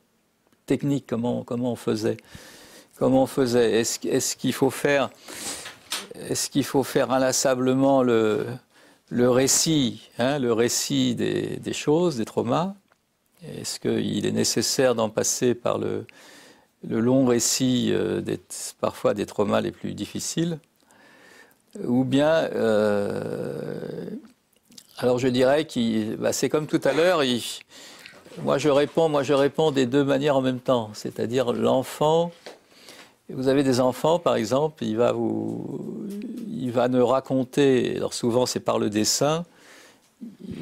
technique, 0.66 1.06
comment, 1.08 1.44
comment 1.44 1.72
on 1.72 1.76
faisait 1.76 2.18
Comment 2.98 3.24
on 3.24 3.28
faisait. 3.28 3.82
Est-ce 3.82 4.36
qu'il 4.38 4.54
faut 4.54 4.70
faire 4.70 5.10
est-ce 6.30 6.50
qu'il 6.50 6.64
faut 6.64 6.84
faire 6.84 7.12
inlassablement 7.12 8.04
le, 8.04 8.46
le 9.10 9.30
récit, 9.30 10.10
hein, 10.18 10.40
le 10.40 10.54
récit 10.54 11.16
des, 11.16 11.74
choses, 11.74 12.18
des 12.18 12.26
traumas? 12.26 12.74
Est-ce 13.60 13.80
qu'il 13.80 14.26
est 14.26 14.32
nécessaire 14.32 14.96
d'en 14.96 15.10
passer 15.10 15.54
par 15.54 15.78
le, 15.78 16.06
le 16.88 17.00
long 17.00 17.26
récit 17.26 17.90
euh, 17.92 18.22
parfois 18.80 19.14
des 19.14 19.26
traumas 19.26 19.62
les 19.62 19.72
plus 19.72 19.94
difficiles? 19.94 20.60
Ou 21.84 22.06
bien, 22.06 22.50
euh, 22.54 24.10
alors 24.98 25.20
je 25.20 25.28
dirais 25.28 25.66
que 25.66 26.16
bah, 26.16 26.32
c'est 26.32 26.50
comme 26.50 26.68
tout 26.68 26.82
à 26.86 26.94
l'heure, 26.94 27.22
moi 28.42 28.58
je 28.58 28.70
réponds, 28.70 29.10
moi 29.10 29.24
je 29.24 29.34
réponds 29.34 29.72
des 29.72 29.86
deux 29.86 30.04
manières 30.04 30.38
en 30.38 30.42
même 30.42 30.62
temps, 30.62 30.90
c'est-à-dire 30.94 31.52
l'enfant 31.52 32.32
vous 33.30 33.48
avez 33.48 33.64
des 33.64 33.80
enfants, 33.80 34.20
par 34.20 34.36
exemple, 34.36 34.84
il 34.84 34.98
va, 34.98 35.12
vous, 35.12 36.08
il 36.50 36.72
va 36.72 36.88
ne 36.88 37.02
raconter, 37.02 37.98
alors 37.98 38.14
souvent 38.14 38.46
c'est 38.46 38.60
par 38.60 38.78
le 38.78 38.90
dessin, 38.90 39.46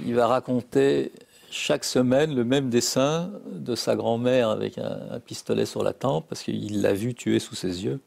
il 0.06 0.15
va 0.15 0.27
raconter 0.27 1.11
chaque 1.52 1.84
semaine 1.84 2.34
le 2.34 2.44
même 2.44 2.69
dessin 2.69 3.31
de 3.45 3.76
sa 3.76 3.95
grand-mère 3.95 4.49
avec 4.49 4.77
un, 4.77 5.19
pistolet 5.19 5.65
sur 5.65 5.84
la 5.84 5.94
tempe, 5.94 6.26
parce 6.30 6.41
qu'il 6.41 6.81
l'a 6.81 6.94
vu 6.94 7.14
tuer 7.14 7.40
sous 7.40 7.56
ses 7.56 7.84
yeux. 7.84 7.99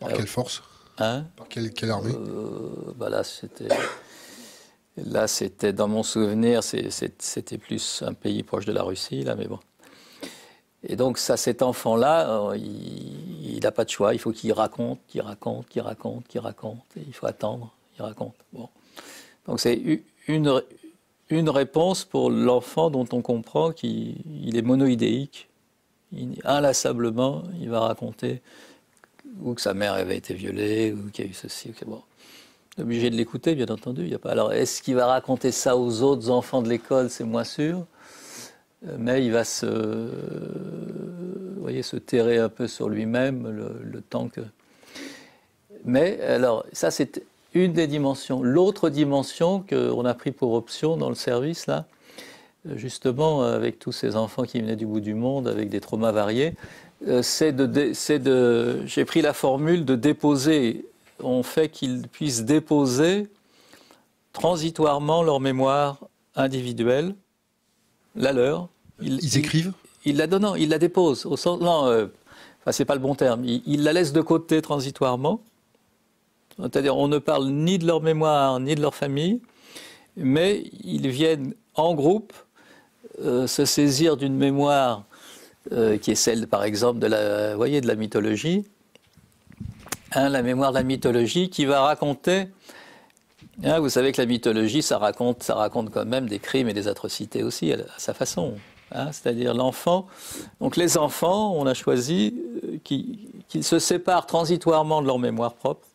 Par 0.00 0.12
quelle 0.12 0.26
force? 0.26 0.62
hein? 0.98 1.24
Par 1.36 1.48
quelle, 1.48 1.90
armée? 1.90 2.12
Euh, 2.12 2.92
bah 2.96 3.08
Là, 3.08 3.22
c'était... 3.24 3.68
Là, 5.04 5.28
c'était 5.28 5.72
dans 5.72 5.86
mon 5.86 6.02
souvenir, 6.02 6.62
c'était 6.64 7.58
plus 7.58 8.02
un 8.04 8.14
pays 8.14 8.42
proche 8.42 8.64
de 8.64 8.72
la 8.72 8.82
Russie, 8.82 9.22
là, 9.22 9.36
mais 9.36 9.46
bon. 9.46 9.60
Et 10.84 10.96
donc, 10.96 11.18
ça, 11.18 11.36
cet 11.36 11.62
enfant-là, 11.62 12.50
euh, 12.50 12.56
il 12.56 13.58
n'a 13.62 13.72
pas 13.72 13.84
de 13.84 13.90
choix. 13.90 14.14
Il 14.14 14.20
faut 14.20 14.32
qu'il 14.32 14.52
raconte, 14.52 15.00
qu'il 15.08 15.22
raconte, 15.22 15.68
qu'il 15.68 15.82
raconte, 15.82 16.26
qu'il 16.28 16.40
raconte. 16.40 16.84
Il 16.96 17.12
faut 17.12 17.26
attendre, 17.26 17.72
il 17.98 18.02
raconte. 18.02 18.34
Bon. 18.52 18.68
Donc, 19.46 19.60
c'est 19.60 19.80
une, 20.28 20.62
une 21.30 21.50
réponse 21.50 22.04
pour 22.04 22.30
l'enfant 22.30 22.90
dont 22.90 23.06
on 23.12 23.22
comprend 23.22 23.72
qu'il 23.72 24.56
est 24.56 24.62
monoïdéique. 24.62 25.48
inlassablement, 26.44 27.42
il 27.60 27.70
va 27.70 27.80
raconter 27.80 28.40
ou 29.42 29.54
que 29.54 29.60
sa 29.60 29.74
mère 29.74 29.92
avait 29.92 30.16
été 30.16 30.34
violée, 30.34 30.92
ou 30.92 31.10
qu'il 31.10 31.24
y 31.24 31.28
a 31.28 31.30
eu 31.30 31.34
ceci. 31.34 31.70
Ou 31.70 31.90
bon. 31.90 32.02
Obligé 32.78 33.10
de 33.10 33.16
l'écouter, 33.16 33.54
bien 33.54 33.66
entendu. 33.66 34.02
Il 34.02 34.10
y 34.10 34.14
a 34.14 34.18
pas... 34.18 34.30
Alors, 34.30 34.52
est-ce 34.52 34.82
qu'il 34.82 34.94
va 34.94 35.06
raconter 35.06 35.50
ça 35.52 35.76
aux 35.76 36.02
autres 36.02 36.30
enfants 36.30 36.62
de 36.62 36.68
l'école? 36.68 37.10
C'est 37.10 37.24
moins 37.24 37.44
sûr 37.44 37.84
mais 38.82 39.24
il 39.24 39.32
va 39.32 39.44
se, 39.44 39.66
voyez, 41.60 41.82
se 41.82 41.96
terrer 41.96 42.38
un 42.38 42.48
peu 42.48 42.66
sur 42.66 42.88
lui-même 42.88 43.48
le, 43.82 44.00
temps 44.00 44.28
que. 44.28 44.40
Mais 45.84 46.20
alors, 46.22 46.64
ça, 46.72 46.90
c'est 46.90 47.22
une 47.54 47.72
des 47.72 47.86
dimensions. 47.86 48.42
L'autre 48.42 48.88
dimension 48.88 49.64
qu'on 49.68 50.04
a 50.04 50.14
pris 50.14 50.32
pour 50.32 50.52
option 50.52 50.96
dans 50.96 51.08
le 51.08 51.14
service, 51.14 51.66
là, 51.66 51.86
justement, 52.74 53.42
avec 53.42 53.78
tous 53.78 53.92
ces 53.92 54.16
enfants 54.16 54.44
qui 54.44 54.60
venaient 54.60 54.76
du 54.76 54.86
bout 54.86 55.00
du 55.00 55.14
monde, 55.14 55.48
avec 55.48 55.68
des 55.68 55.80
traumas 55.80 56.12
variés, 56.12 56.54
euh, 57.06 57.22
c'est 57.22 57.52
de, 57.52 57.66
de 57.66 58.86
j'ai 58.86 59.04
pris 59.04 59.22
la 59.22 59.32
formule 59.32 59.84
de 59.84 59.94
déposer. 59.94 60.86
On 61.22 61.42
fait 61.42 61.68
qu'ils 61.68 62.08
puissent 62.08 62.44
déposer 62.44 63.28
transitoirement 64.32 65.22
leur 65.22 65.40
mémoire 65.40 66.00
individuelle 66.34 67.14
la 68.18 68.32
leur. 68.32 68.68
Ils, 69.00 69.38
écrivent 69.38 69.72
Ils 70.04 70.16
la 70.16 70.26
donnent, 70.26 70.54
ils 70.58 70.68
la 70.68 70.78
déposent. 70.78 71.24
Au 71.24 71.36
sens, 71.36 71.60
non, 71.60 71.86
euh, 71.86 72.06
enfin, 72.60 72.72
c'est 72.72 72.84
pas 72.84 72.94
le 72.94 73.00
bon 73.00 73.14
terme. 73.14 73.44
Ils, 73.44 73.82
la 73.82 73.92
laissent 73.92 74.12
de 74.12 74.20
côté 74.20 74.60
transitoirement. 74.60 75.40
C'est-à-dire, 76.60 76.96
on 76.96 77.06
ne 77.06 77.18
parle 77.18 77.46
ni 77.48 77.78
de 77.78 77.86
leur 77.86 78.02
mémoire, 78.02 78.58
ni 78.58 78.74
de 78.74 78.80
leur 78.80 78.94
famille, 78.94 79.40
mais 80.16 80.64
ils 80.82 81.08
viennent 81.08 81.54
en 81.76 81.94
groupe 81.94 82.32
euh, 83.20 83.46
se 83.46 83.64
saisir 83.64 84.16
d'une 84.16 84.34
mémoire 84.34 85.04
euh, 85.72 85.98
qui 85.98 86.10
est 86.10 86.16
celle, 86.16 86.48
par 86.48 86.64
exemple, 86.64 86.98
de 86.98 87.06
la, 87.06 87.54
voyez, 87.54 87.80
de 87.80 87.86
la 87.86 87.94
mythologie. 87.94 88.64
Hein, 90.12 90.30
la 90.30 90.42
mémoire 90.42 90.72
de 90.72 90.78
la 90.78 90.82
mythologie 90.82 91.50
qui 91.50 91.64
va 91.64 91.82
raconter 91.82 92.48
Hein, 93.64 93.80
vous 93.80 93.88
savez 93.88 94.12
que 94.12 94.20
la 94.20 94.26
mythologie, 94.26 94.82
ça 94.82 94.98
raconte, 94.98 95.42
ça 95.42 95.56
raconte 95.56 95.90
quand 95.90 96.04
même 96.04 96.28
des 96.28 96.38
crimes 96.38 96.68
et 96.68 96.74
des 96.74 96.86
atrocités 96.86 97.42
aussi, 97.42 97.72
à, 97.72 97.78
sa 97.96 98.14
façon. 98.14 98.54
Hein. 98.92 99.10
C'est-à-dire 99.10 99.52
l'enfant. 99.52 100.06
Donc 100.60 100.76
les 100.76 100.96
enfants, 100.96 101.54
on 101.56 101.66
a 101.66 101.74
choisi 101.74 102.34
euh, 102.64 102.78
qu'ils 102.84 103.64
se 103.64 103.78
séparent 103.80 104.26
transitoirement 104.26 105.02
de 105.02 105.06
leur 105.06 105.18
mémoire 105.18 105.54
propre. 105.54 105.86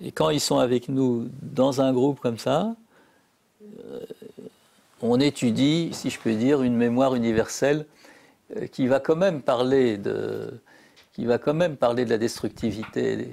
Et 0.00 0.10
quand 0.10 0.30
ils 0.30 0.40
sont 0.40 0.58
avec 0.58 0.88
nous 0.88 1.28
dans 1.42 1.82
un 1.82 1.92
groupe 1.92 2.18
comme 2.20 2.38
ça, 2.38 2.74
euh, 3.62 4.00
on 5.02 5.20
étudie, 5.20 5.90
si 5.92 6.08
je 6.08 6.18
peux 6.18 6.34
dire, 6.34 6.62
une 6.62 6.76
mémoire 6.76 7.14
universelle 7.14 7.84
euh, 8.56 8.66
qui 8.66 8.86
va 8.86 9.00
quand 9.00 9.16
même 9.16 9.42
parler 9.42 9.98
de, 9.98 10.50
qui 11.12 11.26
va 11.26 11.36
quand 11.36 11.54
même 11.54 11.76
parler 11.76 12.06
de 12.06 12.10
la 12.10 12.18
destructivité 12.18 13.28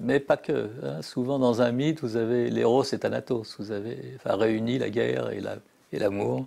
mais 0.00 0.20
pas 0.20 0.36
que. 0.36 0.70
Hein. 0.82 1.02
Souvent 1.02 1.38
dans 1.38 1.62
un 1.62 1.72
mythe, 1.72 2.00
vous 2.00 2.16
avez 2.16 2.50
l'héros 2.50 2.84
et 2.84 2.98
Thanatos, 2.98 3.56
vous 3.58 3.70
avez 3.70 3.98
enfin, 4.16 4.36
réuni 4.36 4.78
la 4.78 4.90
guerre 4.90 5.30
et 5.30 5.98
l'amour. 5.98 6.46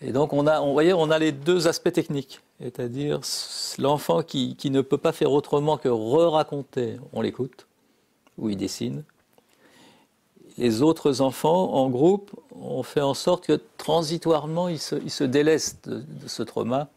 et 0.00 0.12
donc 0.12 0.32
on 0.32 0.46
a, 0.46 0.60
voyez, 0.60 0.92
on 0.92 1.10
a 1.10 1.18
les 1.18 1.32
deux 1.32 1.68
aspects 1.68 1.92
techniques, 1.92 2.40
c'est-à-dire 2.60 3.20
l'enfant 3.78 4.22
qui, 4.22 4.56
ne 4.64 4.80
peut 4.80 4.98
pas 4.98 5.12
faire 5.12 5.32
autrement 5.32 5.76
que 5.76 5.88
re-raconter, 5.88 6.96
on 7.12 7.20
l'écoute, 7.20 7.66
ou 8.38 8.50
il 8.50 8.56
dessine. 8.56 9.04
Les 10.56 10.82
autres 10.82 11.20
enfants, 11.20 11.72
en 11.74 11.90
groupe, 11.90 12.30
on 12.54 12.84
fait 12.84 13.00
en 13.00 13.14
sorte 13.14 13.44
que 13.44 13.60
transitoirement, 13.76 14.68
ils 14.68 14.78
se, 14.78 15.24
délestent 15.24 15.88
de, 15.88 15.96
de, 15.96 16.28
ce 16.28 16.44
trauma 16.44 16.88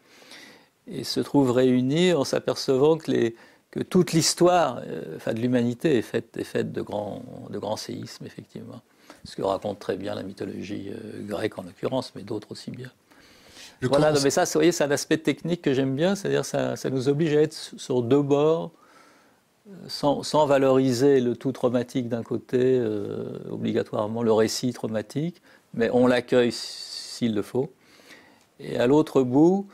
et 0.86 1.02
se 1.02 1.18
trouvent 1.18 1.50
réunis 1.50 2.12
en 2.12 2.22
s'apercevant 2.22 2.96
que 2.96 3.10
les, 3.10 3.34
que 3.78 3.84
toute 3.84 4.12
l'histoire 4.12 4.80
euh, 4.88 5.16
enfin, 5.16 5.32
de 5.32 5.38
l'humanité 5.38 5.98
est 5.98 6.02
faite, 6.02 6.36
est 6.36 6.42
faite 6.44 6.72
de, 6.72 6.82
grands, 6.82 7.22
de 7.48 7.58
grands 7.60 7.76
séismes, 7.76 8.26
effectivement. 8.26 8.80
Ce 9.24 9.36
que 9.36 9.42
raconte 9.42 9.78
très 9.78 9.96
bien 9.96 10.16
la 10.16 10.24
mythologie 10.24 10.90
euh, 10.90 11.22
grecque 11.24 11.58
en 11.58 11.62
l'occurrence, 11.62 12.12
mais 12.16 12.22
d'autres 12.22 12.50
aussi 12.50 12.72
bien. 12.72 12.90
voilà, 13.82 14.12
mais 14.20 14.30
ça, 14.30 14.44
vous 14.44 14.50
voyez, 14.54 14.72
c'est 14.72 14.82
un 14.82 14.90
aspect 14.90 15.18
technique 15.18 15.62
que 15.62 15.74
j'aime 15.74 15.94
bien, 15.94 16.16
c'est-à-dire 16.16 16.44
ça, 16.44 16.74
ça 16.74 16.90
nous 16.90 17.08
oblige 17.08 17.36
à 17.36 17.42
être 17.42 17.54
sur 17.54 18.02
deux 18.02 18.22
bords, 18.22 18.72
euh, 19.68 19.74
sans, 19.86 20.24
sans 20.24 20.44
valoriser 20.46 21.20
le 21.20 21.36
tout 21.36 21.52
traumatique 21.52 22.08
d'un 22.08 22.24
côté, 22.24 22.82
obligatoirement 23.48 24.24
le 24.24 24.32
récit 24.32 24.72
traumatique, 24.72 25.40
mais 25.72 25.88
on 25.92 26.08
l'accueille 26.08 26.50
s'il 26.52 27.32
le 27.32 27.42
faut. 27.42 27.70
Et 28.58 28.76
à 28.76 28.88
l'autre 28.88 29.22
bout, 29.22 29.68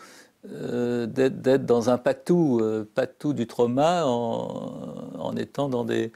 euh, 0.53 1.07
d'être 1.07 1.66
dans 1.66 1.91
un 1.91 1.99
patou, 1.99 2.61
euh, 2.61 2.89
patou 2.95 3.33
du 3.33 3.47
trauma 3.47 4.05
en, 4.07 5.35
étant 5.37 5.69
dans 5.69 5.85
des, 5.85 6.12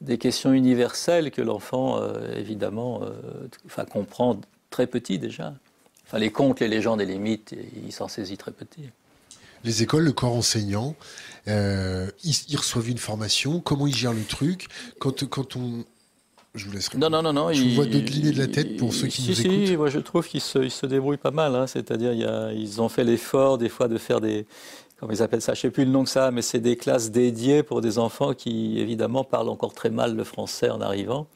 des 0.00 0.18
questions 0.18 0.52
universelles 0.52 1.30
que 1.30 1.40
l'enfant, 1.40 2.00
évidemment, 2.36 3.02
enfin, 3.66 3.84
comprend 3.84 4.38
très 4.70 4.86
petit 4.86 5.18
déjà. 5.18 5.54
Enfin, 6.06 6.18
les 6.18 6.30
contes, 6.30 6.60
les 6.60 6.68
légendes 6.68 7.00
et 7.00 7.06
les 7.06 7.18
mythes, 7.18 7.54
il 7.84 7.92
s'en 7.92 8.08
saisit 8.08 8.36
très 8.36 8.52
petit. 8.52 8.90
Les 9.64 9.82
écoles, 9.82 10.04
le 10.04 10.12
corps 10.12 10.34
enseignant, 10.34 10.94
ils, 11.46 12.12
ils, 12.24 12.56
reçoivent 12.56 12.90
une 12.90 12.98
formation. 12.98 13.60
Comment 13.60 13.86
ils 13.86 13.94
gèrent 13.94 14.12
le 14.12 14.24
truc? 14.24 14.68
Quand, 14.98 15.26
quand 15.28 15.56
on, 15.56 15.84
je 16.58 16.66
vous 16.66 16.72
laisse 16.72 16.92
Non, 16.94 17.08
non, 17.08 17.22
non, 17.22 17.32
non. 17.32 17.52
Je 17.52 17.62
vous 17.62 17.74
vois 17.74 17.86
décliner 17.86 18.32
de 18.32 18.38
la 18.38 18.48
tête 18.48 18.76
pour 18.76 18.92
ceux 18.92 19.06
qui 19.06 19.22
nous 19.22 19.40
écoutent. 19.40 19.66
Si, 19.66 19.76
moi 19.76 19.88
je 19.88 19.98
trouve 19.98 20.26
qu'ils 20.26 20.40
se, 20.40 20.68
se 20.68 20.86
débrouillent 20.86 21.16
pas 21.16 21.30
mal. 21.30 21.54
Hein. 21.54 21.66
C'est-à-dire, 21.66 22.12
ils 22.52 22.82
ont 22.82 22.88
fait 22.88 23.04
l'effort 23.04 23.58
des 23.58 23.68
fois 23.68 23.88
de 23.88 23.98
faire 23.98 24.20
des. 24.20 24.46
Comment 24.98 25.12
ils 25.12 25.22
appellent 25.22 25.40
ça? 25.40 25.54
Je 25.54 25.60
ne 25.60 25.62
sais 25.62 25.70
plus 25.70 25.84
le 25.84 25.92
nom 25.92 26.02
que 26.02 26.10
ça, 26.10 26.32
mais 26.32 26.42
c'est 26.42 26.58
des 26.58 26.76
classes 26.76 27.10
dédiées 27.10 27.62
pour 27.62 27.80
des 27.80 27.98
enfants 27.98 28.34
qui, 28.34 28.80
évidemment, 28.80 29.22
parlent 29.22 29.48
encore 29.48 29.72
très 29.72 29.90
mal 29.90 30.16
le 30.16 30.24
français 30.24 30.70
en 30.70 30.80
arrivant. 30.80 31.28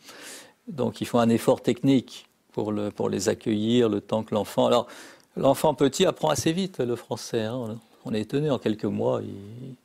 Donc, 0.66 1.00
ils 1.00 1.06
font 1.06 1.20
un 1.20 1.28
effort 1.28 1.62
technique 1.62 2.26
pour, 2.52 2.72
le, 2.72 2.90
pour 2.90 3.08
les 3.08 3.28
accueillir 3.28 3.88
le 3.88 4.00
temps 4.00 4.24
que 4.24 4.34
l'enfant. 4.34 4.66
Alors, 4.66 4.88
l'enfant 5.36 5.74
petit 5.74 6.04
apprend 6.06 6.30
assez 6.30 6.52
vite 6.52 6.80
le 6.80 6.96
français. 6.96 7.42
Hein. 7.42 7.78
On 8.04 8.12
est 8.14 8.20
étonné, 8.20 8.50
en 8.50 8.58
quelques 8.58 8.84
mois, 8.84 9.20
il, 9.22 9.76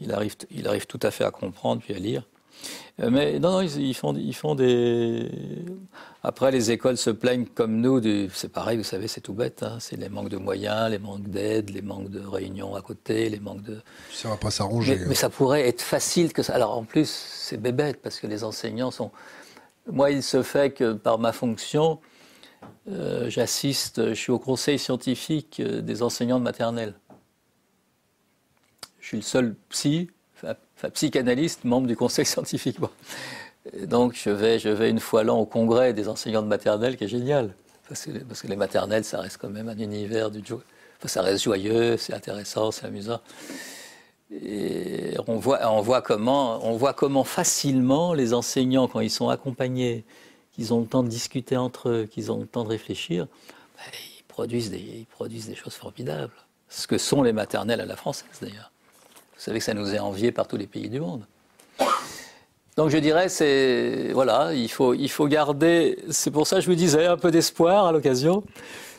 il, 0.00 0.12
arrive, 0.12 0.34
il 0.50 0.66
arrive 0.66 0.86
tout 0.86 1.00
à 1.02 1.12
fait 1.12 1.24
à 1.24 1.30
comprendre 1.30 1.80
puis 1.80 1.94
à 1.94 1.98
lire. 1.98 2.24
Euh, 3.00 3.10
mais 3.10 3.38
non, 3.38 3.52
non, 3.52 3.60
ils, 3.62 3.94
font, 3.94 4.14
ils 4.14 4.34
font 4.34 4.54
des. 4.54 5.30
Après, 6.22 6.50
les 6.50 6.70
écoles 6.70 6.96
se 6.96 7.10
plaignent 7.10 7.46
comme 7.46 7.80
nous. 7.80 8.00
C'est 8.32 8.52
pareil, 8.52 8.76
vous 8.76 8.84
savez, 8.84 9.08
c'est 9.08 9.20
tout 9.20 9.32
bête. 9.32 9.62
Hein. 9.62 9.78
C'est 9.80 9.96
les 9.96 10.08
manques 10.08 10.28
de 10.28 10.36
moyens, 10.36 10.90
les 10.90 10.98
manques 10.98 11.28
d'aide, 11.28 11.70
les 11.70 11.82
manques 11.82 12.10
de 12.10 12.20
réunions 12.20 12.74
à 12.74 12.82
côté, 12.82 13.28
les 13.28 13.40
manques 13.40 13.62
de. 13.62 13.80
Ça 14.12 14.28
va 14.28 14.36
pas 14.36 14.50
s'arranger. 14.50 14.96
Mais, 14.96 15.12
hein. 15.12 15.14
ça 15.14 15.30
pourrait 15.30 15.66
être 15.66 15.82
facile 15.82 16.32
que 16.32 16.42
ça. 16.42 16.54
Alors 16.54 16.76
en 16.76 16.84
plus, 16.84 17.08
c'est 17.08 17.56
bébête 17.56 18.00
parce 18.02 18.20
que 18.20 18.26
les 18.26 18.44
enseignants 18.44 18.90
sont. 18.90 19.10
Moi, 19.90 20.10
il 20.10 20.22
se 20.22 20.42
fait 20.42 20.72
que 20.72 20.92
par 20.92 21.18
ma 21.18 21.32
fonction, 21.32 21.98
euh, 22.88 23.30
j'assiste, 23.30 24.10
je 24.10 24.14
suis 24.14 24.32
au 24.32 24.38
conseil 24.38 24.78
scientifique 24.78 25.60
euh, 25.60 25.80
des 25.80 26.02
enseignants 26.02 26.38
de 26.38 26.44
maternelle. 26.44 26.94
Je 29.00 29.08
suis 29.08 29.16
le 29.16 29.22
seul 29.22 29.56
psy 29.70 30.10
psychanalyste, 30.90 31.64
membre 31.64 31.86
du 31.86 31.96
conseil 31.96 32.26
scientifique. 32.32 32.78
Donc 33.84 34.14
je 34.14 34.30
vais, 34.30 34.90
une 34.90 35.00
fois 35.00 35.22
l'an 35.22 35.38
au 35.38 35.46
congrès 35.46 35.92
des 35.92 36.08
enseignants 36.08 36.42
de 36.42 36.48
maternelle, 36.48 36.96
qui 36.96 37.04
est 37.04 37.08
génial. 37.08 37.54
Parce 37.88 38.06
que, 38.06 38.46
les 38.46 38.56
maternelles, 38.56 39.04
ça 39.04 39.20
reste 39.20 39.38
quand 39.38 39.50
même 39.50 39.68
un 39.68 39.76
univers 39.76 40.30
du 40.30 40.40
enfin, 40.40 41.08
ça 41.08 41.20
reste 41.20 41.44
joyeux, 41.44 41.96
c'est 41.98 42.14
intéressant, 42.14 42.70
c'est 42.70 42.86
amusant. 42.86 43.20
Et 44.30 45.14
on 45.26 45.36
voit, 45.36 46.02
comment, 46.02 47.24
facilement 47.24 48.14
les 48.14 48.32
enseignants, 48.32 48.88
quand 48.88 49.00
ils 49.00 49.10
sont 49.10 49.28
accompagnés, 49.28 50.04
qu'ils 50.52 50.72
ont 50.72 50.80
le 50.80 50.86
temps 50.86 51.02
de 51.02 51.08
discuter 51.08 51.56
entre 51.56 51.90
eux, 51.90 52.08
qu'ils 52.10 52.32
ont 52.32 52.38
le 52.38 52.46
temps 52.46 52.64
de 52.64 52.68
réfléchir, 52.68 53.26
ben, 53.76 53.92
ils 53.92 55.06
produisent 55.06 55.48
des 55.48 55.54
choses 55.54 55.74
formidables. 55.74 56.32
Ce 56.68 56.86
que 56.86 56.96
sont 56.96 57.22
les 57.22 57.34
maternelles 57.34 57.82
à 57.82 57.86
la 57.86 57.96
française 57.96 58.38
d'ailleurs. 58.40 58.71
Vous 59.42 59.46
savez 59.46 59.58
que 59.58 59.64
ça 59.64 59.74
nous 59.74 59.92
est 59.92 59.98
envié 59.98 60.30
par 60.30 60.46
tous 60.46 60.56
les 60.56 60.68
pays 60.68 60.88
du 60.88 61.00
monde. 61.00 61.26
Donc 62.76 62.90
je 62.90 62.96
dirais, 62.98 63.28
c'est 63.28 64.12
voilà, 64.14 64.54
il 64.54 64.70
faut, 64.70 64.94
il 64.94 65.08
faut 65.08 65.26
garder. 65.26 65.98
C'est 66.10 66.30
pour 66.30 66.46
ça 66.46 66.56
que 66.56 66.62
je 66.62 66.68
vous 66.68 66.76
disais 66.76 67.06
un 67.06 67.16
peu 67.16 67.32
d'espoir 67.32 67.86
à 67.86 67.90
l'occasion. 67.90 68.44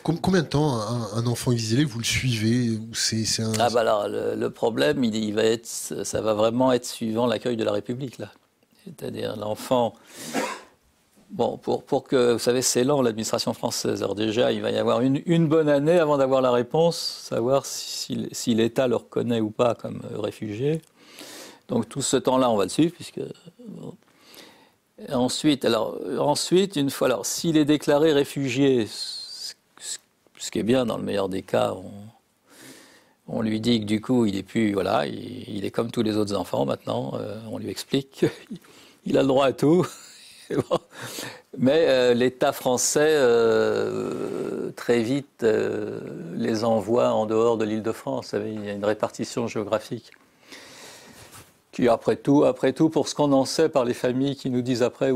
Combien 0.02 0.42
de 0.42 0.46
temps 0.46 0.78
un, 1.14 1.26
enfant 1.26 1.50
exilé 1.50 1.84
vous 1.84 1.98
le 1.98 2.04
suivez 2.04 2.78
c'est, 2.92 3.24
Ah 3.58 3.70
bah 3.70 3.80
alors 3.80 4.06
le, 4.06 4.48
problème, 4.50 5.02
il, 5.02 5.32
va 5.32 5.44
être, 5.44 5.64
ça 5.64 6.20
va 6.20 6.34
vraiment 6.34 6.72
être 6.74 6.84
suivant 6.84 7.26
l'accueil 7.26 7.56
de 7.56 7.64
la 7.64 7.72
République 7.72 8.18
là. 8.18 8.30
C'est-à-dire 8.84 9.38
l'enfant. 9.38 9.94
Bon, 11.34 11.56
pour, 11.58 12.04
que, 12.04 12.34
vous 12.34 12.38
savez, 12.38 12.62
c'est 12.62 12.84
lent 12.84 13.02
l'administration 13.02 13.54
française. 13.54 14.04
Alors 14.04 14.14
déjà, 14.14 14.52
il 14.52 14.62
va 14.62 14.70
y 14.70 14.76
avoir 14.76 15.00
une, 15.00 15.48
bonne 15.48 15.68
année 15.68 15.98
avant 15.98 16.16
d'avoir 16.16 16.40
la 16.40 16.52
réponse, 16.52 16.96
savoir 16.96 17.66
si, 17.66 18.28
l'État 18.46 18.86
le 18.86 18.94
reconnaît 18.94 19.40
ou 19.40 19.50
pas 19.50 19.74
comme 19.74 20.00
réfugié. 20.14 20.80
Donc 21.66 21.88
tout 21.88 22.02
ce 22.02 22.16
temps-là, 22.16 22.48
on 22.50 22.56
va 22.56 22.62
le 22.62 22.70
suivre, 22.70 22.94
puisque... 22.94 23.20
Ensuite, 25.10 25.64
alors, 25.64 25.98
ensuite, 26.20 26.76
une 26.76 26.88
fois, 26.88 27.08
alors, 27.08 27.26
s'il 27.26 27.56
est 27.56 27.64
déclaré 27.64 28.12
réfugié, 28.12 28.86
ce 28.86 30.50
qui 30.52 30.60
est 30.60 30.62
bien 30.62 30.86
dans 30.86 30.98
le 30.98 31.02
meilleur 31.02 31.28
des 31.28 31.42
cas, 31.42 31.72
on, 31.72 31.90
on 33.26 33.42
lui 33.42 33.60
dit 33.60 33.80
que 33.80 33.86
du 33.86 34.00
coup, 34.00 34.24
il 34.26 34.36
est 34.36 34.44
plus, 34.44 34.72
voilà, 34.72 35.04
il, 35.08 35.64
est 35.64 35.72
comme 35.72 35.90
tous 35.90 36.02
les 36.02 36.16
autres 36.16 36.36
enfants 36.36 36.64
maintenant. 36.64 37.14
Euh, 37.14 37.40
on 37.50 37.58
lui 37.58 37.70
explique 37.70 38.24
qu'il 39.02 39.18
a 39.18 39.22
le 39.22 39.28
droit 39.28 39.46
à 39.46 39.52
tout. 39.52 39.84
Mais 41.58 41.86
euh, 41.88 42.14
l'État 42.14 42.52
français, 42.52 43.12
euh, 43.12 44.70
très 44.76 45.02
vite, 45.02 45.42
euh, 45.42 46.00
les 46.34 46.64
envoie 46.64 47.12
en 47.12 47.26
dehors 47.26 47.56
de 47.56 47.64
l'île 47.64 47.82
de 47.82 47.92
France. 47.92 48.34
Il 48.34 48.64
y 48.64 48.70
a 48.70 48.72
une 48.72 48.84
répartition 48.84 49.46
géographique. 49.46 50.10
Après 51.88 52.14
tout, 52.14 52.44
après 52.44 52.72
tout, 52.72 52.88
pour 52.88 53.08
ce 53.08 53.16
qu'on 53.16 53.32
en 53.32 53.44
sait 53.44 53.68
par 53.68 53.84
les 53.84 53.94
familles 53.94 54.36
qui 54.36 54.48
nous 54.48 54.62
disent 54.62 54.84
après, 54.84 55.10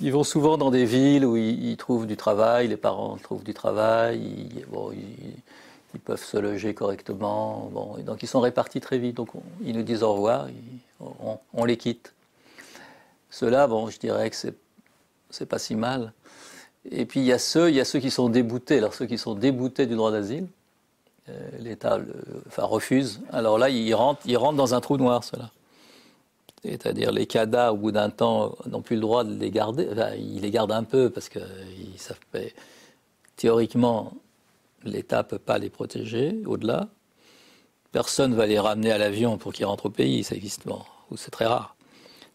ils 0.00 0.12
vont 0.12 0.24
souvent 0.24 0.56
dans 0.56 0.70
des 0.70 0.86
villes 0.86 1.26
où 1.26 1.36
ils, 1.36 1.76
trouvent 1.76 2.06
du 2.06 2.16
travail, 2.16 2.68
les 2.68 2.78
parents 2.78 3.18
trouvent 3.22 3.44
du 3.44 3.52
travail, 3.52 4.18
ils, 4.18 6.00
peuvent 6.00 6.24
se 6.24 6.38
loger 6.38 6.72
correctement. 6.72 7.70
Donc 8.06 8.22
ils 8.22 8.28
sont 8.28 8.40
répartis 8.40 8.80
très 8.80 8.96
vite. 8.96 9.16
Donc 9.16 9.28
ils 9.62 9.76
nous 9.76 9.82
disent 9.82 10.02
au 10.02 10.14
revoir, 10.14 10.46
on, 11.00 11.38
on 11.52 11.64
les 11.66 11.76
quitte. 11.76 12.14
Ceux-là, 13.28 13.66
bon, 13.66 13.90
je 13.90 13.98
dirais 13.98 14.30
que 14.30 14.36
c'est 14.36 14.54
c'est 15.30 15.46
pas 15.46 15.58
si 15.58 15.74
mal. 15.74 16.12
Et 16.90 17.04
puis 17.06 17.20
il 17.20 17.26
y 17.26 17.32
a 17.32 17.38
ceux, 17.38 17.70
il 17.70 17.76
y 17.76 17.80
a 17.80 17.84
ceux 17.84 17.98
qui 17.98 18.10
sont 18.10 18.28
déboutés. 18.28 18.78
Alors 18.78 18.94
ceux 18.94 19.06
qui 19.06 19.18
sont 19.18 19.34
déboutés 19.34 19.86
du 19.86 19.94
droit 19.94 20.10
d'asile, 20.10 20.46
euh, 21.28 21.50
l'État 21.58 21.98
enfin, 22.46 22.64
refuse. 22.64 23.20
Alors 23.32 23.58
là, 23.58 23.68
ils 23.68 23.94
rentrent, 23.94 24.22
ils 24.26 24.38
dans 24.38 24.74
un 24.74 24.80
trou 24.80 24.96
noir, 24.96 25.24
ceux-là. 25.24 25.50
C'est-à-dire 26.62 27.10
les 27.10 27.26
CADA, 27.26 27.72
au 27.72 27.76
bout 27.76 27.92
d'un 27.92 28.10
temps, 28.10 28.54
n'ont 28.66 28.82
plus 28.82 28.96
le 28.96 29.02
droit 29.02 29.24
de 29.24 29.34
les 29.34 29.50
garder. 29.50 29.88
Ils 30.18 30.42
les 30.42 30.50
gardent 30.50 30.72
un 30.72 30.84
peu 30.84 31.08
parce 31.08 31.28
que 31.28 31.38
ils 31.78 31.98
savent 31.98 32.20
Théoriquement, 33.36 34.12
l'État 34.84 35.18
ne 35.18 35.22
peut 35.22 35.38
pas 35.38 35.56
les 35.56 35.70
protéger 35.70 36.36
au-delà. 36.44 36.88
Personne 37.92 38.32
ne 38.32 38.36
va 38.36 38.46
les 38.46 38.58
ramener 38.58 38.92
à 38.92 38.98
l'avion 38.98 39.38
pour 39.38 39.54
qu'ils 39.54 39.64
rentrent 39.64 39.86
au 39.86 39.90
pays, 39.90 40.22
ça 40.22 40.34
existe, 40.34 40.64
ou 41.10 41.16
c'est 41.16 41.30
très 41.30 41.46
rare 41.46 41.74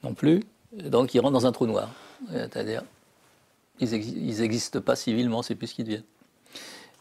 non 0.04 0.14
plus. 0.14 0.44
Donc 0.74 1.14
ils 1.14 1.20
rentrent 1.20 1.34
dans 1.34 1.46
un 1.46 1.52
trou 1.52 1.68
noir. 1.68 1.90
C'est-à-dire, 2.32 2.84
ils 3.80 4.40
n'existent 4.40 4.82
pas 4.82 4.96
civilement, 4.96 5.42
c'est 5.42 5.56
plus 5.56 5.68
ce 5.68 5.76
qu'ils 5.76 5.86
deviennent. 5.86 6.04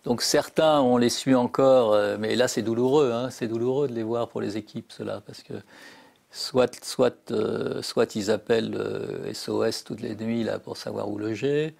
Donc 0.04 0.20
certains, 0.20 0.80
on 0.80 0.98
les 0.98 1.08
suit 1.08 1.34
encore, 1.34 1.94
euh, 1.94 2.16
mais 2.18 2.36
là 2.36 2.46
c'est 2.46 2.60
douloureux, 2.60 3.10
hein, 3.12 3.30
c'est 3.30 3.48
douloureux 3.48 3.88
de 3.88 3.94
les 3.94 4.02
voir 4.02 4.28
pour 4.28 4.42
les 4.42 4.58
équipes, 4.58 4.92
cela, 4.92 5.22
parce 5.26 5.42
que 5.42 5.54
soit, 6.30 6.84
soit, 6.84 7.30
euh, 7.30 7.80
soit 7.80 8.14
ils 8.14 8.30
appellent 8.30 8.78
SOS 9.32 9.48
euh, 9.48 9.70
toutes 9.86 10.02
les 10.02 10.14
nuits 10.14 10.44
là, 10.44 10.58
pour 10.58 10.76
savoir 10.76 11.08
où 11.08 11.18
loger, 11.18 11.74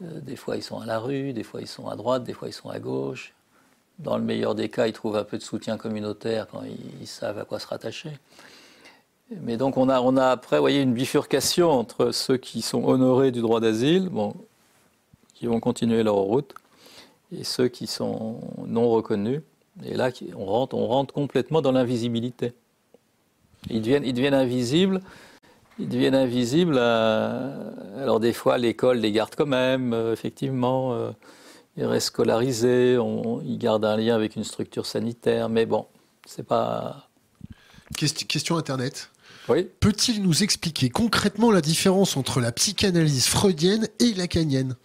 des 0.00 0.34
fois 0.34 0.56
ils 0.56 0.62
sont 0.64 0.80
à 0.80 0.86
la 0.86 0.98
rue, 0.98 1.32
des 1.32 1.44
fois 1.44 1.60
ils 1.60 1.68
sont 1.68 1.86
à 1.86 1.94
droite, 1.94 2.24
des 2.24 2.32
fois 2.32 2.48
ils 2.48 2.52
sont 2.52 2.70
à 2.70 2.80
gauche. 2.80 3.32
Dans 4.00 4.16
le 4.16 4.24
meilleur 4.24 4.56
des 4.56 4.68
cas, 4.68 4.88
ils 4.88 4.92
trouvent 4.92 5.16
un 5.16 5.22
peu 5.22 5.38
de 5.38 5.42
soutien 5.42 5.76
communautaire 5.76 6.48
quand 6.50 6.62
ils 7.00 7.06
savent 7.06 7.38
à 7.38 7.44
quoi 7.44 7.60
se 7.60 7.68
rattacher. 7.68 8.10
Mais 9.40 9.56
donc 9.56 9.76
on 9.76 9.88
a, 9.88 10.00
on 10.00 10.16
a 10.16 10.26
après, 10.26 10.58
voyez, 10.58 10.80
une 10.80 10.94
bifurcation 10.94 11.70
entre 11.70 12.12
ceux 12.12 12.36
qui 12.36 12.62
sont 12.62 12.84
honorés 12.84 13.30
du 13.30 13.40
droit 13.40 13.60
d'asile, 13.60 14.08
bon, 14.08 14.34
qui 15.34 15.46
vont 15.46 15.60
continuer 15.60 16.02
leur 16.02 16.16
route, 16.16 16.54
et 17.36 17.44
ceux 17.44 17.68
qui 17.68 17.86
sont 17.86 18.40
non 18.66 18.90
reconnus. 18.90 19.40
Et 19.84 19.94
là, 19.94 20.10
on 20.36 20.44
rentre, 20.44 20.76
on 20.76 20.86
rentre 20.86 21.14
complètement 21.14 21.62
dans 21.62 21.72
l'invisibilité. 21.72 22.52
Ils 23.70 23.80
deviennent, 23.80 24.04
ils 24.04 24.12
deviennent 24.12 24.34
invisibles. 24.34 25.00
Ils 25.78 25.88
deviennent 25.88 26.14
invisibles. 26.14 26.78
alors 26.78 28.20
des 28.20 28.32
fois, 28.32 28.58
l'école 28.58 28.98
les 28.98 29.12
garde 29.12 29.34
quand 29.34 29.46
même, 29.46 29.94
euh, 29.94 30.12
effectivement. 30.12 30.92
Euh, 30.92 31.10
ils 31.76 31.86
restent 31.86 32.08
scolarisés. 32.08 32.98
ils 33.44 33.58
gardent 33.58 33.86
un 33.86 33.96
lien 33.96 34.14
avec 34.14 34.36
une 34.36 34.44
structure 34.44 34.84
sanitaire. 34.84 35.48
Mais 35.48 35.64
bon, 35.64 35.86
c'est 36.26 36.46
pas. 36.46 37.08
Question 37.96 38.56
Internet. 38.56 39.11
Peut-il 39.46 40.22
nous 40.22 40.42
expliquer 40.42 40.88
concrètement 40.88 41.50
la 41.50 41.60
différence 41.60 42.16
entre 42.16 42.40
la 42.40 42.52
psychanalyse 42.52 43.26
freudienne 43.26 43.88
et 43.98 44.14
lacanienne? 44.14 44.76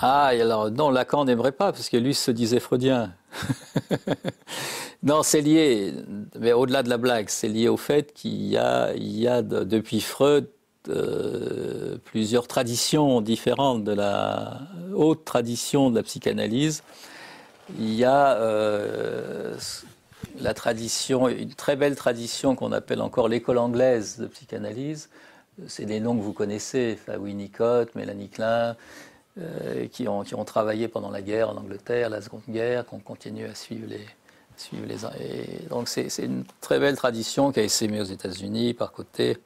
Ah, 0.00 0.26
alors 0.26 0.70
non, 0.70 0.90
Lacan 0.90 1.24
n'aimerait 1.24 1.52
pas, 1.52 1.72
parce 1.72 1.88
que 1.88 1.96
lui 1.96 2.14
se 2.14 2.30
disait 2.30 2.58
freudien. 2.58 3.12
non, 5.02 5.22
c'est 5.22 5.40
lié, 5.40 5.92
mais 6.38 6.52
au-delà 6.52 6.82
de 6.82 6.88
la 6.88 6.96
blague, 6.96 7.28
c'est 7.28 7.48
lié 7.48 7.68
au 7.68 7.76
fait 7.76 8.12
qu'il 8.12 8.44
y 8.44 8.56
a, 8.56 8.92
il 8.94 9.16
y 9.16 9.28
a 9.28 9.42
depuis 9.42 10.00
Freud 10.00 10.48
euh, 10.88 11.96
plusieurs 12.04 12.46
traditions 12.46 13.22
différentes 13.22 13.84
de 13.84 13.92
la 13.92 14.60
haute 14.94 15.24
tradition 15.24 15.90
de 15.90 15.96
la 15.96 16.02
psychanalyse. 16.02 16.82
Il 17.78 17.94
y 17.94 18.04
a 18.04 18.36
euh, 18.36 19.56
la 20.40 20.54
tradition, 20.54 21.28
une 21.28 21.54
très 21.54 21.76
belle 21.76 21.96
tradition 21.96 22.56
qu'on 22.56 22.72
appelle 22.72 23.00
encore 23.00 23.28
l'école 23.28 23.58
anglaise 23.58 24.18
de 24.18 24.26
psychanalyse, 24.26 25.08
c'est 25.68 25.84
des 25.84 26.00
noms 26.00 26.16
que 26.16 26.22
vous 26.22 26.32
connaissez, 26.32 26.98
Winnicott, 27.18 27.94
Mélanie 27.94 28.28
Klein, 28.28 28.76
euh, 29.40 29.86
qui, 29.88 30.08
ont, 30.08 30.24
travaillé 30.44 30.88
pendant 30.88 31.10
la 31.10 31.22
guerre 31.22 31.50
en 31.50 31.56
Angleterre, 31.56 32.10
la 32.10 32.20
Seconde 32.20 32.42
Guerre, 32.48 32.86
qu'on 32.86 32.98
continue 32.98 33.46
à 33.46 33.54
suivre 33.54 33.88
les. 33.88 34.06
donc 35.68 35.88
c'est 35.88 36.08
une 36.18 36.44
très 36.60 36.78
belle 36.78 36.96
tradition 36.96 37.50
qui 37.50 37.60
a 37.60 37.62
essaimé 37.64 38.00
aux 38.00 38.04
États-Unis 38.04 38.74
par 38.74 38.92
côté. 38.92 39.38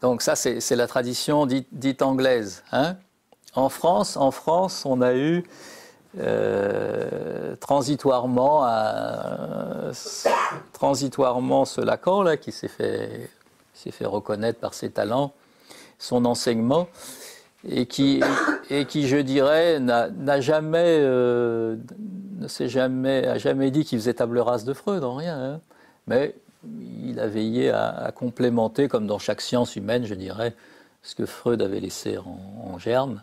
Donc 0.00 0.22
ça, 0.22 0.36
c'est 0.36 0.76
la 0.76 0.86
tradition 0.86 1.46
dite, 1.46 1.68
dite 1.72 2.02
anglaise. 2.02 2.62
Hein 2.72 2.96
en 3.54 3.68
France, 3.68 4.16
en 4.16 4.30
France, 4.30 4.84
on 4.84 5.00
a 5.00 5.14
eu 5.14 5.44
euh, 6.18 7.56
transitoirement, 7.56 8.66
transitoirement 10.72 11.64
ce 11.64 11.80
Lacan 11.80 12.22
là, 12.22 12.36
qui 12.36 12.52
s'est 12.52 12.68
fait, 12.68 13.30
s'est 13.74 13.90
fait 13.90 14.06
reconnaître 14.06 14.60
par 14.60 14.74
ses 14.74 14.90
talents, 14.90 15.32
son 15.98 16.24
enseignement, 16.24 16.88
et 17.68 17.86
qui, 17.86 18.20
et 18.70 18.84
qui 18.84 19.08
je 19.08 19.16
dirais, 19.16 19.80
n'a 19.80 20.40
jamais, 20.40 20.98
euh, 21.00 21.76
ne 22.38 22.48
s'est 22.48 22.68
jamais, 22.68 23.26
a 23.26 23.38
jamais 23.38 23.70
dit 23.70 23.84
qu'il 23.84 23.98
faisait 23.98 24.14
table 24.14 24.38
rase 24.38 24.64
de 24.64 24.72
Freud, 24.72 25.02
en 25.02 25.16
rien. 25.16 25.36
Hein. 25.36 25.60
Mais 26.06 26.34
il 27.02 27.18
a 27.18 27.26
veillé 27.26 27.70
à, 27.70 28.12
complémenter, 28.14 28.88
comme 28.88 29.06
dans 29.06 29.18
chaque 29.18 29.40
science 29.40 29.76
humaine, 29.76 30.04
je 30.04 30.14
dirais, 30.14 30.54
ce 31.02 31.14
que 31.14 31.26
Freud 31.26 31.60
avait 31.60 31.80
laissé 31.80 32.18
en 32.18 32.78
germe. 32.78 33.22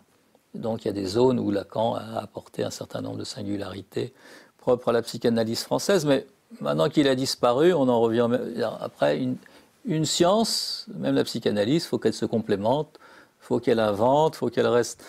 Donc 0.56 0.84
il 0.84 0.88
y 0.88 0.92
a 0.92 0.94
des 0.94 1.06
zones 1.06 1.40
où 1.40 1.52
Lacan 1.52 1.96
a 1.96 2.20
apporté 2.20 2.64
un 2.64 2.72
certain 2.72 3.02
nombre 3.02 3.18
de 3.18 3.24
singularités 3.24 4.14
propres 4.58 4.90
à 4.90 4.92
la 4.92 5.02
psychanalyse 5.02 5.64
française, 5.64 6.06
mais 6.06 6.28
maintenant 6.60 6.90
qu'il 6.90 7.08
a 7.08 7.16
disparu, 7.16 7.74
on 7.74 7.88
en 7.88 8.00
revient 8.00 8.28
après 8.80 9.18
une, 9.18 9.38
une 9.86 10.06
science, 10.06 10.86
même 10.96 11.16
la 11.16 11.24
psychanalyse, 11.24 11.86
faut 11.86 11.98
qu'elle 11.98 12.14
se 12.14 12.26
complémente, 12.26 13.00
faut 13.40 13.60
qu'elle 13.60 13.80
invente, 13.80 14.36
faut 14.36 14.50
qu'elle 14.50 14.68
reste. 14.68 15.04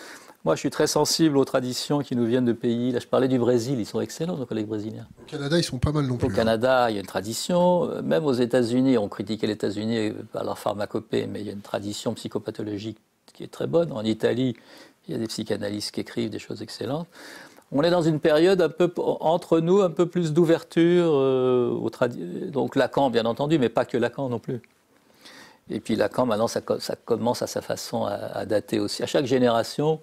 Moi, 0.44 0.56
je 0.56 0.60
suis 0.60 0.70
très 0.70 0.89
sensible 0.89 1.36
aux 1.36 1.44
traditions 1.44 2.01
qui 2.01 2.16
nous 2.16 2.24
viennent 2.27 2.44
de 2.44 2.52
pays. 2.52 2.90
Là, 2.90 2.98
je 2.98 3.06
parlais 3.06 3.28
du 3.28 3.39
Brésil, 3.39 3.78
ils 3.78 3.86
sont 3.86 4.01
excellents, 4.01 4.36
nos 4.36 4.47
collègues 4.47 4.66
brésiliens. 4.66 5.06
Au 5.23 5.31
Canada, 5.31 5.56
ils 5.56 5.62
sont 5.62 5.78
pas 5.78 5.93
mal 5.93 6.05
non 6.06 6.16
plus. 6.16 6.27
Au 6.27 6.31
hein. 6.31 6.35
Canada, 6.35 6.90
il 6.90 6.94
y 6.94 6.97
a 6.97 7.01
une 7.01 7.06
tradition. 7.06 8.02
Même 8.02 8.24
aux 8.24 8.32
États-Unis, 8.32 8.98
on 8.98 9.09
critiquait 9.09 9.47
les 9.47 9.52
États-Unis 9.52 10.12
par 10.32 10.43
leur 10.43 10.59
pharmacopée, 10.59 11.28
mais 11.28 11.40
il 11.40 11.47
y 11.47 11.51
a 11.51 11.52
une 11.52 11.60
tradition 11.60 12.12
psychopathologique 12.14 12.98
qui 13.32 13.44
est 13.44 13.52
très 13.52 13.69
bonne. 13.69 13.93
En 13.93 14.02
Italie, 14.02 14.56
il 15.08 15.12
y 15.12 15.14
a 15.14 15.18
des 15.18 15.26
psychanalystes 15.26 15.92
qui 15.92 16.00
écrivent 16.00 16.30
des 16.30 16.38
choses 16.38 16.62
excellentes. 16.62 17.08
On 17.74 17.82
est 17.82 17.90
dans 17.90 18.02
une 18.02 18.20
période 18.20 18.60
un 18.60 18.68
peu 18.68 18.92
entre 18.98 19.60
nous, 19.60 19.80
un 19.80 19.90
peu 19.90 20.06
plus 20.06 20.32
d'ouverture 20.32 21.10
euh, 21.14 21.90
donc 22.50 22.76
Lacan 22.76 23.08
bien 23.08 23.24
entendu, 23.24 23.58
mais 23.58 23.70
pas 23.70 23.86
que 23.86 23.96
Lacan 23.96 24.28
non 24.28 24.38
plus. 24.38 24.60
Et 25.70 25.80
puis 25.80 25.96
Lacan 25.96 26.26
maintenant 26.26 26.48
ça, 26.48 26.60
commence 26.60 27.40
à 27.40 27.46
sa 27.46 27.62
façon 27.62 28.04
à, 28.04 28.44
dater 28.44 28.78
aussi. 28.78 29.02
À 29.02 29.06
chaque 29.06 29.24
génération. 29.24 30.00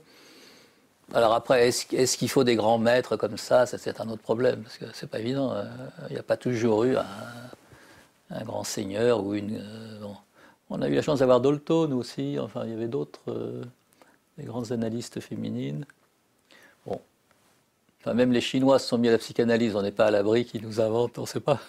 Alors 1.14 1.34
après, 1.34 1.68
est-ce 1.68 2.18
qu'il 2.18 2.30
faut 2.30 2.44
des 2.44 2.56
grands 2.56 2.80
maîtres 2.80 3.18
comme 3.18 3.38
ça? 3.38 3.68
Ça 3.68 3.78
c'est 3.78 4.02
un 4.02 4.10
autre 4.10 4.22
problème 4.22 4.64
parce 4.64 4.78
que 4.78 4.86
c'est 4.94 5.10
pas 5.10 5.20
évident. 5.20 5.52
Euh, 5.54 5.66
il 6.10 6.14
n'y 6.14 6.20
a 6.20 6.24
pas 6.24 6.38
toujours 6.38 6.86
eu 6.86 6.96
un, 6.98 8.44
grand 8.46 8.64
seigneur 8.64 9.24
ou 9.24 9.36
une. 9.36 9.58
Euh, 9.58 10.08
On 10.72 10.82
a 10.82 10.88
eu 10.88 10.96
la 10.96 11.04
chance 11.04 11.20
d'avoir 11.20 11.40
Dolto, 11.40 11.88
nous 11.88 11.98
aussi. 11.98 12.38
Enfin, 12.40 12.64
il 12.66 12.72
y 12.72 12.74
avait 12.74 12.88
d'autres 12.88 13.22
les 14.40 14.46
grandes 14.46 14.72
analystes 14.72 15.20
féminines. 15.20 15.86
Bon. 16.86 17.00
Enfin, 18.00 18.14
même 18.14 18.32
les 18.32 18.42
Chinois 18.42 18.80
se 18.80 18.88
sont 18.88 18.98
mis 18.98 19.10
à 19.10 19.12
la 19.12 19.18
psychanalyse, 19.18 19.76
on 19.76 19.82
n'est 19.82 19.92
pas 19.92 20.06
à 20.06 20.12
l'abri 20.12 20.46
qu'ils 20.46 20.64
nous 20.64 20.80
inventent, 20.80 21.18
on 21.18 21.24
ne 21.24 21.28
sait 21.28 21.40
pas. 21.40 21.62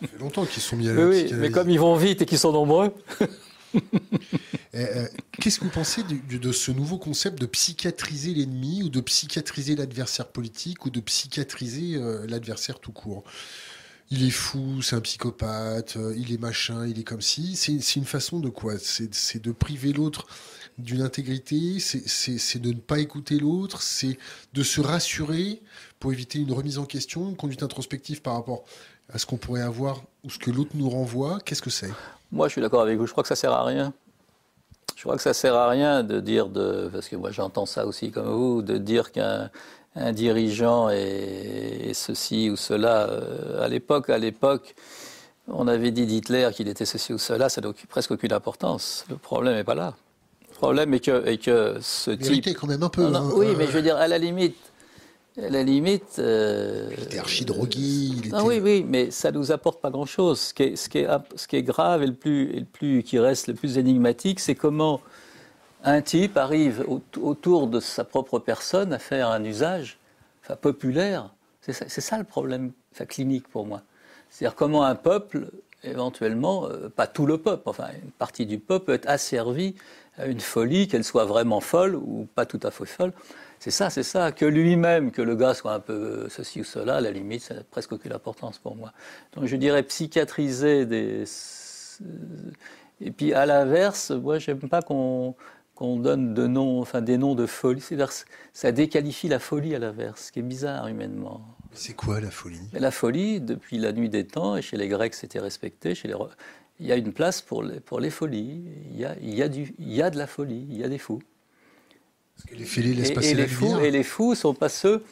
Ça 0.00 0.06
fait 0.06 0.18
longtemps 0.18 0.44
qu'ils 0.46 0.62
sont 0.62 0.76
mis 0.76 0.88
à 0.88 0.94
la 0.94 1.04
oui, 1.06 1.10
psychanalyse. 1.10 1.32
Oui, 1.34 1.40
mais 1.40 1.50
comme 1.50 1.70
ils 1.70 1.80
vont 1.80 1.96
vite 1.96 2.22
et 2.22 2.26
qu'ils 2.26 2.38
sont 2.38 2.52
nombreux. 2.52 2.92
Eh, 4.74 4.82
eh, 4.82 5.06
qu'est-ce 5.40 5.58
que 5.58 5.64
vous 5.64 5.70
pensez 5.70 6.02
de, 6.02 6.52
ce 6.52 6.70
nouveau 6.70 6.98
concept 6.98 7.40
de 7.40 7.46
psychiatriser 7.46 8.32
l'ennemi 8.32 8.82
ou 8.82 8.88
de 8.88 9.00
psychiatriser 9.00 9.74
l'adversaire 9.76 10.28
politique 10.28 10.86
ou 10.86 10.90
de 10.90 11.00
psychiatriser 11.00 11.96
euh, 11.96 12.26
l'adversaire 12.26 12.78
tout 12.78 12.92
court? 12.92 13.24
Il 14.10 14.26
est 14.26 14.30
fou, 14.30 14.80
c'est 14.80 14.96
un 14.96 15.00
psychopathe, 15.00 15.96
euh, 15.96 16.14
il 16.16 16.32
est 16.32 16.38
machin, 16.38 16.86
il 16.86 16.98
est 16.98 17.04
comme 17.04 17.20
si. 17.20 17.56
C'est 17.56 17.96
une 17.96 18.04
façon 18.04 18.40
de 18.40 18.48
quoi? 18.48 18.74
C'est 18.78 19.42
de 19.42 19.52
priver 19.52 19.92
l'autre 19.92 20.26
d'une 20.78 21.02
intégrité, 21.02 21.78
c'est 21.80 22.58
de 22.62 22.68
ne 22.68 22.78
pas 22.78 23.00
écouter 23.00 23.38
l'autre, 23.38 23.82
c'est 23.82 24.16
de 24.54 24.62
se 24.62 24.80
rassurer 24.80 25.60
pour 25.98 26.12
éviter 26.12 26.38
une 26.38 26.52
remise 26.52 26.78
en 26.78 26.84
question, 26.84 27.28
une 27.28 27.36
conduite 27.36 27.62
introspective 27.62 28.22
par 28.22 28.34
rapport 28.34 28.64
à 29.12 29.18
ce 29.18 29.26
qu'on 29.26 29.36
pourrait 29.36 29.62
avoir 29.62 30.02
ou 30.24 30.30
ce 30.30 30.38
que 30.38 30.50
l'autre 30.50 30.70
nous 30.74 30.88
renvoie. 30.88 31.38
Qu'est-ce 31.44 31.62
que 31.62 31.70
c'est? 31.70 31.90
Moi, 32.30 32.48
je 32.48 32.52
suis 32.52 32.60
d'accord 32.60 32.82
avec 32.82 32.98
vous. 32.98 33.06
Je 33.06 33.12
crois 33.12 33.22
que 33.22 33.28
ça 33.28 33.36
sert 33.36 33.52
à 33.52 33.64
rien. 33.64 33.92
Je 34.98 35.02
crois 35.02 35.16
que 35.16 35.22
ça 35.22 35.32
sert 35.32 35.54
à 35.54 35.68
rien 35.68 36.02
de 36.02 36.20
dire 36.20 36.48
de, 36.48 36.90
parce 36.92 37.08
que 37.08 37.14
moi 37.14 37.30
j'entends 37.30 37.66
ça 37.66 37.86
aussi 37.86 38.10
comme 38.10 38.26
vous, 38.26 38.62
de 38.62 38.78
dire 38.78 39.12
qu'un 39.12 39.48
dirigeant 40.12 40.88
est, 40.90 41.92
ceci 41.94 42.50
ou 42.50 42.56
cela. 42.56 43.08
Euh, 43.08 43.64
à 43.64 43.68
l'époque, 43.68 44.10
à 44.10 44.18
l'époque, 44.18 44.74
on 45.46 45.68
avait 45.68 45.92
dit 45.92 46.04
d'Hitler 46.04 46.50
qu'il 46.52 46.66
était 46.66 46.84
ceci 46.84 47.12
ou 47.12 47.18
cela, 47.18 47.48
ça 47.48 47.60
n'a 47.60 47.68
presque 47.88 48.10
aucune 48.10 48.32
importance. 48.32 49.04
Le 49.08 49.16
problème 49.16 49.54
n'est 49.54 49.62
pas 49.62 49.76
là. 49.76 49.94
Problème 50.58 50.92
est 50.92 51.00
que, 51.00 51.36
que 51.36 51.78
ce 51.80 52.10
type. 52.10 52.44
quand 52.58 52.66
même 52.66 52.82
un 52.82 52.88
peu. 52.88 53.06
Hein. 53.06 53.30
oui, 53.34 53.46
mais 53.56 53.66
je 53.66 53.70
veux 53.70 53.82
dire, 53.82 53.96
à 53.96 54.08
la 54.08 54.18
limite. 54.18 54.56
À 55.40 55.48
la 55.50 55.62
limite. 55.62 56.18
Euh, 56.18 56.90
il 56.98 57.04
était 57.04 57.18
archi-drogué. 57.18 58.30
Ah 58.32 58.42
oui, 58.44 58.58
oui, 58.60 58.84
mais 58.86 59.12
ça 59.12 59.30
ne 59.30 59.38
nous 59.38 59.52
apporte 59.52 59.80
pas 59.80 59.90
grand-chose. 59.90 60.40
Ce 60.40 60.54
qui, 60.54 60.64
est, 60.64 60.76
ce, 60.76 60.88
qui 60.88 60.98
est, 60.98 61.08
ce 61.36 61.46
qui 61.46 61.54
est 61.54 61.62
grave 61.62 62.02
et 62.02 62.08
le 62.08 62.14
plus, 62.14 62.50
et 62.50 62.58
le 62.58 62.64
plus 62.64 63.04
qui 63.04 63.20
reste 63.20 63.46
le 63.46 63.54
plus 63.54 63.78
énigmatique, 63.78 64.40
c'est 64.40 64.56
comment 64.56 65.00
un 65.84 66.02
type 66.02 66.36
arrive 66.36 66.84
autour 67.20 67.68
de 67.68 67.78
sa 67.78 68.02
propre 68.02 68.40
personne 68.40 68.92
à 68.92 68.98
faire 68.98 69.28
un 69.28 69.44
usage 69.44 69.98
enfin, 70.42 70.56
populaire. 70.56 71.30
C'est 71.60 71.72
ça, 71.72 71.88
ça, 71.88 72.18
le 72.18 72.24
problème 72.24 72.72
enfin, 72.92 73.04
clinique 73.04 73.46
pour 73.46 73.64
moi. 73.64 73.82
C'est-à-dire 74.28 74.56
comment 74.56 74.82
un 74.82 74.96
peuple, 74.96 75.50
éventuellement, 75.82 76.68
euh, 76.68 76.88
pas 76.88 77.06
tout 77.06 77.26
le 77.26 77.38
peuple, 77.38 77.62
enfin 77.66 77.88
une 78.02 78.10
partie 78.10 78.46
du 78.46 78.58
peuple 78.58 78.86
peut 78.86 78.94
être 78.94 79.08
asservi 79.08 79.74
une 80.26 80.40
folie, 80.40 80.88
qu'elle 80.88 81.04
soit 81.04 81.24
vraiment 81.24 81.60
folle 81.60 81.94
ou 81.94 82.26
pas 82.34 82.46
tout 82.46 82.60
à 82.62 82.70
fait 82.70 82.86
folle. 82.86 83.12
C'est 83.60 83.70
ça, 83.70 83.90
c'est 83.90 84.02
ça. 84.02 84.32
Que 84.32 84.44
lui-même, 84.44 85.10
que 85.10 85.22
le 85.22 85.34
gars 85.34 85.54
soit 85.54 85.72
un 85.72 85.80
peu 85.80 86.28
ceci 86.28 86.60
ou 86.60 86.64
cela, 86.64 86.96
à 86.96 87.00
la 87.00 87.10
limite, 87.10 87.42
ça 87.42 87.54
n'a 87.54 87.64
presque 87.64 87.92
aucune 87.92 88.12
importance 88.12 88.58
pour 88.58 88.76
moi. 88.76 88.92
Donc 89.34 89.46
je 89.46 89.56
dirais 89.56 89.82
psychiatriser 89.82 90.86
des. 90.86 91.24
Et 93.00 93.10
puis 93.10 93.32
à 93.32 93.46
l'inverse, 93.46 94.10
moi, 94.10 94.38
j'aime 94.38 94.60
pas 94.60 94.82
qu'on 94.82 95.34
donne 95.80 96.34
de 96.34 96.46
noms, 96.46 96.80
enfin 96.80 97.00
des 97.00 97.18
noms 97.18 97.34
de 97.34 97.46
folie. 97.46 97.82
Ça 98.52 98.72
déqualifie 98.72 99.28
la 99.28 99.38
folie 99.38 99.74
à 99.74 99.78
l'inverse, 99.78 100.26
ce 100.26 100.32
qui 100.32 100.38
est 100.40 100.42
bizarre 100.42 100.86
humainement. 100.86 101.42
C'est 101.72 101.94
quoi 101.94 102.20
la 102.20 102.30
folie? 102.30 102.60
La 102.72 102.90
folie, 102.90 103.40
depuis 103.40 103.78
la 103.78 103.92
nuit 103.92 104.08
des 104.08 104.26
temps, 104.26 104.56
et 104.56 104.62
chez 104.62 104.76
les 104.76 104.88
Grecs 104.88 105.14
c'était 105.14 105.40
respecté, 105.40 105.94
chez 105.94 106.08
les 106.08 106.14
il 106.80 106.86
y 106.86 106.92
a 106.92 106.96
une 106.96 107.12
place 107.12 107.42
pour 107.42 107.62
les, 107.62 107.80
pour 107.80 107.98
les 108.00 108.10
folies, 108.10 108.62
il 108.92 109.00
y, 109.00 109.04
a, 109.04 109.16
il, 109.20 109.34
y 109.34 109.42
a 109.42 109.48
du, 109.48 109.74
il 109.78 109.92
y 109.92 110.00
a 110.00 110.10
de 110.10 110.18
la 110.18 110.26
folie, 110.26 110.64
il 110.70 110.76
y 110.76 110.84
a 110.84 110.88
des 110.88 110.98
fous. 110.98 111.20
Parce 112.36 112.50
que 112.50 112.54
les 112.54 112.64
fêlés 112.64 112.94
laissent 112.94 113.10
passer 113.10 113.30
et, 113.30 113.34
la 113.34 113.42
les 113.42 113.48
fous, 113.48 113.80
Et 113.80 113.90
les 113.90 114.02
fous 114.04 114.34
sont 114.34 114.54
pas 114.54 114.68
ceux... 114.68 115.02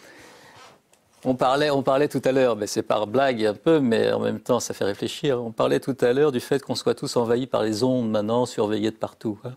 On 1.24 1.34
parlait, 1.34 1.70
on 1.70 1.82
parlait 1.82 2.06
tout 2.06 2.22
à 2.24 2.30
l'heure, 2.30 2.54
mais 2.54 2.68
c'est 2.68 2.84
par 2.84 3.08
blague 3.08 3.44
un 3.44 3.54
peu, 3.54 3.80
mais 3.80 4.12
en 4.12 4.20
même 4.20 4.38
temps 4.38 4.60
ça 4.60 4.74
fait 4.74 4.84
réfléchir. 4.84 5.42
On 5.42 5.50
parlait 5.50 5.80
tout 5.80 5.96
à 6.00 6.12
l'heure 6.12 6.30
du 6.30 6.38
fait 6.38 6.62
qu'on 6.62 6.76
soit 6.76 6.94
tous 6.94 7.16
envahis 7.16 7.48
par 7.48 7.64
les 7.64 7.82
ondes 7.82 8.08
maintenant, 8.08 8.46
surveillés 8.46 8.92
de 8.92 8.96
partout. 8.96 9.36
Hein. 9.42 9.56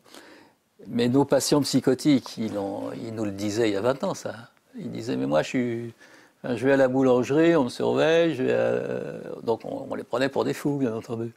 Mais 0.88 1.10
nos 1.10 1.26
patients 1.26 1.62
psychotiques, 1.62 2.38
ils, 2.38 2.54
ils, 3.04 3.14
nous 3.14 3.26
le 3.26 3.32
disaient 3.32 3.70
il 3.70 3.74
y 3.74 3.78
a 3.78 3.82
20 3.82 4.04
ans, 4.04 4.14
ça. 4.16 4.34
Ils 4.80 4.90
disaient, 4.90 5.16
mais 5.16 5.28
moi 5.28 5.44
je 5.44 5.48
suis... 5.48 5.94
je 6.44 6.66
vais 6.66 6.74
à 6.74 6.78
la 6.78 6.88
boulangerie, 6.88 7.56
on 7.56 7.66
me 7.66 7.70
surveille, 7.70 8.34
vais 8.34 8.56
donc 9.44 9.62
on, 9.66 9.94
les 9.96 10.04
prenait 10.04 10.30
pour 10.30 10.46
des 10.46 10.54
fous, 10.54 10.78
bien 10.78 10.96
entendu. 10.96 11.34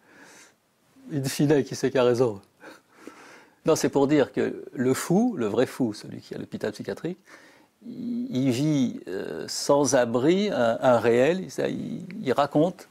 In 1.12 1.24
fine, 1.24 1.64
qui 1.64 1.74
sait 1.74 1.90
qui 1.90 1.98
a 1.98 2.04
raison. 2.04 2.40
Non, 3.64 3.76
c'est 3.76 3.88
pour 3.88 4.06
dire 4.06 4.32
que 4.32 4.64
le 4.72 4.94
fou, 4.94 5.34
le 5.36 5.46
vrai 5.46 5.66
fou, 5.66 5.92
celui 5.92 6.20
qui 6.20 6.34
a 6.34 6.38
l'hôpital 6.38 6.72
psychiatrique, 6.72 7.18
il 7.84 8.50
vit 8.50 9.00
euh, 9.08 9.44
sans 9.48 9.94
abri 9.94 10.50
un, 10.50 10.98
réel, 10.98 11.48
il, 11.58 12.32
raconte 12.32 12.88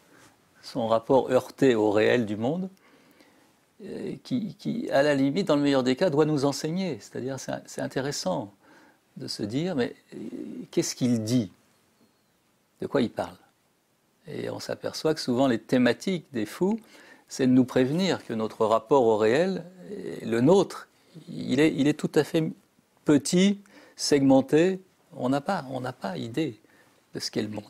son 0.62 0.88
rapport 0.88 1.32
heurté 1.32 1.76
au 1.76 1.92
réel 1.92 2.26
du 2.26 2.38
monde, 2.38 2.70
euh, 3.84 4.16
qui, 4.24 4.90
à 4.92 5.02
la 5.02 5.16
limite, 5.16 5.48
dans 5.48 5.56
le 5.56 5.62
meilleur 5.62 5.84
des 5.84 5.96
cas, 5.96 6.10
doit 6.10 6.26
nous 6.26 6.46
enseigner. 6.46 6.98
C'est-à-dire, 7.00 7.38
c'est 7.40 7.82
intéressant 7.82 8.54
de 9.18 9.28
se 9.28 9.44
dire, 9.44 9.76
mais 9.76 9.96
euh, 10.14 10.18
qu'est-ce 10.72 10.96
qu'il 10.96 11.24
dit? 11.24 11.52
De 12.82 12.88
quoi 12.88 13.02
il 13.02 13.12
parle? 13.12 13.38
Et 14.28 14.49
on 14.49 14.60
s'aperçoit 14.60 15.14
que 15.14 15.22
souvent 15.22 15.48
les 15.48 15.60
thématiques 15.60 16.26
des 16.34 16.45
fous, 16.45 16.80
c'est 17.28 17.48
de 17.48 17.52
nous 17.52 17.66
prévenir 17.66 18.26
que 18.26 18.34
notre 18.34 18.66
rapport 18.66 19.03
au 19.03 19.18
réel, 19.18 19.64
le 20.24 20.41
nôtre, 20.41 20.88
il 21.30 21.60
est, 21.60 21.94
tout 21.98 22.12
à 22.16 22.24
fait 22.24 22.52
petit, 23.06 23.62
segmenté. 23.95 24.82
On 25.14 25.30
n'a 25.30 25.41
pas, 25.41 25.66
on 25.70 25.82
n'a 25.82 25.94
pas 25.94 26.18
idée 26.18 26.60
de 27.14 27.20
ce 27.20 27.32
qu'est 27.32 27.41
le 27.41 27.49
monde. 27.49 27.64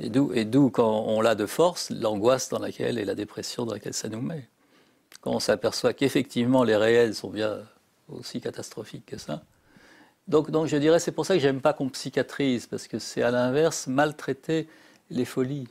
Et 0.00 0.44
d'où 0.44 0.70
quand 0.70 1.04
on 1.06 1.20
l'a 1.20 1.34
de 1.34 1.46
force, 1.46 1.90
l'angoisse 1.90 2.48
dans 2.48 2.58
laquelle 2.58 2.98
et 2.98 3.04
la 3.04 3.14
dépression 3.14 3.66
dans 3.66 3.74
laquelle 3.74 3.94
ça 3.94 4.08
nous 4.08 4.22
met. 4.22 4.48
quand 5.20 5.32
on 5.32 5.40
s'aperçoit 5.40 5.92
qu'effectivement 5.92 6.62
les 6.62 6.76
réels 6.76 7.14
sont 7.14 7.30
bien 7.30 7.58
aussi 8.08 8.40
catastrophiques 8.40 9.06
que 9.06 9.18
ça. 9.18 9.42
Donc, 10.28 10.50
donc 10.50 10.66
je 10.66 10.76
dirais, 10.76 11.00
c'est 11.00 11.12
pour 11.12 11.26
ça 11.26 11.34
que 11.34 11.40
j'aime 11.40 11.60
pas 11.60 11.72
qu'on 11.72 11.88
psychiatrise, 11.88 12.66
parce 12.66 12.86
que 12.86 12.98
c'est 12.98 13.22
à 13.22 13.30
l'inverse 13.30 13.86
maltraiter 13.86 14.68
les 15.10 15.24
folies. 15.24 15.68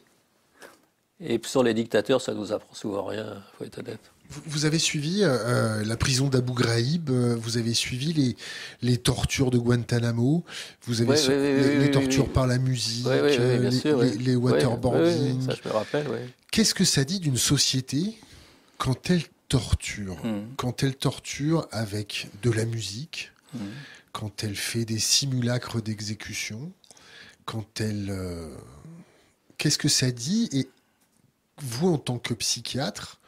Et 1.20 1.40
sur 1.44 1.64
les 1.64 1.74
dictateurs, 1.74 2.22
ça 2.22 2.34
nous 2.34 2.52
apprend 2.52 2.74
souvent 2.74 3.06
rien, 3.06 3.44
faut 3.58 3.66
être 3.66 3.80
honnête. 3.80 4.12
Vous 4.46 4.66
avez 4.66 4.78
suivi 4.78 5.24
euh, 5.24 5.30
euh, 5.30 5.86
la 5.86 5.96
prison 5.96 6.28
d'Abu 6.28 6.52
Ghraib, 6.54 7.10
euh, 7.10 7.36
vous 7.40 7.58
avez 7.58 7.74
suivi 7.74 8.12
les, 8.12 8.36
les 8.82 8.98
tortures 8.98 9.52
de 9.52 9.58
Guantanamo, 9.58 10.44
vous 10.84 11.02
avez 11.02 11.16
suivi 11.16 11.80
les, 11.80 11.92
tortures 11.92 12.28
par 12.28 12.46
la 12.46 12.58
musique, 12.58 13.08
les, 13.08 14.18
les, 14.18 14.36
waterboarding. 14.36 15.42
ça 15.42 15.54
je 15.56 15.68
me 15.68 15.74
rappelle, 15.74 16.06
Qu'est-ce 16.52 16.74
que 16.74 16.84
ça 16.84 17.06
dit 17.06 17.20
d'une 17.20 17.38
société 17.38 18.18
quand 18.78 19.10
elle 19.10 19.24
torture? 19.48 20.18
Hmm. 20.26 20.42
Quand 20.58 20.84
elle 20.84 20.96
torture 20.96 21.68
avec 21.72 22.28
de 22.44 22.52
la 22.52 22.66
musique, 22.66 23.32
hmm. 23.54 23.60
Quand 24.18 24.44
elle 24.44 24.56
fait 24.56 24.84
des 24.84 24.98
simulacres 24.98 25.80
d'exécution, 25.80 26.72
quand 27.46 27.80
elle... 27.80 28.12
Qu'est-ce 29.60 29.78
que 29.78 29.90
ça 29.90 30.10
dit? 30.10 30.50
Et 30.54 30.68
vous, 31.62 31.90
en 31.90 32.00
tant 32.00 32.18
que 32.18 32.34
psychiatre, 32.34 33.20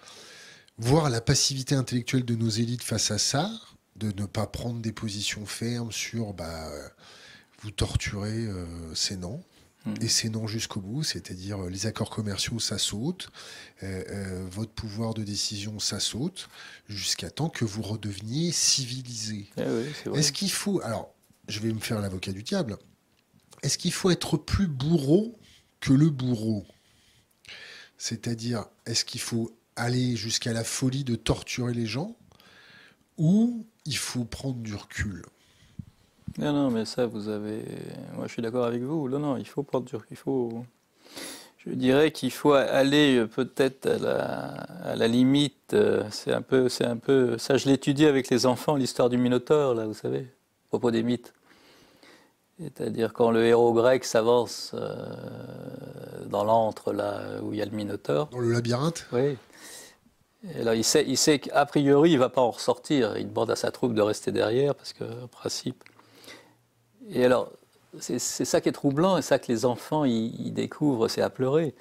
voir 0.80 1.12
la 1.12 1.22
passivité 1.22 1.76
intellectuelle 1.76 2.26
de 2.26 2.34
nos 2.34 2.50
élites 2.50 2.82
face 2.82 3.12
à 3.12 3.20
ça, 3.20 3.52
de 3.98 4.12
ne 4.20 4.26
pas 4.26 4.48
prendre 4.48 4.80
des 4.82 4.92
positions 4.92 5.46
fermes 5.46 5.92
sur 5.92 6.34
bah, 6.34 6.72
vous 7.62 7.70
torturez, 7.70 8.48
euh, 8.48 8.66
c'est 8.96 9.18
non. 9.18 9.44
Hmm. 9.86 9.94
Et 10.02 10.10
c'est 10.10 10.30
non 10.30 10.46
jusqu'au 10.46 10.82
bout, 10.82 11.04
c'est-à-dire 11.04 11.64
euh, 11.64 11.70
les 11.70 11.86
accords 11.86 12.10
commerciaux, 12.10 12.60
ça 12.60 12.78
saute, 12.78 13.30
euh, 13.84 14.46
votre 14.52 14.72
pouvoir 14.72 15.14
de 15.14 15.24
décision, 15.24 15.80
ça 15.80 16.00
saute, 16.02 16.50
jusqu'à 16.90 17.30
temps 17.30 17.50
que 17.50 17.64
vous 17.64 17.82
redeveniez 17.82 18.52
civilisé. 18.52 19.50
Eh 19.58 20.18
est-ce 20.18 20.34
qu'il 20.34 20.52
faut, 20.52 20.82
alors 20.82 21.14
je 21.48 21.60
vais 21.60 21.72
me 21.72 21.80
faire 21.80 22.02
l'avocat 22.02 22.34
du 22.34 22.44
diable, 22.44 22.78
est-ce 23.64 23.78
qu'il 23.78 23.94
faut 23.94 24.10
être 24.10 24.38
plus 24.38 24.68
bourreau 24.68 25.38
que 25.80 25.94
le 25.94 26.10
bourreau? 26.10 26.66
C'est-à-dire, 27.98 28.66
est-ce 28.86 29.06
qu'il 29.06 29.22
faut 29.22 29.58
aller 29.76 30.16
jusqu'à 30.16 30.52
la 30.52 30.64
folie 30.64 31.04
de 31.04 31.16
torturer 31.16 31.74
les 31.74 31.86
gens 31.86 32.18
ou 33.18 33.66
il 33.86 33.98
faut 33.98 34.26
prendre 34.26 34.60
du 34.62 34.76
recul? 34.76 35.24
Non, 36.38 36.54
non, 36.54 36.70
mais 36.70 36.86
ça, 36.86 37.06
vous 37.06 37.28
avez. 37.28 37.64
Moi, 38.16 38.28
je 38.28 38.34
suis 38.34 38.42
d'accord 38.42 38.66
avec 38.66 38.82
vous. 38.82 39.10
Non, 39.10 39.20
non, 39.20 39.38
il 39.38 39.48
faut 39.48 39.64
prendre 39.64 39.86
du. 39.86 39.96
Il 40.12 40.18
faut. 40.18 40.64
Je 41.58 41.72
dirais 41.72 42.12
qu'il 42.12 42.32
faut 42.32 42.54
aller 42.54 43.26
peut-être 43.26 43.86
à 43.86 43.98
la, 43.98 44.18
à 44.84 44.96
la 44.96 45.08
limite. 45.08 45.74
Euh, 45.74 46.04
c'est 46.10 46.32
un 46.32 46.42
peu, 46.42 46.70
c'est 46.70 46.86
un 46.86 46.96
peu. 46.96 47.38
Ça, 47.38 47.58
je 47.58 47.68
l'étudie 47.68 48.06
avec 48.06 48.30
les 48.30 48.46
enfants, 48.46 48.76
l'histoire 48.76 49.10
du 49.10 49.18
Minotaure, 49.18 49.74
là, 49.76 49.86
vous 49.86 49.94
savez, 49.94 50.20
à 50.22 50.68
propos 50.70 50.92
des 50.92 51.04
mythes. 51.04 51.34
C'est-à-dire 52.62 53.14
quand 53.14 53.32
le 53.32 53.46
héros 53.46 53.74
grec 53.74 54.04
s'avance 54.04 54.72
euh, 54.74 54.96
dans 56.26 56.44
l'antre 56.44 56.92
là 56.92 57.42
où 57.42 57.54
il 57.54 57.60
y 57.60 57.62
a 57.62 57.66
le 57.66 57.72
Minotaure. 57.72 58.28
Dans 58.28 58.40
le 58.40 58.52
labyrinthe? 58.52 59.06
Oui. 59.12 59.38
Et 60.56 60.64
là, 60.64 60.76
il 60.76 60.84
sait, 60.84 61.04
il 61.08 61.18
sait 61.18 61.40
qu'a 61.40 61.66
priori, 61.66 62.12
il 62.12 62.16
ne 62.16 62.20
va 62.20 62.30
pas 62.30 62.42
en 62.42 62.52
ressortir. 62.52 63.18
Il 63.18 63.30
demande 63.30 63.52
à 63.52 63.56
sa 63.56 63.72
troupe 63.72 63.94
de 63.94 64.02
rester 64.02 64.32
derrière, 64.32 64.76
parce 64.76 64.94
que, 64.94 65.04
en 65.04 65.28
principe. 65.28 65.84
Et 67.12 67.26
alors, 67.26 67.52
c'est 68.00 68.20
ça 68.20 68.62
qui 68.62 68.70
est 68.70 68.74
troublant, 68.74 69.18
et 69.18 69.22
ça 69.22 69.40
que 69.40 69.52
les 69.52 69.66
enfants 69.66 70.06
ils, 70.06 70.54
découvrent, 70.54 71.08
c'est 71.08 71.22
à 71.22 71.30
pleurer. 71.30 71.74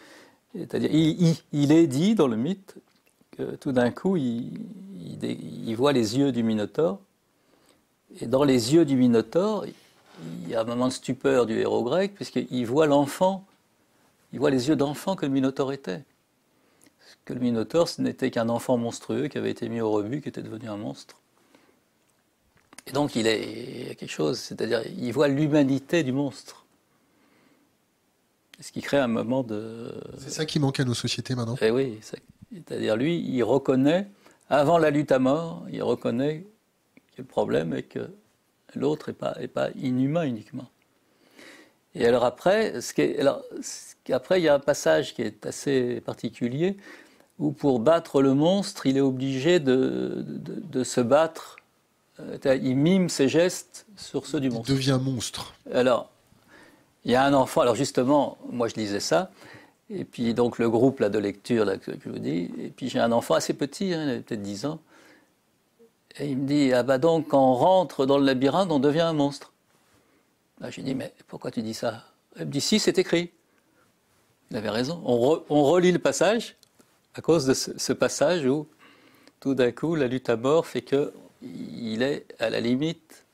C'est-à-dire, 0.55 0.91
il, 0.93 1.73
est 1.73 1.87
dit 1.87 2.15
dans 2.15 2.27
le 2.27 2.37
mythe 2.37 2.77
que 3.33 3.57
tout 3.57 3.73
d'un 3.73 3.91
coup, 3.91 4.17
il, 4.17 5.75
voit 5.77 5.93
les 5.93 6.19
yeux 6.19 6.33
du 6.33 6.43
Minotaure, 6.43 6.99
et 8.21 8.27
dans 8.27 8.45
les 8.45 8.75
yeux 8.75 8.85
du 8.85 8.97
Minotaure, 8.97 9.67
il 9.67 10.49
y 10.49 10.55
a 10.55 10.63
un 10.63 10.65
moment 10.65 10.89
de 10.89 10.93
stupeur 10.93 11.47
du 11.47 11.59
héros 11.59 11.85
grec, 11.85 12.15
puisqu'il 12.15 12.67
voit 12.67 12.87
l'enfant, 12.87 13.45
il 14.33 14.39
voit 14.39 14.51
les 14.51 14.69
yeux 14.69 14.77
d'enfant 14.77 15.15
que 15.15 15.27
le 15.27 15.33
Minotaure 15.33 15.73
était 15.73 16.03
que 17.29 17.35
le 17.35 17.41
Minotaure, 17.41 17.91
ce 17.91 18.01
n'était 18.01 18.31
qu'un 18.31 18.49
enfant 18.49 18.79
monstrueux 18.79 19.29
qui 19.29 19.37
avait 19.37 19.51
été 19.51 19.69
mis 19.69 19.83
au 19.83 19.91
rebut, 19.91 20.23
qui 20.23 20.31
était 20.31 20.43
devenu 20.43 20.67
un 20.69 20.79
monstre. 20.79 21.21
Et 22.89 22.93
donc 22.93 23.15
il, 23.16 23.27
est, 23.27 23.86
y 23.89 23.90
a 23.90 23.94
quelque 23.94 24.10
chose, 24.10 24.39
c'est-à-dire 24.39 24.82
il 24.97 25.12
voit 25.12 25.28
l'humanité 25.28 26.02
du 26.02 26.12
monstre. 26.12 26.65
Ce 28.60 28.73
qui 28.73 28.82
crée 28.82 28.98
un 28.98 29.06
moment 29.06 29.44
de... 29.44 29.94
C'est 30.19 30.31
ça 30.31 30.44
qui 30.44 30.59
manque 30.59 30.81
à 30.81 30.85
nos 30.85 30.94
sociétés 30.94 31.36
maintenant 31.36 31.55
Eh 31.60 31.70
oui, 31.70 32.01
c'est-à-dire 32.02 32.97
lui, 32.97 33.20
il 33.20 33.43
reconnaît, 33.44 34.09
avant 34.51 34.78
la 34.78 34.90
lutte 34.90 35.12
à 35.12 35.20
mort, 35.20 35.65
il 35.70 35.82
reconnaît 35.82 36.47
que 37.15 37.23
le 37.23 37.24
problème 37.24 37.73
est 37.73 37.85
que 37.85 38.10
l'autre 38.74 39.10
n'est 39.10 39.15
pas, 39.15 39.36
est 39.39 39.48
pas 39.48 39.70
inhumain 39.77 40.24
uniquement. 40.24 40.69
Et 41.94 42.06
alors 42.06 42.24
après, 42.24 42.81
ce 42.81 42.93
qui 42.93 43.02
est, 43.02 43.20
alors, 43.20 43.43
après, 44.10 44.40
il 44.40 44.44
y 44.44 44.48
a 44.48 44.55
un 44.55 44.60
passage 44.60 45.15
qui 45.15 45.23
est 45.23 45.47
assez 45.47 46.01
particulier, 46.01 46.77
où 47.39 47.52
pour 47.52 47.81
battre 47.81 48.23
le 48.23 48.35
monstre, 48.35 48.86
il 48.86 48.97
est 48.97 49.02
obligé 49.02 49.60
de, 49.60 50.24
de, 50.27 50.85
se 50.85 51.01
battre. 51.01 51.57
Euh, 52.20 52.59
il 52.62 52.77
mime 52.77 53.09
ses 53.09 53.28
gestes 53.28 53.86
sur 53.97 54.27
ceux 54.27 54.40
du 54.40 54.51
monstre. 54.51 54.70
Il 54.70 54.74
devient 54.74 54.99
monstre. 55.01 55.55
Alors, 55.73 56.11
il 57.05 57.12
y 57.12 57.15
a 57.15 57.24
un 57.24 57.32
enfant, 57.32 57.61
alors 57.61 57.74
justement, 57.74 58.39
moi 58.51 58.69
je 58.69 58.74
lisais 58.74 59.01
ça, 59.01 59.31
et 59.89 60.05
puis 60.05 60.35
donc 60.35 60.59
le 60.59 60.69
groupe 60.69 61.01
là, 61.01 61.09
de 61.09 61.19
lecture 61.19 61.65
là, 61.65 61.78
que 61.78 61.93
je 62.05 62.11
vous 62.11 62.19
dis, 62.19 62.51
et 62.59 62.69
puis 62.69 62.89
j'ai 62.89 62.99
un 62.99 63.12
enfant 63.12 63.35
assez 63.35 63.55
petit, 63.55 63.95
hein, 63.95 64.05
il 64.05 64.11
avait 64.11 64.20
peut-être 64.20 64.43
10 64.43 64.66
ans, 64.66 64.81
et 66.19 66.27
il 66.28 66.36
me 66.36 66.47
dit, 66.47 66.73
ah 66.73 66.82
bah 66.82 66.99
donc 66.99 67.28
quand 67.28 67.53
on 67.53 67.55
rentre 67.55 68.05
dans 68.05 68.19
le 68.19 68.24
labyrinthe, 68.24 68.70
on 68.73 68.81
devient 68.81 69.01
un 69.01 69.12
monstre. 69.12 69.53
Là 70.61 70.70
j'ai 70.70 70.82
dit, 70.82 70.95
mais 70.95 71.15
pourquoi 71.28 71.51
tu 71.51 71.62
dis 71.62 71.74
ça? 71.74 72.05
Il 72.39 72.47
me 72.47 72.51
dit, 72.51 72.61
si, 72.61 72.78
c'est 72.78 72.99
écrit. 72.99 73.31
Il 74.51 74.57
avait 74.57 74.70
raison. 74.70 75.03
On, 75.05 75.43
on 75.49 75.65
relit 75.65 75.93
le 75.93 75.99
passage, 75.99 76.57
à 77.15 77.20
cause 77.20 77.47
de 77.47 77.55
ce, 77.55 77.93
passage 77.93 78.47
où 78.47 78.69
tout 79.40 79.55
d'un 79.55 79.73
coup 79.73 79.95
la 79.95 80.07
lutte 80.07 80.31
à 80.31 80.36
mort 80.36 80.66
fait 80.66 80.82
que 80.82 81.12
il 81.43 82.02
est 82.02 82.27
à 82.39 82.51
la 82.51 82.60
limite, 82.60 83.24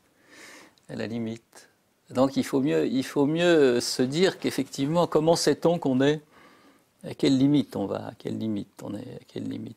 à 0.88 0.96
la 0.96 1.06
limite. 1.06 1.68
Donc 2.10 2.36
il 2.36 2.44
faut 2.44 2.60
mieux, 2.60 2.86
il 2.86 3.04
faut 3.04 3.26
mieux 3.26 3.80
se 3.80 4.02
dire 4.02 4.38
qu'effectivement, 4.38 5.06
comment 5.06 5.36
sait-on 5.36 5.78
qu'on 5.78 6.00
est? 6.00 6.20
À 7.06 7.12
quelle 7.14 7.36
limite 7.36 7.76
on 7.76 7.86
va, 7.86 8.06
à 8.06 8.12
quelle 8.16 8.38
limite 8.38 8.82
on 8.82 8.94
est, 8.94 9.00
à 9.00 9.24
quelle 9.28 9.44
limite? 9.44 9.76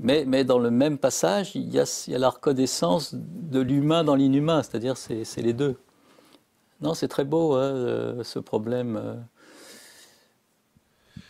Mais, 0.00 0.24
mais 0.26 0.44
dans 0.44 0.58
le 0.58 0.70
même 0.70 0.98
passage, 0.98 1.54
il 1.54 1.72
y 1.72 1.78
a, 1.78 1.84
la 2.18 2.28
reconnaissance 2.28 3.14
de 3.14 3.60
l'humain 3.60 4.02
dans 4.02 4.16
l'inhumain, 4.16 4.62
c'est-à-dire 4.62 4.96
c'est, 4.96 5.24
les 5.36 5.52
deux. 5.52 5.76
Non, 6.80 6.94
c'est 6.94 7.06
très 7.06 7.24
beau 7.24 7.54
hein, 7.54 7.62
euh, 7.62 8.24
ce 8.24 8.40
problème. 8.40 8.96
Euh, 8.96 9.14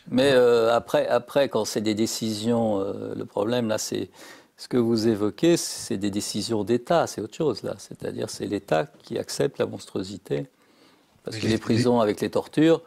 mais 0.09 0.32
euh, 0.32 0.74
après, 0.74 1.06
après, 1.09 1.51
quand 1.51 1.66
c'est 1.66 1.82
des 1.82 1.94
décisions, 1.94 2.80
le 3.14 3.24
problème 3.24 3.68
là, 3.68 3.78
c'est 3.78 4.09
ce 4.57 4.69
que 4.69 4.77
vous 4.77 5.09
évoquez, 5.09 5.57
c'est 5.57 5.97
des 5.97 6.11
décisions 6.11 6.65
d'État, 6.65 7.07
c'est 7.07 7.20
autre 7.20 7.35
chose 7.35 7.62
là. 7.62 7.74
C'est-à-dire, 7.79 8.31
c'est 8.31 8.47
l'État 8.47 8.87
qui 9.03 9.19
accepte 9.19 9.59
la 9.59 9.66
monstruosité. 9.66 10.47
Parce 11.24 11.37
que 11.37 11.47
les, 11.47 11.59
prisons 11.59 12.01
avec 12.01 12.20
les 12.20 12.31
tortures. 12.31 12.83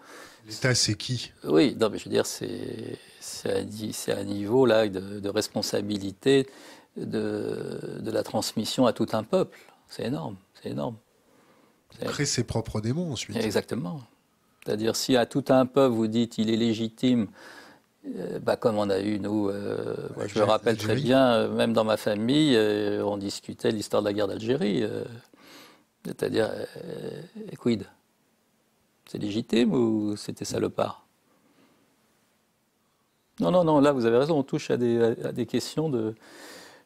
L'État, 0.47 0.75
c'est 0.75 0.95
qui? 0.95 1.31
Oui, 1.45 1.75
non, 1.79 1.89
mais 1.89 1.97
je 1.97 2.05
veux 2.05 2.11
dire, 2.11 2.25
c'est 2.25 2.99
un, 3.45 4.23
niveau 4.23 4.65
là 4.65 4.87
de, 4.87 5.29
responsabilité 5.29 6.47
de, 6.97 7.99
de, 7.99 8.11
la 8.11 8.23
transmission 8.23 8.85
à 8.85 8.93
tout 8.93 9.07
un 9.13 9.23
peuple. 9.23 9.57
C'est 9.87 10.03
énorme, 10.03 10.35
c'est 10.61 10.69
énorme. 10.69 10.97
Créer 12.03 12.25
ses 12.25 12.43
propres 12.43 12.81
démons 12.81 13.13
ensuite. 13.13 13.37
Exactement. 13.37 14.01
C'est-à-dire, 14.63 14.95
si 14.95 15.15
à 15.15 15.25
tout 15.25 15.45
un 15.49 15.65
peuple 15.65 15.95
vous 15.95 16.07
dites 16.07 16.37
il 16.37 16.49
est 16.49 16.57
légitime, 16.57 17.27
euh, 18.07 18.39
bah, 18.39 18.55
comme 18.55 18.77
on 18.77 18.89
a 18.89 18.99
eu, 18.99 19.19
nous, 19.19 19.49
euh, 19.49 19.95
je 20.27 20.39
me 20.39 20.43
rappelle 20.45 20.77
très 20.77 20.95
bien, 20.95 21.33
euh, 21.33 21.49
même 21.49 21.73
dans 21.73 21.83
ma 21.83 21.97
famille, 21.97 22.57
on 23.03 23.17
discutait 23.17 23.71
l'histoire 23.71 24.01
de 24.01 24.07
la 24.07 24.13
guerre 24.13 24.27
d'Algérie. 24.27 24.83
C'est-à-dire, 26.05 26.51
quid 27.59 27.85
C'est 29.07 29.17
légitime 29.17 29.73
ou 29.73 30.15
c'était 30.17 30.45
salopard? 30.45 31.05
Non, 33.39 33.51
non, 33.51 33.63
non, 33.63 33.81
là 33.81 33.91
vous 33.91 34.05
avez 34.05 34.17
raison, 34.17 34.37
on 34.37 34.43
touche 34.43 34.71
à 34.71 34.77
des, 34.77 35.45
questions 35.45 35.89
de. 35.89 36.15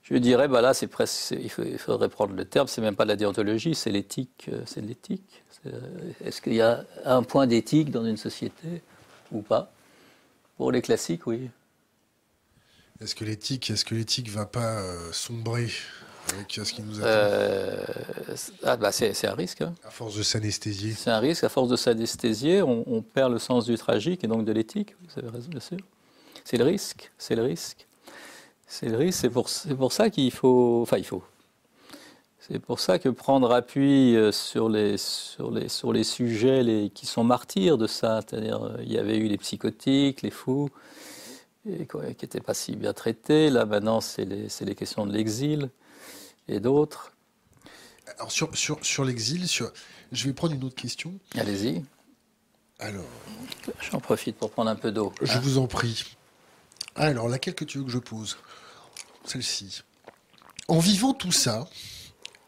Je 0.01 0.15
dirais, 0.15 0.47
bah 0.47 0.61
là, 0.61 0.73
c'est 0.73 0.87
presque, 0.87 1.35
il, 1.39 1.49
faudrait 1.49 2.09
prendre 2.09 2.33
le 2.33 2.45
terme, 2.45 2.67
c'est 2.67 2.81
même 2.81 2.95
pas 2.95 3.03
de 3.03 3.09
la 3.09 3.15
déontologie, 3.15 3.75
c'est 3.75 3.91
l'éthique, 3.91 4.49
c'est 4.65 4.81
l'éthique. 4.81 5.43
Est-ce 6.23 6.41
qu'il 6.41 6.55
y 6.55 6.61
a 6.61 6.85
un 7.05 7.21
point 7.21 7.45
d'éthique 7.45 7.91
dans 7.91 8.05
une 8.05 8.17
société 8.17 8.81
ou 9.31 9.41
pas? 9.41 9.71
Pour 10.59 10.73
les 10.73 10.81
classiques, 10.81 11.25
oui. 11.25 11.49
Est-ce 12.99 13.15
que 13.15 13.23
l'éthique, 13.23 13.71
est-ce 13.71 13.85
que 13.85 13.95
l'éthique 13.95 14.29
va 14.29 14.45
pas 14.45 14.81
euh, 14.81 15.09
sombrer 15.13 15.69
avec 16.33 16.51
ce 16.51 16.73
qui 16.73 16.81
nous 16.81 16.97
attend? 16.97 17.07
Euh, 17.07 17.85
ah 18.63 18.75
bah 18.75 18.91
c'est, 18.91 19.25
un 19.25 19.35
risque. 19.35 19.61
Hein. 19.61 19.73
À 19.87 19.89
force 19.89 20.17
de 20.17 20.21
s'anesthésier. 20.21 20.95
C'est 20.97 21.11
un 21.11 21.19
risque. 21.19 21.45
À 21.45 21.49
force 21.49 21.69
de 21.69 21.77
s'anesthésier, 21.77 22.61
on, 22.61 22.83
on, 22.87 23.01
perd 23.01 23.31
le 23.31 23.39
sens 23.39 23.67
du 23.67 23.77
tragique 23.77 24.25
et 24.25 24.27
donc 24.27 24.43
de 24.43 24.51
l'éthique. 24.51 24.95
Vous 25.01 25.17
avez 25.17 25.29
raison, 25.29 25.47
bien 25.47 25.61
sûr. 25.61 25.77
C'est 26.43 26.57
le 26.57 26.65
risque. 26.65 27.09
C'est 27.17 27.35
le 27.35 27.43
risque. 27.43 27.87
C'est 28.67 28.89
le 28.89 28.97
risque. 28.97 29.19
C'est 29.21 29.29
pour, 29.29 29.49
pour 29.77 29.93
ça 29.93 30.09
qu'il 30.09 30.29
faut. 30.29 30.81
Enfin, 30.81 30.97
il 30.97 31.05
faut. 31.05 31.23
C'est 32.51 32.59
pour 32.59 32.79
ça 32.79 32.97
que 32.97 33.09
prendre 33.09 33.51
appui 33.51 34.15
euh, 34.15 34.31
sur 34.31 34.69
les, 34.69 34.97
sur 34.97 35.51
les, 35.51 35.69
sur 35.69 35.93
les 35.93 36.03
sujets 36.03 36.63
les, 36.63 36.89
qui 36.89 37.05
sont 37.05 37.23
martyrs 37.23 37.77
de 37.77 37.85
ça, 37.85 38.21
c'est-à-dire 38.21 38.63
euh, 38.63 38.77
il 38.81 38.91
y 38.91 38.97
avait 38.97 39.17
eu 39.17 39.27
les 39.27 39.37
psychotiques, 39.37 40.23
les 40.23 40.31
fous, 40.31 40.69
et, 41.69 41.85
qui 41.85 41.97
n'étaient 41.97 42.41
pas 42.41 42.55
si 42.55 42.75
bien 42.75 42.93
traités. 42.93 43.51
Là, 43.51 43.65
maintenant, 43.65 44.01
c'est 44.01 44.25
les, 44.25 44.47
les, 44.61 44.75
questions 44.75 45.05
de 45.05 45.13
l'exil 45.13 45.69
et 46.47 46.59
d'autres. 46.59 47.13
Alors, 48.17 48.31
sur, 48.31 48.57
sur, 48.57 48.83
sur 48.83 49.05
l'exil, 49.05 49.47
sur... 49.47 49.71
je 50.11 50.25
vais 50.25 50.33
prendre 50.33 50.55
une 50.55 50.63
autre 50.63 50.75
question. 50.75 51.13
Allez-y. 51.35 51.85
Alors. 52.79 53.05
J'en 53.91 53.99
profite 53.99 54.37
pour 54.37 54.49
prendre 54.49 54.71
un 54.71 54.75
peu 54.75 54.91
d'eau. 54.91 55.13
Je 55.21 55.33
hein. 55.33 55.39
vous 55.43 55.59
en 55.59 55.67
prie. 55.67 56.03
Alors, 56.95 57.29
laquelle 57.29 57.53
que 57.53 57.65
tu 57.65 57.77
veux 57.77 57.83
que 57.83 57.91
je 57.91 57.99
pose? 57.99 58.37
Celle-ci. 59.25 59.83
En 60.67 60.79
vivant 60.79 61.13
tout 61.13 61.31
ça, 61.31 61.67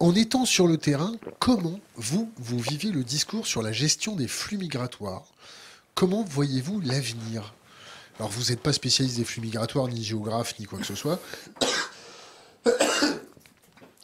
en 0.02 0.15
étant 0.15 0.45
sur 0.45 0.65
le 0.68 0.78
terrain, 0.78 1.14
comment 1.38 1.80
vous, 1.95 2.32
vous 2.38 2.60
vivez 2.60 2.90
le 2.90 3.03
discours 3.03 3.45
sur 3.45 3.61
la 3.61 3.72
gestion 3.72 4.15
des 4.15 4.28
flux 4.28 4.57
migratoires? 4.57 5.26
Comment 5.94 6.23
voyez-vous 6.23 6.82
l'avenir? 6.82 7.53
Alors, 8.18 8.32
vous 8.32 8.49
n'êtes 8.49 8.61
pas 8.61 8.73
spécialiste 8.73 9.18
des 9.18 9.23
flux 9.23 9.41
migratoires, 9.41 9.88
ni 9.88 10.03
géographe, 10.03 10.57
ni 10.60 10.65
quoi 10.65 10.80
que 10.80 10.88
ce 10.88 10.95
soit. 10.95 11.19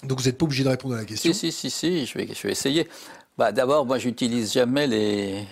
Donc, 0.03 0.19
vous 0.19 0.25
n'êtes 0.25 0.37
pas 0.37 0.45
obligé 0.45 0.63
de 0.63 0.69
répondre 0.69 0.93
à 0.93 0.97
la 0.97 1.05
question. 1.05 1.33
Si, 1.33 1.51
si, 1.51 1.69
si, 1.69 1.71
si 1.71 2.05
je, 2.05 2.17
vais, 2.17 2.27
je 2.31 2.43
vais 2.43 2.51
essayer. 2.51 2.87
Bah, 3.35 3.51
D'abord, 3.51 3.87
moi, 3.87 3.97
j'utilise 3.97 4.53
jamais 4.53 4.85
les, 4.85 5.47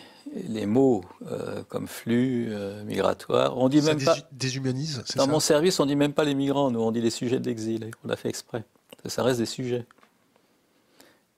les 0.47 0.67
mots 0.67 1.03
euh, 1.31 1.63
comme 1.67 1.87
flux 1.87 2.49
euh, 2.51 2.83
migratoire. 2.83 3.57
On 3.57 3.67
dit 3.67 3.81
même 3.81 4.03
pas. 4.03 4.15
Déshumanise. 4.31 5.03
Dans 5.15 5.27
mon 5.27 5.39
service, 5.39 5.79
on 5.79 5.87
dit 5.87 5.95
même 5.95 6.13
pas 6.13 6.23
les 6.23 6.35
migrants. 6.35 6.69
Nous, 6.69 6.79
on 6.81 6.91
dit 6.91 7.01
les 7.01 7.09
sujets 7.09 7.39
de 7.39 7.47
l'exil. 7.47 7.89
On 8.03 8.07
l'a 8.07 8.15
fait 8.15 8.29
exprès. 8.29 8.63
Ça 9.07 9.23
reste 9.23 9.39
des 9.39 9.47
sujets. 9.47 9.85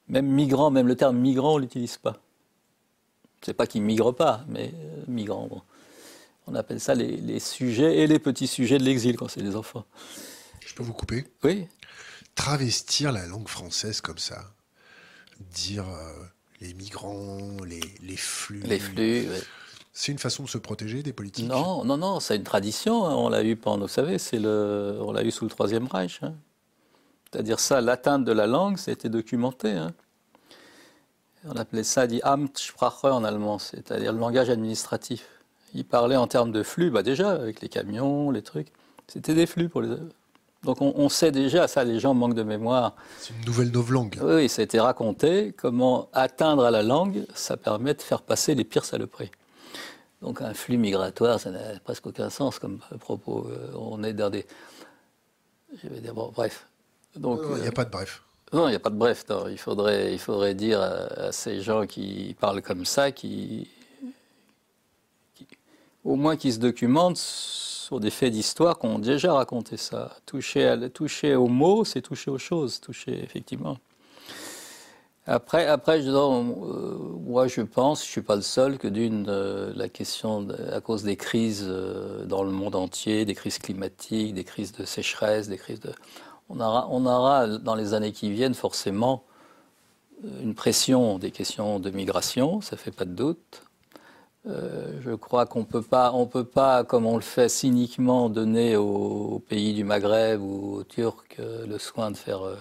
Même 0.09 0.27
migrant, 0.27 0.71
même 0.71 0.87
le 0.87 0.95
terme 0.95 1.17
migrant, 1.17 1.55
on 1.55 1.57
l'utilise 1.57 1.97
pas. 1.97 2.17
C'est 3.41 3.53
pas 3.53 3.67
qu'ils 3.67 3.81
migrent 3.81 4.15
pas, 4.15 4.43
mais 4.47 4.71
euh, 4.73 5.03
migrants. 5.07 5.63
On 6.47 6.55
appelle 6.55 6.79
ça 6.79 6.95
les, 6.95 7.39
sujets 7.39 7.97
et 7.97 8.07
les 8.07 8.19
petits 8.19 8.47
sujets 8.47 8.77
de 8.77 8.83
l'exil 8.83 9.17
quand 9.17 9.27
c'est 9.27 9.41
les 9.41 9.55
enfants. 9.55 9.85
Je 10.65 10.73
peux 10.73 10.83
vous 10.83 10.93
couper? 10.93 11.25
Oui. 11.43 11.67
Travestir 12.35 13.11
la 13.11 13.25
langue 13.25 13.49
française 13.49 13.99
comme 13.99 14.17
ça, 14.17 14.53
dire 15.39 15.85
les 16.61 16.73
migrants, 16.73 17.57
les, 17.65 18.17
flux. 18.17 18.61
Les 18.61 18.79
flux. 18.79 19.27
C'est 19.93 20.11
une 20.11 20.19
façon 20.19 20.43
de 20.43 20.49
se 20.49 20.57
protéger 20.57 21.03
des 21.03 21.13
politiques? 21.13 21.47
Non, 21.47 21.83
non, 21.83 21.97
non, 21.97 22.19
c'est 22.19 22.35
une 22.35 22.43
tradition. 22.43 23.05
Hein. 23.05 23.15
On 23.15 23.29
l'a 23.29 23.43
eu 23.43 23.55
pendant, 23.55 23.87
vous 23.87 23.91
savez, 23.91 24.19
c'est 24.19 24.39
le, 24.39 24.99
on 25.01 25.11
l'a 25.11 25.23
eu 25.23 25.31
sous 25.31 25.45
le 25.45 25.49
Troisième 25.49 25.87
Reich. 25.87 26.19
Hein. 26.21 26.35
C'est-à-dire 27.31 27.59
ça, 27.59 27.81
l'atteinte 27.81 28.23
de 28.23 28.31
la 28.31 28.47
langue, 28.47 28.77
c'était 28.77 29.09
documenté. 29.09 29.71
Hein. 29.71 29.93
On 31.45 31.55
appelait 31.55 31.83
ça 31.83 32.07
die 32.07 32.21
Amtssprache 32.23 33.03
en 33.03 33.23
allemand, 33.23 33.59
c'est-à-dire 33.59 34.13
le 34.13 34.19
langage 34.19 34.49
administratif. 34.49 35.25
Il 35.73 35.85
parlait 35.85 36.15
en 36.15 36.27
termes 36.27 36.51
de 36.51 36.63
flux, 36.63 36.89
bah 36.89 37.03
déjà, 37.03 37.31
avec 37.31 37.61
les 37.61 37.69
camions, 37.69 38.31
les 38.31 38.41
trucs. 38.41 38.71
C'était 39.07 39.33
des 39.33 39.45
flux 39.45 39.69
pour 39.69 39.81
les, 39.81 39.89
donc 40.63 40.81
on, 40.81 41.07
sait 41.07 41.31
déjà, 41.31 41.67
ça 41.67 41.83
les 41.83 41.99
gens 41.99 42.13
manquent 42.13 42.33
de 42.33 42.43
mémoire. 42.43 42.93
C'est 43.19 43.33
une 43.33 43.45
nouvelle 43.45 43.71
novlangue. 43.71 44.19
Oui, 44.21 44.49
ça 44.49 44.61
a 44.61 44.65
été 44.65 44.79
raconté, 44.79 45.53
comment 45.55 46.09
atteindre 46.13 46.65
à 46.65 46.71
la 46.71 46.83
langue, 46.83 47.25
ça 47.33 47.57
permet 47.57 47.93
de 47.93 48.01
faire 48.01 48.21
passer 48.21 48.55
les 48.55 48.63
pires 48.63 48.83
saloperies. 48.83 49.31
Donc 50.21 50.41
un 50.41 50.53
flux 50.53 50.77
migratoire, 50.77 51.39
ça 51.39 51.51
n'a 51.51 51.79
presque 51.83 52.07
aucun 52.07 52.29
sens 52.29 52.59
comme 52.59 52.79
propos. 52.99 53.47
Euh, 53.49 53.71
on 53.75 54.03
est 54.03 54.13
dans 54.13 54.29
des... 54.29 54.45
Je 55.81 55.87
vais 55.89 56.01
dire, 56.01 56.13
bon, 56.13 56.31
bref. 56.35 56.66
Donc, 57.17 57.41
il 57.55 57.61
n'y 57.61 57.67
a 57.67 57.71
pas 57.71 57.85
de 57.85 57.91
bref. 57.91 58.23
Non, 58.53 58.67
il 58.67 58.71
n'y 58.71 58.75
a 58.75 58.79
pas 58.79 58.89
de 58.89 58.95
bref. 58.95 59.25
Il, 59.49 59.57
faudrait, 59.57 60.13
il 60.13 60.19
faudrait 60.19 60.55
dire 60.55 60.81
à, 60.81 61.31
ces 61.31 61.61
gens 61.61 61.85
qui 61.85 62.35
parlent 62.39 62.61
comme 62.61 62.85
ça, 62.85 63.11
qui, 63.11 63.69
au 66.05 66.15
moins 66.15 66.37
qui 66.37 66.53
se 66.53 66.59
documentent 66.59 67.17
sur 67.17 67.99
des 67.99 68.09
faits 68.09 68.31
d'histoire 68.31 68.77
qu'on 68.77 68.97
a 68.97 68.99
déjà 68.99 69.33
raconté 69.33 69.77
ça. 69.77 70.15
Toucher, 70.25 70.65
à, 70.65 70.89
toucher 70.89 71.35
aux 71.35 71.47
mots, 71.47 71.83
c'est 71.83 72.01
toucher 72.01 72.31
aux 72.31 72.37
choses, 72.37 72.79
toucher 72.79 73.21
effectivement. 73.23 73.77
Après, 75.29 75.67
après 75.67 76.01
je, 76.01 76.09
euh, 76.09 76.97
moi 77.19 77.47
je 77.47 77.59
pense, 77.59 77.99
je 77.99 78.07
ne 78.07 78.11
suis 78.11 78.21
pas 78.21 78.37
le 78.37 78.41
seul, 78.41 78.77
que 78.77 78.87
d'une, 78.87 79.25
euh, 79.27 79.73
la 79.75 79.89
question, 79.89 80.47
à 80.71 80.79
cause 80.79 81.03
des 81.03 81.17
crises 81.17 81.65
euh, 81.67 82.23
dans 82.23 82.43
le 82.43 82.51
monde 82.51 82.75
entier, 82.75 83.25
des 83.25 83.35
crises 83.35 83.59
climatiques, 83.59 84.33
des 84.33 84.45
crises 84.45 84.71
de 84.71 84.85
sécheresse, 84.85 85.49
des 85.49 85.57
crises 85.57 85.81
de... 85.81 85.91
On 86.49 86.59
aura, 86.59 86.87
on 86.89 87.05
aura 87.05 87.47
dans 87.47 87.75
les 87.75 87.93
années 87.93 88.11
qui 88.11 88.31
viennent 88.31 88.53
forcément 88.53 89.23
une 90.41 90.55
pression 90.55 91.19
des 91.19 91.31
questions 91.31 91.79
de 91.79 91.89
migration, 91.89 92.61
ça 92.61 92.75
ne 92.75 92.79
fait 92.79 92.91
pas 92.91 93.05
de 93.05 93.11
doute. 93.11 93.61
Euh, 94.47 94.99
je 95.03 95.11
crois 95.11 95.45
qu'on 95.45 95.65
peut 95.65 95.81
pas, 95.81 96.13
on 96.13 96.25
peut 96.25 96.45
pas, 96.45 96.83
comme 96.83 97.05
on 97.05 97.15
le 97.15 97.21
fait 97.21 97.49
cyniquement, 97.49 98.29
donner 98.29 98.77
aux, 98.77 99.43
pays 99.47 99.73
du 99.73 99.83
Maghreb 99.83 100.41
ou 100.41 100.77
aux 100.77 100.83
Turcs 100.83 101.23
euh, 101.39 101.67
le 101.67 101.77
soin 101.77 102.11
de 102.11 102.17
faire. 102.17 102.43
Euh, 102.43 102.55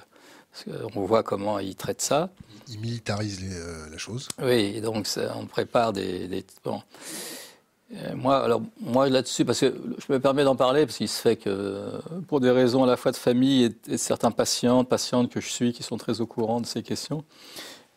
parce 0.51 0.79
qu'on 0.91 1.05
voit 1.05 1.23
comment 1.23 1.59
ils 1.59 1.77
traitent 1.77 2.01
ça. 2.01 2.31
Ils 2.69 2.81
militarisent 2.81 3.45
la 3.91 3.99
chose. 3.99 4.29
Oui, 4.43 4.81
donc 4.81 5.07
on 5.35 5.45
prépare 5.45 5.93
des. 5.93 6.45
bon. 6.65 6.81
Moi, 8.15 8.45
alors 8.45 8.63
moi 8.81 9.09
là-dessus, 9.09 9.45
parce 9.45 9.61
que 9.61 9.73
je 9.99 10.13
me 10.13 10.19
permets 10.19 10.45
d'en 10.45 10.57
parler, 10.57 10.87
parce 10.87 10.99
qu'il 10.99 11.09
se 11.09 11.21
fait 11.21 11.37
que 11.37 11.93
pour 12.27 12.41
des 12.41 12.51
raisons 12.51 12.83
à 12.83 12.87
la 12.87 12.97
fois 12.97 13.13
de 13.13 13.17
famille 13.17 13.65
et, 13.65 13.91
de 13.91 13.97
certains 13.97 14.31
patients, 14.31 14.85
patientes 14.85 15.31
que 15.31 15.41
je 15.41 15.49
suis, 15.49 15.73
qui 15.73 15.83
sont 15.83 15.97
très 15.97 16.21
au 16.21 16.27
courant 16.27 16.61
de 16.61 16.67
ces 16.67 16.83
questions. 16.83 17.25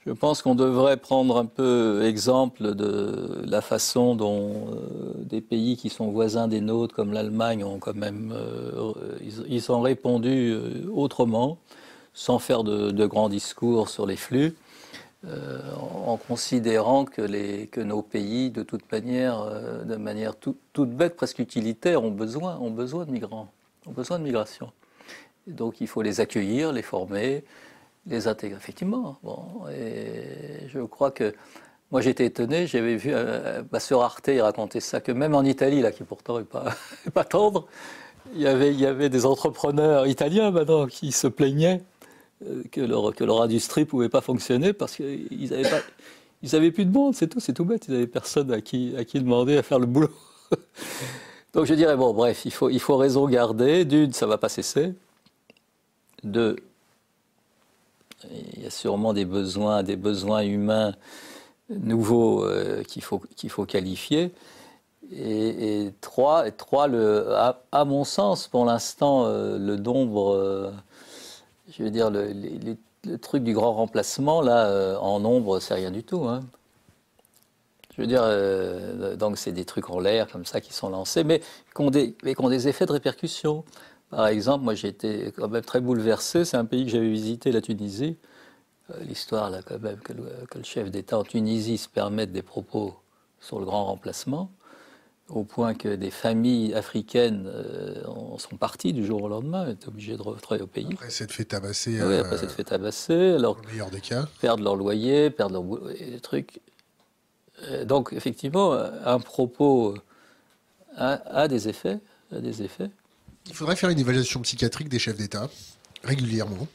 Je 0.05 0.13
pense 0.13 0.41
qu'on 0.41 0.55
devrait 0.55 0.97
prendre 0.97 1.37
un 1.37 1.45
peu 1.45 2.03
exemple 2.05 2.73
de 2.73 3.43
la 3.45 3.61
façon 3.61 4.15
dont 4.15 4.69
euh, 4.71 5.13
des 5.17 5.41
pays 5.41 5.75
qui 5.75 5.89
sont 5.89 6.09
voisins 6.09 6.47
des 6.47 6.61
nôtres, 6.61 6.95
comme 6.95 7.11
l'Allemagne, 7.11 7.65
ont 7.65 7.79
quand 7.79 7.95
même 7.95 8.33
euh, 8.33 8.93
ils, 9.47 9.71
ont 9.71 9.81
répondu 9.81 10.51
euh, 10.51 10.89
autrement, 10.93 11.57
sans 12.13 12.39
faire 12.39 12.63
de, 12.63 13.05
grands 13.07 13.29
discours 13.29 13.89
sur 13.89 14.05
les 14.05 14.15
flux, 14.15 14.55
en, 15.25 16.17
considérant 16.17 17.05
que, 17.05 17.81
nos 17.81 18.01
pays, 18.01 18.51
de 18.51 18.63
toute 18.63 18.89
manière, 18.91 19.43
de 19.85 19.95
manière 19.95 20.35
toute 20.37 20.89
bête, 20.89 21.15
presque 21.15 21.39
utilitaire, 21.39 22.03
ont 22.03 22.11
besoin, 22.11 22.57
ont 22.57 22.71
besoin 22.71 23.05
de 23.05 23.11
migrants, 23.11 23.51
ont 23.85 23.91
besoin 23.91 24.17
de 24.19 24.23
migration. 24.23 24.71
donc 25.47 25.81
il 25.81 25.87
faut 25.87 26.01
les 26.01 26.21
accueillir, 26.21 26.71
les 26.71 26.83
former 26.83 27.43
les 28.09 28.27
intégrer, 28.27 28.57
effectivement. 28.57 29.17
Bon, 29.23 29.67
et 29.71 30.67
je 30.67 30.79
crois 30.79 31.11
que 31.11 31.33
moi 31.91 32.01
j'étais 32.01 32.25
étonné, 32.25 32.67
j'avais 32.67 32.95
vu 32.95 33.11
euh, 33.13 33.63
ma 33.71 33.79
sœur 33.79 34.01
Arte 34.01 34.29
raconter 34.39 34.79
ça, 34.79 35.01
que 35.01 35.11
même 35.11 35.35
en 35.35 35.43
Italie, 35.43 35.81
là, 35.81 35.91
qui 35.91 36.03
pourtant 36.03 36.39
n'est 36.39 36.45
pas, 37.13 37.23
tendre, 37.23 37.67
il 38.33 38.41
y, 38.41 38.47
avait, 38.47 38.71
il 38.71 38.79
y 38.79 38.85
avait 38.85 39.09
des 39.09 39.25
entrepreneurs 39.25 40.07
italiens 40.07 40.51
maintenant 40.51 40.85
qui 40.85 41.11
se 41.11 41.27
plaignaient 41.27 41.81
euh, 41.81 41.98
que 42.71 42.81
leur, 42.81 43.13
que 43.13 43.23
leur 43.23 43.41
industrie 43.41 43.81
ne 43.81 43.85
pouvait 43.85 44.09
pas 44.09 44.21
fonctionner 44.21 44.73
parce 44.73 44.95
qu'ils 44.95 45.49
n'avaient 45.49 45.69
pas. 45.69 45.81
Ils 46.41 46.55
avaient 46.55 46.71
plus 46.71 46.85
de 46.85 46.91
monde, 46.91 47.15
c'est 47.15 47.27
tout, 47.27 47.41
c'est 47.41 47.53
tout 47.53 47.65
bête. 47.65 47.87
Ils 47.87 47.93
n'avaient 47.93 48.07
personne 48.07 48.51
à 48.51 48.61
qui, 48.61 48.95
à 48.97 49.03
qui 49.03 49.19
demander 49.19 49.57
à 49.57 49.63
faire 49.63 49.79
le 49.79 49.85
boulot. 49.85 50.11
Donc 51.53 51.65
je 51.65 51.73
dirais, 51.73 51.97
bon, 51.97 52.13
bref, 52.13 52.45
il 52.45 52.53
faut, 52.53 52.69
il 52.69 52.79
faut 52.79 52.95
raison 52.95 53.27
garder. 53.27 53.83
D'une, 53.83 54.13
ça 54.13 54.25
ne 54.25 54.29
va 54.31 54.37
pas 54.37 54.47
cesser. 54.47 54.93
Deux, 56.23 56.55
il 58.55 58.63
y 58.63 58.65
a 58.65 58.69
sûrement 58.69 59.13
des 59.13 59.25
besoins, 59.25 59.83
des 59.83 59.95
besoins 59.95 60.41
humains 60.41 60.93
nouveaux 61.69 62.43
euh, 62.43 62.83
qu'il 62.83 63.03
faut, 63.03 63.21
qu'il 63.35 63.49
faut 63.49 63.65
qualifier. 63.65 64.31
Et, 65.11 65.91
trois, 66.01 66.47
et 66.47 66.51
trois 66.51 66.87
le, 66.87 67.33
à, 67.33 67.85
mon 67.85 68.03
sens, 68.03 68.47
pour 68.47 68.65
l'instant, 68.65 69.25
euh, 69.25 69.57
le 69.57 69.75
nombre, 69.75 70.35
euh, 70.35 70.71
je 71.79 71.83
veux 71.83 71.91
dire, 71.91 72.11
le, 72.11 73.17
truc 73.17 73.43
du 73.43 73.53
grand 73.53 73.73
remplacement, 73.73 74.41
là, 74.41 74.99
en 74.99 75.19
nombre, 75.21 75.59
c'est 75.59 75.73
rien 75.73 75.89
du 75.91 76.03
tout. 76.03 76.25
Hein. 76.25 76.41
Je 77.95 78.01
veux 78.01 78.07
dire, 78.07 79.17
donc 79.17 79.37
c'est 79.37 79.51
des 79.51 79.65
trucs 79.65 79.89
en 79.89 79.99
l'air 79.99 80.27
comme 80.29 80.45
ça 80.45 80.61
qui 80.61 80.73
sont 80.73 80.89
lancés, 80.89 81.23
mais 81.23 81.39
qui 81.75 81.81
ont 81.81 81.89
des, 81.89 82.67
effets 82.67 82.85
de 82.85 82.91
répercussion. 82.91 83.63
Par 84.09 84.27
exemple, 84.27 84.63
moi 84.63 84.73
j'ai 84.73 84.87
été 84.89 85.31
quand 85.35 85.47
même 85.47 85.63
très 85.63 85.81
bouleversé. 85.81 86.45
C'est 86.45 86.57
un 86.57 86.65
pays 86.65 86.85
que 86.85 86.91
j'avais 86.91 87.09
visité, 87.09 87.51
la 87.51 87.61
Tunisie. 87.61 88.17
Euh, 88.91 89.03
l'histoire, 89.03 89.49
là, 89.49 89.61
quand 89.65 89.79
même, 89.79 89.97
que 89.99 90.13
le, 90.13 90.63
chef 90.63 90.91
d'État 90.91 91.19
en 91.19 91.23
Tunisie 91.23 91.77
se 91.77 91.89
permette 91.89 92.31
des 92.31 92.41
propos 92.41 92.95
sur 93.39 93.59
le 93.59 93.65
grand 93.65 93.85
remplacement, 93.85 94.51
au 95.29 95.43
point 95.43 95.73
que 95.73 95.95
des 95.95 96.11
familles 96.11 96.73
africaines 96.73 97.45
euh, 97.47 98.03
en 98.05 98.37
sont 98.37 98.57
parties 98.57 98.93
du 98.93 99.05
jour 99.05 99.23
au 99.23 99.29
lendemain, 99.29 99.69
étaient 99.69 99.87
obligées 99.87 100.17
de 100.17 100.21
rentrer 100.21 100.61
au 100.61 100.67
pays. 100.67 100.89
Après 100.91 101.09
s'être 101.09 101.31
fait 101.31 101.45
tabasser. 101.45 102.01
Oui, 102.01 102.15
après 102.15 102.37
s'être 102.37 102.53
fait 102.53 102.63
tabasser. 102.63 103.33
Alors, 103.33 103.57
le 103.63 103.71
meilleur 103.71 103.89
des 103.89 104.01
cas. 104.01 104.27
Perdre 104.41 104.63
leur 104.63 104.75
loyer, 104.75 105.29
perdre 105.29 105.53
leur 105.53 105.93
des 105.93 106.19
trucs. 106.19 106.59
Donc, 107.85 108.13
effectivement, 108.13 108.73
un 108.73 109.19
propos 109.19 109.95
a, 110.95 111.41
a 111.41 111.47
des 111.47 111.67
effets. 111.67 111.99
A 112.31 112.39
des 112.39 112.61
effets. 112.61 112.89
Il 113.47 113.55
faudrait 113.55 113.75
faire 113.75 113.89
une 113.89 113.99
évaluation 113.99 114.41
psychiatrique 114.41 114.89
des 114.89 114.99
chefs 114.99 115.17
d'État 115.17 115.49
régulièrement. 116.03 116.67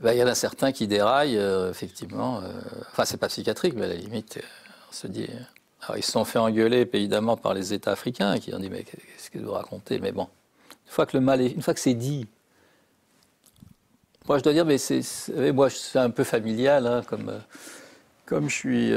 Ben, 0.00 0.12
il 0.12 0.18
y 0.18 0.22
en 0.22 0.26
a 0.26 0.34
certains 0.34 0.72
qui 0.72 0.86
déraillent, 0.86 1.38
euh, 1.38 1.70
effectivement. 1.70 2.40
Euh, 2.40 2.52
enfin, 2.92 3.04
c'est 3.04 3.16
pas 3.16 3.28
psychiatrique, 3.28 3.74
mais 3.76 3.84
à 3.84 3.88
la 3.88 3.94
limite, 3.94 4.38
on 4.90 4.92
se 4.92 5.06
dit. 5.06 5.28
Alors, 5.84 5.98
ils 5.98 6.02
se 6.02 6.12
sont 6.12 6.24
fait 6.24 6.38
engueuler, 6.38 6.88
évidemment, 6.92 7.36
par 7.36 7.52
les 7.52 7.74
États 7.74 7.92
africains 7.92 8.38
qui 8.38 8.54
ont 8.54 8.58
dit 8.58 8.70
Mais 8.70 8.84
qu'est-ce 8.84 9.30
que 9.30 9.38
vous 9.38 9.52
racontez? 9.52 9.98
Mais 9.98 10.12
bon, 10.12 10.28
une 10.86 10.92
fois 10.92 11.06
que 11.06 11.16
le 11.16 11.22
mal 11.22 11.40
est, 11.40 11.50
une 11.50 11.62
fois 11.62 11.74
que 11.74 11.80
c'est 11.80 11.94
dit, 11.94 12.26
moi 14.26 14.38
je 14.38 14.42
dois 14.42 14.54
dire, 14.54 14.64
mais 14.64 14.78
c'est, 14.78 15.02
moi 15.52 15.68
c'est 15.68 15.98
un 15.98 16.10
peu 16.10 16.24
familial, 16.24 16.86
hein, 16.86 17.02
comme, 17.06 17.38
comme 18.24 18.48
je 18.48 18.54
suis. 18.54 18.90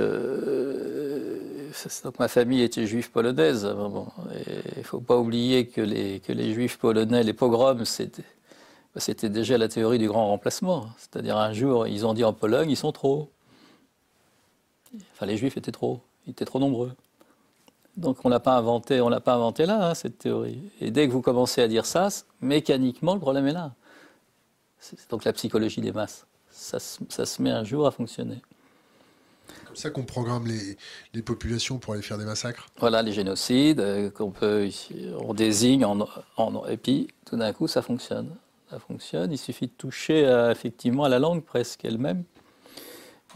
donc 2.04 2.20
ma 2.20 2.30
famille 2.30 2.62
était 2.62 2.88
juive 2.88 3.12
polonaise. 3.12 3.68
Il 3.70 4.78
ne 4.78 4.84
faut 4.84 5.02
pas 5.02 5.18
oublier 5.18 5.68
que 5.68 5.82
les, 5.82 6.22
que 6.22 6.32
les 6.32 6.54
juifs 6.54 6.78
polonais, 6.78 7.24
les 7.24 7.34
pogroms, 7.34 7.84
c'était 7.86 9.30
déjà 9.30 9.58
la 9.58 9.68
théorie 9.68 10.00
du 10.00 10.08
grand 10.08 10.28
remplacement. 10.28 10.88
C'est-à-dire 10.98 11.38
un 11.38 11.52
jour, 11.52 11.88
ils 11.88 12.06
ont 12.06 12.14
dit 12.14 12.24
en 12.24 12.34
Pologne, 12.34 12.70
ils 12.72 12.78
sont 12.78 12.94
trop. 12.94 13.30
Enfin, 15.14 15.26
les 15.26 15.38
Juifs 15.38 15.58
étaient 15.58 15.72
trop, 15.72 16.02
ils 16.28 16.32
étaient 16.32 16.46
trop 16.46 16.60
nombreux. 16.60 16.92
Donc 17.96 18.24
on 18.24 18.30
l'a 18.30 18.40
pas 18.40 18.56
inventé, 18.56 19.02
on 19.02 19.10
l'a 19.10 19.20
pas 19.20 19.34
inventé 19.34 19.66
là 19.66 19.90
hein, 19.90 19.94
cette 19.96 20.20
théorie. 20.20 20.60
Et 20.82 20.92
dès 20.92 21.08
que 21.08 21.14
vous 21.14 21.22
commencez 21.22 21.62
à 21.62 21.68
dire 21.68 21.86
ça, 21.86 22.10
mécaniquement 22.42 23.16
le 23.16 23.20
problème 23.20 23.48
est 23.48 23.54
là. 23.54 23.74
C'est 24.80 25.10
donc 25.10 25.24
la 25.24 25.34
psychologie 25.34 25.82
des 25.82 25.92
masses. 25.92 26.28
Ça, 26.52 26.80
se 26.80 27.42
met 27.42 27.52
un 27.52 27.64
jour 27.64 27.88
à 27.88 27.92
fonctionner. 27.92 28.42
Comme 29.66 29.76
ça 29.76 29.90
qu'on 29.90 30.04
programme 30.04 30.48
les, 30.48 31.22
populations 31.22 31.80
pour 31.80 31.94
aller 31.94 32.04
faire 32.04 32.18
des 32.18 32.26
massacres. 32.26 32.68
Voilà 32.80 33.02
les 33.02 33.14
génocides 33.14 33.80
euh, 33.80 34.10
qu'on 34.10 34.32
peut, 34.32 34.70
on 35.20 35.34
désigne 35.34 35.86
en, 35.86 36.08
en, 36.38 36.66
et 36.68 36.78
puis 36.78 37.08
tout 37.26 37.38
d'un 37.38 37.54
coup 37.54 37.68
ça 37.68 37.82
fonctionne 37.82 38.36
ça 38.70 38.80
fonctionne. 38.80 39.32
Il 39.32 39.38
suffit 39.38 39.68
de 39.68 39.72
toucher 39.72 40.26
euh, 40.26 40.52
effectivement 40.52 41.06
à 41.06 41.10
la 41.10 41.20
langue 41.20 41.44
presque 41.44 41.86
elle-même. 41.86 42.24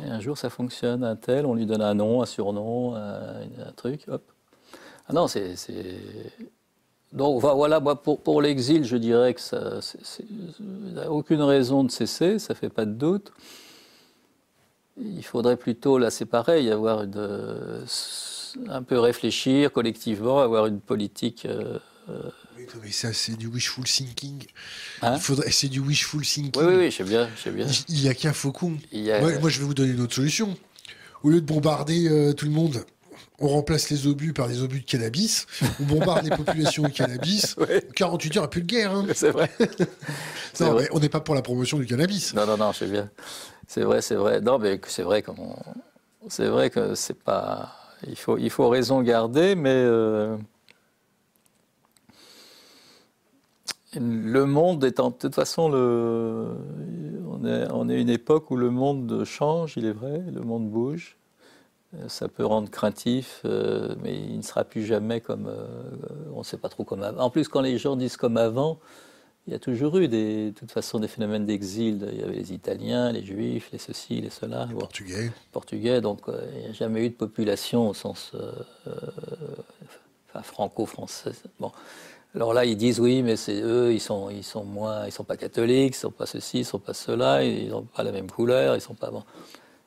Et 0.06 0.10
un 0.10 0.20
jour, 0.20 0.38
ça 0.38 0.50
fonctionne. 0.50 1.04
Un 1.04 1.16
tel, 1.16 1.46
on 1.46 1.54
lui 1.54 1.66
donne 1.66 1.82
un 1.82 1.94
nom, 1.94 2.22
un 2.22 2.26
surnom, 2.26 2.96
un, 2.96 3.72
truc, 3.76 4.06
hop. 4.08 4.24
Ah 5.08 5.14
non, 5.14 5.28
c'est. 5.28 5.56
Donc 7.14 7.42
voilà, 7.42 7.82
pour, 7.82 8.22
pour 8.22 8.42
l'exil, 8.42 8.86
je 8.86 8.96
dirais 8.96 9.34
que 9.34 9.42
ça 9.42 9.80
n'a 10.60 11.12
aucune 11.12 11.42
raison 11.42 11.84
de 11.84 11.92
cesser, 11.92 12.40
ça 12.40 12.54
ne 12.54 12.58
fait 12.58 12.70
pas 12.70 12.86
de 12.86 12.94
doute. 12.94 13.34
Il 14.98 15.24
faudrait 15.24 15.58
plutôt, 15.58 15.98
là 15.98 16.10
c'est 16.10 16.26
pareil, 16.26 16.72
avoir 16.72 17.04
une, 17.04 17.84
un 18.70 18.84
peu 18.84 18.98
réfléchir 19.00 19.74
collectivement, 19.74 20.40
avoir 20.40 20.68
une 20.68 20.80
politique 20.80 21.46
euh, 21.46 21.80
mais 22.84 22.92
ça, 22.92 23.14
c'est 23.14 23.38
du 23.38 23.48
wishful 23.48 23.84
thinking. 23.84 24.44
Hein 25.02 25.14
Il 25.16 25.22
faudrait, 25.22 25.52
c'est 25.52 25.68
du 25.68 25.80
wishful 25.80 26.22
thinking. 26.22 26.62
Oui, 26.62 26.74
oui, 26.76 26.92
je 26.92 26.98
sais 26.98 27.04
bien, 27.04 27.30
je 27.36 27.42
sais 27.42 27.52
bien. 27.52 27.68
Il 27.90 28.02
n'y 28.02 28.10
a 28.10 28.14
qu'un 28.14 28.34
faucon. 28.34 28.78
Moi, 28.94 29.50
je 29.50 29.60
vais 29.60 29.66
vous 29.66 29.74
donner 29.74 29.94
une 29.94 30.02
autre 30.02 30.16
solution. 30.16 30.56
Au 31.24 31.30
lieu 31.30 31.42
de 31.42 31.46
bombarder 31.46 32.10
euh, 32.10 32.34
tout 32.34 32.46
le 32.46 32.52
monde, 32.52 32.84
on 33.42 33.48
remplace 33.48 33.90
les 33.90 34.08
obus 34.08 34.34
par 34.34 34.48
des 34.48 34.62
obus 34.62 34.82
de 34.82 34.86
cannabis, 34.86 35.46
on 35.80 35.84
bombarde 35.84 36.24
les 36.24 36.36
populations 36.36 36.84
de 36.84 36.90
cannabis. 36.90 37.56
48 37.96 38.38
heures, 38.38 38.50
plus 38.50 38.62
de 38.62 38.68
guerre. 38.68 38.92
Hein. 38.92 39.06
C'est 39.14 39.32
vrai. 39.32 39.50
non, 40.60 40.76
Mais 40.76 40.88
on 40.92 41.00
n'est 41.00 41.10
pas 41.10 41.20
pour 41.20 41.36
la 41.36 41.42
promotion 41.42 41.78
du 41.78 41.86
cannabis. 41.86 42.34
Non, 42.34 42.46
non, 42.46 42.58
non, 42.58 42.72
je 42.72 42.80
sais 42.80 42.88
bien. 42.88 43.10
C'est 43.68 43.82
vrai, 43.82 44.02
c'est 44.02 44.16
vrai. 44.16 44.42
Non, 44.42 44.60
mais 44.60 44.80
c'est 44.88 45.04
vrai, 45.04 45.24
c'est 46.28 46.48
vrai 46.48 46.70
que 46.70 46.96
c'est 46.96 47.18
pas. 47.18 47.76
Il 48.08 48.16
faut, 48.16 48.38
il 48.38 48.50
faut 48.50 48.70
raison 48.70 49.02
garder, 49.02 49.56
mais. 49.56 49.70
Euh, 49.70 50.38
Le 53.94 54.46
monde 54.46 54.84
est 54.86 55.00
en, 55.02 55.10
de 55.10 55.16
toute 55.16 55.36
façon, 55.36 55.68
le, 55.68 56.56
on, 57.30 57.46
est, 57.46 57.68
on 57.72 57.90
est 57.90 58.00
une 58.00 58.10
époque 58.10 58.50
où 58.50 58.56
le 58.56 58.70
monde 58.70 59.24
change, 59.26 59.74
il 59.76 59.86
est 59.86 59.92
vrai, 59.92 60.24
le 60.34 60.42
monde 60.42 60.70
bouge. 60.70 61.18
Euh, 61.96 62.08
ça 62.08 62.30
peut 62.30 62.46
rendre 62.46 62.70
craintif, 62.70 63.42
euh, 63.44 63.96
mais 64.02 64.16
il 64.16 64.38
ne 64.38 64.42
sera 64.44 64.64
plus 64.64 64.86
jamais 64.86 65.20
comme. 65.20 65.48
Euh, 65.48 65.66
on 66.34 66.40
ne 66.40 66.44
sait 66.44 66.58
pas 66.58 66.70
trop 66.70 66.86
comme 66.86 67.04
avant. 67.04 67.22
En 67.22 67.30
plus, 67.30 67.50
quand 67.50 67.60
les 67.60 67.78
gens 67.78 67.98
disent 67.98 68.16
comme 68.16 68.38
avant, 68.38 68.80
il 69.46 69.52
y 69.52 69.56
a 69.56 69.60
toujours 69.60 69.98
eu 69.98 70.08
des, 70.08 70.52
de 70.52 70.56
toute 70.56 70.72
façon 70.72 71.00
des 71.00 71.10
phénomènes 71.10 71.46
d'exil. 71.46 72.08
Il 72.14 72.20
y 72.20 72.24
avait 72.24 72.36
les 72.36 72.54
Italiens, 72.54 73.12
les 73.12 73.26
Juifs, 73.26 73.70
les 73.74 73.78
ceci, 73.78 74.22
les 74.22 74.30
cela. 74.30 74.68
Les 74.68 74.76
Portugais. 74.76 75.32
Portugais, 75.52 76.00
donc 76.00 76.22
il 76.54 76.62
n'y 76.62 76.68
a 76.68 76.74
jamais 76.74 77.06
eu 77.06 77.10
de 77.10 77.16
population 77.16 77.90
au 77.90 77.94
sens 77.94 78.32
enfin, 80.30 80.44
franco-français. 80.44 81.34
Bon. 81.60 81.72
Alors 82.34 82.54
là, 82.54 82.64
ils 82.64 82.78
disent 82.78 83.00
oui, 83.00 83.24
mais 83.24 83.36
c'est 83.36 83.62
eux, 83.62 83.94
ils 83.94 84.00
sont, 84.00 84.30
ils 84.30 84.44
sont 84.44 84.64
moins, 84.64 85.06
ils 85.06 85.12
sont 85.12 85.26
pas 85.26 85.36
catholiques, 85.36 85.96
ils 85.96 86.00
sont 86.00 86.12
pas 86.12 86.26
ceci, 86.26 86.60
ils 86.60 86.66
sont 86.66 86.80
pas 86.80 86.94
cela, 86.94 87.44
ils 87.44 87.70
n'ont 87.70 87.84
pas 87.84 88.04
la 88.04 88.12
même 88.12 88.32
couleur, 88.32 88.76
ils 88.76 88.82
sont 88.82 88.94
pas 88.94 89.12
bon. 89.12 89.24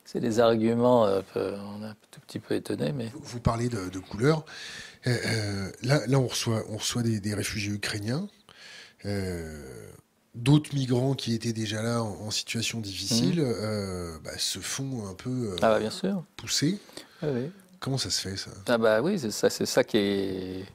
C'est 0.03 0.19
des 0.19 0.39
arguments, 0.39 1.07
euh, 1.07 1.21
on 1.35 1.81
est 1.81 1.87
un 1.87 1.95
tout 2.11 2.19
petit 2.21 2.37
peu 2.37 2.53
étonné, 2.53 2.91
mais. 2.91 3.11
Vous 3.19 3.39
parlez 3.39 3.69
de, 3.69 3.99
couleur. 3.99 4.45
Euh, 5.07 5.17
euh, 5.25 5.71
là, 5.81 6.01
là, 6.05 6.19
on 6.19 6.27
reçoit, 6.27 6.63
on 6.69 6.77
reçoit 6.77 7.01
des, 7.01 7.33
réfugiés 7.33 7.73
ukrainiens. 7.73 8.27
D'autres 10.35 10.75
migrants 10.75 11.15
qui 11.15 11.33
étaient 11.33 11.53
déjà 11.53 11.81
là 11.81 12.03
en, 12.03 12.29
situation 12.29 12.81
difficile 12.81 13.41
mmh. 13.41 14.19
bah, 14.23 14.37
se 14.37 14.59
font 14.59 15.07
un 15.07 15.13
peu 15.13 15.55
ah 15.61 15.69
bah, 15.69 15.79
bien 15.79 15.89
sûr. 15.89 16.23
pousser. 16.35 16.77
Ah 17.21 17.27
oui. 17.33 17.49
Comment 17.79 17.97
ça 17.97 18.09
se 18.09 18.21
fait 18.21 18.35
ça? 18.35 18.51
Ah 18.67 18.77
bah 18.77 19.01
oui, 19.01 19.17
c'est 19.17 19.31
ça, 19.31 19.49
c'est 19.49 19.65
ça 19.65 19.83
qui 19.83 19.97
est 19.97 20.65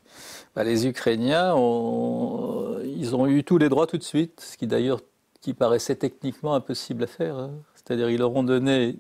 bah, 0.61 0.65
les 0.65 0.87
Ukrainiens, 0.87 1.55
ont, 1.55 2.77
ils 2.85 3.17
ont 3.17 3.27
eu 3.27 3.45
tous 3.45 3.57
les 3.57 3.71
droits 3.71 3.87
tout 3.87 3.97
de 3.97 4.03
suite, 4.03 4.43
ce 4.43 4.59
qui 4.59 4.67
d'ailleurs 4.67 5.01
qui 5.41 5.55
paraissait 5.55 5.95
techniquement 5.95 6.55
impossible 6.55 7.05
à 7.05 7.07
faire. 7.07 7.39
Hein. 7.39 7.53
C'est-à-dire 7.75 8.11
ils 8.11 8.19
leur 8.19 8.37
ont 8.37 8.43
donné 8.43 8.99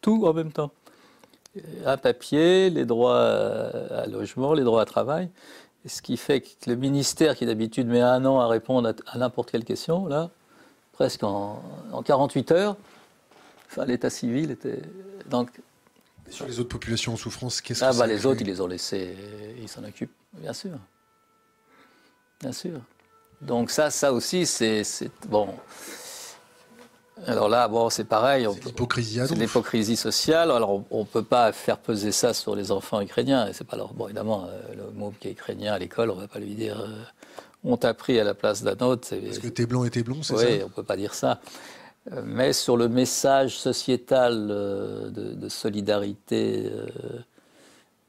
tout, 0.00 0.24
en 0.24 0.32
même 0.32 0.52
temps. 0.52 0.70
Un 1.84 1.96
papier, 1.96 2.70
les 2.70 2.84
droits 2.84 3.18
à 3.18 4.06
logement, 4.06 4.54
les 4.54 4.62
droits 4.62 4.82
à 4.82 4.84
travail. 4.84 5.30
ce 5.84 6.00
qui 6.00 6.16
fait 6.16 6.42
que 6.42 6.48
le 6.68 6.76
ministère, 6.76 7.34
qui 7.34 7.44
d'habitude 7.44 7.88
met 7.88 8.02
un 8.02 8.24
an 8.24 8.38
à 8.38 8.46
répondre 8.46 8.94
à, 9.06 9.18
n'importe 9.18 9.50
quelle 9.50 9.64
question, 9.64 10.06
là, 10.06 10.30
presque 10.92 11.24
en, 11.24 11.60
48 12.04 12.52
heures, 12.52 12.76
enfin, 13.66 13.84
l'état 13.84 14.10
civil 14.10 14.52
était. 14.52 14.82
Donc, 15.28 15.50
sur 16.28 16.46
les 16.46 16.60
autres 16.60 16.68
populations 16.68 17.14
en 17.14 17.16
souffrance, 17.16 17.60
qu'est-ce 17.60 17.84
ah, 17.84 17.90
que 17.90 17.98
bah, 17.98 18.06
Les 18.06 18.26
autres, 18.26 18.42
ils 18.42 18.46
les 18.46 18.60
ont 18.60 18.68
laissés, 18.68 19.16
ils 19.60 19.68
s'en 19.68 19.82
occupent, 19.82 20.14
bien 20.34 20.52
sûr. 20.52 20.78
Bien 22.40 22.52
sûr. 22.52 22.80
Donc 23.40 23.70
ça, 23.70 23.90
ça 23.90 24.12
aussi, 24.12 24.46
c'est 24.46 24.82
bon. 25.28 25.48
Alors 27.26 27.48
là, 27.48 27.68
bon, 27.68 27.90
c'est 27.90 28.04
pareil. 28.04 28.46
C'est 28.54 28.64
l'hypocrisie 28.64 29.20
C'est 29.26 29.34
l'hypocrisie 29.34 29.96
sociale. 29.96 30.50
Alors 30.50 30.82
on 30.90 31.00
ne 31.00 31.04
peut 31.04 31.22
pas 31.22 31.52
faire 31.52 31.78
peser 31.78 32.12
ça 32.12 32.32
sur 32.32 32.54
les 32.54 32.72
enfants 32.72 33.00
ukrainiens. 33.00 33.50
C'est 33.52 33.66
pas 33.66 33.76
leur. 33.76 33.92
Bon, 33.92 34.06
évidemment, 34.06 34.46
euh, 34.46 34.74
le 34.74 34.90
mot 34.92 35.12
qui 35.20 35.28
est 35.28 35.32
ukrainien 35.32 35.74
à 35.74 35.78
l'école, 35.78 36.10
on 36.10 36.16
ne 36.16 36.22
va 36.22 36.28
pas 36.28 36.38
lui 36.38 36.54
dire. 36.54 36.80
Euh, 36.80 37.02
on 37.62 37.76
t'a 37.76 37.92
pris 37.92 38.18
à 38.18 38.24
la 38.24 38.32
place 38.32 38.62
d'un 38.62 38.78
autre. 38.86 39.08
Parce 39.10 39.38
que 39.38 39.48
t'es 39.48 39.66
blanc 39.66 39.84
et 39.84 39.90
t'es 39.90 40.02
blond, 40.02 40.22
c'est 40.22 40.36
ça? 40.36 40.46
Oui, 40.46 40.60
on 40.62 40.68
ne 40.68 40.72
peut 40.72 40.82
pas 40.82 40.96
dire 40.96 41.12
ça. 41.12 41.40
Euh, 42.10 42.22
mais 42.24 42.54
sur 42.54 42.78
le 42.78 42.88
message 42.88 43.58
sociétal 43.58 44.46
de, 44.48 45.48
solidarité 45.48 46.70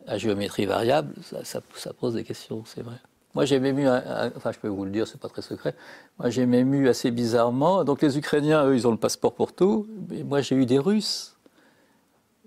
à 0.08 0.18
géométrie 0.18 0.66
variable, 0.66 1.14
ça 1.44 1.92
pose 2.00 2.14
des 2.14 2.24
questions, 2.24 2.64
c'est 2.66 2.82
vrai. 2.82 2.96
Moi, 3.34 3.46
j'ai 3.46 3.60
même 3.60 3.80
enfin, 4.36 4.52
je 4.52 4.60
peux 4.60 4.68
vous 4.68 4.84
le 4.84 4.92
dire, 4.92 5.08
c'est 5.08 5.20
pas 5.20 5.30
très 5.30 5.42
secret. 5.42 5.74
Moi, 6.20 6.30
j'ai 6.30 6.46
même 6.46 6.86
assez 6.88 7.12
bizarrement. 7.12 7.84
Donc, 7.84 8.02
les 8.02 8.18
Ukrainiens, 8.18 8.66
eux, 8.66 8.76
ils 8.76 8.88
ont 8.88 8.92
le 8.92 8.98
passeport 8.98 9.34
pour 9.34 9.54
tout. 9.54 9.88
Mais 10.10 10.24
moi, 10.24 10.42
j'ai 10.42 10.56
eu 10.56 10.66
des 10.66 10.80
Russes, 10.80 11.38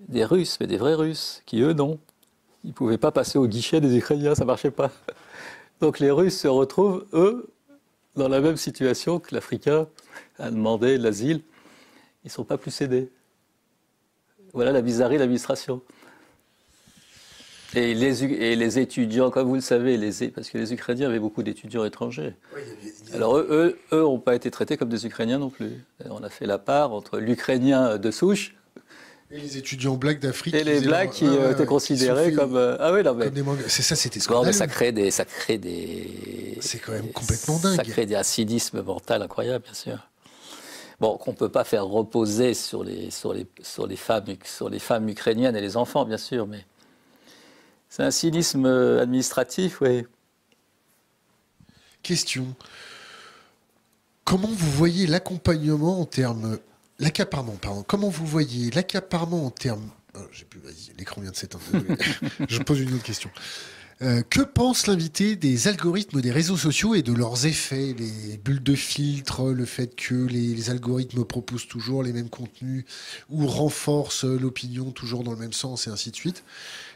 des 0.09 0.25
Russes, 0.25 0.59
mais 0.61 0.67
des 0.67 0.77
vrais 0.77 0.95
Russes, 0.95 1.43
qui 1.47 1.61
eux, 1.63 1.73
non. 1.73 1.99
Ils 2.65 2.69
ne 2.69 2.73
pouvaient 2.73 2.99
pas 2.99 3.13
passer 3.13 3.39
au 3.39 3.47
guichet 3.47 3.81
des 3.81 3.97
Ukrainiens, 3.97 4.35
ça 4.35 4.45
marchait 4.45 4.71
pas. 4.71 4.91
Donc, 5.81 6.01
les 6.01 6.11
Russes 6.11 6.39
se 6.39 6.49
retrouvent, 6.49 7.07
eux, 7.15 7.51
dans 8.17 8.29
la 8.29 8.41
même 8.41 8.57
situation 8.57 9.19
que 9.19 9.35
l'Africain 9.35 9.87
a 10.39 10.51
demandé 10.51 10.99
l'asile. 10.99 11.43
Ils 12.25 12.31
sont 12.31 12.45
pas 12.45 12.59
plus 12.59 12.71
cédés. 12.71 13.11
Voilà 14.53 14.71
la 14.71 14.83
bizarrerie 14.83 15.17
de 15.17 15.21
l'administration. 15.21 15.83
Et 17.75 17.95
les, 17.95 18.25
et 18.25 18.55
les, 18.55 18.79
étudiants, 18.79 19.31
comme 19.31 19.49
vous 19.49 19.57
le 19.57 19.61
savez, 19.61 19.97
les, 19.97 20.29
parce 20.29 20.49
que 20.49 20.59
les 20.59 20.73
Ukrainiens 20.73 21.09
avaient 21.09 21.19
beaucoup 21.19 21.43
d'étudiants 21.43 21.85
étrangers. 21.85 22.35
Alors 23.13 23.37
eux, 23.39 23.79
eux, 23.93 24.01
n'ont 24.01 24.21
pas 24.21 24.35
été 24.35 24.51
traités 24.51 24.77
comme 24.77 24.89
des 24.89 25.07
Ukrainiens 25.07 25.39
non 25.39 25.51
plus. 25.51 25.73
On 26.09 26.23
a 26.23 26.29
fait 26.29 26.47
la 26.47 26.59
part 26.59 26.93
entre 26.93 27.19
l'Ukrainien 27.19 27.99
de 27.99 28.11
souche. 28.11 28.55
Et 29.31 29.39
les 29.39 29.57
étudiants 29.57 29.97
blacks 29.97 30.21
d'Afrique. 30.21 30.55
Et 30.55 30.63
les 30.63 30.81
blacks 30.81 31.11
qui 31.11 31.27
ah 31.27 31.51
étaient 31.51 31.67
considérés 31.67 32.33
comme. 32.33 32.57
Euh, 32.57 32.77
ah 32.79 32.93
oui, 32.93 33.03
non, 33.03 33.15
mais. 33.15 33.33
C'est 33.67 33.83
ça, 33.83 33.97
c'était 33.97 34.21
scandaleux. 34.21 34.53
ça 34.53 34.69
crée 34.69 34.93
des. 34.93 35.11
Ça 35.11 35.25
crée 35.25 35.59
des 35.59 36.59
C'est 36.61 36.79
quand 36.79 36.93
même 36.93 37.11
complètement 37.11 37.59
dingue. 37.59 37.77
Ça 37.77 37.83
crée 37.83 38.07
des 38.07 38.15
acidismes 38.15 38.83
mental 38.83 39.23
incroyables, 39.23 39.65
bien 39.65 39.75
sûr. 39.75 39.99
Bon, 41.01 41.17
qu'on 41.17 41.33
ne 41.33 41.37
peut 41.37 41.49
pas 41.49 41.65
faire 41.65 41.87
reposer 41.87 42.55
sur 42.55 42.85
les, 42.85 43.11
sur, 43.11 43.35
les, 43.35 43.47
sur, 43.63 43.87
les 43.87 43.97
femmes, 43.97 44.25
sur 44.45 44.69
les 44.69 44.79
femmes 44.79 45.09
ukrainiennes 45.09 45.57
et 45.57 45.61
les 45.61 45.77
enfants, 45.77 46.05
bien 46.05 46.19
sûr, 46.19 46.47
mais 46.47 46.65
c'est 47.95 48.03
un 48.03 48.11
cynisme 48.11 48.67
administratif, 48.67 49.81
oui. 49.81 50.05
question. 52.03 52.57
Comment 54.25 54.49
vous 54.49 54.71
voyez 54.73 55.07
l'accompagnement 55.07 56.01
en 56.01 56.05
termes. 56.05 56.59
L'accaparement, 56.99 57.55
pardon. 57.55 57.85
Comment 57.85 58.09
vous 58.09 58.27
voyez 58.27 58.73
l'accaparement 58.73 59.47
en 59.47 59.51
termes. 59.51 59.91
Oh, 60.17 60.23
j'ai 60.33 60.45
plus, 60.45 60.61
l'écran 60.99 61.21
vient 61.21 61.31
de 61.31 61.37
s'éteindre. 61.37 61.63
Je 62.49 62.59
pose 62.63 62.81
une 62.81 62.93
autre 62.95 63.05
question. 63.05 63.31
Euh, 64.03 64.23
que 64.29 64.41
pense 64.41 64.89
l'invité 64.89 65.37
des 65.37 65.69
algorithmes 65.69 66.21
des 66.21 66.33
réseaux 66.33 66.57
sociaux 66.57 66.97
et 66.97 67.03
de 67.03 67.13
leurs 67.13 67.47
effets, 67.47 67.95
les 67.97 68.39
bulles 68.39 68.63
de 68.63 68.75
filtre, 68.75 69.53
le 69.53 69.65
fait 69.65 69.95
que 69.95 70.15
les, 70.15 70.69
algorithmes 70.69 71.25
proposent 71.25 71.69
toujours 71.69 72.03
les 72.03 72.13
mêmes 72.13 72.29
contenus 72.29 72.85
ou 73.31 73.47
renforcent 73.47 74.25
l'opinion 74.25 74.91
toujours 74.91 75.23
dans 75.23 75.31
le 75.31 75.39
même 75.39 75.53
sens 75.53 75.87
et 75.87 75.91
ainsi 75.91 76.11
de 76.11 76.17
suite? 76.17 76.43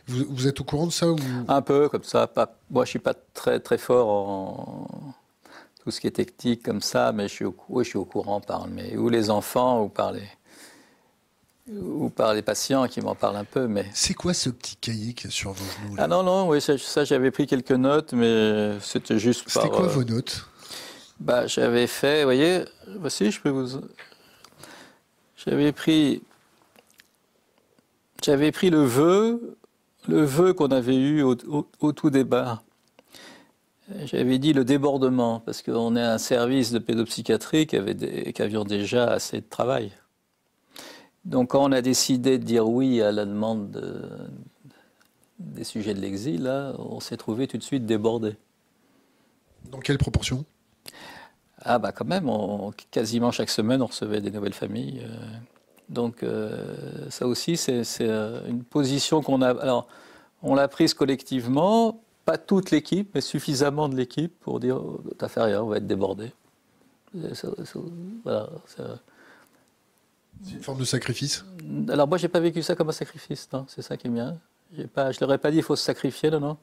Vous, 0.09 0.49
êtes 0.49 0.61
au 0.61 0.65
courant 0.65 0.87
de 0.87 0.93
ça 0.93 1.09
ou... 1.11 1.17
Un 1.49 1.63
peu 1.63 1.89
comme 1.89 2.05
ça. 2.05 2.27
Pas, 2.27 2.55
moi, 2.71 2.85
je 2.85 2.91
suis 2.91 2.99
pas 2.99 3.15
très 3.35 3.61
très 3.61 3.79
fort 3.79 4.09
en 4.09 5.15
tout 5.83 5.91
ce 5.91 6.01
qui 6.01 6.07
est 6.07 6.13
technique 6.13 6.63
comme 6.63 6.81
ça, 6.81 7.13
mais 7.13 7.29
je 7.29 7.35
suis 7.35 7.45
au, 7.45 7.55
je 7.79 7.85
suis 7.85 7.99
au 7.99 8.05
courant 8.05 8.41
par 8.41 8.67
mais, 8.69 8.97
ou 8.97 9.09
les 9.09 9.31
enfants 9.31 9.83
ou 9.83 9.89
par 9.89 10.13
les 10.13 10.29
ou 11.71 12.09
par 12.09 12.33
les 12.35 12.43
patients 12.43 12.87
qui 12.89 13.01
m'en 13.01 13.15
parlent 13.15 13.37
un 13.37 13.45
peu. 13.45 13.67
Mais... 13.67 13.87
C'est 13.93 14.15
quoi 14.15 14.33
ce 14.35 14.49
petit 14.51 14.77
cahier 14.77 15.13
qui 15.13 15.27
est 15.27 15.31
sur 15.31 15.53
vos 15.53 15.65
genoux 15.65 15.97
Ah 15.99 16.07
non, 16.07 16.23
non, 16.23 16.49
oui, 16.49 16.61
ça, 16.61 17.05
j'avais 17.05 17.31
pris 17.31 17.47
quelques 17.47 17.73
notes, 17.73 18.13
mais 18.13 18.79
c'était 18.81 19.19
juste 19.19 19.45
C'était 19.49 19.69
quoi 19.69 19.85
euh, 19.85 19.89
vos 19.89 20.05
notes? 20.05 20.47
bah, 21.21 21.47
J'avais 21.47 21.87
fait, 21.87 22.21
vous 22.21 22.27
voyez, 22.27 22.65
voici, 22.99 23.31
je 23.31 23.41
peux 23.41 23.51
vous... 23.51 23.81
J'avais 25.37 25.73
pris... 25.73 26.23
J'avais 28.25 28.51
pris 28.51 28.71
le 28.71 28.83
vœu, 28.83 29.58
le 30.09 30.25
vœu 30.25 30.55
qu'on 30.55 30.69
avait 30.69 30.97
eu 30.97 31.23
au, 31.23 31.35
tout 31.93 32.11
départ. 32.11 32.65
J'avais 34.05 34.39
dit 34.39 34.53
le 34.53 34.65
débordement, 34.65 35.41
parce 35.41 35.63
qu'on 35.63 35.97
est 35.97 36.03
un 36.03 36.19
service 36.19 36.73
de 36.73 36.79
pédopsychiatrie 36.79 37.67
qui, 37.67 37.77
avait 37.77 38.33
qui 38.33 38.43
avions 38.43 38.65
déjà 38.65 39.07
assez 39.13 39.41
de 39.41 39.47
travail. 39.49 39.93
Donc 41.25 41.51
quand 41.51 41.65
on 41.65 41.73
a 41.73 41.83
décidé 41.83 42.39
de 42.39 42.45
dire 42.45 42.69
oui 42.69 43.01
à 43.03 43.13
la 43.13 43.25
demande 43.25 44.21
des 45.39 45.65
sujets 45.65 45.95
de 45.95 46.01
l'exil, 46.01 46.51
on 46.79 47.01
s'est 47.01 47.17
trouvé 47.17 47.47
tout 47.47 47.59
de 47.59 47.63
suite 47.63 47.87
débordé. 47.87 48.37
Dans 49.71 49.79
quelle 49.79 49.99
proportion? 49.99 50.45
Ah 51.61 51.79
bah 51.79 51.93
quand 51.93 52.07
même, 52.07 52.31
quasiment 52.91 53.31
chaque 53.31 53.51
semaine, 53.51 53.83
on 53.83 53.87
recevait 53.87 54.21
des 54.21 54.31
nouvelles 54.31 54.55
familles. 54.55 55.03
Euh. 55.05 55.39
Donc 55.89 56.23
euh, 56.23 57.09
ça 57.11 57.27
aussi, 57.27 57.57
c'est 57.57 57.85
euh, 58.01 58.41
une 58.47 58.63
position 58.63 59.23
qu'on 59.23 59.43
a... 59.43 59.51
Alors, 59.61 59.87
on 60.43 60.55
l'a 60.55 60.69
prise 60.69 60.95
collectivement, 60.95 62.01
pas 62.25 62.39
toute 62.39 62.71
l'équipe, 62.71 63.11
mais 63.15 63.21
suffisamment 63.21 63.89
de 63.89 63.97
l'équipe 63.97 64.33
pour 64.41 64.61
dire, 64.61 64.81
t'as 65.17 65.29
fait 65.29 65.43
rien, 65.43 65.63
on 65.63 65.67
va 65.69 65.79
être 65.79 65.87
débordé. 65.87 66.33
voilà, 67.15 68.49
c'est 68.67 70.55
une 70.55 70.63
forme 70.63 70.79
de 70.79 70.85
sacrifice? 70.85 71.45
Alors 71.89 72.07
moi, 72.07 72.19
j'ai 72.19 72.29
pas 72.29 72.41
vécu 72.41 72.63
ça 72.63 72.75
comme 72.77 72.91
un 72.91 72.93
sacrifice, 72.93 73.49
non. 73.53 73.65
C'est 73.69 73.83
ça 73.83 73.97
qui 73.97 74.07
est 74.07 74.11
bien. 74.11 74.39
Pas, 74.95 75.11
je 75.13 75.21
leur 75.21 75.33
ai 75.33 75.39
pas 75.39 75.51
dit 75.51 75.59
il 75.59 75.63
faut 75.63 75.77
se 75.77 75.85
sacrifier, 75.85 76.31
non, 76.31 76.41
non. 76.41 76.57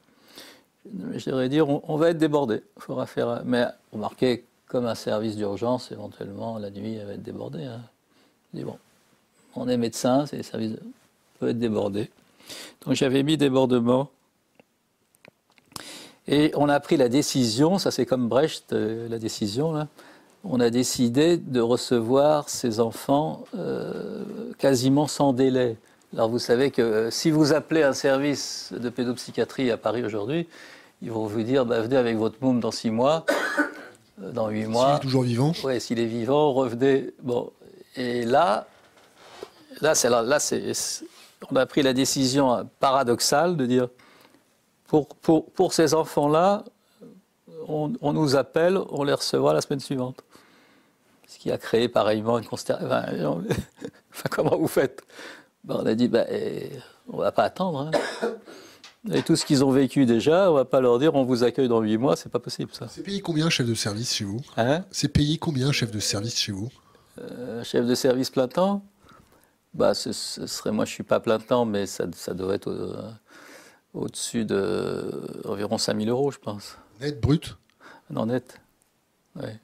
Je 1.16 1.30
leur 1.30 1.42
ai 1.42 1.50
dit 1.50 1.62
on, 1.62 1.98
va 1.98 2.12
être 2.12 2.18
débordé. 2.18 2.62
Il 2.78 2.82
faudra 2.82 3.06
faire. 3.06 3.42
Mais 3.44 3.66
remarquez, 3.92 4.46
comme 4.68 4.86
un 4.86 4.96
service 4.96 5.36
d'urgence, 5.36 5.92
éventuellement, 5.92 6.58
la 6.60 6.70
nuit, 6.70 6.96
elle 6.96 7.08
va 7.08 7.14
être 7.14 7.24
débordée. 7.24 7.66
Hein. 7.66 7.82
Je 8.54 8.60
dis 8.60 8.64
bon, 8.64 8.78
on 9.56 9.68
est 9.68 9.78
médecin, 9.78 10.26
c'est 10.26 10.44
service, 10.44 10.74
on 10.82 11.40
peut 11.40 11.50
être 11.50 11.60
débordé. 11.60 12.10
Donc 12.86 12.96
j'avais 12.96 13.24
mis 13.24 13.38
débordement. 13.38 14.10
Et 16.28 16.52
on 16.56 16.70
a 16.70 16.80
pris 16.80 16.98
la 16.98 17.08
décision, 17.08 17.78
ça 17.78 17.92
c'est 17.92 18.06
comme 18.06 18.28
Brecht, 18.28 18.74
euh, 18.74 19.08
la 19.10 19.20
décision, 19.20 19.72
là 19.72 19.88
on 20.46 20.60
a 20.60 20.70
décidé 20.70 21.38
de 21.38 21.60
recevoir 21.60 22.50
ces 22.50 22.80
enfants 22.80 23.46
euh, 23.58 24.24
quasiment 24.58 25.08
sans 25.08 25.34
délai. 25.34 25.76
Alors 26.14 26.30
vous 26.30 26.40
savez 26.40 26.72
que 26.72 26.82
euh, 26.82 27.12
si 27.12 27.32
vous 27.32 27.52
appelez 27.54 27.84
un 27.84 27.94
service 27.94 28.72
de 28.72 28.90
pédopsychiatrie 28.90 29.72
à 29.72 29.78
Paris 29.78 30.04
aujourd'hui, 30.04 30.48
ils 31.02 31.12
vont 31.12 31.26
vous 31.26 31.42
dire 31.42 31.66
bah, 31.66 31.82
venez 31.82 31.98
avec 31.98 32.16
votre 32.16 32.38
môme 32.42 32.60
dans 32.60 32.72
six 32.72 32.92
mois, 32.92 33.26
euh, 34.22 34.32
dans 34.32 34.50
huit 34.50 34.68
mois. 34.68 34.88
S'il 34.88 34.96
est 34.98 35.02
toujours 35.02 35.24
vivant 35.24 35.52
Oui, 35.64 35.82
s'il 35.82 36.00
est 36.00 36.06
vivant, 36.06 36.54
revenez. 36.54 37.12
Bon. 37.24 37.52
Et 37.98 38.24
là, 38.24 38.68
là, 39.82 39.96
c'est, 39.96 40.10
là, 40.10 40.40
c'est, 40.40 40.74
on 41.52 41.56
a 41.56 41.66
pris 41.66 41.82
la 41.82 41.94
décision 41.94 42.70
paradoxale 42.80 43.58
de 43.58 43.66
dire 43.66 43.90
pour, 44.88 45.08
pour, 45.08 45.52
pour 45.52 45.74
ces 45.74 45.94
enfants-là, 45.94 46.64
on, 47.68 47.94
on, 48.02 48.14
nous 48.14 48.36
appelle, 48.36 48.78
on 48.90 49.04
les 49.04 49.14
recevra 49.14 49.54
la 49.54 49.62
semaine 49.62 49.80
suivante 49.80 50.24
ce 51.28 51.40
qui 51.40 51.52
a 51.52 51.58
créé 51.58 51.88
pareillement 51.90 52.38
une 52.40 52.46
consternation. 52.46 53.44
Enfin, 54.12 54.30
comment 54.32 54.56
vous 54.58 54.70
faites? 54.70 55.02
Ben, 55.66 55.80
On 55.82 55.86
a 55.86 55.94
dit, 55.94 56.08
ben, 56.08 56.26
on 57.12 57.18
ne 57.18 57.22
va 57.24 57.34
pas 57.34 57.44
attendre. 57.44 57.92
Hein. 57.92 58.30
Et 59.12 59.22
tout 59.24 59.36
ce 59.36 59.46
qu'ils 59.46 59.66
ont 59.66 59.72
vécu 59.72 60.06
déjà, 60.06 60.50
on 60.50 60.54
ne 60.54 60.60
va 60.60 60.66
pas 60.66 60.80
leur 60.80 60.98
dire 61.00 61.14
on 61.16 61.26
vous 61.26 61.44
accueille 61.44 61.68
dans 61.68 61.82
huit 61.82 61.98
mois, 61.98 62.16
c'est 62.16 62.30
pas 62.32 62.40
possible 62.40 62.72
ça. 62.74 62.88
C'est 62.90 63.04
payé 63.04 63.20
combien 63.20 63.50
chef 63.50 63.68
de 63.68 63.74
service 63.74 64.14
chez 64.14 64.24
vous? 64.24 64.40
Hein? 64.56 64.86
C'est 64.90 65.10
payé 65.10 65.38
combien 65.38 65.74
chef 65.74 65.92
de 65.92 66.00
service 66.00 66.40
chez 66.40 66.54
vous? 66.54 66.70
Euh, 67.20 67.64
Chef 67.64 67.86
de 67.86 67.94
service 67.94 68.30
plein 68.30 68.48
temps 68.48 68.84
bah, 69.76 69.94
ce, 69.94 70.12
serait, 70.14 70.72
moi 70.72 70.86
je 70.86 70.92
suis 70.92 71.04
pas 71.04 71.20
plein 71.20 71.38
temps, 71.38 71.66
mais 71.66 71.86
ça, 71.86 72.06
ça 72.14 72.34
doit 72.34 72.56
être 72.56 72.72
au, 73.94 74.08
dessus 74.08 74.46
de 74.46 75.12
environ 75.46 75.78
5000 75.78 76.10
euros, 76.10 76.32
je 76.32 76.40
pense. 76.40 76.78
Net, 77.02 77.20
brut? 77.20 77.58
Non, 78.10 78.26
net. 78.26 78.60
Ouais. 79.36 79.60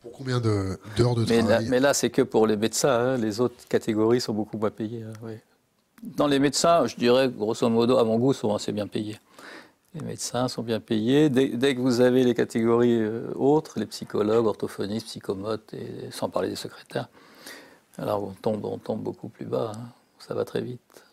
Pour 0.00 0.12
combien 0.12 0.40
d'heures 0.40 1.14
de, 1.14 1.24
travail? 1.24 1.68
Mais 1.68 1.78
là, 1.78 1.94
c'est 1.94 2.10
que 2.10 2.22
pour 2.22 2.48
les 2.48 2.56
médecins. 2.56 3.14
Hein. 3.14 3.16
Les 3.18 3.40
autres 3.40 3.68
catégories 3.68 4.20
sont 4.20 4.34
beaucoup 4.34 4.58
moins 4.58 4.70
payées. 4.70 5.04
Hein, 5.04 5.28
Dans 6.02 6.26
les 6.26 6.40
médecins, 6.40 6.86
je 6.86 6.96
dirais, 6.96 7.28
grosso 7.28 7.68
modo, 7.68 7.98
à 7.98 8.04
mon 8.04 8.18
goût, 8.18 8.32
sont 8.32 8.52
assez 8.52 8.72
bien 8.72 8.88
payés. 8.88 9.20
Les 9.94 10.00
médecins 10.00 10.48
sont 10.48 10.62
bien 10.62 10.80
payés. 10.80 11.28
Dès, 11.28 11.74
que 11.76 11.80
vous 11.80 12.00
avez 12.00 12.24
les 12.24 12.34
catégories 12.34 13.00
euh, 13.00 13.30
autres, 13.36 13.78
les 13.78 13.86
psychologues, 13.86 14.46
orthophonistes, 14.46 15.06
psychomotes, 15.06 15.72
et 15.74 16.10
sans 16.10 16.28
parler 16.28 16.48
des 16.48 16.56
secrétaires, 16.56 17.08
alors 17.98 18.22
on 18.22 18.32
tombe, 18.32 18.64
on 18.64 18.78
tombe 18.78 19.02
beaucoup 19.02 19.28
plus 19.28 19.44
bas. 19.44 19.72
Hein. 19.74 19.88
Ça 20.18 20.34
va 20.34 20.44
très 20.44 20.60
vite. 20.60 21.04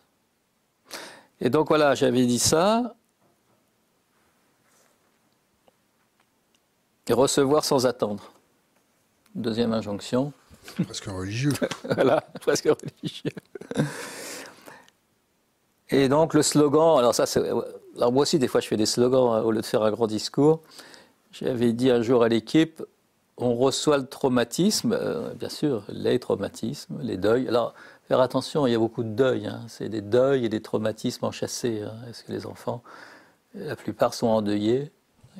Et 1.40 1.50
donc 1.50 1.68
voilà, 1.68 1.94
j'avais 1.94 2.26
dit 2.26 2.38
ça. 2.38 2.94
Et 7.08 7.12
recevoir 7.12 7.64
sans 7.64 7.86
attendre. 7.86 8.32
Deuxième 9.34 9.72
injonction. 9.72 10.32
Presque 10.84 11.06
religieux. 11.06 11.52
voilà, 11.84 12.20
presque 12.40 12.68
religieux. 12.68 13.32
Et 15.88 16.08
donc 16.08 16.34
le 16.34 16.42
slogan, 16.42 16.98
alors 16.98 17.14
ça, 17.14 17.26
c'est, 17.26 17.40
alors 17.96 18.12
moi 18.12 18.22
aussi 18.22 18.38
des 18.38 18.46
fois 18.46 18.60
je 18.60 18.68
fais 18.68 18.76
des 18.76 18.86
slogans 18.86 19.32
hein, 19.32 19.42
au 19.42 19.50
lieu 19.50 19.60
de 19.60 19.66
faire 19.66 19.82
un 19.82 19.90
grand 19.90 20.06
discours. 20.06 20.60
J'avais 21.32 21.72
dit 21.72 21.90
un 21.90 22.02
jour 22.02 22.22
à 22.22 22.28
l'équipe, 22.28 22.82
on 23.40 23.54
reçoit 23.54 23.98
le 23.98 24.06
traumatisme, 24.06 24.92
euh, 24.92 25.32
bien 25.34 25.48
sûr, 25.48 25.84
les 25.88 26.18
traumatismes, 26.18 26.98
les 27.02 27.16
deuils. 27.16 27.48
Alors 27.48 27.74
faire 28.06 28.20
attention, 28.20 28.66
il 28.66 28.72
y 28.72 28.74
a 28.74 28.78
beaucoup 28.78 29.02
de 29.02 29.08
deuils. 29.08 29.46
Hein. 29.46 29.60
C'est 29.68 29.88
des 29.88 30.02
deuils 30.02 30.44
et 30.44 30.48
des 30.48 30.60
traumatismes 30.60 31.24
enchâssés. 31.24 31.82
Hein. 31.82 31.94
Est-ce 32.08 32.22
que 32.24 32.32
les 32.32 32.46
enfants, 32.46 32.82
la 33.54 33.76
plupart 33.76 34.14
sont 34.14 34.26
endeuillés? 34.26 34.90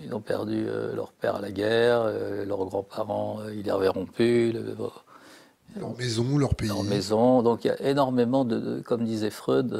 Ils 0.03 0.15
ont 0.15 0.21
perdu 0.21 0.65
euh, 0.67 0.95
leur 0.95 1.13
père 1.13 1.37
à 1.37 1.41
la 1.41 1.51
guerre, 1.51 2.03
euh, 2.05 2.45
leurs 2.45 2.65
grands-parents, 2.65 3.41
ils 3.53 3.63
les 3.63 3.73
reverront 3.73 4.07
plus. 4.07 4.53
leur 4.53 5.97
maison, 5.99 6.39
leur 6.39 6.55
pays. 6.55 6.69
Leur 6.69 6.83
maison. 6.85 7.43
Donc 7.43 7.65
il 7.65 7.69
y 7.69 7.71
a 7.71 7.83
énormément 7.83 8.45
de, 8.45 8.81
comme 8.81 9.05
disait 9.05 9.31
Freud, 9.31 9.77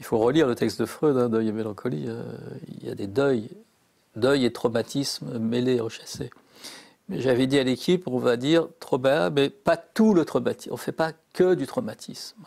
il 0.00 0.04
faut 0.04 0.18
relire 0.18 0.46
le 0.46 0.54
texte 0.54 0.80
de 0.80 0.86
Freud, 0.86 1.16
hein, 1.16 1.28
Deuil 1.28 1.48
et 1.48 1.52
mélancolie. 1.52 2.08
il 2.68 2.86
y 2.86 2.90
a 2.90 2.94
des 2.94 3.06
deuils, 3.06 3.50
deuil 4.16 4.44
et 4.44 4.52
traumatisme 4.52 5.38
mêlés, 5.38 5.80
rechassés. 5.80 6.30
Mais 7.08 7.20
j'avais 7.20 7.46
dit 7.46 7.58
à 7.58 7.64
l'équipe, 7.64 8.06
on 8.06 8.18
va 8.18 8.36
dire 8.36 8.68
trauma, 8.80 9.30
mais 9.30 9.48
pas 9.48 9.76
tout 9.76 10.12
le 10.12 10.24
traumatisme. 10.24 10.70
On 10.72 10.74
ne 10.74 10.80
fait 10.80 10.92
pas 10.92 11.12
que 11.32 11.54
du 11.54 11.66
traumatisme. 11.66 12.44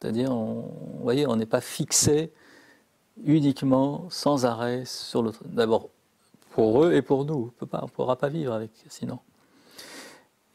C'est-à-dire, 0.00 0.32
vous 0.34 0.98
voyez, 1.02 1.26
on 1.26 1.36
n'est 1.36 1.46
pas 1.46 1.60
fixé 1.60 2.32
uniquement, 3.24 4.06
sans 4.10 4.46
arrêt, 4.46 4.84
sur 4.86 5.22
le. 5.22 5.32
D'abord, 5.44 5.90
pour 6.50 6.84
eux 6.84 6.94
et 6.94 7.02
pour 7.02 7.24
nous. 7.26 7.52
On 7.60 7.82
ne 7.82 7.88
pourra 7.88 8.16
pas 8.16 8.28
vivre 8.28 8.52
avec, 8.52 8.70
sinon. 8.88 9.18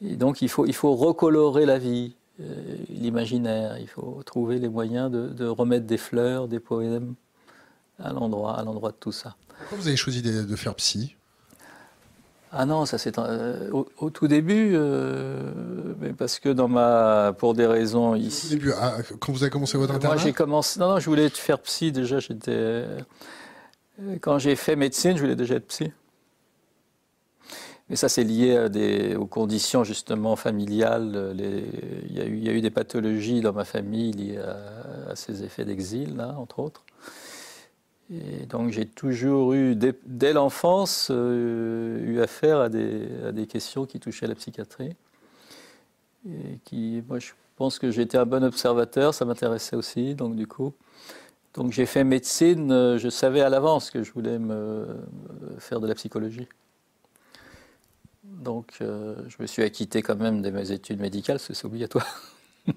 Et 0.00 0.16
donc, 0.16 0.42
il 0.42 0.48
faut, 0.48 0.66
il 0.66 0.74
faut 0.74 0.96
recolorer 0.96 1.64
la 1.64 1.78
vie, 1.78 2.16
euh, 2.40 2.76
l'imaginaire. 2.88 3.78
Il 3.78 3.88
faut 3.88 4.20
trouver 4.24 4.58
les 4.58 4.68
moyens 4.68 5.12
de, 5.12 5.46
remettre 5.46 5.86
des 5.86 5.98
fleurs, 5.98 6.48
des 6.48 6.58
poèmes 6.58 7.14
à 8.00 8.12
l'endroit, 8.12 8.58
à 8.58 8.64
l'endroit 8.64 8.90
de 8.90 8.96
tout 8.96 9.12
ça. 9.12 9.36
Pourquoi 9.58 9.78
vous 9.78 9.86
avez 9.86 9.96
choisi 9.96 10.22
de 10.22 10.56
faire 10.56 10.74
psy? 10.74 11.14
Ah 12.54 12.66
non, 12.66 12.84
ça 12.84 12.98
c'est 12.98 13.18
euh, 13.18 13.70
au, 13.72 14.10
tout 14.10 14.28
début, 14.28 14.72
euh, 14.74 15.94
mais 16.00 16.12
parce 16.12 16.38
que 16.38 16.50
dans 16.50 16.68
ma, 16.68 17.32
pour 17.38 17.54
des 17.54 17.64
raisons 17.64 18.14
ici. 18.14 18.48
Au 18.48 18.50
début, 18.50 18.72
ah, 18.78 18.98
quand 19.20 19.32
vous 19.32 19.42
avez 19.42 19.50
commencé 19.50 19.78
votre 19.78 19.94
internat. 19.94 20.16
Moi 20.16 20.22
j'ai 20.22 20.34
commencé, 20.34 20.78
non 20.78 20.90
non, 20.90 20.98
je 20.98 21.06
voulais 21.06 21.30
faire 21.30 21.58
psy 21.60 21.92
déjà. 21.92 22.18
J'étais, 22.18 22.50
euh, 22.50 23.00
quand 24.20 24.38
j'ai 24.38 24.54
fait 24.54 24.76
médecine, 24.76 25.16
je 25.16 25.22
voulais 25.22 25.34
déjà 25.34 25.54
être 25.54 25.66
psy. 25.68 25.92
Mais 27.88 27.96
ça, 27.96 28.10
c'est 28.10 28.24
lié 28.24 29.16
aux 29.16 29.26
conditions 29.26 29.82
justement 29.82 30.36
familiales. 30.36 31.34
il, 31.38 32.14
y 32.14 32.48
a 32.48 32.52
eu, 32.52 32.60
des 32.60 32.70
pathologies 32.70 33.40
dans 33.40 33.52
ma 33.54 33.64
famille 33.64 34.12
liées 34.12 34.38
à, 34.38 35.16
ces 35.16 35.42
effets 35.42 35.64
d'exil, 35.64 36.16
là, 36.16 36.34
entre 36.38 36.58
autres. 36.58 36.84
Et 38.12 38.44
donc 38.46 38.70
j'ai 38.70 38.84
toujours 38.84 39.54
eu, 39.54 39.74
dès, 39.74 40.32
l'enfance, 40.32 41.08
euh, 41.10 41.98
eu 42.04 42.20
affaire 42.20 42.58
à 42.58 42.68
des, 42.68 43.46
questions 43.48 43.86
qui 43.86 44.00
touchaient 44.00 44.26
la 44.26 44.34
psychiatrie. 44.34 44.94
Et 46.28 46.58
qui, 46.64 47.02
moi, 47.08 47.18
je 47.18 47.32
pense 47.56 47.78
que 47.78 47.90
j'étais 47.90 48.18
un 48.18 48.26
bon 48.26 48.44
observateur, 48.44 49.14
ça 49.14 49.24
m'intéressait 49.24 49.76
aussi, 49.76 50.14
donc 50.14 50.36
du 50.36 50.46
coup. 50.46 50.74
Donc 51.54 51.72
j'ai 51.72 51.86
fait 51.86 52.04
médecine, 52.04 52.70
euh, 52.70 52.98
je 52.98 53.08
savais 53.08 53.40
à 53.40 53.48
l'avance 53.48 53.90
que 53.90 54.02
je 54.02 54.12
voulais 54.12 54.38
me, 54.38 54.86
faire 55.58 55.80
de 55.80 55.86
la 55.86 55.94
psychologie. 55.94 56.48
Donc 58.24 58.74
euh, 58.80 59.16
je 59.28 59.36
me 59.40 59.46
suis 59.46 59.62
acquitté 59.62 60.02
quand 60.02 60.16
même 60.16 60.42
de 60.42 60.50
mes 60.50 60.70
études 60.70 61.00
médicales, 61.00 61.38
c'est 61.38 61.64
obligatoire. 61.64 62.06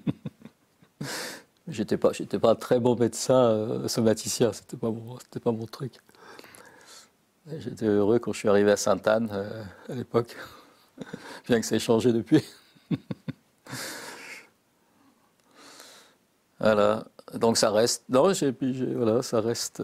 j'étais 1.68 1.96
pas, 1.96 2.12
j'étais 2.12 2.38
pas 2.38 2.50
un 2.50 2.54
très 2.54 2.80
bon 2.80 2.96
médecin 2.96 3.50
euh, 3.50 3.88
somaticien, 3.88 4.52
c'était 4.52 4.76
pas 4.76 4.90
mon, 4.90 5.18
c'était 5.20 5.40
pas 5.40 5.52
mon 5.52 5.66
truc. 5.66 5.94
J'étais 7.58 7.86
heureux 7.86 8.18
quand 8.18 8.32
je 8.32 8.38
suis 8.38 8.48
arrivé 8.48 8.72
à 8.72 8.76
Sainte-Anne 8.76 9.30
à 9.88 9.94
l'époque, 9.94 10.36
bien 11.48 11.60
que 11.60 11.66
ça 11.66 11.76
ait 11.76 11.78
changé 11.78 12.12
depuis. 12.12 12.44
voilà 16.58 17.04
donc 17.34 17.56
ça 17.56 17.70
reste. 17.70 18.04
Non, 18.08 18.32
voilà, 18.94 19.22
ça 19.22 19.40
reste. 19.40 19.82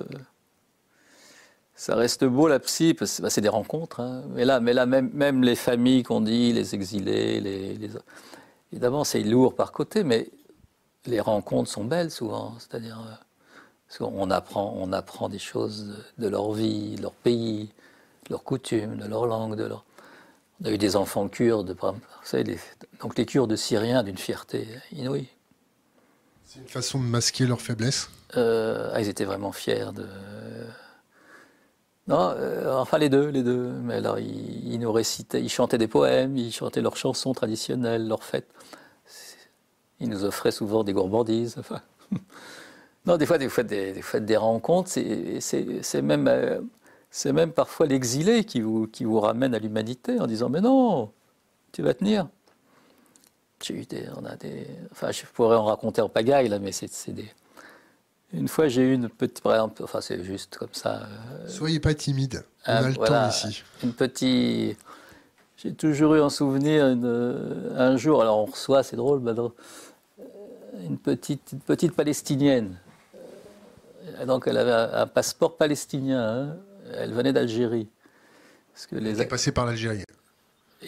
Ça 1.75 1.97
reste 1.97 2.25
beau 2.25 2.49
la 2.49 2.61
psy, 2.61 2.95
parce 2.95 3.17
que 3.17 3.23
bah, 3.23 3.31
c'est 3.31 3.41
des 3.41 3.49
rencontres. 3.49 4.01
Hein. 4.01 4.23
Mais 4.35 4.45
là, 4.45 4.61
mais 4.61 4.73
là 4.73 4.87
même, 4.87 5.11
même 5.15 5.43
les 5.43 5.57
familles 5.57 6.03
qu'on 6.05 6.21
dit, 6.21 6.53
les 6.53 6.75
exilés, 6.75 7.41
les, 7.41 7.91
évidemment 8.73 9.05
c'est 9.05 9.23
lourd 9.23 9.55
par 9.55 9.73
côté, 9.73 10.05
mais 10.05 10.29
les 11.07 11.21
rencontres 11.21 11.71
sont 11.71 11.85
belles 11.85 12.11
souvent. 12.11 12.55
C'est-à-dire, 12.59 13.01
euh, 14.01 14.05
on 14.05 14.31
apprend, 14.31 14.75
on 14.77 14.93
apprend 14.93 15.29
des 15.29 15.39
choses 15.39 15.97
de, 16.19 16.29
leur 16.29 16.53
vie, 16.53 16.97
de 16.97 17.03
leur 17.03 17.13
pays, 17.13 17.71
de 18.27 18.31
leurs 18.31 18.45
coutumes, 18.45 18.97
de 18.97 19.07
leur 19.07 19.27
langue, 19.27 19.57
de 19.57 19.65
leur. 19.65 19.85
On 20.61 20.67
a 20.67 20.71
eu 20.71 20.79
des 20.79 20.97
enfants 20.97 21.29
kurdes, 21.29 21.75
par 21.75 21.95
exemple. 22.31 22.55
donc 23.01 23.19
les 23.19 23.27
Kurdes 23.27 23.57
syriens 23.57 24.03
d'une 24.05 24.19
fierté 24.19 24.69
inouïe. 24.93 25.29
C'est 26.45 26.61
une 26.61 26.69
façon 26.69 27.01
de 27.01 27.05
masquer 27.05 27.47
leur 27.47 27.61
faiblesse 27.61 28.11
euh, 28.37 28.91
ah, 28.93 29.01
Ils 29.01 29.09
étaient 29.09 29.25
vraiment 29.25 29.53
fiers 29.53 29.93
de. 29.95 30.07
Non, 32.09 32.35
euh, 32.37 32.75
enfin 32.77 32.99
les 32.99 33.09
deux, 33.09 33.29
les 33.29 33.43
deux. 33.43 33.69
Mais 33.69 33.95
alors, 33.95 34.19
ils, 34.19 34.79
nous 34.79 34.93
récitaient, 34.93 35.41
ils 35.41 35.49
chantaient 35.49 35.79
des 35.79 35.89
poèmes, 35.89 36.37
ils 36.37 36.53
chantaient 36.53 36.81
leurs 36.81 36.97
chansons 36.97 37.33
traditionnelles, 37.33 38.07
leurs 38.07 38.25
fêtes. 38.25 38.49
Ils 40.03 40.09
nous 40.09 40.25
offraient 40.25 40.51
souvent 40.51 40.83
des 40.83 40.93
gourmandises. 40.93 41.55
Enfin. 41.59 41.81
non, 43.07 43.17
des 43.17 43.25
fois, 43.25 43.39
des 43.39 43.49
fois, 43.49 43.63
des, 43.63 43.93
des, 43.93 44.21
des 44.21 44.37
rencontres, 44.37 44.91
c'est 44.91 46.03
même, 46.03 46.27
euh, 46.27 46.61
c'est 47.09 47.33
même 47.33 47.53
parfois 47.53 47.87
l'exilé 47.87 48.45
qui 48.45 48.61
vous, 48.61 48.89
qui 48.89 49.05
vous 49.05 49.21
ramène 49.21 49.55
à 49.55 49.61
l'humanité 49.61 50.19
en 50.19 50.27
disant 50.27 50.49
Mais 50.49 50.61
non, 50.61 51.13
tu 51.71 51.83
vas 51.83 51.95
tenir. 51.95 52.27
J'ai 53.63 53.75
eu 53.75 53.87
des, 53.87 54.07
on 54.17 54.25
a 54.25 54.35
des, 54.35 54.67
enfin, 54.91 55.13
je 55.13 55.23
pourrais 55.33 55.57
en 55.57 55.67
raconter 55.67 56.01
en 56.01 56.09
pagaille 56.09 56.49
là, 56.49 56.59
mais 56.59 56.73
c'est 56.73 57.13
des. 57.13 57.31
Une 58.33 58.49
fois, 58.49 58.67
j'ai 58.67 58.83
eu 58.83 58.95
une 58.95 59.09
petite, 59.09 59.47
enfin, 59.47 60.01
c'est 60.01 60.25
juste 60.25 60.57
comme 60.57 60.73
ça. 60.73 61.03
Euh, 61.03 61.49
Soyez 61.49 61.79
pas 61.79 61.95
timide. 61.95 62.45
On 62.67 62.73
a 62.73 62.89
le 62.89 62.95
temps 62.95 63.29
ici. 63.29 63.63
Une 63.85 63.93
petite. 63.93 64.79
J'ai 65.59 65.75
toujours 65.75 66.17
eu 66.17 66.21
en 66.21 66.31
souvenir 66.31 66.89
une, 66.89 67.73
un 67.77 67.97
jour, 67.97 68.21
alors 68.21 68.39
on 68.41 68.47
reçoit, 68.47 68.83
c'est 68.83 68.97
drôle, 68.97 69.23
euh, 69.29 69.49
une 70.73 70.99
petite, 70.99 71.53
une 71.53 71.61
petite 71.61 71.95
palestinienne. 71.95 72.79
Donc 74.27 74.47
elle 74.47 74.57
avait 74.57 74.97
un, 74.97 75.07
passeport 75.07 75.57
palestinien. 75.57 76.21
Hein. 76.21 76.57
Elle 76.95 77.13
venait 77.13 77.33
d'Algérie. 77.33 77.89
Elle 78.91 79.07
est 79.07 79.27
passée 79.27 79.53
par 79.53 79.67
l'Algérie. 79.67 80.05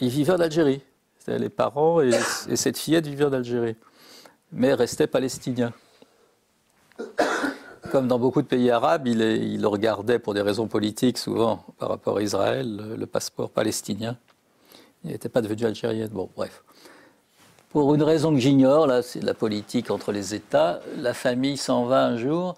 Il 0.00 0.08
vivait 0.08 0.32
en 0.32 0.40
Algérie 0.40 0.82
les 1.26 1.48
parents 1.48 2.00
et, 2.00 2.10
cette 2.54 2.78
fillette 2.78 3.06
vivaient 3.06 3.24
en 3.24 3.32
Algérie, 3.32 3.76
mais 4.52 4.74
restaient 4.74 5.06
palestiniens. 5.06 5.72
Comme 7.90 8.08
dans 8.08 8.18
beaucoup 8.18 8.42
de 8.42 8.46
pays 8.46 8.70
arabes, 8.70 9.06
il, 9.06 9.20
il 9.20 9.64
regardait 9.66 10.18
pour 10.18 10.34
des 10.34 10.40
raisons 10.40 10.66
politiques 10.66 11.18
souvent 11.18 11.64
par 11.78 11.90
rapport 11.90 12.18
à 12.18 12.22
Israël, 12.22 12.96
le, 12.98 13.06
passeport 13.06 13.50
palestinien. 13.50 14.16
Il 15.04 15.10
n'était 15.10 15.28
pas 15.28 15.42
devenu 15.42 15.64
algérien. 15.64 16.08
Bon, 16.10 16.30
bref. 16.34 16.64
Pour 17.74 17.92
une 17.92 18.04
raison 18.04 18.32
que 18.32 18.38
j'ignore, 18.38 18.86
là, 18.86 19.02
c'est 19.02 19.20
la 19.20 19.34
politique 19.34 19.90
entre 19.90 20.12
les 20.12 20.32
États, 20.32 20.78
la 20.96 21.12
famille 21.12 21.56
s'en 21.56 21.86
va 21.86 22.06
un 22.06 22.16
jour 22.16 22.54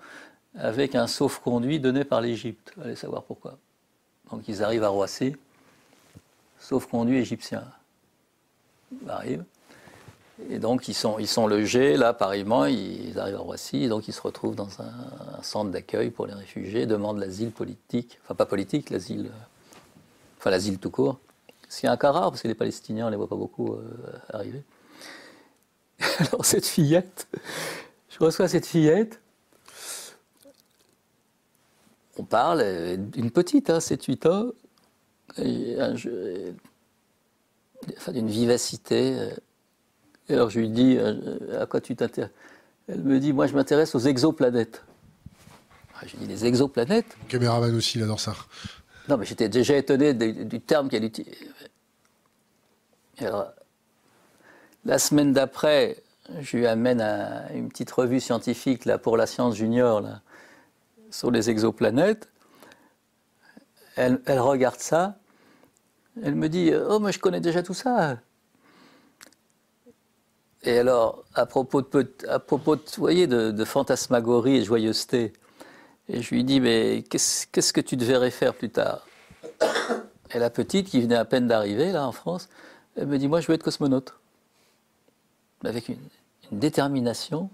avec 0.55 0.95
un 0.95 1.07
sauf-conduit 1.07 1.81
donné 1.81 2.05
par 2.05 2.21
l'Égypte. 2.21 2.75
Allez 2.85 2.97
savoir 2.97 3.23
pourquoi. 3.23 3.57
Donc 4.31 4.47
ils 4.47 4.63
arrivent 4.63 4.85
à 4.85 4.91
Roissy, 4.91 5.35
sauf-conduit 6.59 7.17
égyptien 7.17 7.65
arrive. 9.09 9.43
Et 10.51 10.59
donc, 10.59 10.87
ils 10.87 10.93
sont, 10.93 11.19
ils 11.19 11.29
sont 11.29 11.47
logés, 11.47 11.97
là, 11.97 12.13
pareillement, 12.13 12.67
ils 12.67 13.19
arrivent 13.19 13.37
à 13.37 13.39
Roissy, 13.39 13.85
et 13.85 13.89
donc 13.89 14.09
ils 14.09 14.13
se 14.13 14.21
retrouvent 14.21 14.55
dans 14.55 14.69
un, 14.83 15.43
centre 15.43 15.71
d'accueil 15.71 16.11
pour 16.11 16.27
les 16.27 16.35
réfugiés, 16.35 16.85
demandent 16.85 17.21
l'asile 17.21 17.53
politique, 17.53 18.19
enfin 18.23 18.35
pas 18.35 18.45
politique, 18.45 18.91
l'asile, 18.91 19.31
enfin 20.39 20.51
l'asile 20.51 20.79
tout 20.79 20.91
court. 20.91 21.19
Ce 21.71 21.81
qui 21.81 21.87
est 21.87 21.89
un 21.89 21.97
cas 21.97 22.13
rare, 22.13 22.31
parce 22.33 22.43
que 22.43 22.49
les 22.49 22.55
Palestiniens, 22.55 23.05
on 23.05 23.07
ne 23.07 23.13
les 23.13 23.17
voit 23.17 23.29
pas 23.29 23.37
beaucoup 23.37 23.73
euh, 23.73 23.81
arriver. 24.29 24.63
Alors, 26.31 26.45
cette 26.45 26.67
fillette, 26.67 27.29
je 28.09 28.19
reçois 28.19 28.49
cette 28.49 28.67
fillette, 28.67 29.21
on 32.19 32.25
parle, 32.25 32.97
d'une 32.97 33.31
petite, 33.31 33.69
hein, 33.71 33.79
7-8 33.79 34.29
ans, 34.29 34.53
et 35.39 35.79
un, 35.79 35.95
d'une 38.13 38.29
vivacité. 38.29 39.15
Euh. 39.19 39.31
Et 40.29 40.35
alors 40.35 40.51
je 40.51 40.59
lui 40.61 40.71
dis, 40.71 40.97
euh, 40.99 41.61
à 41.61 41.67
quoi 41.67 41.81
tu 41.81 41.95
t'intéresses? 41.95 42.33
Elle 42.89 43.03
me 43.03 43.21
dit, 43.21 43.33
moi 43.33 43.47
je 43.47 43.55
m'intéresse 43.55 43.95
aux 43.95 44.01
exoplanètes. 44.01 44.85
Ah, 45.95 46.07
je 46.07 46.17
lui 46.17 46.27
dis, 46.27 46.27
les 46.27 46.45
exoplanètes? 46.47 47.17
Mon 47.21 47.29
caméraman 47.29 47.75
aussi, 47.75 47.99
il 47.99 48.05
adore 48.05 48.21
ça. 48.21 48.35
Non, 49.09 49.17
mais 49.17 49.25
j'étais 49.25 49.49
déjà 49.49 49.77
étonné 49.77 50.15
du, 50.15 50.61
terme 50.61 50.89
qu'elle 50.89 51.05
utilise. 51.05 51.35
Alors, 53.19 53.53
la 54.85 54.99
semaine 54.99 55.33
d'après, 55.33 56.03
je 56.41 56.57
lui 56.57 56.67
amène 56.67 57.01
une 57.55 57.69
petite 57.69 57.91
revue 57.91 58.21
scientifique 58.21 58.85
là, 58.85 58.99
pour 58.99 59.17
la 59.17 59.27
science 59.27 59.55
junior 59.55 60.01
là, 60.01 60.21
sur 61.11 61.31
les 61.31 61.51
exoplanètes. 61.51 62.29
Elle, 63.97 64.21
regarde 64.27 64.79
ça. 64.79 65.17
Elle 66.23 66.35
me 66.35 66.49
dit 66.49 66.73
Oh, 66.89 66.99
moi 66.99 67.11
je 67.11 67.19
connais 67.19 67.41
déjà 67.41 67.63
tout 67.63 67.75
ça. 67.75 68.19
Et 70.65 70.79
alors, 70.79 71.25
à 71.35 71.47
propos 71.47 71.81
de, 71.81 72.03
de, 72.03 72.97
voyez, 72.99 73.27
de, 73.27 73.65
fantasmagorie 73.65 74.57
et 74.57 74.65
joyeuseté, 74.65 75.33
et 76.09 76.23
je 76.23 76.35
lui 76.35 76.45
dis 76.45 76.61
Mais 76.61 77.05
qu'est-ce 77.09 77.73
que 77.73 77.81
tu 77.81 77.97
devrais 77.97 78.31
faire 78.31 78.55
plus 78.55 78.71
tard? 78.71 79.07
Et 80.35 80.39
la 80.39 80.51
petite, 80.51 80.89
qui 80.89 81.01
venait 81.01 81.17
à 81.17 81.25
peine 81.25 81.47
d'arriver, 81.47 81.93
là, 81.93 82.07
en 82.07 82.13
France, 82.13 82.49
elle 82.97 83.07
me 83.07 83.17
dit 83.19 83.29
Moi, 83.29 83.41
je 83.41 83.47
veux 83.47 83.55
être 83.55 83.63
cosmonaute. 83.63 84.15
Avec 85.65 85.89
une, 85.89 85.97
une 86.53 86.59
détermination, 86.59 87.51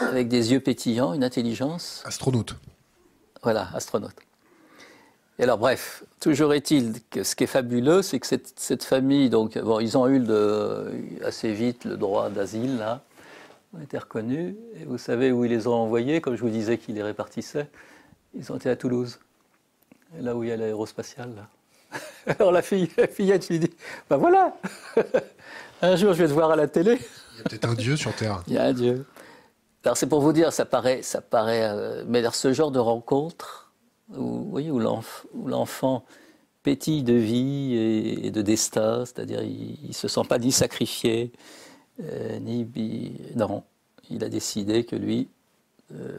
avec 0.00 0.28
des 0.28 0.52
yeux 0.52 0.60
pétillants, 0.60 1.14
une 1.14 1.24
intelligence. 1.24 2.02
Astronaute. 2.06 2.54
Voilà, 3.42 3.68
astronaute. 3.74 4.16
Et 5.38 5.44
alors, 5.44 5.58
bref, 5.58 6.02
toujours 6.20 6.52
est-il 6.52 6.94
que 7.10 7.22
ce 7.22 7.36
qui 7.36 7.44
est 7.44 7.48
fabuleux, 7.48 8.02
c'est 8.02 8.18
que 8.18 8.26
cette, 8.26 8.84
famille, 8.84 9.30
donc, 9.30 9.56
bon, 9.56 9.78
ils 9.78 9.96
ont 9.96 10.08
eu 10.08 10.20
assez 11.24 11.52
vite 11.52 11.84
le 11.84 11.96
droit 11.96 12.28
d'asile, 12.28 12.78
là, 12.78 13.02
ont 13.76 13.80
été 13.80 13.98
reconnus. 13.98 14.56
Et 14.80 14.84
vous 14.84 14.98
savez 14.98 15.30
où 15.30 15.44
ils 15.44 15.50
les 15.50 15.68
ont 15.68 15.74
envoyés, 15.74 16.20
comme 16.20 16.34
je 16.34 16.40
vous 16.40 16.50
disais 16.50 16.76
qu'ils 16.76 16.96
les 16.96 17.04
répartissaient 17.04 17.68
Ils 18.34 18.50
ont 18.50 18.56
été 18.56 18.68
à 18.68 18.74
Toulouse, 18.74 19.20
là 20.20 20.34
où 20.34 20.42
il 20.42 20.48
y 20.48 20.52
a 20.52 20.56
l'aérospatiale. 20.56 21.46
Alors 22.26 22.50
la, 22.50 22.62
fille, 22.62 22.90
la 22.96 23.06
fillette, 23.06 23.48
lui 23.48 23.60
dis 23.60 23.70
Ben 24.10 24.16
voilà 24.16 24.56
Un 25.82 25.94
jour, 25.94 26.12
je 26.14 26.24
vais 26.24 26.28
te 26.28 26.32
voir 26.32 26.50
à 26.50 26.56
la 26.56 26.66
télé. 26.66 26.98
Il 27.38 27.42
y 27.42 27.46
a 27.46 27.48
peut-être 27.50 27.68
un 27.68 27.74
Dieu 27.74 27.96
sur 27.96 28.14
Terre. 28.16 28.42
Il 28.48 28.54
y 28.54 28.58
a 28.58 28.64
un 28.64 28.72
Dieu. 28.72 29.06
Alors 29.84 29.96
c'est 29.96 30.08
pour 30.08 30.20
vous 30.20 30.32
dire, 30.32 30.52
ça 30.52 30.66
paraît, 30.66 31.02
ça 31.02 31.20
paraît, 31.20 31.62
euh, 31.62 32.04
mais 32.06 32.22
ce 32.32 32.52
genre 32.52 32.70
de 32.70 32.80
rencontre, 32.80 33.72
où, 34.14 34.58
où 34.58 35.48
l'enfant 35.48 36.04
pétille 36.62 37.02
de 37.02 37.14
vie 37.14 37.74
et, 37.74 38.30
de 38.30 38.42
destin, 38.42 39.04
c'est-à-dire 39.06 39.42
il 39.42 39.88
ne 39.88 39.92
se 39.92 40.08
sent 40.08 40.22
pas 40.28 40.38
ni 40.38 40.52
sacrifié, 40.52 41.32
euh, 42.02 42.38
ni... 42.40 42.66
Non, 43.36 43.62
il 44.10 44.24
a 44.24 44.28
décidé 44.28 44.84
que 44.84 44.96
lui, 44.96 45.28
euh, 45.94 46.18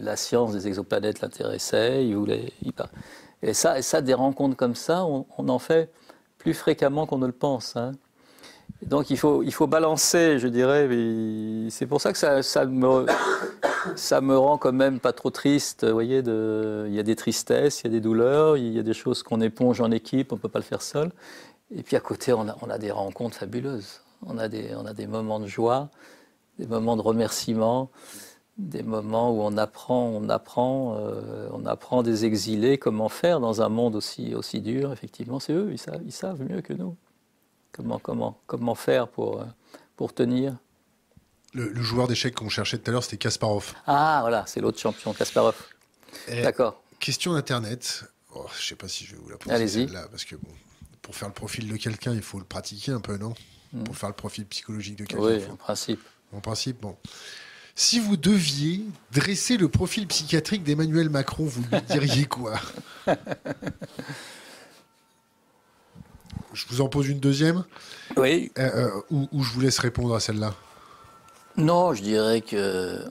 la 0.00 0.16
science 0.16 0.52
des 0.52 0.68
exoplanètes 0.68 1.20
l'intéressait, 1.20 2.06
il 2.06 2.16
voulait... 2.16 2.52
et, 3.42 3.52
ça, 3.52 3.82
ça, 3.82 4.00
des 4.00 4.14
rencontres 4.14 4.56
comme 4.56 4.76
ça, 4.76 5.04
on, 5.04 5.26
en 5.36 5.58
fait 5.58 5.90
plus 6.38 6.54
fréquemment 6.54 7.06
qu'on 7.06 7.18
ne 7.18 7.26
le 7.26 7.32
pense. 7.32 7.76
Hein. 7.76 7.92
Donc 8.82 9.10
il 9.10 9.18
faut, 9.18 9.42
il 9.42 9.52
faut 9.52 9.66
balancer, 9.66 10.38
je 10.38 10.48
dirais. 10.48 10.88
C'est 11.70 11.86
pour 11.86 12.00
ça 12.00 12.12
que 12.12 12.18
ça, 12.18 12.42
ça, 12.42 12.64
me, 12.64 13.06
ça 13.94 14.20
me 14.20 14.36
rend 14.36 14.56
quand 14.56 14.72
même 14.72 15.00
pas 15.00 15.12
trop 15.12 15.30
triste. 15.30 15.84
Vous 15.86 15.92
voyez, 15.92 16.18
il 16.18 16.94
y 16.94 16.98
a 16.98 17.02
des 17.02 17.16
tristesses, 17.16 17.82
il 17.82 17.84
y 17.84 17.88
a 17.88 17.90
des 17.90 18.00
douleurs, 18.00 18.56
il 18.56 18.72
y 18.72 18.78
a 18.78 18.82
des 18.82 18.94
choses 18.94 19.22
qu'on 19.22 19.40
éponge 19.40 19.80
en 19.80 19.90
équipe, 19.90 20.32
on 20.32 20.36
ne 20.36 20.40
peut 20.40 20.48
pas 20.48 20.60
le 20.60 20.64
faire 20.64 20.82
seul. 20.82 21.10
Et 21.74 21.82
puis 21.82 21.96
à 21.96 22.00
côté, 22.00 22.32
on 22.32 22.48
a, 22.48 22.56
on 22.62 22.70
a 22.70 22.78
des 22.78 22.90
rencontres 22.90 23.36
fabuleuses. 23.36 24.00
On 24.26 24.38
a, 24.38 24.48
des, 24.48 24.74
on 24.76 24.84
a 24.84 24.92
des 24.92 25.06
moments 25.06 25.40
de 25.40 25.46
joie, 25.46 25.88
des 26.58 26.66
moments 26.66 26.96
de 26.96 27.02
remerciement, 27.02 27.90
des 28.58 28.82
moments 28.82 29.30
où 29.30 29.40
on 29.40 29.56
apprend, 29.56 30.04
on 30.08 30.28
apprend, 30.28 30.96
euh, 30.98 31.48
on 31.52 31.64
apprend 31.64 32.02
des 32.02 32.26
exilés 32.26 32.76
comment 32.76 33.08
faire 33.08 33.40
dans 33.40 33.62
un 33.62 33.70
monde 33.70 33.96
aussi, 33.96 34.34
aussi 34.34 34.60
dur. 34.60 34.92
Effectivement, 34.92 35.40
c'est 35.40 35.54
eux, 35.54 35.68
ils 35.72 35.78
savent, 35.78 36.02
ils 36.04 36.12
savent 36.12 36.42
mieux 36.42 36.60
que 36.60 36.74
nous. 36.74 36.96
Comment, 37.72 37.98
comment, 37.98 38.40
comment 38.46 38.74
faire 38.74 39.08
pour, 39.08 39.40
euh, 39.40 39.44
pour 39.96 40.12
tenir 40.14 40.56
le, 41.52 41.82
joueur 41.82 42.06
d'échecs 42.06 42.34
qu'on 42.34 42.48
cherchait 42.48 42.78
tout 42.78 42.90
à 42.90 42.92
l'heure, 42.92 43.02
c'était 43.02 43.16
Kasparov. 43.16 43.74
Ah, 43.86 44.18
voilà, 44.20 44.44
c'est 44.46 44.60
l'autre 44.60 44.78
champion, 44.78 45.12
Kasparov. 45.12 45.56
D'accord. 46.28 46.82
Question 47.00 47.32
d'Internet. 47.32 48.04
Oh, 48.34 48.46
je 48.54 48.58
ne 48.58 48.62
sais 48.68 48.74
pas 48.76 48.86
si 48.86 49.04
je 49.04 49.16
vais 49.16 49.22
vous 49.22 49.28
la 49.28 49.36
poser 49.36 49.66
celle-là, 49.66 50.06
parce 50.10 50.24
que 50.24 50.36
bon, 50.36 50.50
pour 51.02 51.16
faire 51.16 51.28
le 51.28 51.34
profil 51.34 51.68
de 51.68 51.76
quelqu'un, 51.76 52.14
il 52.14 52.22
faut 52.22 52.38
le 52.38 52.44
pratiquer 52.44 52.92
un 52.92 53.00
peu, 53.00 53.16
non? 53.16 53.34
Hmm. 53.72 53.82
Pour 53.84 53.96
faire 53.96 54.08
le 54.08 54.14
profil 54.14 54.46
psychologique 54.46 54.96
de 54.96 55.04
quelqu'un. 55.04 55.24
Oui, 55.24 55.42
en 55.50 55.56
principe. 55.56 56.00
En 56.32 56.40
principe, 56.40 56.80
bon. 56.80 56.96
Si 57.74 57.98
vous 57.98 58.16
deviez 58.16 58.84
dresser 59.12 59.56
le 59.56 59.68
profil 59.68 60.06
psychiatrique 60.06 60.62
d'Emmanuel 60.62 61.08
Macron, 61.08 61.46
vous 61.46 61.62
lui 61.62 61.80
diriez 61.82 62.26
quoi? 62.26 62.60
Je 66.52 66.66
vous 66.68 66.80
en 66.80 66.88
pose 66.88 67.08
une 67.08 67.20
deuxième 67.20 67.64
Oui. 68.16 68.50
Euh, 68.58 68.90
euh, 69.10 69.26
ou, 69.32 69.42
je 69.42 69.52
vous 69.52 69.60
laisse 69.60 69.78
répondre 69.78 70.14
à 70.14 70.20
celle-là 70.20 70.54
Non, 71.56 71.94
je 71.94 72.02
dirais 72.02 72.40
que 72.40 73.04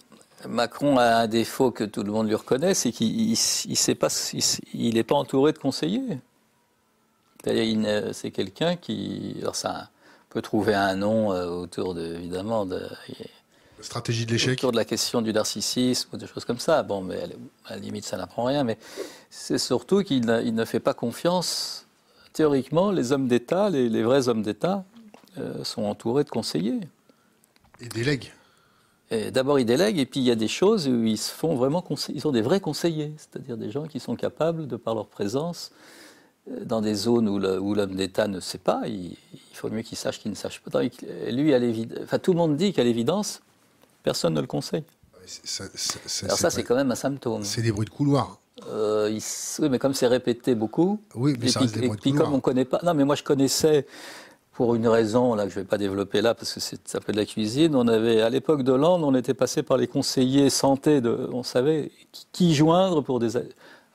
Macron 0.48 0.98
a 0.98 1.16
un 1.16 1.28
défaut 1.28 1.72
que 1.72 1.84
tout 1.84 2.04
le 2.04 2.12
monde 2.12 2.28
lui 2.28 2.36
reconnaît, 2.36 2.74
c'est 2.74 2.92
qu'il 2.92 3.36
n'est 3.88 3.96
pas, 3.96 4.10
il, 4.74 5.06
pas 5.06 5.16
entouré 5.16 5.54
de 5.54 5.58
conseillers. 5.58 6.20
C'est 7.44 8.32
quelqu'un 8.32 8.76
qui. 8.76 9.38
Alors 9.42 9.56
ça 9.56 9.90
peut 10.30 10.42
trouver 10.42 10.74
un 10.76 10.96
nom 10.96 11.32
euh, 11.32 11.48
autour 11.48 11.94
de, 11.94 12.16
évidemment 12.16 12.66
de. 12.66 12.82
Stratégie 13.82 14.26
de 14.26 14.34
l'échec. 14.34 14.60
Autour 14.60 14.74
de 14.74 14.78
la 14.78 14.84
question 14.84 15.22
du 15.22 15.32
narcissisme 15.32 16.10
ou 16.12 16.18
des 16.18 16.28
choses 16.28 16.44
comme 16.44 16.60
ça. 16.60 16.84
Bon, 16.84 17.02
mais 17.02 17.24
à 17.66 17.76
la 17.76 17.80
limite, 17.80 18.04
ça 18.04 18.18
n'apprend 18.18 18.44
rien. 18.44 18.66
Mais 18.66 18.78
c'est 19.30 19.58
surtout 19.58 20.04
qu'il 20.04 20.26
ne 20.26 20.66
fait 20.66 20.82
pas 20.82 20.94
confiance 20.94 21.88
théoriquement, 22.34 22.92
les 22.92 23.12
hommes 23.12 23.28
d'État, 23.28 23.70
les, 23.70 24.04
vrais 24.04 24.30
hommes 24.30 24.42
d'État, 24.42 24.86
euh, 25.38 25.64
sont 25.64 25.84
entourés 25.84 26.24
de 26.24 26.30
conseillers. 26.30 26.80
Et 27.82 27.88
délèguent. 27.88 28.32
D'abord, 29.32 29.58
ils 29.58 29.66
délèguent, 29.66 29.98
et 29.98 30.06
puis 30.06 30.20
il 30.20 30.28
y 30.28 30.32
a 30.32 30.36
des 30.36 30.48
choses 30.48 30.88
où 30.88 31.04
ils 31.04 31.18
se 31.18 31.32
font 31.32 31.56
vraiment 31.56 31.84
ils 32.10 32.22
sont 32.22 32.32
des 32.32 32.44
vrais 32.44 32.60
conseillers, 32.60 33.12
c'est-à-dire 33.18 33.58
des 33.58 33.72
gens 33.72 33.88
qui 33.88 34.00
sont 34.00 34.16
capables, 34.16 34.68
de 34.68 34.76
par 34.76 34.94
leur 34.94 35.08
présence, 35.08 35.72
euh, 36.50 36.66
dans 36.66 36.82
des 36.82 36.94
zones 36.94 37.28
où 37.28 37.74
l'homme 37.74 37.96
d'État 37.96 38.28
ne 38.28 38.40
sait 38.40 38.58
pas, 38.58 38.82
il, 38.88 39.18
faut 39.54 39.70
mieux 39.70 39.82
qu'il 39.82 39.98
sache 39.98 40.20
qu'il 40.20 40.32
ne 40.32 40.36
sache 40.36 40.62
pas. 40.62 40.82
Lui, 41.30 41.54
à 41.54 41.60
enfin, 42.04 42.20
tout 42.20 42.32
le 42.32 42.38
monde 42.38 42.56
dit 42.56 42.72
qu'à 42.72 42.84
l'évidence, 42.84 43.42
personne 44.04 44.34
ne 44.34 44.42
le 44.42 44.48
conseille. 44.48 44.84
Alors 46.24 46.38
ça, 46.38 46.50
c'est 46.50 46.64
quand 46.64 46.76
même 46.76 46.92
un 46.92 46.96
symptôme. 46.96 47.44
C'est 47.44 47.62
des 47.62 47.72
bruits 47.72 47.86
de 47.86 47.92
couloir. 47.92 48.40
Euh, 48.68 49.10
oui, 49.60 49.70
mais 49.70 49.80
comme 49.80 49.94
c'est 49.94 50.08
répété 50.08 50.56
beaucoup. 50.56 51.00
Oui, 51.16 51.36
mais 51.40 51.48
et 51.48 51.50
ça 51.50 51.62
puis, 51.62 51.86
et 51.86 51.90
puis 51.90 52.14
comme 52.14 52.34
on 52.34 52.40
connaît 52.40 52.66
pas. 52.66 52.80
Non, 52.84 52.94
mais 52.94 53.04
moi 53.04 53.16
je 53.16 53.24
connaissais 53.24 53.86
pour 54.60 54.76
une 54.76 54.90
raison 54.90 55.36
là 55.36 55.46
que 55.46 55.52
je 55.52 55.56
vais 55.56 55.66
pas 55.66 55.78
développer 55.78 56.22
là 56.22 56.36
parce 56.36 56.54
que 56.54 56.60
ça 56.60 56.76
s'appelle 56.84 57.16
la 57.16 57.26
cuisine. 57.26 57.76
On 57.76 57.88
avait 57.88 58.22
à 58.22 58.30
l'époque 58.30 58.64
de 58.64 58.74
Hollande, 58.74 59.04
on 59.06 59.16
était 59.16 59.34
passé 59.34 59.64
par 59.64 59.78
les 59.78 59.88
conseillers 59.88 60.50
santé 60.50 61.00
de, 61.00 61.30
on 61.32 61.44
savait 61.44 61.92
qui, 62.34 62.54
joindre 62.54 63.02
pour 63.02 63.20
des 63.20 63.38
à 63.38 63.42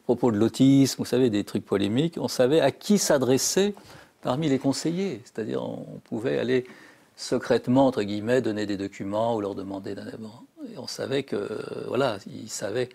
propos 0.05 0.31
de 0.31 0.39
l'autisme, 0.39 0.97
vous 0.99 1.05
savez 1.05 1.31
des 1.31 1.45
trucs 1.45 1.67
polémiques. 1.67 2.17
On 2.19 2.29
savait 2.29 2.61
à 2.61 2.71
qui 2.71 2.97
s'adresser 2.97 3.75
parmi 4.23 4.49
les 4.49 4.59
conseillers. 4.59 5.21
C'est-à-dire 5.25 5.63
on 5.63 6.01
pouvait 6.05 6.39
aller 6.39 6.65
secrètement 7.17 7.87
entre 7.87 8.03
guillemets 8.03 8.41
donner 8.41 8.65
des 8.65 8.77
documents 8.77 9.37
ou 9.37 9.43
leur 9.43 9.55
demander 9.55 9.95
d'un 9.95 10.07
et 10.09 10.79
on 10.79 10.87
savait 10.87 11.25
que 11.25 11.47
voilà 11.89 12.17
ils 12.27 12.49
savaient. 12.49 12.89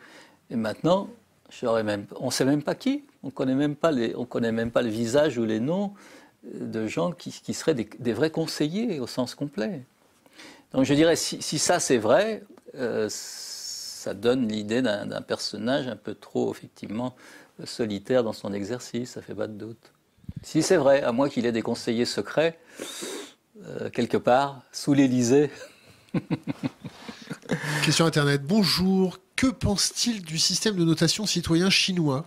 Et 0.50 0.56
maintenant 0.56 1.08
on 1.64 2.26
ne 2.26 2.32
sait 2.32 2.46
même 2.46 2.64
pas 2.64 2.76
qui, 2.76 3.04
on 3.24 3.28
ne 3.28 3.32
connaît 3.32 3.56
même 3.56 3.76
pas 4.72 4.82
le 4.82 4.90
visage 4.90 5.38
ou 5.38 5.46
les 5.46 5.60
noms 5.60 5.94
de 6.44 6.88
gens 6.88 7.12
qui, 7.12 7.54
seraient 7.54 7.74
des, 7.74 8.14
vrais 8.14 8.32
conseillers 8.32 9.00
au 9.00 9.08
sens 9.08 9.36
complet. 9.36 9.82
Donc 10.74 10.86
je 10.86 10.94
dirais, 10.94 11.16
si, 11.16 11.60
ça 11.60 11.80
c'est 11.80 11.98
vrai, 11.98 12.44
euh, 12.76 13.08
ça 13.10 14.14
donne 14.14 14.48
l'idée 14.48 14.82
d'un 14.82 15.22
personnage 15.22 15.88
un 15.88 15.96
peu 15.96 16.14
trop, 16.14 16.52
effectivement, 16.52 17.16
solitaire 17.66 18.24
dans 18.24 18.34
son 18.34 18.54
exercice, 18.54 19.12
ça 19.12 19.22
fait 19.22 19.36
pas 19.36 19.48
de 19.48 19.54
doute. 19.54 19.92
Si 20.44 20.64
c'est 20.64 20.78
vrai, 20.78 21.02
à 21.02 21.12
moins 21.12 21.28
qu'il 21.28 21.46
ait 21.46 21.52
des 21.52 21.62
conseillers 21.62 22.06
secrets, 22.06 22.60
euh, 23.66 23.90
quelque 23.90 24.18
part, 24.18 24.62
sous 24.72 24.94
l'Élysée. 24.94 25.50
Question 27.84 28.06
Internet. 28.06 28.44
Bonjour, 28.44 29.18
que 29.40 29.48
pense-t-il 29.48 30.22
du 30.22 30.38
système 30.38 30.76
de 30.76 30.84
notation 30.84 31.26
citoyen 31.26 31.70
chinois 31.70 32.26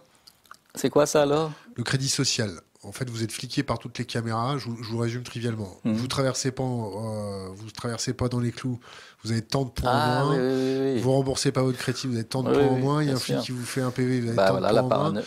C'est 0.75 0.89
quoi 0.89 1.05
ça 1.05 1.21
alors? 1.21 1.53
Le 1.77 1.83
crédit 1.83 2.09
social. 2.09 2.63
En 2.85 2.93
fait, 2.93 3.11
vous 3.11 3.23
êtes 3.23 3.33
fliqué 3.33 3.63
par 3.63 3.79
toutes 3.79 3.99
les 3.99 4.07
caméras. 4.07 4.57
Je 4.57 4.71
vous, 4.71 4.97
résume 4.97 5.23
trivialement. 5.23 5.77
Mhm. 5.85 5.93
Vous 5.93 6.07
traversez 6.07 6.53
pas, 6.53 6.63
euh, 6.63 7.51
vous 7.55 7.71
traversez 7.71 8.15
pas 8.15 8.31
dans 8.31 8.41
les 8.41 8.51
clous. 8.51 8.81
Vous 9.23 9.31
avez 9.31 9.43
tant 9.43 9.67
de 9.67 9.69
points 9.69 9.91
en 9.91 9.95
ah, 9.95 10.25
moins. 10.25 10.39
Oui, 10.39 11.01
Vous 11.01 11.13
remboursez 11.13 11.53
pas 11.53 11.61
votre 11.63 11.77
crédit. 11.77 12.07
Vous 12.07 12.15
avez 12.15 12.25
tant 12.25 12.43
de 12.43 12.51
points 12.51 12.67
en 12.67 12.79
moins. 12.79 13.03
Il 13.03 13.11
y 13.11 13.13
a 13.13 13.17
un 13.17 13.19
flic 13.19 13.41
qui 13.41 13.53
vous 13.53 13.67
fait 13.67 13.83
un 13.83 13.91
PV. 13.91 14.21
Vous 14.21 14.27
avez 14.29 14.37
bah, 14.37 14.49
tant 14.49 14.55
de 14.55 14.89
points 14.89 14.97
en 14.97 15.13
moins. 15.13 15.23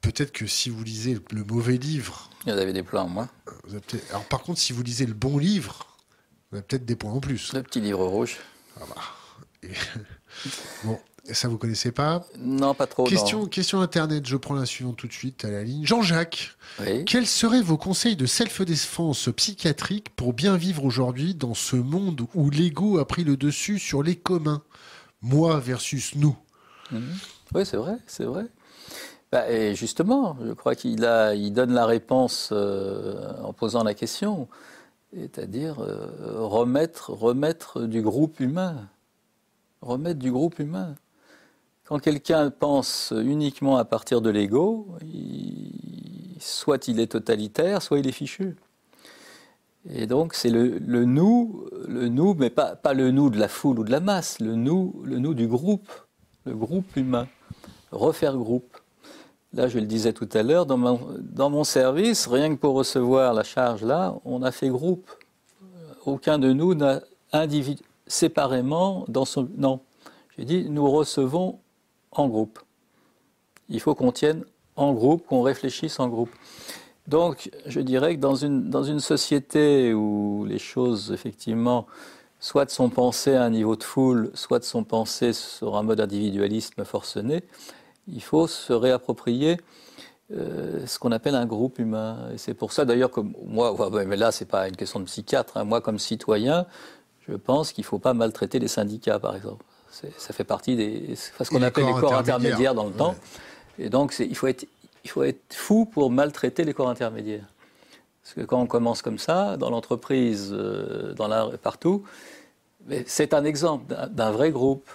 Peut-être 0.00 0.32
que 0.32 0.46
si 0.46 0.70
vous 0.70 0.82
lisez 0.82 1.18
le 1.30 1.44
mauvais 1.44 1.76
livre, 1.76 2.30
il 2.46 2.48
y 2.48 2.52
avait 2.52 2.72
des 2.72 2.82
points 2.82 3.02
en 3.02 3.08
moins. 3.08 3.28
Alors 4.08 4.24
par 4.24 4.40
contre, 4.40 4.60
si 4.60 4.72
vous 4.72 4.82
lisez 4.82 5.04
le 5.04 5.14
bon 5.14 5.36
livre, 5.36 5.98
vous 6.50 6.56
avez 6.56 6.66
peut-être 6.66 6.86
des 6.86 6.96
points 6.96 7.12
en 7.12 7.20
plus. 7.20 7.52
Le 7.52 7.62
petit 7.62 7.82
livre 7.82 8.06
rouge. 8.06 8.38
Ah 8.80 8.84
bah. 8.88 9.68
Bon, 10.84 10.98
ça 11.32 11.48
vous 11.48 11.56
connaissez 11.56 11.90
pas 11.90 12.24
Non, 12.38 12.74
pas 12.74 12.86
trop. 12.86 13.04
Question, 13.04 13.46
question 13.46 13.80
internet, 13.80 14.26
je 14.26 14.36
prends 14.36 14.54
la 14.54 14.66
suivante 14.66 14.96
tout 14.96 15.06
de 15.06 15.12
suite 15.12 15.44
à 15.44 15.50
la 15.50 15.62
ligne. 15.62 15.86
Jean-Jacques, 15.86 16.56
quels 17.06 17.26
seraient 17.26 17.62
vos 17.62 17.78
conseils 17.78 18.16
de 18.16 18.26
self-défense 18.26 19.30
psychiatrique 19.34 20.10
pour 20.16 20.34
bien 20.34 20.56
vivre 20.56 20.84
aujourd'hui 20.84 21.34
dans 21.34 21.54
ce 21.54 21.76
monde 21.76 22.26
où 22.34 22.50
l'ego 22.50 22.98
a 22.98 23.06
pris 23.06 23.24
le 23.24 23.36
dessus 23.36 23.78
sur 23.78 24.02
les 24.02 24.16
communs 24.16 24.62
Moi 25.22 25.58
versus 25.60 26.14
nous? 26.16 26.36
Mhm. 26.90 27.14
Oui, 27.54 27.64
c'est 27.64 27.76
vrai, 27.76 27.96
c'est 28.06 28.24
vrai. 28.24 28.46
Bah, 29.32 29.50
et 29.50 29.74
justement, 29.74 30.36
je 30.44 30.52
crois 30.52 30.74
qu'il 30.74 31.04
a, 31.04 31.34
il 31.34 31.52
donne 31.52 31.72
la 31.72 31.86
réponse 31.86 32.50
euh, 32.52 33.32
en 33.42 33.52
posant 33.52 33.82
la 33.82 33.94
question, 33.94 34.48
c'est-à-dire 35.12 35.80
euh, 35.80 36.06
remettre, 36.36 37.10
remettre 37.10 37.82
du 37.82 38.02
groupe 38.02 38.40
humain 38.40 38.88
remettre 39.84 40.18
du 40.18 40.32
groupe 40.32 40.58
humain. 40.58 40.94
Quand 41.84 41.98
quelqu'un 41.98 42.50
pense 42.50 43.12
uniquement 43.16 43.76
à 43.76 43.84
partir 43.84 44.20
de 44.22 44.30
l'ego, 44.30 44.88
soit 46.38 46.88
il 46.88 46.98
est 46.98 47.12
totalitaire, 47.12 47.82
soit 47.82 47.98
il 47.98 48.08
est 48.08 48.12
fichu. 48.12 48.56
Et 49.90 50.06
donc 50.06 50.32
c'est 50.32 50.48
le, 50.48 50.78
nous, 51.04 51.66
le 51.86 52.08
nous, 52.08 52.34
mais 52.34 52.48
pas, 52.48 52.74
pas 52.74 52.94
le 52.94 53.10
nous 53.10 53.28
de 53.28 53.38
la 53.38 53.48
foule 53.48 53.80
ou 53.80 53.84
de 53.84 53.90
la 53.90 54.00
masse, 54.00 54.40
le 54.40 54.54
nous, 54.54 55.02
le 55.04 55.18
nous 55.18 55.34
du 55.34 55.46
groupe, 55.46 55.90
le 56.46 56.54
groupe 56.54 56.96
humain, 56.96 57.28
refaire 57.92 58.36
groupe. 58.36 58.78
Là, 59.52 59.68
je 59.68 59.78
le 59.78 59.86
disais 59.86 60.12
tout 60.12 60.28
à 60.32 60.42
l'heure, 60.42 60.66
dans 60.66 60.78
mon, 60.78 61.00
dans 61.20 61.50
mon 61.50 61.64
service, 61.64 62.26
rien 62.26 62.48
que 62.54 62.58
pour 62.58 62.74
recevoir 62.74 63.34
la 63.34 63.44
charge 63.44 63.84
là, 63.84 64.16
on 64.24 64.42
a 64.42 64.50
fait 64.50 64.68
groupe. 64.68 65.08
Aucun 66.06 66.38
de 66.38 66.52
nous 66.52 66.74
n'a 66.74 67.00
individu, 67.32 67.82
séparément 68.06 69.04
dans 69.08 69.24
son... 69.24 69.48
Non, 69.56 69.80
j'ai 70.36 70.44
dit, 70.44 70.66
nous 70.68 70.90
recevons 70.90 71.58
en 72.12 72.28
groupe. 72.28 72.60
Il 73.68 73.80
faut 73.80 73.94
qu'on 73.94 74.12
tienne 74.12 74.44
en 74.76 74.92
groupe, 74.92 75.26
qu'on 75.26 75.42
réfléchisse 75.42 76.00
en 76.00 76.08
groupe. 76.08 76.30
Donc, 77.06 77.50
je 77.66 77.80
dirais 77.80 78.16
que 78.16 78.20
dans 78.20 78.34
une, 78.34 78.70
dans 78.70 78.82
une 78.82 79.00
société 79.00 79.92
où 79.92 80.44
les 80.48 80.58
choses, 80.58 81.12
effectivement, 81.12 81.86
soit 82.40 82.70
sont 82.70 82.88
pensées 82.88 83.34
à 83.34 83.44
un 83.44 83.50
niveau 83.50 83.76
de 83.76 83.82
foule, 83.82 84.30
soit 84.34 84.64
sont 84.64 84.84
pensées 84.84 85.32
sur 85.32 85.76
un 85.76 85.82
mode 85.82 86.00
individualisme 86.00 86.84
forcené, 86.84 87.42
il 88.08 88.22
faut 88.22 88.46
se 88.46 88.72
réapproprier 88.72 89.58
euh, 90.32 90.86
ce 90.86 90.98
qu'on 90.98 91.12
appelle 91.12 91.34
un 91.34 91.46
groupe 91.46 91.78
humain. 91.78 92.30
Et 92.32 92.38
c'est 92.38 92.54
pour 92.54 92.72
ça 92.72 92.84
d'ailleurs 92.84 93.10
que 93.10 93.20
moi, 93.20 93.74
mais 94.06 94.16
là, 94.16 94.32
c'est 94.32 94.44
pas 94.48 94.68
une 94.68 94.76
question 94.76 95.00
de 95.00 95.04
psychiatre, 95.04 95.56
hein, 95.56 95.64
moi 95.64 95.80
comme 95.80 95.98
citoyen, 95.98 96.66
je 97.28 97.34
pense 97.34 97.72
qu'il 97.72 97.82
ne 97.82 97.86
faut 97.86 97.98
pas 97.98 98.14
maltraiter 98.14 98.58
les 98.58 98.68
syndicats, 98.68 99.18
par 99.18 99.34
exemple. 99.34 99.64
Ça 99.90 100.32
fait 100.32 100.44
partie 100.44 100.74
des 100.76 101.14
ce 101.14 101.48
qu'on 101.48 101.62
appelle 101.62 101.86
les 101.86 101.92
corps 101.92 102.14
intermédiaires, 102.14 102.74
dans 102.74 102.86
le 102.86 102.92
temps. 102.92 103.14
Et 103.78 103.88
donc, 103.88 104.14
il 104.18 104.36
faut, 104.36 104.48
être, 104.48 104.66
il 105.04 105.10
faut 105.10 105.22
être 105.22 105.54
fou 105.54 105.86
pour 105.86 106.10
maltraiter 106.10 106.64
les 106.64 106.74
corps 106.74 106.88
intermédiaires. 106.88 107.46
Parce 108.22 108.34
que 108.34 108.40
quand 108.40 108.60
on 108.60 108.66
commence 108.66 109.02
comme 109.02 109.18
ça, 109.18 109.56
dans 109.56 109.70
l'entreprise, 109.70 110.50
dans 110.50 111.28
la, 111.28 111.50
partout, 111.62 112.04
c'est 113.06 113.34
un 113.34 113.44
exemple 113.44 113.94
d'un 114.10 114.30
vrai 114.30 114.50
groupe. 114.50 114.90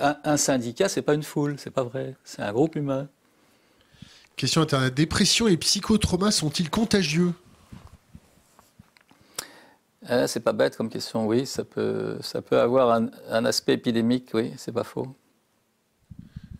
Un, 0.00 0.16
un 0.24 0.36
syndicat, 0.36 0.88
c'est 0.88 1.02
pas 1.02 1.14
une 1.14 1.22
foule, 1.22 1.54
c'est 1.58 1.70
pas 1.70 1.84
vrai. 1.84 2.16
C'est 2.24 2.42
un 2.42 2.52
groupe 2.52 2.74
humain. 2.74 3.06
Question 4.36 4.62
internet. 4.62 4.92
Dépression 4.92 5.46
et 5.46 5.56
psychotrauma 5.56 6.32
sont-ils 6.32 6.68
contagieux? 6.68 7.32
Euh, 10.10 10.26
C'est 10.26 10.40
pas 10.40 10.52
bête 10.52 10.76
comme 10.76 10.88
question, 10.88 11.26
oui. 11.26 11.46
Ça 11.46 11.64
peut, 11.64 12.18
ça 12.20 12.42
peut 12.42 12.58
avoir 12.58 13.00
un, 13.30 13.44
aspect 13.44 13.74
épidémique, 13.74 14.30
oui, 14.34 14.52
c'est 14.56 14.72
pas 14.72 14.84
faux. 14.84 15.08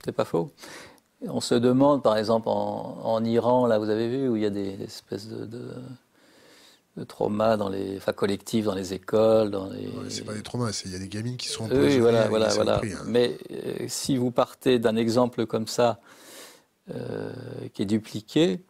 C'est 0.04 0.12
pas 0.12 0.24
faux. 0.24 0.50
On 1.26 1.40
se 1.40 1.54
demande, 1.54 2.02
par 2.02 2.16
exemple, 2.16 2.48
en, 2.48 3.24
Iran, 3.24 3.66
là, 3.66 3.78
vous 3.78 3.88
avez 3.88 4.08
vu, 4.08 4.28
où 4.28 4.36
il 4.36 4.42
y 4.42 4.46
a 4.46 4.50
des, 4.50 4.82
espèces 4.82 5.28
de, 5.28 5.46
de, 5.46 7.04
traumas 7.04 7.56
dans 7.56 7.70
les, 7.70 7.96
enfin, 7.96 8.12
collectifs 8.12 8.66
dans 8.66 8.74
les 8.74 8.92
écoles. 8.92 9.50
Dans 9.50 9.68
les... 9.68 9.88
c'est 10.10 10.24
pas 10.24 10.34
des 10.34 10.42
traumas, 10.42 10.82
il 10.84 10.92
y 10.92 10.94
a 10.96 10.98
des 10.98 11.08
gamines 11.08 11.38
qui 11.38 11.48
sont 11.48 11.68
Oui, 11.70 11.98
voilà, 11.98 12.28
voilà, 12.28 12.48
voilà. 12.48 12.80
Hein. 12.84 13.04
Mais 13.06 13.38
euh, 13.50 13.86
si 13.88 14.18
vous 14.18 14.30
partez 14.30 14.78
d'un 14.78 14.96
exemple 14.96 15.46
comme 15.46 15.66
ça, 15.66 15.98
euh, 16.90 17.32
qui 17.72 17.80
est 17.80 17.86
dupliqué, 17.86 18.60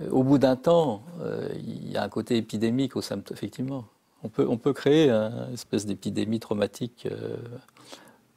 euh, 0.00 0.08
au 0.10 0.22
bout 0.22 0.38
d'un 0.38 0.56
temps, 0.56 1.02
euh, 1.20 1.48
il 1.56 1.90
y 1.90 1.96
a 1.98 2.02
un 2.02 2.08
côté 2.08 2.36
épidémique 2.36 2.96
au 2.96 3.02
symptôme, 3.02 3.36
effectivement. 3.36 3.84
On 4.24 4.28
peut, 4.28 4.46
on 4.48 4.56
peut 4.56 4.72
créer 4.72 5.10
une 5.10 5.54
espèce 5.54 5.86
d'épidémie 5.86 6.40
traumatique. 6.40 7.06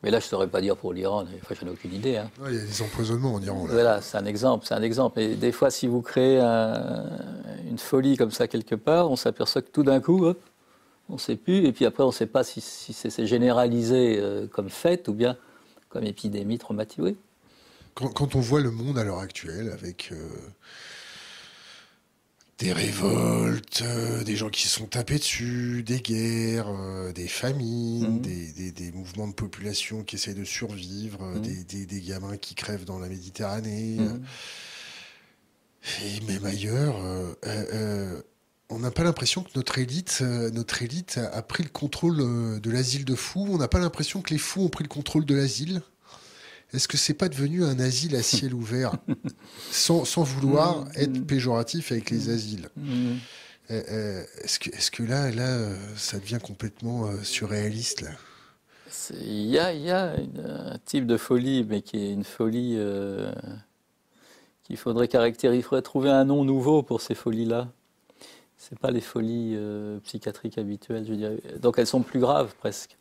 mais 0.03 0.11
là, 0.11 0.19
je 0.19 0.25
ne 0.25 0.29
saurais 0.29 0.47
pas 0.47 0.61
dire 0.61 0.77
pour 0.77 0.93
l'Iran, 0.93 1.25
enfin, 1.41 1.55
je 1.59 1.65
n'ai 1.65 1.71
aucune 1.71 1.93
idée. 1.93 2.17
Hein. 2.17 2.29
il 2.47 2.55
y 2.55 2.59
a 2.59 2.61
des 2.61 2.81
empoisonnements 2.81 3.33
en 3.33 3.41
Iran. 3.41 3.65
Voilà, 3.67 4.01
c'est 4.01 4.17
un 4.17 4.25
exemple, 4.25 4.65
c'est 4.67 4.75
un 4.75 4.83
exemple. 4.83 5.19
Et 5.19 5.35
des 5.35 5.51
fois, 5.51 5.71
si 5.71 5.87
vous 5.87 6.01
créez 6.01 6.39
une 6.39 7.77
folie 7.77 8.17
comme 8.17 8.31
ça 8.31 8.47
quelque 8.47 8.75
part, 8.75 9.09
on 9.09 9.15
s'aperçoit 9.15 9.61
que 9.61 9.71
tout 9.71 9.83
d'un 9.83 10.01
coup, 10.01 10.25
on 11.09 11.13
ne 11.13 11.17
sait 11.17 11.37
plus. 11.37 11.65
Et 11.65 11.71
puis 11.71 11.85
après, 11.85 12.03
on 12.03 12.07
ne 12.07 12.11
sait 12.11 12.27
pas 12.27 12.43
si, 12.43 12.61
si 12.61 12.93
c'est 12.93 13.25
généralisé 13.25 14.21
comme 14.51 14.69
fait 14.69 15.07
ou 15.07 15.13
bien 15.13 15.37
comme 15.89 16.03
épidémie 16.03 16.57
traumatique. 16.57 16.99
Oui 17.01 17.15
quand, 17.97 18.35
on 18.35 18.39
voit 18.39 18.61
le 18.61 18.71
monde 18.71 18.97
à 18.97 19.03
l'heure 19.03 19.19
actuelle 19.19 19.71
avec 19.71 20.09
euh, 20.11 20.29
des 22.57 22.73
révoltes, 22.73 23.83
euh, 23.85 24.23
des 24.23 24.35
gens 24.35 24.49
qui 24.49 24.67
sont 24.67 24.87
tapés 24.87 25.19
dessus, 25.19 25.83
des 25.83 25.99
guerres, 25.99 26.69
euh, 26.69 27.13
des 27.13 27.27
famines, 27.27 28.17
mmh. 28.17 28.71
des, 28.71 28.91
mouvements 28.93 29.27
de 29.27 29.33
population 29.33 30.03
qui 30.03 30.15
essayent 30.15 30.33
de 30.33 30.43
survivre, 30.43 31.23
mmh. 31.23 31.41
des, 31.41 32.01
gamins 32.01 32.37
qui 32.37 32.55
crèvent 32.55 32.85
dans 32.85 32.97
la 32.97 33.09
Méditerranée, 33.09 33.97
mmh. 33.99 34.23
et 36.03 36.31
même 36.31 36.45
ailleurs, 36.45 36.95
on 38.69 38.79
n'a 38.79 38.91
pas 38.91 39.03
l'impression 39.03 39.43
que 39.43 39.51
notre 39.55 39.77
élite, 39.77 40.21
notre 40.21 40.81
élite 40.81 41.19
a 41.19 41.41
pris 41.43 41.63
le 41.63 41.69
contrôle 41.69 42.17
de 42.59 42.71
l'asile 42.71 43.05
de 43.05 43.15
fous. 43.15 43.47
On 43.49 43.57
n'a 43.57 43.67
pas 43.67 43.79
l'impression 43.79 44.21
que 44.21 44.31
les 44.33 44.39
fous 44.39 44.63
ont 44.63 44.69
pris 44.69 44.83
le 44.83 44.89
contrôle 44.89 45.25
de 45.25 45.35
l'asile 45.35 45.81
est-ce 46.73 46.87
que 46.87 46.97
c'est 46.97 47.13
pas 47.13 47.29
devenu 47.29 47.63
un 47.63 47.79
asile 47.79 48.15
à 48.15 48.23
ciel 48.23 48.53
ouvert 48.53 48.93
sans, 49.71 50.03
vouloir 50.23 50.81
mm, 50.81 50.89
être 50.95 51.17
mm. 51.19 51.25
péjoratif 51.25 51.91
avec 51.91 52.09
les 52.09 52.27
mm. 52.27 52.29
asiles 52.29 52.69
euh, 53.71 53.83
euh, 53.89 54.23
Est-ce 54.43 54.59
que, 54.59 54.69
est 54.69 54.89
que, 54.89 55.03
là, 55.03 55.31
là, 55.31 55.47
euh, 55.47 55.75
ça 55.95 56.19
devient 56.19 56.39
complètement 56.41 57.09
surréaliste 57.23 58.01
là? 58.01 58.11
Il 59.11 59.45
y 59.45 59.59
a, 59.59 59.73
y 59.73 59.91
a 59.91 60.15
un 60.15 60.77
type 60.83 61.05
de 61.05 61.17
folie, 61.17 61.63
mais 61.63 61.81
qui 61.81 61.97
est 61.97 62.11
une 62.11 62.25
folie 62.25 62.77
qu'il 64.63 64.75
faudrait 64.75 65.07
caractériser. 65.07 65.59
Il 65.59 65.63
faudrait 65.63 65.81
trouver 65.81 66.09
un 66.09 66.25
nom 66.25 66.43
nouveau 66.43 66.83
pour 66.83 66.99
ces 66.99 67.15
folies-là. 67.15 67.69
C'est 68.57 68.77
pas 68.79 68.91
les 68.91 69.01
folies 69.01 69.57
psychiatriques 70.03 70.57
habituelles, 70.57 71.05
je 71.07 71.13
dirais. 71.13 71.37
Donc 71.61 71.79
elles 71.79 71.87
sont 71.87 72.01
plus 72.01 72.19
graves 72.19 72.53
presque. 72.59 72.97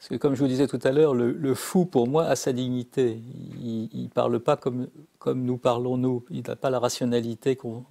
Parce 0.00 0.08
que 0.08 0.14
comme 0.14 0.34
je 0.34 0.40
vous 0.40 0.48
disais 0.48 0.66
tout 0.66 0.78
à 0.82 0.92
l'heure, 0.92 1.12
le, 1.12 1.54
fou, 1.54 1.84
pour 1.84 2.08
moi, 2.08 2.24
a 2.24 2.34
sa 2.34 2.54
dignité. 2.54 3.18
Il 3.60 4.04
ne 4.04 4.08
parle 4.08 4.40
pas 4.40 4.56
comme, 4.56 4.88
nous 5.34 5.58
parlons 5.58 5.98
nous. 5.98 6.24
Il 6.30 6.42
n'a 6.48 6.56
pas 6.56 6.70
la 6.70 6.78
rationalité 6.78 7.54
qu'on... 7.54 7.84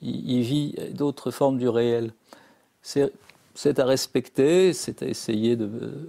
Il, 0.00 0.42
vit 0.42 0.76
d'autres 0.94 1.32
formes 1.32 1.58
du 1.58 1.68
réel. 1.68 2.12
C'est, 2.82 3.10
à 3.80 3.84
respecter, 3.84 4.72
c'est 4.72 5.02
à 5.02 5.08
essayer 5.08 5.56
de... 5.56 6.08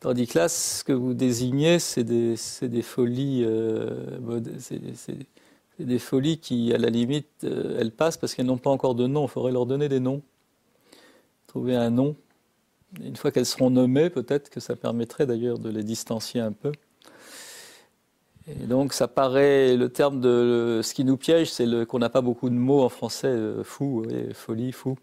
Tandis 0.00 0.26
que 0.26 0.38
là, 0.38 0.48
ce 0.48 0.84
que 0.84 0.94
vous 0.94 1.12
désignez, 1.12 1.78
c'est 1.78 2.04
des, 2.04 2.36
des, 2.62 2.82
folies... 2.82 3.44
Euh, 3.44 4.40
c'est, 4.58 4.80
des 5.78 5.98
folies 5.98 6.38
qui, 6.38 6.72
à 6.72 6.78
la 6.78 6.88
limite, 6.88 7.28
euh, 7.44 7.76
elles 7.78 7.92
passent 7.92 8.16
parce 8.16 8.34
qu'elles 8.34 8.46
n'ont 8.46 8.56
pas 8.56 8.70
encore 8.70 8.94
de 8.94 9.06
nom. 9.06 9.26
Il 9.26 9.28
faudrait 9.28 9.52
leur 9.52 9.66
donner 9.66 9.90
des 9.90 10.00
noms. 10.00 10.22
Trouver 11.46 11.76
un 11.76 11.90
nom 11.90 12.16
une 13.00 13.16
fois 13.16 13.30
qu'elles 13.30 13.46
seront 13.46 13.70
nommées, 13.70 14.10
peut-être 14.10 14.50
que 14.50 14.60
ça 14.60 14.76
permettrait 14.76 15.26
d'ailleurs 15.26 15.58
de 15.58 15.70
les 15.70 15.82
distancier 15.82 16.40
un 16.40 16.52
peu. 16.52 16.72
Et 18.46 18.66
donc 18.66 18.92
ça 18.92 19.08
paraît, 19.08 19.76
le 19.76 19.88
terme 19.88 20.20
de 20.20 20.80
ce 20.82 20.92
qui 20.94 21.04
nous 21.04 21.16
piège, 21.16 21.50
c'est 21.50 21.86
qu'on 21.86 21.98
n'a 21.98 22.10
pas 22.10 22.20
beaucoup 22.20 22.50
de 22.50 22.54
mots 22.54 22.82
en 22.82 22.88
français, 22.88 23.28
euh, 23.28 23.64
fou, 23.64 24.04
folie, 24.34 24.72
fou. 24.72 24.96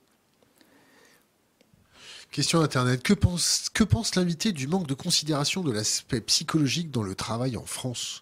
Question 2.31 2.61
Internet. 2.61 3.03
Que 3.03 3.13
pense, 3.13 3.69
que 3.73 3.83
pense 3.83 4.15
l'invité 4.15 4.53
du 4.53 4.67
manque 4.67 4.87
de 4.87 4.93
considération 4.93 5.63
de 5.63 5.71
l'aspect 5.71 6.21
psychologique 6.21 6.89
dans 6.89 7.03
le 7.03 7.13
travail 7.13 7.57
en 7.57 7.65
France? 7.65 8.21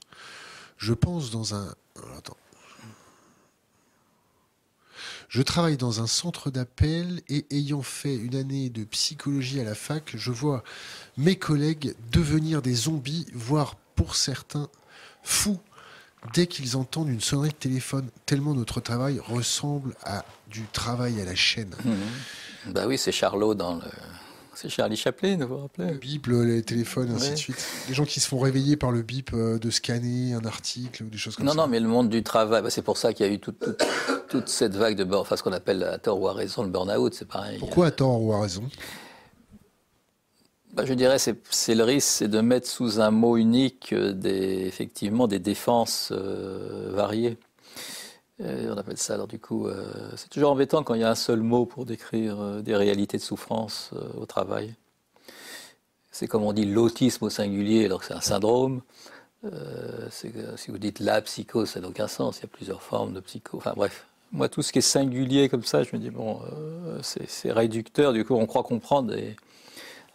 Je 0.77 0.93
pense 0.93 1.29
dans 1.29 1.53
un... 1.53 1.75
Attends. 2.17 2.37
Je 5.29 5.43
travaille 5.43 5.77
dans 5.77 6.01
un 6.01 6.07
centre 6.07 6.49
d'appel 6.49 7.21
et 7.29 7.45
ayant 7.51 7.83
fait 7.83 8.15
une 8.15 8.35
année 8.35 8.69
de 8.69 8.83
psychologie 8.83 9.59
à 9.59 9.63
la 9.63 9.75
fac, 9.75 10.15
je 10.15 10.31
vois 10.31 10.63
mes 11.17 11.35
collègues 11.35 11.95
devenir 12.11 12.63
des 12.63 12.73
zombies, 12.73 13.27
voire 13.33 13.75
pour 13.95 14.15
certains 14.15 14.69
fous, 15.21 15.59
dès 16.33 16.47
qu'ils 16.47 16.77
entendent 16.77 17.09
une 17.09 17.21
sonnerie 17.21 17.49
de 17.49 17.53
téléphone, 17.53 18.09
tellement 18.25 18.55
notre 18.55 18.81
travail 18.81 19.19
ressemble 19.19 19.95
à 20.03 20.25
du 20.47 20.63
travail 20.73 21.21
à 21.21 21.25
la 21.25 21.35
chaîne. 21.35 21.75
Mmh. 21.85 22.71
Bah 22.71 22.87
oui, 22.87 22.97
c'est 22.97 23.11
Charlot 23.11 23.53
dans 23.53 23.75
le, 23.75 23.81
c'est 24.61 24.67
Charlie 24.67 24.97
Chaplin, 24.97 25.37
vous 25.37 25.47
vous 25.47 25.61
rappelez? 25.61 25.91
Le 25.91 25.97
bip, 25.97 26.27
les 26.27 26.61
téléphones, 26.63 27.11
ainsi 27.11 27.31
de 27.31 27.35
suite. 27.37 27.65
Les 27.87 27.93
gens 27.93 28.03
qui 28.03 28.19
se 28.19 28.27
font 28.27 28.39
réveiller 28.39 28.75
par 28.75 28.91
le 28.91 29.01
bip 29.01 29.31
euh, 29.33 29.57
de 29.57 29.69
scanner 29.69 30.33
un 30.33 30.43
article 30.43 31.03
ou 31.03 31.09
des 31.09 31.17
choses 31.17 31.37
comme 31.37 31.47
ça. 31.47 31.53
Non, 31.53 31.63
non, 31.63 31.69
mais 31.69 31.79
le 31.79 31.87
monde 31.87 32.09
du 32.09 32.23
travail, 32.23 32.61
bah, 32.61 32.69
c'est 32.69 32.81
pour 32.81 32.97
ça 32.97 33.13
qu'il 33.13 33.25
y 33.25 33.29
a 33.29 33.31
eu 33.31 33.39
toute, 34.27 34.49
cette 34.49 34.75
vague 34.75 34.97
de 34.97 35.15
enfin, 35.15 35.37
ce 35.37 35.43
qu'on 35.43 35.53
appelle 35.53 35.83
à 35.83 35.97
tort 35.97 36.19
ou 36.19 36.27
à 36.27 36.33
raison 36.33 36.63
le 36.63 36.69
burn-out, 36.69 37.13
c'est 37.13 37.27
pareil. 37.27 37.57
Pourquoi 37.57 37.87
à 37.87 37.91
tort 37.91 38.21
ou 38.21 38.33
à 38.33 38.41
raison? 38.41 38.63
Bah, 40.73 40.83
je 40.85 40.93
dirais 40.93 41.19
c'est 41.19 41.37
c'est 41.49 41.73
le 41.73 41.85
risque, 41.85 42.09
c'est 42.09 42.27
de 42.27 42.41
mettre 42.41 42.67
sous 42.67 42.99
un 42.99 43.11
mot 43.11 43.37
unique 43.37 43.93
euh, 43.93 44.11
des, 44.11 44.65
effectivement 44.67 45.27
des 45.27 45.39
défenses 45.39 46.09
euh, 46.11 46.91
variées. 46.93 47.37
On 48.39 48.77
appelle 48.77 48.97
ça 48.97 49.15
alors 49.15 49.27
du 49.27 49.39
coup, 49.39 49.67
c'est 50.15 50.29
toujours 50.29 50.51
embêtant 50.51 50.83
quand 50.83 50.93
il 50.93 51.01
y 51.01 51.03
a 51.03 51.09
un 51.09 51.15
seul 51.15 51.41
mot 51.41 51.65
pour 51.65 51.85
décrire 51.85 52.61
des 52.63 52.75
réalités 52.75 53.17
de 53.17 53.23
souffrance 53.23 53.91
au 54.17 54.25
travail. 54.25 54.75
C'est 56.11 56.27
comme 56.27 56.43
on 56.43 56.53
dit 56.53 56.65
l'autisme 56.65 57.25
au 57.25 57.29
singulier, 57.29 57.85
alors 57.85 57.99
que 57.99 58.05
c'est 58.05 58.13
un 58.13 58.21
syndrome. 58.21 58.81
Euh, 59.45 60.09
si 60.11 60.69
vous 60.69 60.77
dites 60.77 60.99
la 60.99 61.21
psychose, 61.21 61.69
ça 61.69 61.79
n'a 61.79 61.87
aucun 61.87 62.07
sens. 62.07 62.39
Il 62.39 62.41
y 62.41 62.45
a 62.45 62.49
plusieurs 62.49 62.81
formes 62.81 63.13
de 63.13 63.19
psycho. 63.19 63.57
Enfin 63.57 63.73
bref, 63.75 64.05
moi 64.31 64.49
tout 64.49 64.61
ce 64.61 64.73
qui 64.73 64.79
est 64.79 64.81
singulier 64.81 65.49
comme 65.49 65.63
ça, 65.63 65.83
je 65.83 65.95
me 65.95 65.97
dis 66.01 66.09
bon, 66.09 66.41
euh, 66.51 66.99
c'est 67.01 67.51
réducteur. 67.51 68.13
Du 68.13 68.25
coup, 68.25 68.35
on 68.35 68.45
croit 68.45 68.63
comprendre. 68.63 69.13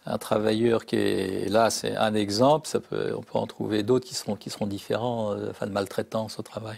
Un 0.07 0.19
travailleur 0.19 0.85
qui 0.85 0.97
est 0.97 1.49
là, 1.49 1.71
c'est 1.71 1.95
un 1.95 2.13
exemple. 2.13 2.69
On 2.91 3.21
peut 3.21 3.39
en 3.39 3.47
trouver 3.47 3.81
d'autres 3.81 4.05
qui 4.05 4.13
seront 4.13 4.35
qui 4.35 4.51
seront 4.51 4.67
différents, 4.67 5.33
euh, 5.33 5.49
enfin 5.49 5.65
de 5.65 5.71
maltraitance 5.71 6.37
au 6.37 6.43
travail. 6.43 6.77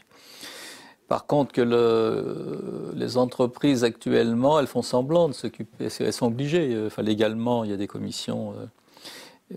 Par 1.08 1.26
contre, 1.26 1.54
que 1.54 1.62
le, 1.62 2.92
les 2.96 3.18
entreprises 3.18 3.84
actuellement, 3.84 4.60
elles 4.60 4.68
font 4.68 4.82
semblant 4.82 5.30
de 5.30 5.34
s'occuper, 5.34 5.88
elles 6.00 6.14
sont 6.14 6.28
obligées. 6.28 6.78
Enfin, 6.86 7.02
légalement, 7.02 7.64
il 7.64 7.70
y 7.70 7.74
a 7.74 7.78
des 7.78 7.88
commissions 7.88 8.54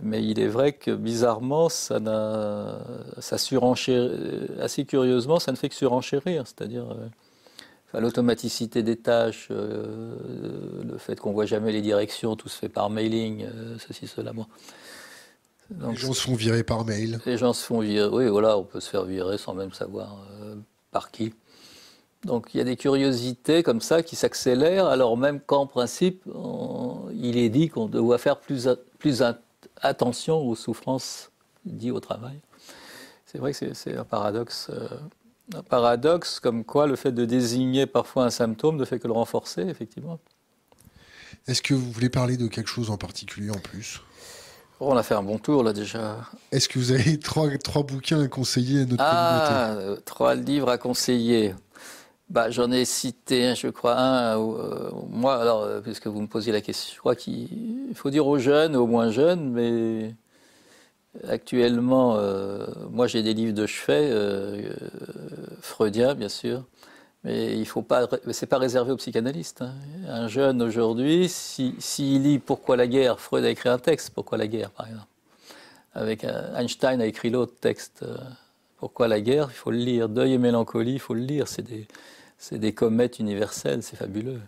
mais 0.02 0.24
il 0.24 0.39
est 0.39 0.47
vrai 0.47 0.72
que 0.72 0.93
bizarrement, 0.93 1.68
ça, 1.68 1.98
ça 3.18 3.36
assez 4.60 4.85
curieusement, 4.85 5.40
ça 5.40 5.52
ne 5.52 5.56
fait 5.56 5.68
que 5.68 5.74
surenchérir. 5.74 6.47
C'est-à-dire 6.47 6.86
euh, 6.90 8.01
l'automaticité 8.01 8.82
des 8.82 8.97
tâches, 8.97 9.48
euh, 9.51 10.14
le 10.85 10.98
fait 10.98 11.18
qu'on 11.18 11.32
voit 11.32 11.47
jamais 11.47 11.72
les 11.72 11.82
directions, 11.82 12.36
tout 12.36 12.48
se 12.48 12.56
fait 12.56 12.68
par 12.68 12.89
mailing, 12.89 13.44
euh, 13.44 13.77
ceci, 13.85 14.06
cela. 14.06 14.32
Moi. 14.32 14.47
les 15.70 15.97
gens 15.97 16.12
se 16.12 16.22
font 16.22 16.36
virer 16.36 16.62
par 16.62 16.85
mail. 16.85 17.18
Les 17.27 17.36
gens 17.36 17.52
se 17.52 17.64
font 17.64 17.81
virer, 17.81 18.09
oui, 18.09 18.28
voilà, 18.28 18.59
on 18.59 18.64
peut 18.64 18.81
se 18.81 18.90
faire 18.90 19.05
virer 19.05 19.39
sans 19.39 19.55
même 19.55 19.72
savoir 19.72 20.24
par 20.90 21.10
qui? 21.10 21.32
Donc 22.24 22.50
il 22.52 22.58
y 22.58 22.60
a 22.60 22.64
des 22.64 22.76
curiosités 22.76 23.62
comme 23.62 23.80
ça 23.80 24.02
qui 24.02 24.14
s'accélèrent, 24.14 24.86
alors 24.86 25.16
même 25.16 25.40
qu'en 25.40 25.66
principe, 25.66 26.22
il 27.14 27.38
est 27.38 27.48
dit 27.48 27.68
qu'on 27.68 27.86
doit 27.86 28.18
faire 28.18 28.38
plus, 28.38 28.68
attention 29.80 30.38
aux 30.38 30.54
souffrances 30.54 31.30
dites 31.64 31.92
au 31.92 32.00
travail. 32.00 32.38
C'est 33.26 33.38
vrai 33.38 33.52
que 33.52 33.74
c'est 33.74 33.96
un 33.96 34.04
paradoxe. 34.04 34.68
Euh, 34.70 34.88
un 35.54 35.62
paradoxe 35.62 36.38
comme 36.40 36.64
quoi 36.64 36.86
le 36.86 36.96
fait 36.96 37.12
de 37.12 37.24
désigner 37.24 37.86
parfois 37.86 38.24
un 38.24 38.30
symptôme 38.30 38.76
ne 38.76 38.84
fait 38.84 39.00
que 39.00 39.08
le 39.08 39.12
renforcer, 39.12 39.62
effectivement. 39.62 40.20
Est-ce 41.46 41.62
que 41.62 41.74
vous 41.74 41.90
voulez 41.90 42.10
parler 42.10 42.36
de 42.36 42.46
quelque 42.46 42.68
chose 42.68 42.90
en 42.90 42.96
particulier 42.96 43.50
en 43.50 43.58
plus? 43.58 44.00
Oh, 44.81 44.89
On 44.90 44.97
a 44.97 45.02
fait 45.02 45.15
un 45.15 45.23
bon 45.23 45.39
tour 45.39 45.62
là 45.62 45.73
déjà. 45.73 46.16
Est-ce 46.52 46.69
que 46.69 46.78
vous 46.78 46.93
avez 46.93 47.19
trois, 47.19 47.48
trois 47.59 47.82
bouquins 47.82 48.20
à 48.23 48.28
conseiller 48.28 48.82
à 48.82 48.86
notre 48.86 49.05
ah, 49.07 49.74
communauté 49.77 49.98
Ah, 49.98 50.02
trois 50.05 50.35
livres 50.35 50.69
à 50.69 50.78
conseiller. 50.78 51.55
Bah, 52.31 52.48
J'en 52.48 52.70
ai 52.70 52.85
cité, 52.85 53.55
je 53.57 53.66
crois, 53.69 53.98
un. 53.98 54.39
Euh, 54.39 54.90
moi, 55.09 55.40
alors, 55.40 55.62
euh, 55.62 55.81
puisque 55.81 56.07
vous 56.07 56.20
me 56.20 56.28
posiez 56.28 56.52
la 56.52 56.61
question, 56.61 56.94
je 56.94 57.01
crois 57.01 57.16
qu'il 57.16 57.48
faut 57.94 58.11
dire 58.11 58.27
aux 58.27 58.39
jeunes, 58.39 58.77
aux 58.77 58.86
moins 58.86 59.11
jeunes, 59.11 59.51
mais 59.51 60.15
actuellement, 61.28 62.16
euh, 62.16 62.66
moi 62.90 63.09
j'ai 63.09 63.24
des 63.24 63.35
livres 63.35 63.52
de 63.52 63.66
chevet, 63.66 64.12
freudiens 65.61 66.15
bien 66.15 66.28
sûr, 66.28 66.62
mais 67.24 67.56
il 67.59 67.66
faut 67.66 67.82
pas, 67.82 68.09
c'est 68.32 68.47
pas 68.47 68.59
réservé 68.59 68.92
aux 68.92 68.97
psychanalystes. 68.97 69.62
Hein. 69.62 69.74
Un 70.09 70.28
jeune 70.28 70.62
aujourd'hui, 70.62 71.28
s'il 71.28 71.74
si, 71.78 72.18
lit 72.18 72.38
Pourquoi 72.38 72.76
la 72.76 72.86
guerre, 72.86 73.20
Freud 73.20 73.44
a 73.44 73.51
écrit 73.51 73.68
un 73.68 73.78
texte, 73.78 74.10
Pourquoi 74.14 74.38
la 74.38 74.47
guerre, 74.47 74.70
par 74.70 74.86
exemple. 74.86 75.06
Avec 75.92 76.24
Einstein 76.24 77.01
a 77.01 77.06
écrit 77.06 77.30
l'autre 77.30 77.55
texte, 77.60 78.05
Pourquoi 78.78 79.09
la 79.09 79.20
guerre, 79.20 79.48
il 79.51 79.56
faut 79.56 79.70
le 79.70 79.78
lire. 79.78 80.09
Deuil 80.09 80.34
et 80.34 80.38
mélancolie, 80.38 80.94
il 80.94 81.01
faut 81.01 81.14
le 81.14 81.22
lire. 81.22 81.47
C'est 81.48 82.59
des 82.59 82.72
comètes 82.72 83.18
universelles, 83.18 83.82
c'est 83.82 83.97
fabuleux. 83.97 84.40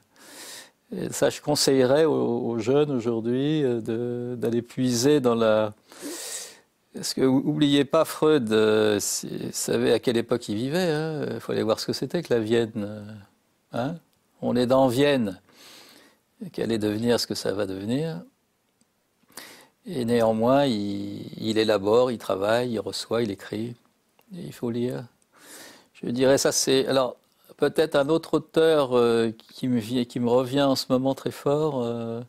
Ça, 1.11 1.31
je 1.31 1.40
conseillerais 1.40 2.05
aux, 2.05 2.59
jeunes 2.59 2.90
aujourd'hui 2.90 3.62
euh, 3.65 4.36
d'aller 4.36 4.62
puiser 4.62 5.20
dans 5.20 5.35
la. 5.35 5.73
Parce 6.94 7.14
que 7.14 7.23
n'oubliez 7.23 7.85
pas, 7.85 8.05
Freud, 8.05 8.52
euh, 8.52 9.01
savait 9.01 9.93
à 9.93 9.98
quelle 9.98 10.16
époque 10.16 10.48
il 10.48 10.56
vivait. 10.56 10.90
Hein. 10.90 11.27
Il 11.35 11.40
faut 11.40 11.52
aller 11.52 11.62
voir 11.62 11.81
ce 11.81 11.86
que 11.86 11.93
c'était 11.93 12.23
que 12.23 12.32
la 12.32 12.40
Vienne. 12.40 12.73
Euh, 12.77 13.02
hein. 13.73 13.97
On 14.43 14.56
est 14.56 14.66
dans 14.66 14.89
Vienne. 14.89 15.40
Qu'elle 16.52 16.73
est 16.73 16.78
devenir 16.78 17.20
ce 17.20 17.27
que 17.27 17.35
ça 17.35 17.52
va 17.52 17.66
devenir. 17.66 18.23
Et 19.86 20.05
néanmoins, 20.05 20.66
il, 20.66 21.56
élabore, 21.59 22.10
il 22.10 22.19
travaille, 22.19 22.73
il 22.73 22.81
reçoit, 22.81 23.23
il 23.23 23.31
écrit. 23.31 23.74
Il 24.32 24.52
faut 24.52 24.70
lire. 24.70 25.05
Je 25.94 26.10
dirais 26.10 26.39
ça, 26.39 26.52
c'est. 26.52 26.86
Alors, 26.86 27.16
Peut-être 27.62 27.94
un 27.94 28.09
autre 28.09 28.35
auteur 28.35 28.97
euh, 28.98 29.31
qui, 29.55 29.69
me 29.69 29.78
vient, 29.78 30.05
qui 30.05 30.19
me 30.19 30.28
revient 30.28 30.62
en 30.62 30.74
ce 30.74 30.86
moment 30.89 31.14
très 31.14 31.31
fort, 31.31 31.81
euh, 31.85 32.20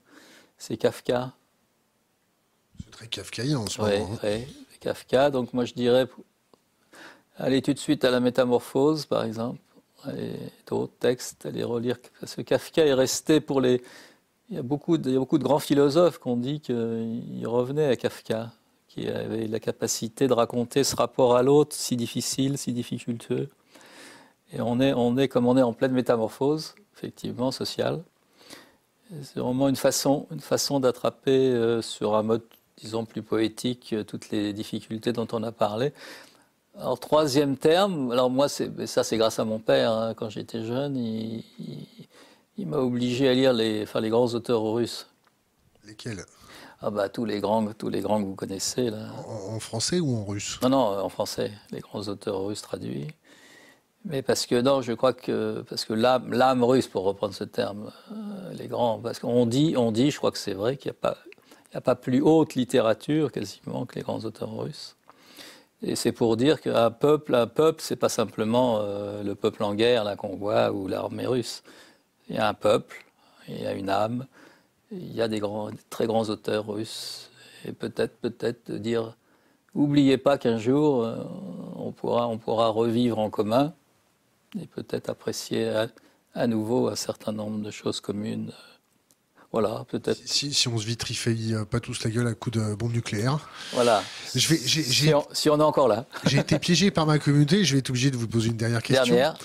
c'est 0.60 0.77
Kafka. 0.77 1.31
Très 3.04 3.10
kafkaïen 3.10 3.58
en 3.58 3.68
ce 3.68 3.82
moment. 3.82 4.18
Oui, 4.24 4.30
hein. 4.30 4.40
Kafka. 4.80 5.30
Donc 5.30 5.54
moi 5.54 5.66
je 5.66 5.74
dirais, 5.74 6.08
allez 7.38 7.62
tout 7.62 7.74
de 7.74 7.80
suite 7.80 8.06
à 8.06 8.12
la 8.12 8.22
Métamorphose, 8.22 9.06
par 9.06 9.26
exemple, 9.26 9.60
et 10.18 10.36
d'autres 10.68 10.94
textes, 11.00 11.46
allez 11.46 11.66
relire. 11.66 11.98
Parce 12.20 12.36
que 12.36 12.42
Kafka 12.42 12.86
est 12.86 12.94
resté 12.94 13.42
pour 13.42 13.60
les... 13.60 13.82
Il 14.50 14.56
y 14.56 14.60
a 14.60 14.62
beaucoup 14.62 14.98
de, 14.98 15.10
il 15.10 15.14
y 15.14 15.16
a 15.18 15.20
beaucoup 15.20 15.38
de 15.38 15.44
grands 15.44 15.60
philosophes 15.60 16.20
qui 16.20 16.28
ont 16.28 16.38
dit 16.38 16.62
qu'ils 16.62 17.46
revenaient 17.46 17.88
à 17.88 17.96
Kafka, 17.98 18.52
qui 18.88 19.10
avait 19.10 19.48
la 19.48 19.60
capacité 19.60 20.28
de 20.28 20.34
raconter 20.34 20.86
ce 20.86 20.96
rapport 20.96 21.36
à 21.36 21.44
l'autre 21.44 21.76
si 21.76 21.98
difficile, 21.98 22.58
si 22.58 22.72
difficultueux. 22.72 23.50
Et 24.54 24.62
on 24.62 24.80
est, 24.80 24.94
on 24.94 25.18
est 25.18 25.28
comme 25.28 25.48
on 25.48 25.58
est 25.58 25.62
en 25.62 25.74
pleine 25.74 25.94
métamorphose, 25.94 26.76
effectivement, 26.96 27.52
sociale. 27.52 28.02
C'est 29.22 29.40
vraiment 29.40 29.68
une 29.68 29.76
façon, 29.76 30.28
une 30.32 30.40
façon 30.40 30.80
d'attraper 30.80 31.52
euh, 31.52 31.82
sur 31.82 32.16
un 32.16 32.24
mode, 32.24 32.44
disons, 32.78 33.06
plus 33.06 33.22
poétique, 33.22 33.94
euh, 33.94 34.04
toutes 34.04 34.30
les 34.30 34.54
difficultés 34.54 35.14
dont 35.14 35.28
on 35.32 35.44
a 35.44 35.52
parlé. 35.52 35.94
Alors, 36.78 37.00
troisième 37.00 37.58
terme, 37.58 38.12
alors 38.12 38.30
moi, 38.30 38.48
ça 38.50 39.04
c'est 39.04 39.18
grâce 39.18 39.38
à 39.40 39.45
mon 39.45 39.60
père, 39.60 39.91
hein, 39.91 40.14
quand 40.16 40.30
j'étais 40.30 40.64
jeune, 40.66 40.98
il, 40.98 41.44
il, 42.58 42.68
m'a 42.68 42.78
obligé 42.78 43.30
à 43.30 43.34
lire 43.34 43.54
les, 43.54 43.84
enfin, 43.84 44.02
les 44.02 44.10
grands 44.10 44.34
auteurs 44.34 44.64
russes. 44.64 45.08
Lesquels? 45.86 46.26
Ah 46.82 46.90
bah, 46.90 47.10
tous 47.10 47.26
les 47.26 47.40
grands, 47.40 47.66
tous 47.74 47.90
les 47.90 48.02
grands 48.02 48.20
que 48.22 48.26
vous 48.26 48.36
connaissez 48.36 48.90
là. 48.90 49.10
En, 49.28 49.56
en 49.56 49.60
français 49.60 50.00
ou 50.00 50.18
en 50.18 50.26
russe? 50.26 50.60
Non, 50.64 50.70
non, 50.70 51.00
en 51.00 51.10
français. 51.10 51.52
Les 51.72 51.80
grands 51.80 52.02
auteurs 52.08 52.44
russes 52.44 52.62
traduits. 52.62 53.08
Mais 54.06 54.22
parce 54.22 54.45
que 54.45 54.60
non, 54.60 54.82
je 54.82 54.91
crois 54.91 55.14
que 55.14 55.64
parce 55.70 55.86
que 55.86 55.94
l'âme 55.94 56.64
russe, 56.64 56.88
pour 56.88 57.04
reprendre 57.04 57.34
ce 57.34 57.45
terme, 57.45 57.91
euh, 58.12 58.54
les 58.54 58.68
grands, 58.68 59.00
parce 59.00 59.20
qu'on 59.20 59.45
dit, 59.45 59.76
on 59.78 59.91
dit, 59.91 60.12
je 60.12 60.18
crois 60.18 60.32
que 60.32 60.38
c'est 60.38 60.54
vrai 60.54 60.76
qu'il 60.76 60.91
n'y 60.91 60.98
a 60.98 61.00
pas, 61.00 61.18
il 61.74 61.78
a 61.78 61.82
pas 61.82 61.95
plus 61.95 62.22
haute 62.22 62.54
littérature 62.54 63.32
quasiment 63.32 63.86
que 63.86 63.95
les 63.95 64.02
grands 64.02 64.20
auteurs 64.20 64.56
russes. 64.56 64.95
Et 65.82 65.95
c'est 65.95 66.12
pour 66.12 66.38
dire 66.38 66.62
qu'un 66.62 66.91
peuple, 66.91 67.36
un 67.36 67.48
peuple, 67.48 67.82
c'est 67.82 67.98
pas 67.98 68.10
simplement 68.10 68.80
euh, 68.80 69.24
le 69.24 69.36
peuple 69.36 69.64
en 69.64 69.74
guerre 69.74 70.04
là 70.04 70.16
qu'on 70.16 70.36
voit 70.36 70.72
ou 70.72 70.88
l'armée 70.88 71.26
russe. 71.26 71.64
Il 72.30 72.36
y 72.36 72.40
a 72.40 72.48
un 72.48 72.54
peuple, 72.54 73.04
il 73.50 73.62
y 73.62 73.66
a 73.66 73.74
une 73.74 73.90
âme, 73.90 74.28
il 74.91 75.14
y 75.14 75.22
a 75.22 75.28
des 75.28 75.41
très 75.90 76.06
grands 76.08 76.30
auteurs 76.30 76.68
russes. 76.68 77.32
Et 77.66 77.74
peut-être, 77.74 78.16
peut-être 78.18 78.72
dire, 78.72 79.18
oubliez 79.74 80.18
pas 80.18 80.38
qu'un 80.38 80.58
jour 80.58 81.04
euh, 81.04 81.18
on 81.76 81.91
pourra 81.91 82.68
revivre 82.68 83.20
en 83.20 83.30
commun 83.30 83.74
et 84.62 84.68
peut-être 84.68 85.10
apprécier 85.10 85.74
à, 86.34 86.48
nouveau 86.48 86.88
un 86.88 86.95
certain 86.95 87.32
nombre 87.32 87.60
de 87.60 87.72
choses 87.72 88.00
communes. 88.00 88.52
Voilà, 89.54 89.86
peut-être. 89.88 90.20
Si, 90.26 90.68
on 90.68 90.78
se 90.80 90.86
vitrifie 90.86 91.54
pas 91.70 91.80
tous 91.80 92.04
la 92.04 92.10
gueule 92.10 92.28
à 92.28 92.34
coups 92.34 92.58
de 92.58 92.74
bombe 92.74 92.92
nucléaire. 92.92 93.38
Voilà. 93.72 94.04
Je 94.34 94.48
vais, 94.48 94.58
si, 94.58 95.14
on, 95.14 95.24
si, 95.32 95.50
on, 95.50 95.60
est 95.60 95.64
encore 95.64 95.88
là. 95.88 96.08
j'ai 96.26 96.40
été 96.40 96.58
piégé 96.58 96.90
par 96.90 97.06
ma 97.06 97.20
communauté. 97.20 97.64
Je 97.64 97.74
vais 97.74 97.80
être 97.80 97.92
obligé 97.92 98.10
de 98.10 98.18
vous 98.18 98.28
poser 98.28 98.50
une 98.50 98.58
dernière 98.58 98.82
question. 98.82 99.14
Dernière. 99.14 99.38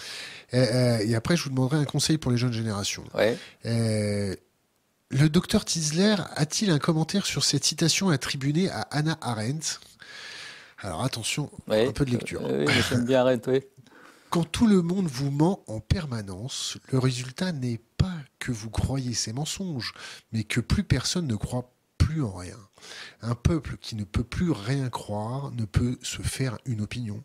Euh, 0.54 0.98
et, 1.06 1.14
après, 1.14 1.36
je 1.36 1.44
vous 1.44 1.50
demanderai 1.50 1.76
un 1.76 1.84
conseil 1.84 2.16
pour 2.16 2.30
les 2.30 2.38
jeunes 2.38 2.54
générations. 2.54 3.04
Ouais. 3.14 3.36
Euh, 3.66 4.34
le 5.10 5.28
docteur 5.28 5.64
Tisler 5.64 6.16
a-t-il 6.36 6.70
un 6.70 6.78
commentaire 6.78 7.26
sur 7.26 7.44
cette 7.44 7.64
citation 7.64 8.08
attribuée 8.08 8.70
à 8.70 8.82
Anna 8.90 9.18
Arendt? 9.20 9.78
Alors 10.80 11.02
attention, 11.02 11.50
un 11.68 11.90
peu 11.90 12.04
de 12.04 12.12
lecture. 12.12 12.40
Oui, 12.44 12.72
j'aime 12.88 13.04
bien 13.04 13.20
Arendt, 13.20 13.50
oui. 13.50 13.62
Quand 14.30 14.44
tout 14.44 14.66
le 14.66 14.82
monde 14.82 15.06
vous 15.06 15.30
ment 15.30 15.62
en 15.68 15.80
permanence, 15.80 16.76
le 16.92 16.98
résultat 16.98 17.52
n'est 17.52 17.80
pas 17.96 18.16
que 18.38 18.52
vous 18.52 18.68
croyez 18.68 19.14
ces 19.14 19.32
mensonges, 19.32 19.94
mais 20.32 20.44
que 20.44 20.60
plus 20.60 20.84
personne 20.84 21.26
ne 21.26 21.34
croit 21.34 21.72
plus 21.96 22.22
en 22.22 22.34
rien. 22.34 22.58
Un 23.22 23.34
peuple 23.34 23.78
qui 23.78 23.96
ne 23.96 24.04
peut 24.04 24.24
plus 24.24 24.50
rien 24.50 24.90
croire 24.90 25.50
ne 25.52 25.64
peut 25.64 25.98
se 26.02 26.20
faire 26.20 26.58
une 26.66 26.82
opinion. 26.82 27.24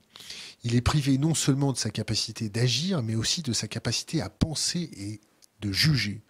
Il 0.64 0.76
est 0.76 0.82
privé 0.82 1.18
non 1.18 1.34
seulement 1.34 1.74
de 1.74 1.78
sa 1.78 1.90
capacité 1.90 2.48
d'agir, 2.50 3.04
mais 3.04 3.16
aussi 3.16 3.42
de 3.42 3.54
sa 3.54 3.68
capacité 3.68 4.22
à 4.22 4.30
penser 4.30 4.90
et 4.96 5.22
de 5.60 5.72
juger. 5.74 6.22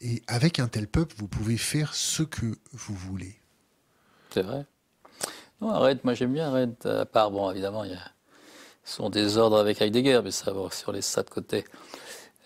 Et 0.00 0.22
avec 0.26 0.58
un 0.58 0.68
tel 0.68 0.88
peuple, 0.88 1.14
vous 1.18 1.28
pouvez 1.28 1.56
faire 1.56 1.94
ce 1.94 2.24
que 2.24 2.58
vous 2.72 2.94
voulez. 2.94 3.38
C'est 4.30 4.42
vrai? 4.42 4.66
Non, 5.60 5.70
arrête, 5.70 6.04
moi 6.04 6.14
j'aime 6.14 6.32
bien 6.32 6.48
arrête. 6.48 6.86
À 6.86 7.06
part, 7.06 7.30
bon, 7.30 7.50
évidemment, 7.50 7.84
il 7.84 7.92
y 7.92 7.94
a 7.94 8.12
son 8.90 9.08
désordre 9.08 9.56
avec 9.56 9.80
Heidegger, 9.80 10.20
mais 10.24 10.32
ça 10.32 10.52
va 10.52 10.68
sur 10.70 10.90
les 10.90 11.02
ça 11.02 11.22
de 11.22 11.30
côté. 11.30 11.64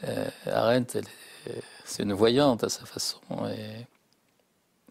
Euh, 0.05 0.29
Arendt, 0.47 1.01
c'est 1.85 2.03
une 2.03 2.13
voyante 2.13 2.63
à 2.65 2.69
sa 2.69 2.85
façon. 2.85 3.19
Et 3.49 3.87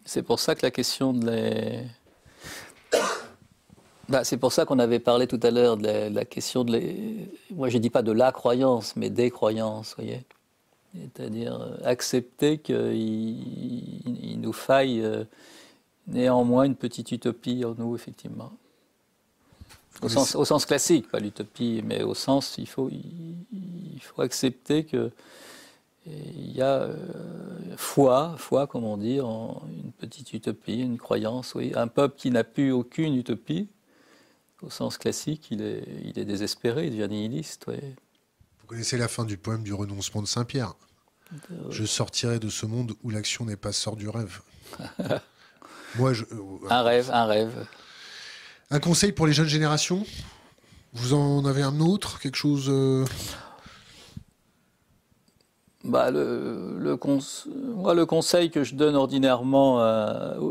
c'est 0.04 0.22
pour 0.22 0.40
ça 0.40 0.54
que 0.54 0.66
la 0.66 0.72
question 0.72 1.12
de 1.12 1.30
les. 1.30 1.82
Bah, 4.08 4.24
c'est 4.24 4.36
pour 4.36 4.52
ça 4.52 4.66
qu'on 4.66 4.78
avait 4.80 4.98
parlé 4.98 5.26
tout 5.26 5.40
à 5.42 5.50
l'heure 5.50 5.76
de, 5.76 6.12
la, 6.12 6.24
question 6.24 6.64
de 6.64 6.72
les. 6.72 7.30
Moi, 7.50 7.68
je 7.68 7.78
dis 7.78 7.90
pas 7.90 8.02
de 8.02 8.12
la 8.12 8.32
croyance, 8.32 8.96
mais 8.96 9.08
des 9.08 9.30
croyances, 9.30 9.94
voyez. 9.96 10.24
C'est-à-dire 10.92 11.60
euh, 11.60 11.76
accepter 11.84 12.58
qu'il 12.58 12.76
il 14.06 14.40
nous 14.40 14.52
faille 14.52 15.00
euh, 15.00 15.24
néanmoins 16.06 16.64
une 16.64 16.76
petite 16.76 17.12
utopie 17.12 17.64
en 17.64 17.74
nous, 17.78 17.94
effectivement. 17.94 18.52
Au 20.02 20.08
sens, 20.08 20.34
au 20.34 20.44
sens, 20.44 20.66
classique, 20.66 21.10
pas 21.10 21.20
l'utopie, 21.20 21.82
mais 21.84 22.02
au 22.02 22.14
sens, 22.14 22.56
il 22.58 22.68
faut, 22.68 22.90
il, 22.90 24.00
faut 24.00 24.22
accepter 24.22 24.84
que 24.84 25.10
il 26.06 26.52
y 26.52 26.60
a 26.60 26.82
euh, 26.82 26.96
foi, 27.76 28.34
foi, 28.36 28.66
comme 28.66 28.84
on 28.84 28.98
dit, 28.98 29.20
en 29.20 29.62
une 29.68 29.92
petite 29.92 30.34
utopie, 30.34 30.80
une 30.80 30.98
croyance, 30.98 31.54
oui. 31.54 31.72
Un 31.74 31.88
peuple 31.88 32.16
qui 32.16 32.30
n'a 32.30 32.44
plus 32.44 32.72
aucune 32.72 33.16
utopie, 33.16 33.68
au 34.60 34.68
sens 34.68 34.98
classique, 34.98 35.48
il 35.50 35.62
est, 35.62 35.84
il 36.04 36.18
est 36.18 36.26
désespéré, 36.26 36.86
il 36.86 36.90
devient 36.90 37.08
nihiliste, 37.08 37.64
oui. 37.68 37.76
Vous 38.60 38.66
connaissez 38.66 38.98
la 38.98 39.08
fin 39.08 39.24
du 39.24 39.38
poème 39.38 39.62
du 39.62 39.72
renoncement 39.72 40.20
de 40.20 40.26
Saint-Pierre? 40.26 40.74
Euh, 41.32 41.70
Je 41.70 41.84
sortirai 41.84 42.38
de 42.38 42.48
ce 42.48 42.66
monde 42.66 42.94
où 43.02 43.10
l'action 43.10 43.44
n'est 43.44 43.56
pas 43.56 43.72
sort 43.72 43.96
du 43.96 44.08
rêve. 44.08 44.40
Moi, 45.96 46.12
je, 46.12 46.24
euh, 46.24 46.68
un 46.70 46.82
rêve, 46.82 47.10
un 47.12 47.24
rêve. 47.24 47.66
Un 48.70 48.80
conseil 48.80 49.12
pour 49.12 49.26
les 49.26 49.32
jeunes 49.32 49.48
générations? 49.48 50.04
Vous 50.92 51.14
en 51.14 51.44
avez 51.44 51.62
un 51.62 51.80
autre 51.80 52.18
Quelque 52.20 52.36
chose 52.36 52.66
euh 52.68 53.04
bah, 55.84 56.10
le, 56.10 56.98
moi, 57.74 57.92
le 57.92 58.06
conseil 58.06 58.50
que 58.50 58.64
je 58.64 58.74
donne 58.74 58.96
ordinairement, 58.96 59.76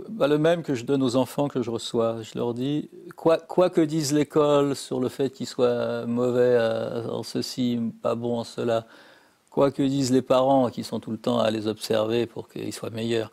bah, 0.10 0.28
le 0.28 0.38
même 0.38 0.62
que 0.62 0.76
je 0.76 0.86
donne 0.86 1.02
aux 1.02 1.16
enfants 1.16 1.48
que 1.48 1.64
je 1.64 1.72
reçois, 1.72 2.18
je 2.22 2.38
leur 2.38 2.54
dis 2.54 2.92
quoi, 3.16 3.40
quoi, 3.40 3.72
que 3.72 3.82
dise 3.82 4.14
l'école 4.14 4.76
sur 4.76 5.00
le 5.00 5.10
fait 5.10 5.32
qu'il 5.32 5.48
soit 5.48 6.06
mauvais 6.06 6.60
en 7.10 7.24
ceci, 7.24 7.80
pas 8.04 8.14
bon 8.14 8.42
en 8.42 8.44
cela, 8.44 8.86
quoi 9.50 9.72
que 9.72 9.82
disent 9.82 10.12
les 10.12 10.22
parents 10.22 10.70
qui 10.70 10.84
sont 10.84 11.00
tout 11.00 11.12
le 11.12 11.18
temps 11.18 11.40
à 11.40 11.50
les 11.50 11.66
observer 11.66 12.28
pour 12.28 12.48
qu'ils 12.48 12.74
soient 12.74 12.92
meilleurs, 12.92 13.32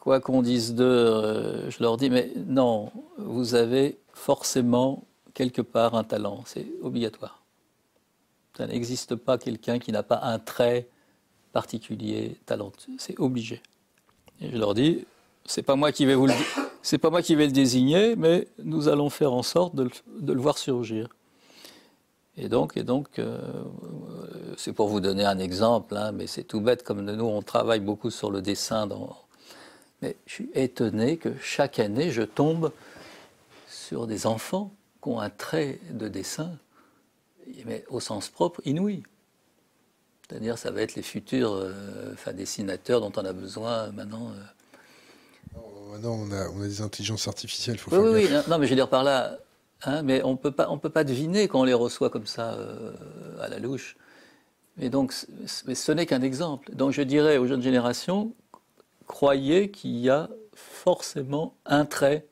quoi 0.00 0.18
qu'on 0.18 0.42
dise 0.42 0.74
d'eux, 0.74 0.84
euh, 0.84 1.70
je 1.70 1.82
leur 1.82 1.96
dis, 1.96 2.10
mais 2.10 2.32
non, 2.46 2.90
vous 3.18 3.54
avez 3.54 3.98
forcément 4.12 5.04
quelque 5.34 5.62
part 5.62 5.94
un 5.94 6.04
talent, 6.04 6.42
c'est 6.46 6.66
obligatoire. 6.82 7.42
Ça 8.56 8.66
n'existe 8.66 9.14
pas 9.14 9.38
quelqu'un 9.38 9.78
qui 9.78 9.92
n'a 9.92 10.02
pas 10.02 10.20
un 10.22 10.38
trait 10.38 10.88
particulier, 11.52 12.36
talentueux, 12.46 12.94
c'est 12.98 13.18
obligé. 13.20 13.62
Et 14.40 14.50
je 14.50 14.56
leur 14.56 14.74
dis, 14.74 15.06
c'est 15.44 15.62
pas 15.62 15.76
moi 15.76 15.92
qui 15.92 16.06
vais 16.06 16.14
vous 16.14 16.26
le 16.26 16.32
c'est 16.82 16.98
pas 16.98 17.10
moi 17.10 17.20
qui 17.22 17.34
vais 17.34 17.46
le 17.46 17.52
désigner, 17.52 18.16
mais 18.16 18.48
nous 18.64 18.88
allons 18.88 19.10
faire 19.10 19.32
en 19.32 19.42
sorte 19.42 19.74
de 19.74 19.90
le, 20.32 20.40
voir 20.40 20.56
surgir. 20.56 21.08
Et 22.38 22.48
donc, 22.48 22.76
et 22.76 22.84
donc 22.84 23.18
euh, 23.18 23.38
c'est 24.56 24.72
pour 24.72 24.88
vous 24.88 25.00
donner 25.00 25.26
un 25.26 25.38
exemple, 25.38 25.94
hein, 25.96 26.12
mais 26.12 26.26
c'est 26.26 26.44
tout 26.44 26.60
bête, 26.60 26.82
comme 26.82 27.02
nous, 27.02 27.24
on 27.24 27.42
travaille 27.42 27.80
beaucoup 27.80 28.10
sur 28.10 28.30
le 28.30 28.40
dessin. 28.40 28.86
Dans... 28.86 29.14
Mais 30.02 30.16
je 30.26 30.32
suis 30.32 30.50
étonné 30.54 31.16
que 31.16 31.30
chaque 31.40 31.78
année, 31.78 32.10
je 32.10 32.22
tombe 32.22 32.72
sur 33.68 34.06
des 34.06 34.26
enfants 34.26 34.72
qui 35.02 35.08
ont 35.08 35.20
un 35.20 35.30
trait 35.30 35.80
de 35.90 36.08
dessin, 36.08 36.52
mais 37.66 37.84
au 37.88 38.00
sens 38.00 38.28
propre, 38.28 38.60
inouï. 38.64 39.02
C'est-à-dire, 40.28 40.58
ça 40.58 40.70
va 40.70 40.82
être 40.82 40.94
les 40.94 41.02
futurs 41.02 41.52
euh, 41.52 42.32
dessinateurs 42.32 43.00
dont 43.00 43.12
on 43.16 43.24
a 43.24 43.32
besoin 43.32 43.90
maintenant. 43.90 44.30
Euh, 44.30 45.98
non, 45.98 46.12
on 46.12 46.30
a, 46.30 46.48
on 46.50 46.62
a 46.62 46.66
des 46.66 46.82
intelligences 46.82 47.26
artificielles. 47.26 47.78
Faut 47.78 47.94
oui, 47.96 48.28
oui, 48.28 48.36
non, 48.48 48.58
mais 48.58 48.66
je 48.66 48.70
veux 48.70 48.76
dire 48.76 48.88
par 48.88 49.02
là, 49.02 49.38
hein, 49.82 50.02
mais 50.02 50.22
on 50.22 50.36
peut 50.36 50.52
pas, 50.52 50.70
on 50.70 50.78
peut 50.78 50.90
pas 50.90 51.02
deviner 51.04 51.48
quand 51.48 51.60
on 51.60 51.64
les 51.64 51.74
reçoit 51.74 52.10
comme 52.10 52.26
ça 52.26 52.52
euh, 52.54 52.92
à 53.40 53.48
la 53.48 53.58
louche. 53.58 53.96
Mais 54.76 54.88
donc, 54.88 55.12
mais 55.66 55.74
ce 55.74 55.92
n'est 55.92 56.06
qu'un 56.06 56.22
exemple. 56.22 56.72
Donc, 56.74 56.92
je 56.92 57.02
dirais 57.02 57.36
aux 57.36 57.46
jeunes 57.46 57.62
générations, 57.62 58.32
croyez 59.10 59.72
qu'il 59.72 59.98
y 59.98 60.08
a 60.08 60.30
forcément 60.54 61.56
un 61.66 61.84
trait 61.84 62.26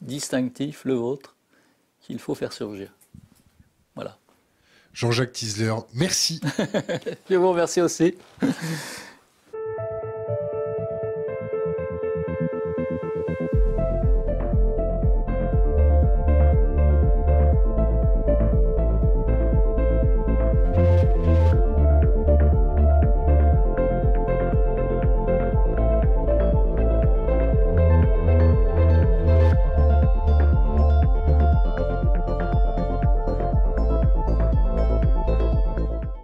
distinctif, 0.00 0.86
le 0.86 0.94
vôtre, 0.94 1.36
qu'il 2.00 2.18
faut 2.18 2.34
faire 2.34 2.54
surgir. 2.54 2.90
Voilà. 3.94 4.16
Jean-Jacques 4.94 5.32
Tisler, 5.32 5.74
merci. 5.92 6.40
je 7.30 7.36
vous 7.36 7.50
remercie 7.50 7.82
aussi. 7.82 8.14